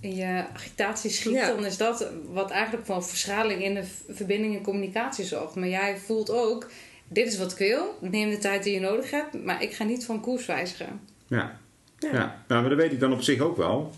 in 0.00 0.14
je 0.14 0.44
agitatie 0.54 1.10
schiet, 1.10 1.32
Ja. 1.32 1.46
dan 1.46 1.64
is 1.64 1.76
dat 1.76 2.06
wat 2.32 2.50
eigenlijk 2.50 2.86
voor 2.86 2.96
een 2.96 3.02
verschraling 3.02 3.62
in 3.64 3.74
de 3.74 3.82
verbinding 4.08 4.56
en 4.56 4.62
communicatie 4.62 5.24
zorgt. 5.24 5.54
Maar 5.54 5.68
jij 5.68 5.96
voelt 5.96 6.30
ook: 6.30 6.70
Dit 7.08 7.26
is 7.26 7.38
wat 7.38 7.52
ik 7.52 7.58
wil, 7.58 7.98
neem 8.00 8.30
de 8.30 8.38
tijd 8.38 8.62
die 8.62 8.74
je 8.74 8.80
nodig 8.80 9.10
hebt, 9.10 9.44
maar 9.44 9.62
ik 9.62 9.72
ga 9.72 9.84
niet 9.84 10.04
van 10.04 10.20
koers 10.20 10.46
wijzigen. 10.46 11.00
Ja, 11.26 11.58
Ja. 11.98 12.08
ja. 12.12 12.42
Nou, 12.48 12.60
maar 12.60 12.70
dat 12.70 12.78
weet 12.78 12.92
ik 12.92 13.00
dan 13.00 13.12
op 13.12 13.22
zich 13.22 13.40
ook 13.40 13.56
wel. 13.56 13.90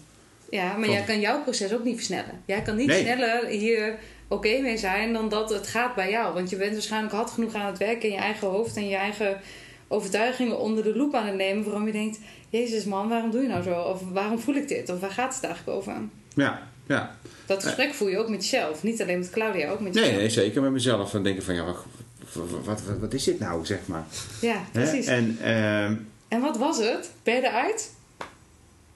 Ja, 0.51 0.65
maar 0.77 0.85
Van- 0.85 0.95
jij 0.95 1.03
kan 1.05 1.21
jouw 1.21 1.43
proces 1.43 1.75
ook 1.75 1.85
niet 1.85 1.95
versnellen. 1.97 2.43
Jij 2.45 2.63
kan 2.63 2.77
niet 2.77 2.87
Nee. 2.87 3.01
sneller 3.03 3.47
hier 3.47 3.99
oké 4.33 4.61
mee 4.61 4.77
zijn 4.77 5.13
dan 5.13 5.29
dat 5.29 5.51
het 5.51 5.67
gaat 5.67 5.95
bij 5.95 6.11
jou. 6.11 6.35
Want 6.35 6.51
je 6.51 6.57
bent 6.57 6.73
waarschijnlijk 6.73 7.15
hard 7.15 7.31
genoeg 7.31 7.55
aan 7.55 7.67
het 7.67 7.79
werken 7.79 8.09
in 8.09 8.15
je 8.15 8.21
eigen 8.21 8.49
hoofd 8.49 8.77
en 8.77 8.89
je 8.89 8.97
eigen 8.97 9.41
overtuigingen 9.89 10.59
onder 10.59 10.85
de 10.85 10.97
loep 10.97 11.15
aan 11.15 11.27
het 11.27 11.37
nemen. 11.37 11.65
Waarom 11.65 11.87
je 11.87 11.93
denkt: 11.93 12.19
Jezus 12.49 12.85
man, 12.85 13.09
waarom 13.09 13.31
doe 13.31 13.43
je 13.43 13.49
nou 13.49 13.63
zo? 13.63 13.81
Of 13.81 14.01
waarom 14.13 14.39
voel 14.39 14.55
ik 14.55 14.69
dit? 14.69 14.89
Of 14.91 15.01
waar 15.01 15.11
gaat 15.11 15.35
het 15.35 15.45
eigenlijk 15.45 15.77
over? 15.79 15.95
Ja, 16.35 16.63
ja. 16.87 17.17
Dat 17.47 17.65
gesprek 17.65 17.95
voel 17.95 18.09
je 18.09 18.19
ook 18.19 18.29
met 18.29 18.43
jezelf. 18.49 18.83
Niet 18.83 19.03
alleen 19.03 19.19
met 19.19 19.31
Claudia, 19.31 19.71
ook 19.71 19.81
met 19.81 19.93
Nee, 19.95 20.03
jezelf. 20.03 20.19
nee, 20.21 20.31
zeker 20.31 20.63
met 20.63 20.71
mezelf. 20.73 21.11
Dan 21.11 21.23
denk 21.23 21.37
ik 21.37 21.43
van, 21.43 21.55
ja, 21.55 21.65
wat, 21.65 21.85
wat, 22.33 22.65
wat, 22.65 22.99
wat 23.01 23.15
is 23.15 23.25
dit 23.25 23.39
nou, 23.39 23.65
zeg 23.67 23.79
maar. 23.87 24.05
Ja, 24.41 24.55
Hè? 24.73 24.81
precies. 24.83 25.07
En 25.07 25.39
ehm, 25.43 25.95
En 26.29 26.41
wat 26.41 26.57
was 26.59 26.79
het? 26.79 27.11
Ben 27.23 27.35
je 27.35 27.41
eruit? 27.47 27.93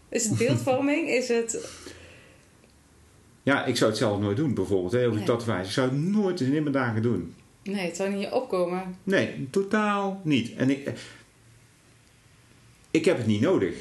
Is 0.09 0.25
het 0.25 0.39
beeldvorming? 0.39 1.09
Is 1.09 1.29
het... 1.29 1.69
ja, 3.47 3.65
ik 3.65 3.77
zou 3.77 3.91
het 3.91 3.99
zelf 3.99 4.21
nooit 4.21 4.37
doen, 4.37 4.55
bijvoorbeeld. 4.55 4.93
Hè, 4.93 4.99
Nee. 5.07 5.11
die 5.17 5.23
tatoeage. 5.25 5.65
Ik 5.67 5.71
zou 5.71 5.89
het 5.89 5.99
nooit 5.99 6.41
in 6.41 6.51
mijn 6.51 6.73
dagen 6.73 7.03
doen. 7.03 7.35
Nee, 7.63 7.87
het 7.87 7.97
zou 7.97 8.15
niet 8.15 8.31
opkomen. 8.31 8.97
Nee, 9.03 9.49
totaal 9.51 10.21
niet. 10.25 10.55
En 10.57 10.71
ik, 10.71 10.91
ik 12.91 13.05
heb 13.05 13.17
het 13.17 13.27
niet 13.27 13.41
nodig. 13.41 13.75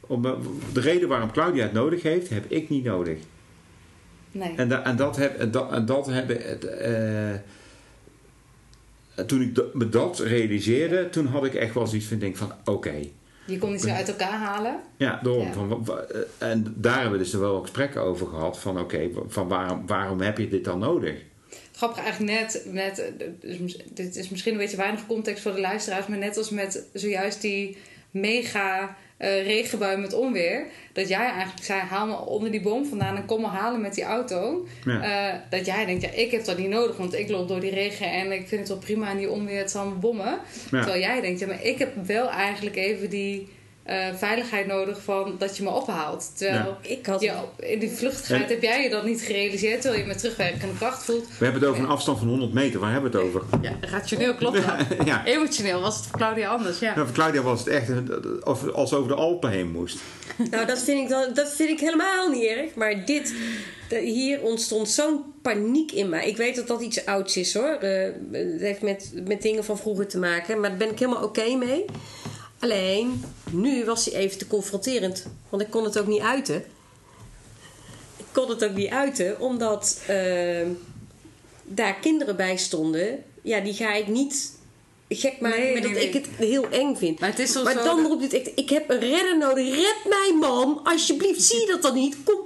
Om, 0.00 0.22
de 0.72 0.80
reden 0.80 1.08
waarom 1.08 1.30
Claudia 1.32 1.62
het 1.62 1.72
nodig 1.72 2.02
heeft, 2.02 2.28
heb 2.28 2.50
ik 2.50 2.68
niet 2.68 2.84
nodig. 2.84 3.18
Nee. 4.32 4.54
En, 4.56 4.68
da- 4.68 4.84
en 4.84 4.96
dat 4.96 5.16
heb, 5.16 5.38
en 5.38 5.50
dat, 5.50 5.72
en 5.72 5.86
dat 5.86 6.06
heb 6.06 6.30
eh, 6.30 7.34
eh, 7.34 7.40
toen 9.26 9.40
ik 9.42 9.74
me 9.74 9.88
dat 9.88 10.18
realiseerde, 10.18 11.08
toen 11.10 11.26
had 11.26 11.44
ik 11.44 11.54
echt 11.54 11.74
wel 11.74 11.86
zoiets 11.86 12.06
van, 12.06 12.18
denk 12.18 12.36
van, 12.36 12.52
oké. 12.64 12.94
Je 13.48 13.58
kon 13.58 13.74
iets 13.74 13.84
weer 13.84 13.94
uit 13.94 14.08
elkaar 14.08 14.38
halen. 14.38 14.80
Ja, 14.96 15.20
daarom. 15.22 15.46
Ja. 15.46 15.52
Van, 15.52 15.88
en 16.38 16.74
daar 16.76 16.94
hebben 16.94 17.12
we 17.12 17.24
dus 17.24 17.32
wel 17.32 17.60
gesprekken 17.60 18.02
over 18.02 18.26
gehad. 18.26 18.58
Van 18.58 18.80
oké, 18.80 19.10
van 19.26 19.48
waarom, 19.48 19.86
waarom 19.86 20.20
heb 20.20 20.38
je 20.38 20.48
dit 20.48 20.64
dan 20.64 20.78
nodig? 20.78 21.14
Grappig 21.72 22.02
eigenlijk 22.02 22.40
net, 22.40 22.66
net 22.70 22.98
eh, 22.98 23.26
dus 23.40 23.76
dit 23.92 24.16
is 24.16 24.28
misschien 24.28 24.52
een 24.52 24.58
beetje 24.58 24.76
weinig 24.76 25.06
context 25.06 25.42
voor 25.42 25.54
de 25.54 25.60
luisteraars, 25.60 26.06
maar 26.06 26.18
net 26.18 26.36
als 26.36 26.50
met 26.50 26.84
zojuist 26.92 27.40
die 27.40 27.76
mega 28.10 28.96
eh, 29.18 29.46
regenbui 29.46 29.96
met 29.96 30.14
onweer, 30.14 30.66
dat 30.92 31.08
jij 31.08 31.30
eigenlijk 31.30 31.64
zei, 31.64 31.80
haal 31.80 32.06
me 32.06 32.16
onder 32.16 32.50
die 32.50 32.60
boom 32.60 32.86
vandaan 32.86 33.16
en 33.16 33.24
kom 33.24 33.40
me 33.40 33.46
halen 33.46 33.80
met 33.80 33.94
die 33.94 34.04
auto. 34.04 34.66
Ja. 34.84 35.02
Eh, 35.02 35.40
dat 35.50 35.66
jij 35.66 35.86
denkt, 35.86 36.02
ja, 36.02 36.10
ik 36.10 36.30
heb 36.30 36.44
dat 36.44 36.58
niet 36.58 36.68
nodig, 36.68 36.96
want 36.96 37.14
ik 37.14 37.28
loop 37.28 37.48
door 37.48 37.60
die 37.60 37.70
regen 37.70 38.12
en 38.12 38.32
ik 38.32 38.48
vind 38.48 38.60
het 38.60 38.68
wel 38.68 38.78
prima 38.78 39.10
en 39.10 39.16
die 39.16 39.30
onweer, 39.30 39.58
het 39.58 39.70
zal 39.70 39.86
me 39.86 39.94
bommen. 39.94 40.38
Ja. 40.70 40.80
Terwijl 40.80 41.00
jij 41.00 41.20
denkt, 41.20 41.40
ja, 41.40 41.46
maar 41.46 41.64
ik 41.64 41.78
heb 41.78 42.06
wel 42.06 42.30
eigenlijk 42.30 42.76
even 42.76 43.10
die 43.10 43.48
eh, 43.88 44.14
veiligheid 44.14 44.66
nodig 44.66 45.02
van 45.02 45.34
dat 45.38 45.56
je 45.56 45.62
me 45.62 45.70
ophaalt. 45.70 46.30
Terwijl 46.36 46.76
Ik 46.80 47.06
had 47.06 47.20
ja, 47.20 47.44
in 47.56 47.78
die 47.78 47.90
vluchtigheid 47.90 48.42
En- 48.42 48.48
heb 48.48 48.62
jij 48.62 48.82
je 48.82 48.90
dat 48.90 49.04
niet 49.04 49.20
gerealiseerd, 49.20 49.80
terwijl 49.80 50.02
je 50.02 50.08
met 50.08 50.18
terugwerkende 50.18 50.74
kracht 50.78 51.04
voelt. 51.04 51.26
We 51.38 51.44
hebben 51.44 51.60
het 51.62 51.70
over 51.70 51.82
een 51.82 51.88
afstand 51.90 52.18
van 52.18 52.28
100 52.28 52.52
meter. 52.52 52.80
Waar 52.80 52.92
hebben 52.92 53.10
we 53.12 53.18
het 53.18 53.26
over? 53.26 53.42
Ja, 53.62 53.72
rationeel 53.80 54.34
klopt 54.34 54.56
dat. 54.66 55.06
ja. 55.06 55.24
Emotioneel 55.24 55.80
was 55.80 55.96
het 55.96 56.04
voor 56.06 56.18
Claudia 56.18 56.48
anders, 56.48 56.78
ja. 56.78 56.94
Nou, 56.94 57.06
voor 57.06 57.14
Claudia 57.14 57.42
was 57.42 57.58
het 57.58 57.68
echt 57.68 57.88
of- 58.44 58.68
als 58.70 58.88
ze 58.88 58.96
over 58.96 59.08
de 59.08 59.14
Alpen 59.16 59.50
heen 59.50 59.70
moest. 59.70 59.98
Nou, 60.50 60.66
dat 60.66 60.78
vind, 60.82 60.98
ik 61.02 61.08
dan, 61.08 61.34
dat 61.34 61.48
vind 61.52 61.68
ik 61.70 61.80
helemaal 61.80 62.28
niet 62.30 62.44
erg. 62.46 62.74
Maar 62.74 63.04
dit, 63.04 63.34
hier 63.88 64.40
ontstond 64.42 64.88
zo'n 64.88 65.20
paniek 65.42 65.92
in 65.92 66.08
mij. 66.08 66.26
Ik 66.28 66.36
weet 66.36 66.56
dat 66.56 66.66
dat 66.66 66.80
iets 66.82 67.06
ouds 67.06 67.36
is 67.36 67.54
hoor. 67.54 67.68
Eh, 67.80 68.12
het 68.32 68.60
heeft 68.60 68.82
met, 68.82 69.12
met 69.26 69.42
dingen 69.42 69.64
van 69.64 69.78
vroeger 69.78 70.06
te 70.08 70.18
maken. 70.18 70.60
Maar 70.60 70.68
daar 70.68 70.78
ben 70.78 70.90
ik 70.90 70.98
helemaal 70.98 71.22
oké 71.22 71.54
mee. 71.56 71.84
Alleen, 72.58 73.24
nu 73.50 73.84
was 73.84 74.04
hij 74.04 74.14
even 74.14 74.38
te 74.38 74.46
confronterend. 74.46 75.26
Want 75.48 75.62
ik 75.62 75.70
kon 75.70 75.84
het 75.84 75.98
ook 75.98 76.06
niet 76.06 76.20
uiten. 76.20 76.64
Ik 78.16 78.24
kon 78.32 78.48
het 78.50 78.64
ook 78.64 78.74
niet 78.74 78.90
uiten, 78.90 79.40
omdat 79.40 80.00
eh, 80.06 80.66
daar 81.64 81.94
kinderen 81.94 82.36
bij 82.36 82.56
stonden. 82.56 83.24
Ja, 83.42 83.60
die 83.60 83.74
ga 83.74 83.94
ik 83.94 84.06
niet 84.06 84.56
gek 85.08 85.40
maken 85.40 85.58
Nee, 85.60 85.74
met 85.74 85.82
nee, 85.82 85.92
dat 85.94 86.02
ik 86.02 86.12
het 86.12 86.26
heel 86.36 86.68
eng 86.68 86.94
vind. 86.96 87.20
Maar 87.20 87.28
het 87.28 87.38
is 87.38 87.62
Maar 87.62 87.74
dan 87.74 88.06
roept 88.06 88.22
het 88.22 88.32
echt: 88.32 88.50
Ik 88.54 88.68
heb 88.70 88.90
een 88.90 89.00
redder 89.00 89.38
nodig. 89.38 89.74
Red 89.74 89.96
mij, 90.08 90.36
man. 90.40 90.80
Alsjeblieft, 90.84 91.42
zie 91.42 91.60
je 91.60 91.66
dat 91.66 91.82
dan 91.82 91.94
niet? 91.94 92.16
Kom. 92.24 92.40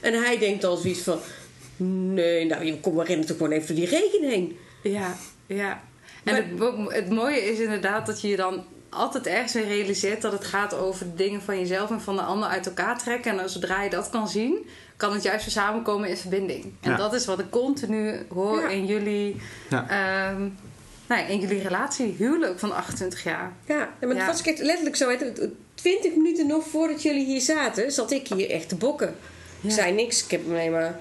En 0.00 0.22
hij 0.22 0.38
denkt 0.38 0.62
dan 0.62 0.78
zoiets 0.78 1.00
van: 1.00 1.18
Nee, 1.76 2.44
nou, 2.44 2.64
je- 2.64 2.80
kom, 2.80 2.96
we 2.96 3.04
rennen 3.04 3.26
toch 3.26 3.36
gewoon 3.36 3.52
even 3.52 3.66
door 3.66 3.76
die 3.86 3.98
regen 3.98 4.28
heen. 4.28 4.56
Ja, 4.82 5.18
ja. 5.46 5.82
En 6.24 6.32
Maar- 6.56 6.70
het, 6.84 6.92
het 6.94 7.10
mooie 7.10 7.40
is 7.44 7.58
inderdaad 7.58 8.06
dat 8.06 8.20
je 8.20 8.28
je 8.28 8.36
dan 8.36 8.64
altijd 8.90 9.26
ergens 9.26 9.52
weer 9.52 9.66
realiseert 9.66 10.22
dat 10.22 10.32
het 10.32 10.44
gaat 10.44 10.74
over 10.74 11.06
dingen 11.16 11.42
van 11.42 11.58
jezelf 11.58 11.90
en 11.90 12.00
van 12.00 12.16
de 12.16 12.22
ander 12.22 12.48
uit 12.48 12.66
elkaar 12.66 12.98
trekken. 12.98 13.38
En 13.38 13.50
zodra 13.50 13.82
je 13.82 13.90
dat 13.90 14.10
kan 14.10 14.28
zien, 14.28 14.66
kan 14.96 15.12
het 15.12 15.22
juist 15.22 15.44
weer 15.44 15.52
samenkomen 15.54 16.08
in 16.08 16.16
verbinding. 16.16 16.64
En 16.80 16.90
Ja. 16.90 16.96
dat 16.96 17.12
is 17.14 17.24
wat 17.26 17.38
ik 17.38 17.50
continu 17.50 18.26
hoor 18.32 18.60
Ja. 18.60 18.68
in 18.68 18.86
jullie, 18.86 19.36
Ja. 19.70 19.88
ehm, 19.88 20.48
nou 21.06 21.28
in 21.30 21.40
jullie 21.40 21.62
relatie, 21.62 22.14
huwelijk 22.18 22.58
van 22.58 22.74
28 22.74 23.22
jaar. 23.22 23.52
Ja, 23.66 23.76
maar 24.00 24.08
Ja. 24.08 24.16
het 24.16 24.26
was 24.26 24.42
echt 24.42 24.58
letterlijk 24.58 24.96
zo. 24.96 25.08
hè. 25.10 25.16
Twintig 25.74 26.14
minuten 26.14 26.46
nog 26.46 26.64
voordat 26.66 27.02
jullie 27.02 27.24
hier 27.24 27.40
zaten, 27.40 27.92
zat 27.92 28.10
ik 28.10 28.28
hier 28.28 28.50
echt 28.50 28.68
te 28.68 28.76
bokken. 28.76 29.14
Ik 29.60 29.70
zei 29.70 29.92
niks. 29.92 30.24
Ik 30.24 30.30
heb 30.30 30.46
alleen 30.48 30.70
maar, 30.72 31.00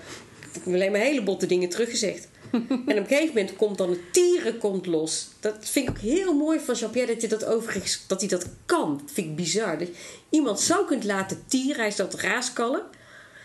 ik 0.53 0.61
heb 0.63 0.73
alleen 0.73 0.91
maar 0.91 0.99
hele 1.01 1.23
botte 1.23 1.45
dingen 1.45 1.69
teruggezegd. 1.69 2.27
En 2.51 2.69
op 2.71 2.87
een 2.87 3.05
gegeven 3.07 3.27
moment 3.27 3.55
komt 3.55 3.77
dan 3.77 3.89
het 3.89 4.13
tieren 4.13 4.57
komt 4.57 4.85
los. 4.85 5.27
Dat 5.39 5.55
vind 5.59 5.89
ik 5.89 5.95
ook 5.95 6.01
heel 6.01 6.33
mooi 6.33 6.59
van 6.59 6.75
Jean-Pierre 6.75 7.13
dat 7.13 7.21
hij 7.21 7.29
dat 7.29 7.45
overigens 7.45 8.03
dat 8.07 8.19
hij 8.19 8.29
dat 8.29 8.45
kan. 8.65 8.97
Dat 8.97 9.11
vind 9.13 9.27
ik 9.27 9.35
bizar. 9.35 9.77
Dat 9.77 9.87
je 9.87 9.93
iemand 10.29 10.59
zo 10.59 10.83
kunt 10.83 11.03
laten 11.03 11.43
tieren. 11.47 11.75
Hij 11.77 11.87
is 11.87 11.95
dat 11.95 12.13
raaskallen. 12.13 12.83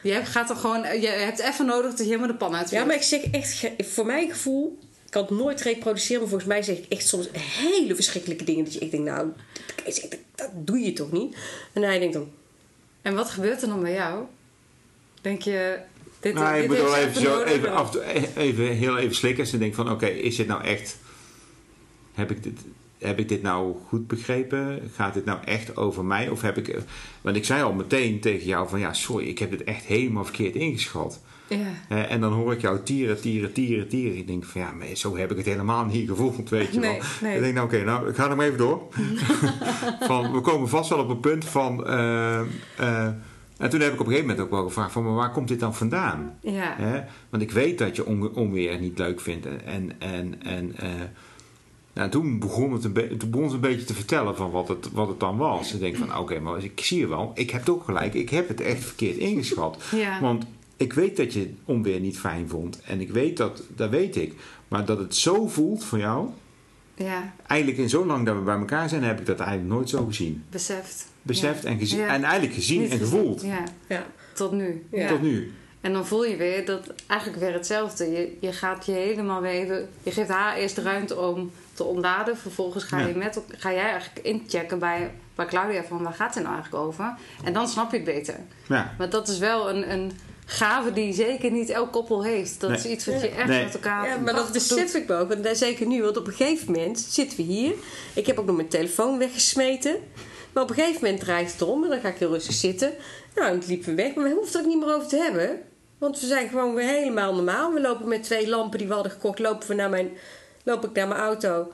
Je 0.03 0.25
gaat 0.25 0.51
er 0.51 0.57
gewoon, 0.57 1.01
je 1.01 1.07
hebt 1.07 1.39
even 1.39 1.67
nodig 1.67 1.91
dat 1.91 1.99
je 1.99 2.05
helemaal 2.05 2.27
de 2.27 2.35
pan 2.35 2.55
uit 2.55 2.71
Ja, 2.71 2.85
maar 2.85 2.95
ik 2.95 3.03
zeg 3.03 3.31
echt, 3.31 3.71
voor 3.79 4.07
mijn 4.07 4.31
gevoel 4.31 4.79
kan 5.09 5.23
het 5.23 5.31
nooit 5.31 5.61
reproduceren. 5.61 6.21
Maar 6.21 6.29
volgens 6.29 6.51
mij 6.51 6.63
zeg 6.63 6.77
ik 6.77 6.85
echt 6.89 7.09
soms 7.09 7.29
hele 7.33 7.95
verschrikkelijke 7.95 8.45
dingen. 8.45 8.65
Dat 8.65 8.75
je, 8.75 8.81
ik 8.81 8.91
denk, 8.91 9.05
nou, 9.05 9.29
dat, 9.85 9.95
dat, 9.95 10.19
dat 10.35 10.51
doe 10.55 10.79
je 10.79 10.93
toch 10.93 11.13
niet? 11.13 11.37
En 11.73 11.83
hij 11.83 11.99
denkt 11.99 12.15
dan... 12.15 12.31
En 13.03 13.15
wat 13.15 13.31
gebeurt 13.31 13.63
er 13.63 13.69
dan 13.69 13.81
bij 13.81 13.93
jou? 13.93 14.25
Denk 15.21 15.43
je... 15.43 15.79
Dit, 16.23 16.35
nou, 16.35 16.55
dit 16.55 16.62
ik 16.62 16.68
moet 16.68 16.79
wel 16.79 16.95
heeft 16.95 17.09
even, 17.09 17.20
ze 17.20 17.27
zo, 17.27 17.43
even, 17.43 17.73
af, 17.73 17.95
e- 17.95 18.29
even 18.41 18.66
heel 18.66 18.99
even 18.99 19.14
slikken. 19.14 19.47
En 19.53 19.59
denk 19.59 19.75
van, 19.75 19.91
oké, 19.91 20.07
is 20.07 20.37
dit 20.37 20.47
nou 20.47 20.62
echt... 20.64 20.99
Heb 22.14 22.31
ik 22.31 22.43
dit, 22.43 22.61
heb 22.99 23.18
ik 23.18 23.29
dit 23.29 23.43
nou 23.43 23.75
goed 23.89 24.07
begrepen? 24.07 24.91
Gaat 24.95 25.14
dit 25.14 25.25
nou 25.25 25.39
echt 25.45 25.77
over 25.77 26.05
mij? 26.05 26.29
Of 26.29 26.43
heb 26.43 26.57
ik... 26.59 26.79
Want 27.20 27.37
ik 27.37 27.45
zei 27.45 27.62
al 27.62 27.73
meteen 27.73 28.20
tegen 28.20 28.47
jou 28.47 28.68
van, 28.68 28.81
ja, 28.81 28.93
sorry, 28.93 29.27
ik 29.29 29.39
heb 29.39 29.51
dit 29.51 29.64
echt 29.64 29.85
helemaal 29.85 30.25
verkeerd 30.25 30.55
ingeschat. 30.55 31.20
Ja. 31.49 32.07
En 32.09 32.20
dan 32.20 32.33
hoor 32.33 32.53
ik 32.53 32.61
jou 32.61 32.83
tieren, 32.83 33.20
tieren, 33.20 33.53
tieren, 33.53 33.89
tieren. 33.89 34.18
Ik 34.18 34.27
denk 34.27 34.45
van, 34.45 34.61
ja, 34.61 34.73
maar 34.73 34.87
zo 34.95 35.16
heb 35.16 35.31
ik 35.31 35.37
het 35.37 35.47
helemaal 35.47 35.85
niet 35.85 36.09
gevoeld, 36.09 36.49
weet 36.51 36.73
je 36.75 36.81
Nee, 36.81 36.91
wel. 36.91 37.01
nee. 37.23 37.35
Ik 37.37 37.43
denk, 37.43 37.55
nou 37.55 37.66
oké, 37.66 37.85
nou, 37.85 38.09
ik 38.09 38.14
ga 38.14 38.35
maar 38.35 38.47
even 38.47 38.59
door. 38.59 38.83
van, 40.09 40.33
we 40.33 40.41
komen 40.41 40.68
vast 40.68 40.89
wel 40.91 40.99
op 40.99 41.09
een 41.09 41.20
punt 41.20 41.45
van... 41.45 41.87
eh, 41.87 42.41
eh, 42.77 43.09
en 43.63 43.71
toen 43.71 43.81
heb 43.81 43.93
ik 43.93 44.01
op 44.01 44.07
een 44.07 44.13
gegeven 44.13 44.29
moment 44.29 44.47
ook 44.47 44.51
wel 44.51 44.65
gevraagd 44.67 44.93
van, 44.93 45.05
maar 45.05 45.15
waar 45.15 45.33
komt 45.33 45.49
dit 45.49 45.61
dan 45.61 45.75
vandaan? 45.75 46.39
Ja. 46.41 47.07
Want 47.31 47.43
ik 47.43 47.51
weet 47.51 47.79
dat 47.79 47.97
je 47.97 48.07
onweer 48.35 48.81
niet 48.81 48.99
leuk 48.99 49.21
vindt. 49.21 49.47
En, 49.47 49.61
en, 49.65 50.01
en, 50.01 50.41
en 50.43 50.77
eh, 50.77 50.89
nou, 51.93 52.11
toen, 52.11 52.39
begon 52.39 52.73
het 52.73 52.85
een 52.85 53.19
toen 53.19 53.31
begon 53.31 53.49
ze 53.49 53.55
een 53.55 53.61
beetje 53.61 53.85
te 53.85 53.95
vertellen 53.95 54.37
van 54.37 54.51
wat 54.51 54.69
het, 54.69 54.93
wat 54.93 55.09
het 55.09 55.21
dan 55.21 55.37
was. 55.37 55.75
Ik 55.75 55.81
denk 55.81 55.97
van, 55.97 56.19
oké, 56.19 56.41
maar 56.41 56.65
ik 56.65 56.81
zie 56.81 56.99
je 56.99 57.07
wel. 57.07 57.33
Ik 57.35 57.51
heb 57.51 57.61
het 57.61 57.71
ook 57.71 57.85
gelijk. 57.85 58.15
Ik 58.15 58.31
heb 58.31 58.49
het 58.49 58.61
echt 58.61 58.85
verkeerd 58.85 59.17
ingeschat. 59.17 59.83
Ja. 59.91 60.21
Want 60.21 60.45
ik 60.77 60.93
weet 60.93 61.17
dat 61.17 61.33
je 61.33 61.55
onweer 61.65 62.01
niet 62.01 62.19
fijn 62.19 62.49
vond. 62.49 62.81
En 62.81 63.01
ik 63.01 63.11
weet 63.11 63.37
dat, 63.37 63.63
dat 63.77 63.91
weet 63.91 64.17
ik. 64.17 64.35
Maar 64.69 64.85
dat 64.85 64.99
het 64.99 65.17
zo 65.17 65.47
voelt 65.47 65.85
voor 65.85 65.99
jou. 65.99 66.29
Ja. 67.03 67.33
Eigenlijk 67.47 67.81
in 67.81 67.89
zo 67.89 68.07
lang 68.07 68.27
dat 68.27 68.35
we 68.37 68.41
bij 68.43 68.57
elkaar 68.59 68.89
zijn, 68.89 69.03
heb 69.03 69.21
ik 69.21 69.27
dat 69.27 69.41
eigenlijk 69.41 69.71
nooit 69.71 69.89
zo 69.89 70.05
gezien. 70.07 70.45
Beseft. 70.51 71.07
Beseft 71.23 71.63
Ja. 71.63 71.69
en 71.69 71.79
gezien. 71.79 71.99
Ja. 71.99 72.07
En 72.07 72.23
eigenlijk 72.25 72.55
gezien 72.55 72.81
Niet 72.81 72.91
en 72.91 72.99
gezien. 72.99 73.19
gevoeld. 73.19 73.43
Ja. 73.43 73.65
Ja. 73.87 74.03
Tot 74.35 74.53
nu. 74.53 74.87
Ja. 74.91 75.09
Tot 75.09 75.23
nu. 75.23 75.53
En 75.81 75.93
dan 75.93 76.07
voel 76.07 76.25
je 76.25 76.37
weer 76.37 76.67
dat 76.67 76.95
eigenlijk 77.07 77.41
weer 77.41 77.53
hetzelfde. 77.53 78.11
Je, 78.11 78.37
je 78.41 78.53
gaat 78.53 78.87
je 78.87 78.93
helemaal 78.93 79.41
weer 79.41 79.51
even... 79.53 79.89
Je 80.03 80.11
geeft 80.11 80.29
haar 80.29 80.57
eerst 80.57 80.75
de 80.77 80.83
ruimte 80.83 81.19
om 81.19 81.51
te 81.73 81.85
ontladen. 81.85 82.37
Vervolgens 82.37 82.85
ga, 82.85 82.99
je 83.01 83.15
met, 83.15 83.41
ga 83.49 83.73
jij 83.73 83.91
eigenlijk 83.91 84.27
inchecken 84.27 84.79
bij, 84.79 85.11
bij 85.35 85.47
Claudia 85.47 85.83
van 85.83 86.03
waar 86.03 86.13
gaat 86.13 86.35
het 86.35 86.43
nou 86.45 86.55
eigenlijk 86.55 86.85
over? 86.85 87.15
En 87.45 87.53
dan 87.53 87.69
snap 87.69 87.91
je 87.91 87.97
het 87.97 88.07
beter. 88.07 88.35
Ja. 88.69 88.95
Maar 88.99 89.11
dat 89.11 89.29
is 89.29 89.39
wel 89.39 89.71
een, 89.71 89.93
een 89.93 90.13
gave 90.47 90.93
die 90.93 91.12
zeker 91.12 91.51
niet 91.51 91.70
elk 91.70 91.93
koppel 91.93 92.24
heeft. 92.24 92.61
Dat 92.61 92.70
Nee. 92.70 92.78
is 92.78 92.84
iets 92.84 93.07
wat 93.07 93.20
je 93.20 93.28
echt 93.28 93.49
Nee. 93.49 93.64
met 93.64 93.74
elkaar 93.74 94.09
Ja, 94.09 94.16
maar 94.16 94.34
dat 94.34 94.53
besef 94.53 94.95
ik 94.95 95.09
me 95.09 95.14
ook. 95.14 95.28
Want 95.34 95.57
zeker 95.57 95.86
nu, 95.86 96.03
want 96.03 96.16
op 96.16 96.26
een 96.26 96.32
gegeven 96.32 96.72
moment 96.72 96.99
zitten 96.99 97.36
we 97.36 97.43
hier. 97.43 97.72
Ik 98.14 98.26
heb 98.26 98.38
ook 98.38 98.47
nog 98.47 98.57
mijn 98.57 98.68
telefoon 98.68 99.18
weggesmeten. 99.18 99.97
Maar 100.53 100.62
op 100.62 100.68
een 100.68 100.74
gegeven 100.74 101.01
moment 101.03 101.20
draait 101.20 101.53
het 101.53 101.62
om 101.62 101.84
en 101.84 101.90
dan 101.90 102.01
ga 102.01 102.09
ik 102.09 102.16
heel 102.18 102.30
rustig 102.30 102.55
zitten. 102.55 102.93
Nou, 103.34 103.49
en 103.49 103.55
het 103.55 103.66
liepen 103.66 103.88
we 103.88 103.95
weg, 104.03 104.14
maar 104.14 104.24
we 104.24 104.30
hoeven 104.30 104.53
het 104.53 104.61
ook 104.62 104.66
niet 104.74 104.84
meer 104.84 104.95
over 104.95 105.09
te 105.09 105.16
hebben. 105.16 105.61
Want 105.99 106.20
we 106.20 106.26
zijn 106.26 106.49
gewoon 106.49 106.74
weer 106.74 106.88
helemaal 106.88 107.34
normaal. 107.34 107.72
We 107.72 107.80
lopen 107.80 108.09
met 108.09 108.22
twee 108.22 108.49
lampen 108.49 108.78
die 108.78 108.88
we 108.88 108.95
hadden 108.95 109.12
gekocht, 109.12 109.38
lopen 109.38 109.68
we 109.68 109.74
naar 109.74 109.90
mijn, 109.90 110.11
loop 110.64 110.84
ik 110.84 110.93
naar 110.93 111.09
mijn 111.09 111.20
auto. 111.20 111.72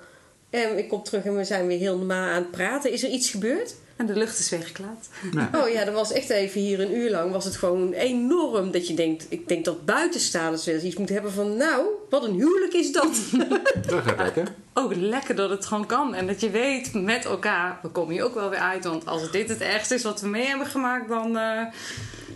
En 0.50 0.78
ik 0.78 0.88
kom 0.88 1.02
terug 1.02 1.24
en 1.24 1.36
we 1.36 1.44
zijn 1.44 1.66
weer 1.66 1.78
heel 1.78 1.96
normaal 1.96 2.28
aan 2.28 2.42
het 2.42 2.50
praten. 2.50 2.92
Is 2.92 3.02
er 3.02 3.10
iets 3.10 3.30
gebeurd? 3.30 3.74
En 3.98 4.06
de 4.06 4.16
lucht 4.16 4.38
is 4.38 4.50
weggeklaard. 4.50 5.06
Oh 5.54 5.68
ja, 5.68 5.84
dat 5.84 5.94
was 5.94 6.12
echt 6.12 6.30
even 6.30 6.60
hier 6.60 6.80
een 6.80 6.96
uur 6.96 7.10
lang. 7.10 7.32
Was 7.32 7.44
het 7.44 7.56
gewoon 7.56 7.92
enorm 7.92 8.70
dat 8.70 8.88
je 8.88 8.94
denkt... 8.94 9.26
Ik 9.28 9.48
denk 9.48 9.64
dat 9.64 9.84
buitenstaanders 9.84 10.64
wel 10.64 10.74
eens 10.74 10.84
iets 10.84 10.96
moeten 10.96 11.14
hebben 11.14 11.32
van... 11.32 11.56
Nou, 11.56 11.84
wat 12.10 12.24
een 12.24 12.34
huwelijk 12.34 12.72
is 12.74 12.92
dat. 12.92 13.16
Dat 13.88 14.02
gaat 14.02 14.18
lekker. 14.18 14.48
Ook 14.74 14.94
lekker 14.94 15.34
dat 15.34 15.50
het 15.50 15.66
gewoon 15.66 15.86
kan. 15.86 16.14
En 16.14 16.26
dat 16.26 16.40
je 16.40 16.50
weet 16.50 16.94
met 16.94 17.24
elkaar, 17.24 17.78
we 17.82 17.88
komen 17.88 18.12
hier 18.14 18.24
ook 18.24 18.34
wel 18.34 18.50
weer 18.50 18.58
uit. 18.58 18.84
Want 18.84 19.06
als 19.06 19.30
dit 19.30 19.48
het 19.48 19.60
ergste 19.60 19.94
is 19.94 20.02
wat 20.02 20.20
we 20.20 20.28
mee 20.28 20.46
hebben 20.46 20.66
gemaakt, 20.66 21.08
dan... 21.08 21.36
eh, 21.38 21.62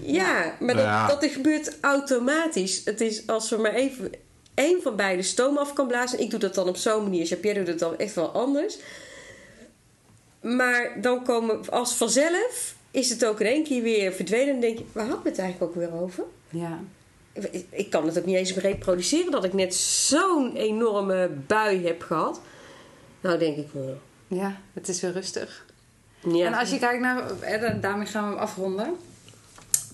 Ja, 0.02 0.54
maar 0.60 0.74
dat, 0.74 0.84
Ja. 0.84 1.06
dat 1.06 1.24
gebeurt 1.24 1.76
automatisch. 1.80 2.80
Het 2.84 3.00
is 3.00 3.26
als 3.26 3.50
we 3.50 3.56
maar 3.56 3.74
even 3.74 4.10
één 4.54 4.82
van 4.82 4.96
beide 4.96 5.22
stoom 5.22 5.58
af 5.58 5.72
kan 5.72 5.86
blazen. 5.86 6.20
Ik 6.20 6.30
doe 6.30 6.38
dat 6.40 6.54
dan 6.54 6.68
op 6.68 6.76
zo'n 6.76 7.02
manier. 7.02 7.24
Jean-Pierre 7.24 7.58
doet 7.58 7.68
het 7.68 7.78
dan 7.78 7.96
echt 7.98 8.14
wel 8.14 8.28
anders. 8.30 8.78
Maar 10.42 11.00
dan 11.00 11.24
komen, 11.24 11.70
als 11.70 11.94
vanzelf, 11.94 12.74
is 12.90 13.10
het 13.10 13.24
ook 13.24 13.40
in 13.40 13.46
één 13.46 13.64
keer 13.64 13.82
weer 13.82 14.12
verdwenen. 14.12 14.54
En 14.54 14.60
denk 14.60 14.78
je, 14.78 14.84
waar 14.92 15.06
we 15.08 15.28
het 15.28 15.38
eigenlijk 15.38 15.70
ook 15.70 15.74
weer 15.76 16.00
over? 16.00 16.24
ja. 16.50 16.78
Ik- 17.34 17.64
Ik 17.70 17.90
kan 17.90 18.06
het 18.06 18.18
ook 18.18 18.24
niet 18.24 18.36
eens 18.36 18.54
meer 18.54 18.62
reproduceren 18.64 19.30
dat 19.32 19.44
ik 19.44 19.52
net 19.52 19.74
zo'n 19.74 20.56
enorme 20.56 21.30
bui 21.46 21.86
heb 21.86 22.02
gehad. 22.02 22.40
Nou, 23.20 23.38
denk 23.38 23.56
ik 23.56 23.68
wel. 23.72 23.98
ja, 24.28 24.60
het 24.72 24.88
is 24.88 25.00
weer 25.00 25.12
rustig. 25.12 25.64
Ja. 26.28 26.46
En 26.46 26.54
als 26.54 26.70
je 26.70 26.78
kijkt 26.78 27.00
naar, 27.00 27.22
daarmee 27.80 28.06
gaan 28.06 28.24
we 28.24 28.30
hem 28.30 28.38
afronden. 28.38 28.94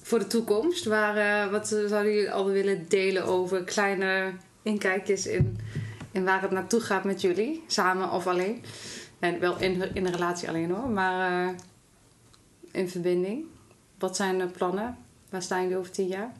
Voor 0.03 0.19
de 0.19 0.27
toekomst, 0.27 0.85
waar, 0.85 1.17
eh, 1.45 1.51
wat 1.53 1.69
zouden 1.69 2.13
jullie 2.13 2.31
al 2.31 2.47
willen 2.47 2.85
delen 2.89 3.25
over 3.25 3.63
kleine 3.65 4.33
inkijkjes 4.63 5.27
in, 5.27 5.59
in 6.13 6.25
waar 6.25 6.43
het 6.43 6.51
naartoe 6.51 6.81
gaat 6.81 7.05
met 7.05 7.21
jullie, 7.21 7.63
samen 7.67 8.11
of 8.11 8.27
alleen? 8.27 8.65
En 9.19 9.41
wel 9.41 9.59
in, 9.59 9.95
in 9.95 10.07
een 10.07 10.12
relatie 10.12 10.49
alleen 10.49 10.71
hoor, 10.71 10.89
maar 10.89 11.49
eh, 11.49 11.55
in 12.73 12.89
verbinding. 12.89 13.45
Wat 13.99 14.16
zijn 14.16 14.39
de 14.39 14.47
plannen? 14.47 14.97
Waar 15.31 15.43
staan 15.43 15.62
jullie 15.62 15.77
over 15.77 15.91
tien 15.91 16.07
jaar? 16.07 16.33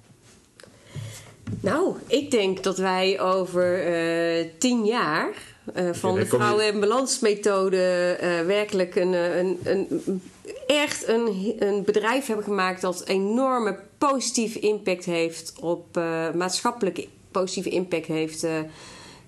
Nou, 1.61 1.97
ik 2.07 2.31
denk 2.31 2.62
dat 2.62 2.79
wij 2.79 3.20
over 3.20 3.87
eh, 3.87 4.47
tien 4.59 4.85
jaar 4.85 5.29
eh, 5.74 5.93
van 5.93 6.14
de 6.14 6.26
vrouwen- 6.26 6.64
en 6.64 6.81
balansmethode 6.81 8.16
eh, 8.20 8.41
werkelijk 8.47 8.95
een, 8.95 9.12
een, 9.12 9.59
een, 9.64 10.22
echt 10.66 11.09
een, 11.09 11.55
een 11.59 11.85
bedrijf 11.85 12.26
hebben 12.26 12.45
gemaakt 12.45 12.81
dat 12.81 13.05
enorme 13.07 13.79
positieve 13.99 14.59
impact 14.59 15.05
heeft 15.05 15.53
op 15.61 15.97
eh, 15.97 16.33
maatschappelijke 16.33 17.07
positieve 17.31 17.68
impact 17.68 18.07
heeft 18.07 18.45
eh, 18.45 18.59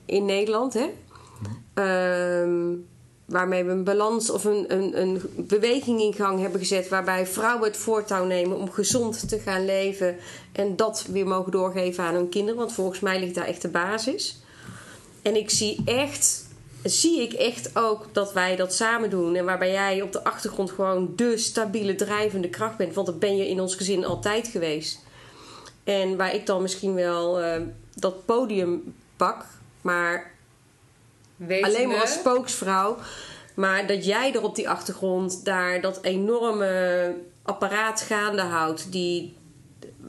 in 0.04 0.24
Nederland. 0.24 0.74
Hè? 0.74 0.88
Waarmee 3.30 3.64
we 3.64 3.70
een 3.70 3.84
balans 3.84 4.30
of 4.30 4.44
een, 4.44 4.64
een, 4.68 5.00
een 5.00 5.22
beweging 5.36 6.00
in 6.00 6.14
gang 6.14 6.40
hebben 6.40 6.60
gezet. 6.60 6.88
Waarbij 6.88 7.26
vrouwen 7.26 7.68
het 7.68 7.76
voortouw 7.76 8.24
nemen 8.24 8.56
om 8.56 8.70
gezond 8.70 9.28
te 9.28 9.38
gaan 9.38 9.64
leven. 9.64 10.16
En 10.52 10.76
dat 10.76 11.06
weer 11.10 11.26
mogen 11.26 11.52
doorgeven 11.52 12.04
aan 12.04 12.14
hun 12.14 12.28
kinderen. 12.28 12.58
Want 12.58 12.72
volgens 12.72 13.00
mij 13.00 13.20
ligt 13.20 13.34
daar 13.34 13.46
echt 13.46 13.62
de 13.62 13.68
basis. 13.68 14.42
En 15.22 15.36
ik 15.36 15.50
zie 15.50 15.82
echt, 15.84 16.46
zie 16.82 17.22
ik 17.22 17.32
echt 17.32 17.70
ook 17.76 18.08
dat 18.12 18.32
wij 18.32 18.56
dat 18.56 18.74
samen 18.74 19.10
doen. 19.10 19.34
En 19.34 19.44
waarbij 19.44 19.72
jij 19.72 20.02
op 20.02 20.12
de 20.12 20.24
achtergrond 20.24 20.70
gewoon 20.70 21.12
de 21.16 21.36
stabiele 21.36 21.94
drijvende 21.94 22.48
kracht 22.48 22.76
bent. 22.76 22.94
Want 22.94 23.06
dat 23.06 23.18
ben 23.18 23.36
je 23.36 23.48
in 23.48 23.60
ons 23.60 23.74
gezin 23.74 24.04
altijd 24.04 24.48
geweest. 24.48 24.98
En 25.84 26.16
waar 26.16 26.34
ik 26.34 26.46
dan 26.46 26.62
misschien 26.62 26.94
wel 26.94 27.40
eh, 27.40 27.62
dat 27.94 28.24
podium 28.24 28.94
pak. 29.16 29.44
Maar 29.80 30.38
Alleen 31.62 31.88
maar 31.88 32.00
als 32.00 32.12
spooksvrouw. 32.12 32.96
Maar 33.54 33.86
dat 33.86 34.04
jij 34.04 34.34
er 34.34 34.42
op 34.42 34.54
die 34.56 34.68
achtergrond 34.68 35.44
daar 35.44 35.80
dat 35.80 35.98
enorme 36.02 37.14
apparaat 37.42 38.00
gaande 38.00 38.42
houdt. 38.42 38.92
Die, 38.92 39.36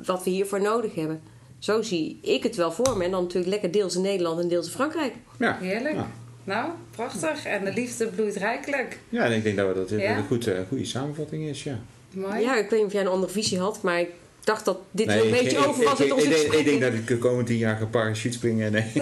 wat 0.05 0.23
we 0.23 0.29
hiervoor 0.29 0.61
nodig 0.61 0.95
hebben. 0.95 1.21
Zo 1.59 1.81
zie 1.81 2.19
ik 2.21 2.43
het 2.43 2.55
wel 2.55 2.71
voor 2.71 2.97
me. 2.97 3.03
En 3.03 3.11
dan 3.11 3.21
natuurlijk 3.23 3.51
lekker 3.51 3.71
deels 3.71 3.95
in 3.95 4.01
Nederland 4.01 4.39
en 4.39 4.47
deels 4.47 4.65
in 4.65 4.71
Frankrijk. 4.71 5.13
Ja. 5.39 5.57
Heerlijk. 5.61 5.95
Ja. 5.95 6.07
Nou, 6.43 6.69
prachtig. 6.95 7.45
En 7.45 7.65
de 7.65 7.73
liefde 7.73 8.07
bloeit 8.07 8.35
rijkelijk. 8.35 8.99
Ja, 9.09 9.23
en 9.23 9.31
ik 9.31 9.43
denk 9.43 9.57
dat 9.57 9.67
we 9.67 9.73
dat 9.73 9.89
Ja? 9.89 10.17
een 10.17 10.27
goed, 10.27 10.47
eh, 10.47 10.59
goede 10.67 10.85
samenvatting 10.85 11.43
is, 11.43 11.63
ja. 11.63 11.79
Mooi. 12.13 12.39
Ja, 12.41 12.55
ik 12.57 12.69
weet 12.69 12.79
niet 12.79 12.87
of 12.87 12.93
jij 12.93 13.01
een 13.01 13.07
andere 13.07 13.31
visie 13.31 13.59
had. 13.59 13.81
Maar 13.81 13.99
ik 13.99 14.09
dacht 14.43 14.65
dat 14.65 14.77
dit 14.91 15.07
Nee, 15.07 15.25
een 15.25 15.31
beetje 15.31 15.57
over 15.67 15.83
was 15.83 15.99
ik, 15.99 16.13
ik, 16.13 16.17
ik, 16.23 16.29
denk- 16.29 16.53
ik 16.53 16.65
denk 16.65 16.81
dat 16.81 16.93
ik 16.93 17.07
de 17.07 17.17
komende 17.17 17.43
tien 17.43 17.57
jaar 17.57 17.77
ga 17.77 17.85
parachute 17.85 18.33
springen. 18.37 18.71
Nee. 18.71 18.91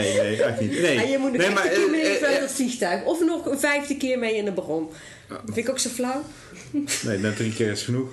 nee, 0.00 0.20
nee, 0.20 0.42
echt 0.42 0.60
niet. 0.60 0.80
Nee, 0.80 0.98
En 0.98 1.10
je 1.10 1.18
moet 1.18 1.32
nog 1.32 1.40
nee, 1.40 1.50
maar, 1.50 1.64
een 1.64 1.72
keer 1.72 1.90
mee 1.90 2.00
eh, 2.00 2.10
even 2.10 2.26
eh, 2.26 2.32
uit 2.32 2.40
het 2.40 2.52
vliegtuig. 2.52 3.04
Of 3.04 3.24
nog 3.24 3.46
een 3.46 3.58
vijfde 3.58 3.96
keer 3.96 4.18
mee 4.18 4.36
in 4.36 4.44
de 4.44 4.52
bron. 4.52 4.88
Vind 5.44 5.56
ik 5.56 5.68
ook 5.68 5.78
zo 5.78 5.88
flauw. 5.88 6.22
Nee, 7.02 7.20
dan 7.20 7.34
drie 7.34 7.52
keer 7.52 7.70
is 7.70 7.82
genoeg. 7.82 8.12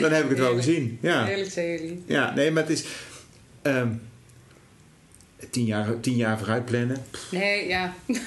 dan 0.00 0.12
heb 0.12 0.24
ik 0.24 0.30
het 0.30 0.38
wel 0.38 0.54
gezien. 0.54 0.98
Ja, 1.00 1.24
Heerlijk 1.24 1.50
zijn 1.50 1.70
jullie. 1.70 2.02
ja 2.06 2.34
nee, 2.34 2.50
maar 2.50 2.62
het 2.62 2.72
is... 2.72 2.84
ehm, 3.62 3.88
tien, 5.50 5.64
jaar, 5.64 6.00
tien 6.00 6.16
jaar 6.16 6.38
vooruit 6.38 6.64
plannen. 6.64 7.04
Nee, 7.30 7.68
ja. 7.68 7.94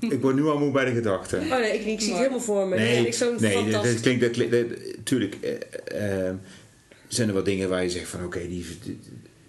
Ik 0.00 0.20
word 0.20 0.34
nu 0.34 0.46
al 0.46 0.58
moe 0.58 0.70
bij 0.70 0.84
de 0.84 0.92
gedachte. 0.92 1.36
Oh 1.36 1.58
nee, 1.58 1.78
ik, 1.78 1.86
ik 1.86 2.00
zie 2.00 2.08
het 2.08 2.18
helemaal 2.18 2.40
voor 2.40 2.66
me. 2.66 2.76
Nee, 2.76 3.06
ik 3.06 3.14
zo'n 3.14 3.36
nee 3.38 3.54
dat, 3.54 3.62
fantastisch. 3.62 4.20
dat 4.20 4.30
klinkt... 4.30 4.52
Dat, 4.52 4.64
tuurlijk, 5.04 5.36
eh, 5.40 6.28
eh, 6.28 6.34
zijn 7.08 7.28
er 7.28 7.34
wat 7.34 7.44
dingen 7.44 7.68
waar 7.68 7.82
je 7.82 7.90
zegt 7.90 8.08
van... 8.08 8.24
Oké, 8.24 8.48
die, 8.48 8.66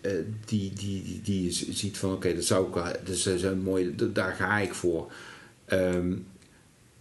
eh, 0.02 0.12
die, 0.46 0.74
die, 0.74 1.22
die, 1.24 1.52
ziet 1.52 1.98
van... 1.98 2.14
Oké, 2.14 2.36
dat 2.36 2.44
zou 2.44 2.68
ik. 2.68 2.74
Dat 2.74 3.16
is, 3.16 3.24
dat 3.24 3.34
is 3.34 3.44
een 3.44 3.62
mooie... 3.64 3.96
dat- 3.96 4.16
Daar 4.16 4.34
ga 4.34 4.58
ik 4.58 4.74
voor. 4.74 5.12
Ehm, 5.66 6.16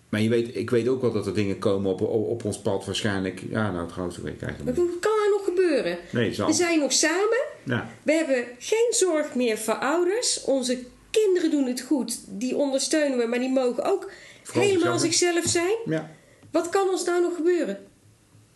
maar 0.09 0.21
je 0.21 0.29
weet, 0.29 0.57
ik 0.57 0.71
weet 0.71 0.89
ook 0.89 1.01
wel 1.03 1.13
dat 1.13 1.27
er 1.27 1.35
dingen 1.35 1.59
komen 1.59 1.91
op, 1.91 2.01
op, 2.01 2.29
op 2.29 2.45
ons 2.45 2.59
pad 2.61 2.85
waarschijnlijk... 2.85 3.43
Ja, 3.51 3.71
nou 3.73 3.89
trouwens, 3.89 4.17
dat 4.17 4.25
weet 4.25 4.35
ik 4.35 4.43
eigenlijk 4.43 4.77
Wat 4.77 4.87
kan 5.01 5.13
er 5.13 5.31
nog 5.31 5.45
gebeuren? 5.45 5.99
Nee, 6.13 6.35
zal. 6.35 6.47
We 6.47 6.53
zijn 6.53 6.79
nog 6.79 6.93
samen. 6.93 7.39
Ja. 7.65 7.91
We 8.03 8.13
hebben 8.13 8.45
geen 8.59 8.89
zorg 8.91 9.35
meer 9.35 9.59
voor 9.59 9.75
ouders. 9.75 10.45
Onze 10.45 10.79
kinderen 11.11 11.51
doen 11.51 11.67
het 11.67 11.81
goed. 11.81 12.19
Die 12.29 12.57
ondersteunen 12.57 13.19
we, 13.19 13.27
maar 13.27 13.39
die 13.39 13.51
mogen 13.51 13.85
ook 13.85 14.11
Vooral 14.43 14.65
helemaal 14.69 14.99
zichzelf. 14.99 15.35
zichzelf 15.35 15.65
zijn. 15.85 15.95
Ja. 15.95 16.11
Wat 16.51 16.69
kan 16.69 16.89
ons 16.89 17.05
nou 17.05 17.23
nog 17.23 17.37
gebeuren? 17.37 17.79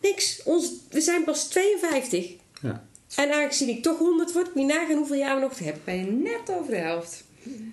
Niks. 0.01 0.43
Ons, 0.43 0.71
we 0.89 1.01
zijn 1.01 1.23
pas 1.23 1.47
52. 1.47 2.31
Ja. 2.61 2.87
En 3.15 3.31
aangezien 3.33 3.69
ik 3.69 3.83
toch 3.83 3.97
100 3.97 4.33
word, 4.33 4.55
moet 4.55 4.67
je 4.69 4.73
nagaan 4.73 4.97
hoeveel 4.97 5.15
jaar 5.17 5.35
we 5.35 5.41
nog 5.41 5.53
te 5.53 5.63
hebben. 5.63 5.81
Ben 5.85 5.95
je 5.97 6.11
net 6.11 6.57
over 6.57 6.71
de 6.71 6.77
helft. 6.77 7.23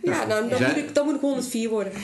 Ja, 0.03 0.27
nou, 0.27 0.49
dan, 0.49 0.59
Zij- 0.59 0.69
moet 0.69 0.77
ik, 0.77 0.95
dan 0.95 1.05
moet 1.05 1.15
ik 1.15 1.21
104 1.21 1.69
worden. 1.69 1.93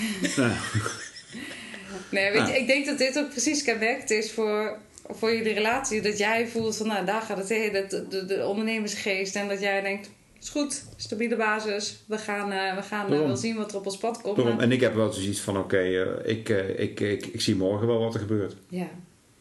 Nee, 2.10 2.32
weet 2.32 2.46
je, 2.46 2.52
Ah. 2.52 2.60
ik 2.60 2.66
denk 2.66 2.86
dat 2.86 2.98
dit 2.98 3.18
ook 3.18 3.30
precies 3.30 3.62
kenmerkend 3.62 4.10
is 4.10 4.32
voor, 4.32 4.78
voor 5.08 5.34
jullie 5.34 5.52
relatie. 5.52 6.00
Dat 6.02 6.18
jij 6.18 6.48
voelt 6.48 6.76
van, 6.76 6.86
nou, 6.86 7.06
daar 7.06 7.22
gaat 7.22 7.38
het 7.38 7.48
heen, 7.48 7.72
de, 7.72 8.04
de, 8.08 8.24
de 8.24 8.46
ondernemersgeest. 8.46 9.36
En 9.36 9.48
dat 9.48 9.60
jij 9.60 9.80
denkt, 9.82 10.10
is 10.42 10.48
goed, 10.48 10.84
stabiele 10.96 11.36
basis. 11.36 12.02
We 12.06 12.18
gaan, 12.18 12.52
eh, 12.52 12.76
we 12.76 12.82
gaan 12.82 13.12
eh, 13.12 13.18
wel 13.18 13.36
zien 13.36 13.56
wat 13.56 13.70
er 13.70 13.76
op 13.78 13.86
ons 13.86 13.96
pad 13.98 14.20
komt. 14.20 14.36
Daarom, 14.36 14.60
en 14.60 14.72
ik 14.72 14.80
heb 14.80 14.94
wel 14.94 15.12
zoiets 15.12 15.40
van, 15.40 15.56
oké, 15.58 15.78
eh, 15.78 16.30
ik, 16.30 16.48
ik, 16.76 17.00
ik, 17.00 17.26
ik 17.26 17.40
zie 17.40 17.56
morgen 17.56 17.86
wel 17.86 17.98
wat 17.98 18.14
er 18.14 18.20
gebeurt. 18.20 18.56
Ja, 18.68 18.88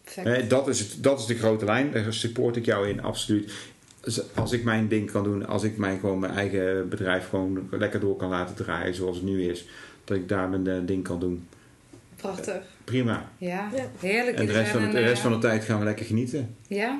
perfect. 0.03 0.27
Hè, 0.27 0.47
dat, 0.47 0.67
is 0.67 0.80
het, 0.80 0.95
dat 1.03 1.19
is 1.19 1.26
de 1.26 1.35
grote 1.38 1.65
lijn, 1.65 1.91
daar 1.91 2.13
support 2.13 2.55
ik 2.55 2.65
jou 2.65 2.89
in, 2.89 3.01
absoluut. 3.03 3.51
Als 4.36 4.52
ik 4.52 4.64
mijn 4.64 4.88
ding 4.88 5.11
kan 5.11 5.23
doen, 5.23 5.45
als 5.48 5.64
ik 5.64 5.77
mijn, 5.77 5.99
gewoon 5.99 6.19
mijn 6.19 6.34
eigen 6.34 6.90
bedrijf 6.90 7.30
gewoon 7.30 7.68
lekker 7.72 7.99
door 7.99 8.15
kan 8.15 8.30
laten 8.30 8.56
draaien 8.56 8.95
zoals 8.95 9.15
het 9.15 9.26
nu 9.26 9.49
is, 9.49 9.68
dat 10.03 10.18
ik 10.18 10.30
daar 10.30 10.49
mijn 10.49 10.68
eh, 10.68 10.88
ding 10.88 11.03
kan 11.03 11.19
doen. 11.19 11.48
Prachtig. 12.15 12.61
Prima. 12.84 13.30
Ja, 13.38 13.69
Ja. 13.76 13.90
heerlijk. 13.99 14.38
En 14.38 14.45
de 14.45 14.52
rest, 14.52 14.72
van, 14.72 14.91
de 14.91 14.99
rest 14.99 15.22
van 15.22 15.32
de 15.32 15.38
tijd 15.38 15.64
gaan 15.64 15.80
we 15.80 15.86
lekker 15.86 16.06
genieten. 16.06 16.56
eh, 16.69 16.77
Ja, 16.77 16.99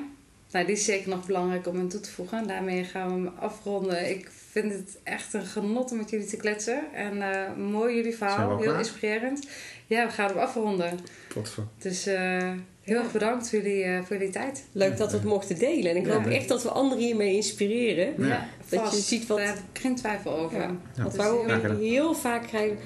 nou, 0.50 0.66
die 0.66 0.74
is 0.74 0.84
zeker 0.84 1.08
nog 1.08 1.26
belangrijk 1.26 1.66
om 1.66 1.78
aan 1.78 1.88
toe 1.88 2.00
te 2.00 2.10
voegen. 2.10 2.38
En 2.38 2.46
daarmee 2.46 2.84
gaan 2.84 3.06
we 3.08 3.12
hem 3.28 3.32
afronden. 3.38 4.10
Ik 4.10 4.30
vind 4.50 4.72
het 4.72 4.98
echt 5.02 5.34
een 5.34 5.44
genot 5.46 5.90
om 5.90 5.96
met 5.96 6.10
jullie 6.10 6.26
te 6.26 6.36
kletsen. 6.36 6.92
En 6.94 7.22
eh, 7.32 7.56
mooi 7.56 7.96
jullie 7.96 8.16
verhaal, 8.16 8.50
al 8.50 8.58
heel 8.60 8.74
inspirerend. 8.78 9.48
Ja, 9.86 10.06
we 10.06 10.12
gaan 10.12 10.28
hem 10.28 10.38
afronden. 10.38 10.98
Tot 11.28 11.48
voor. 11.48 11.64
Dus 11.78 12.06
eh, 12.06 12.52
heel 12.86 12.98
erg 12.98 13.12
bedankt 13.12 13.50
voor 13.50 13.58
jullie, 13.62 13.82
eh, 13.82 13.98
voor 14.04 14.16
jullie 14.16 14.32
tijd. 14.32 14.64
Leuk 14.72 14.96
dat 14.96 15.10
we 15.10 15.16
het 15.16 15.26
mochten 15.26 15.58
delen. 15.58 15.90
En 15.90 15.96
ik 15.96 16.06
Ja. 16.06 16.12
hoop 16.12 16.26
echt 16.26 16.48
dat 16.48 16.62
we 16.62 16.68
anderen 16.68 17.02
hiermee 17.04 17.34
inspireren. 17.34 18.14
Ja. 18.28 18.46
Dat 18.68 18.80
vast. 18.80 18.94
je 18.96 19.00
ziet 19.02 19.26
wat- 19.26 19.38
Daar 19.38 19.46
heb 19.46 19.56
ik 19.72 19.80
geen 19.80 19.94
twijfel 19.96 20.36
over. 20.38 20.58
Ja. 20.58 20.62
Ja. 20.94 21.02
Want 21.02 21.14
Dus 21.16 21.24
gedaan. 21.54 21.76
heel 21.80 22.14
vaak 22.14 22.46
krijgen... 22.46 22.78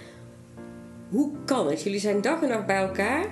Hoe 1.09 1.31
kan 1.45 1.67
het? 1.71 1.83
Jullie 1.83 2.01
zijn 2.01 2.21
dag 2.21 2.43
en 2.43 2.49
nacht 2.49 2.67
bij 2.67 2.77
elkaar. 2.77 3.25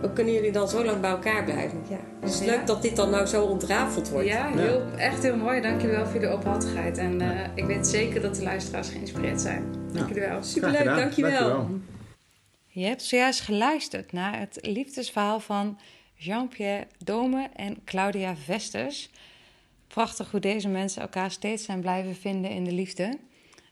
Hoe 0.00 0.12
kunnen 0.12 0.34
jullie 0.34 0.52
dan 0.52 0.68
zo 0.68 0.84
lang 0.84 1.00
bij 1.00 1.10
elkaar 1.10 1.44
blijven? 1.44 1.78
Ja. 1.88 1.96
Dus 2.20 2.32
het 2.32 2.40
is 2.40 2.46
Ja. 2.46 2.54
leuk 2.56 2.66
dat 2.66 2.82
dit 2.82 2.96
dan 2.96 3.10
nou 3.10 3.26
zo 3.26 3.44
ontrafeld 3.44 4.08
wordt. 4.10 4.26
Ja, 4.26 4.50
heel, 4.56 4.82
echt 4.96 5.22
heel 5.22 5.36
mooi. 5.36 5.60
Dank 5.60 5.80
jullie 5.80 5.96
wel 5.96 6.04
voor 6.06 6.14
jullie 6.20 6.28
openhartigheid. 6.36 6.98
En 6.98 7.20
eh, 7.20 7.28
ik 7.54 7.64
weet 7.64 7.86
zeker 7.86 8.20
dat 8.20 8.34
de 8.34 8.42
luisteraars 8.42 8.88
geïnspireerd 8.88 9.40
zijn. 9.40 9.64
Dank 9.92 10.08
jullie 10.08 10.22
wel. 10.28 10.42
Superleuk, 10.42 10.76
Graag 10.76 10.88
gedaan. 10.88 11.00
dankjewel. 11.00 11.68
Je 12.72 12.84
hebt 12.84 13.02
zojuist 13.02 13.40
geluisterd 13.40 14.12
naar 14.12 14.38
het 14.38 14.58
liefdesverhaal 14.60 15.40
van 15.40 15.78
Jean-Pierre 16.14 16.86
Dome 16.98 17.48
en 17.54 17.84
Claudia 17.84 18.36
Vesters. 18.36 19.10
Prachtig 19.86 20.30
hoe 20.30 20.40
deze 20.40 20.68
mensen 20.68 21.02
elkaar 21.02 21.30
steeds 21.30 21.64
zijn 21.64 21.80
blijven 21.80 22.14
vinden 22.14 22.50
in 22.50 22.64
de 22.64 22.72
liefde. 22.72 23.18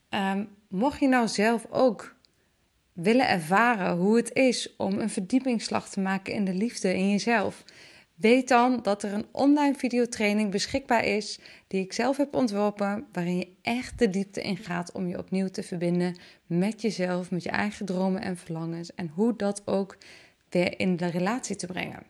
Ehm, 0.09 0.45
mocht 0.69 1.01
je 1.01 1.09
nou 1.09 1.29
zelf 1.29 1.67
ook 1.71 2.17
willen 2.93 3.29
ervaren 3.29 3.97
hoe 3.97 4.17
het 4.17 4.35
is 4.35 4.77
om 4.77 4.99
een 4.99 5.11
verdiepingsslag 5.11 5.89
te 5.89 6.01
maken 6.01 6.33
in 6.33 6.45
de 6.45 6.55
liefde 6.55 6.95
in 6.95 7.11
jezelf, 7.11 7.65
weet 8.15 8.49
dan 8.49 8.83
dat 8.83 9.03
er 9.03 9.13
een 9.13 9.27
online 9.33 9.75
videotraining 9.75 10.51
beschikbaar 10.51 11.05
is 11.05 11.39
die 11.69 11.83
ik 11.83 11.93
zelf 11.93 12.17
heb 12.17 12.35
ontworpen, 12.35 13.07
waarin 13.13 13.37
je 13.37 13.49
echt 13.63 13.99
de 13.99 14.11
diepte 14.11 14.41
ingaat 14.41 14.93
om 14.93 15.09
je 15.09 15.19
opnieuw 15.19 15.49
te 15.49 15.63
verbinden 15.63 16.17
met 16.47 16.83
jezelf, 16.83 17.31
met 17.31 17.43
je 17.43 17.51
eigen 17.51 17.87
dromen 17.87 18.23
en 18.23 18.37
verlangens 18.37 18.95
en 18.95 19.11
hoe 19.15 19.37
dat 19.37 19.63
ook 19.65 19.97
weer 20.49 20.81
in 20.81 20.97
de 20.97 21.07
relatie 21.07 21.57
te 21.57 21.67
brengen. 21.67 22.03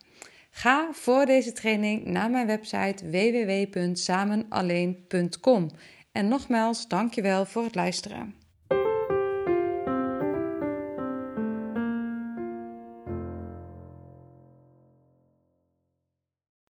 Ga 0.51 0.89
voor 0.93 1.27
deze 1.27 1.53
training 1.53 2.05
naar 2.05 2.31
mijn 2.31 2.47
website 2.47 3.11
www.samenalleen.com. 3.11 5.71
En 6.13 6.29
nogmaals, 6.29 6.89
dankjewel 6.89 7.47
voor 7.47 7.65
het 7.65 7.75
luisteren. 7.75 8.38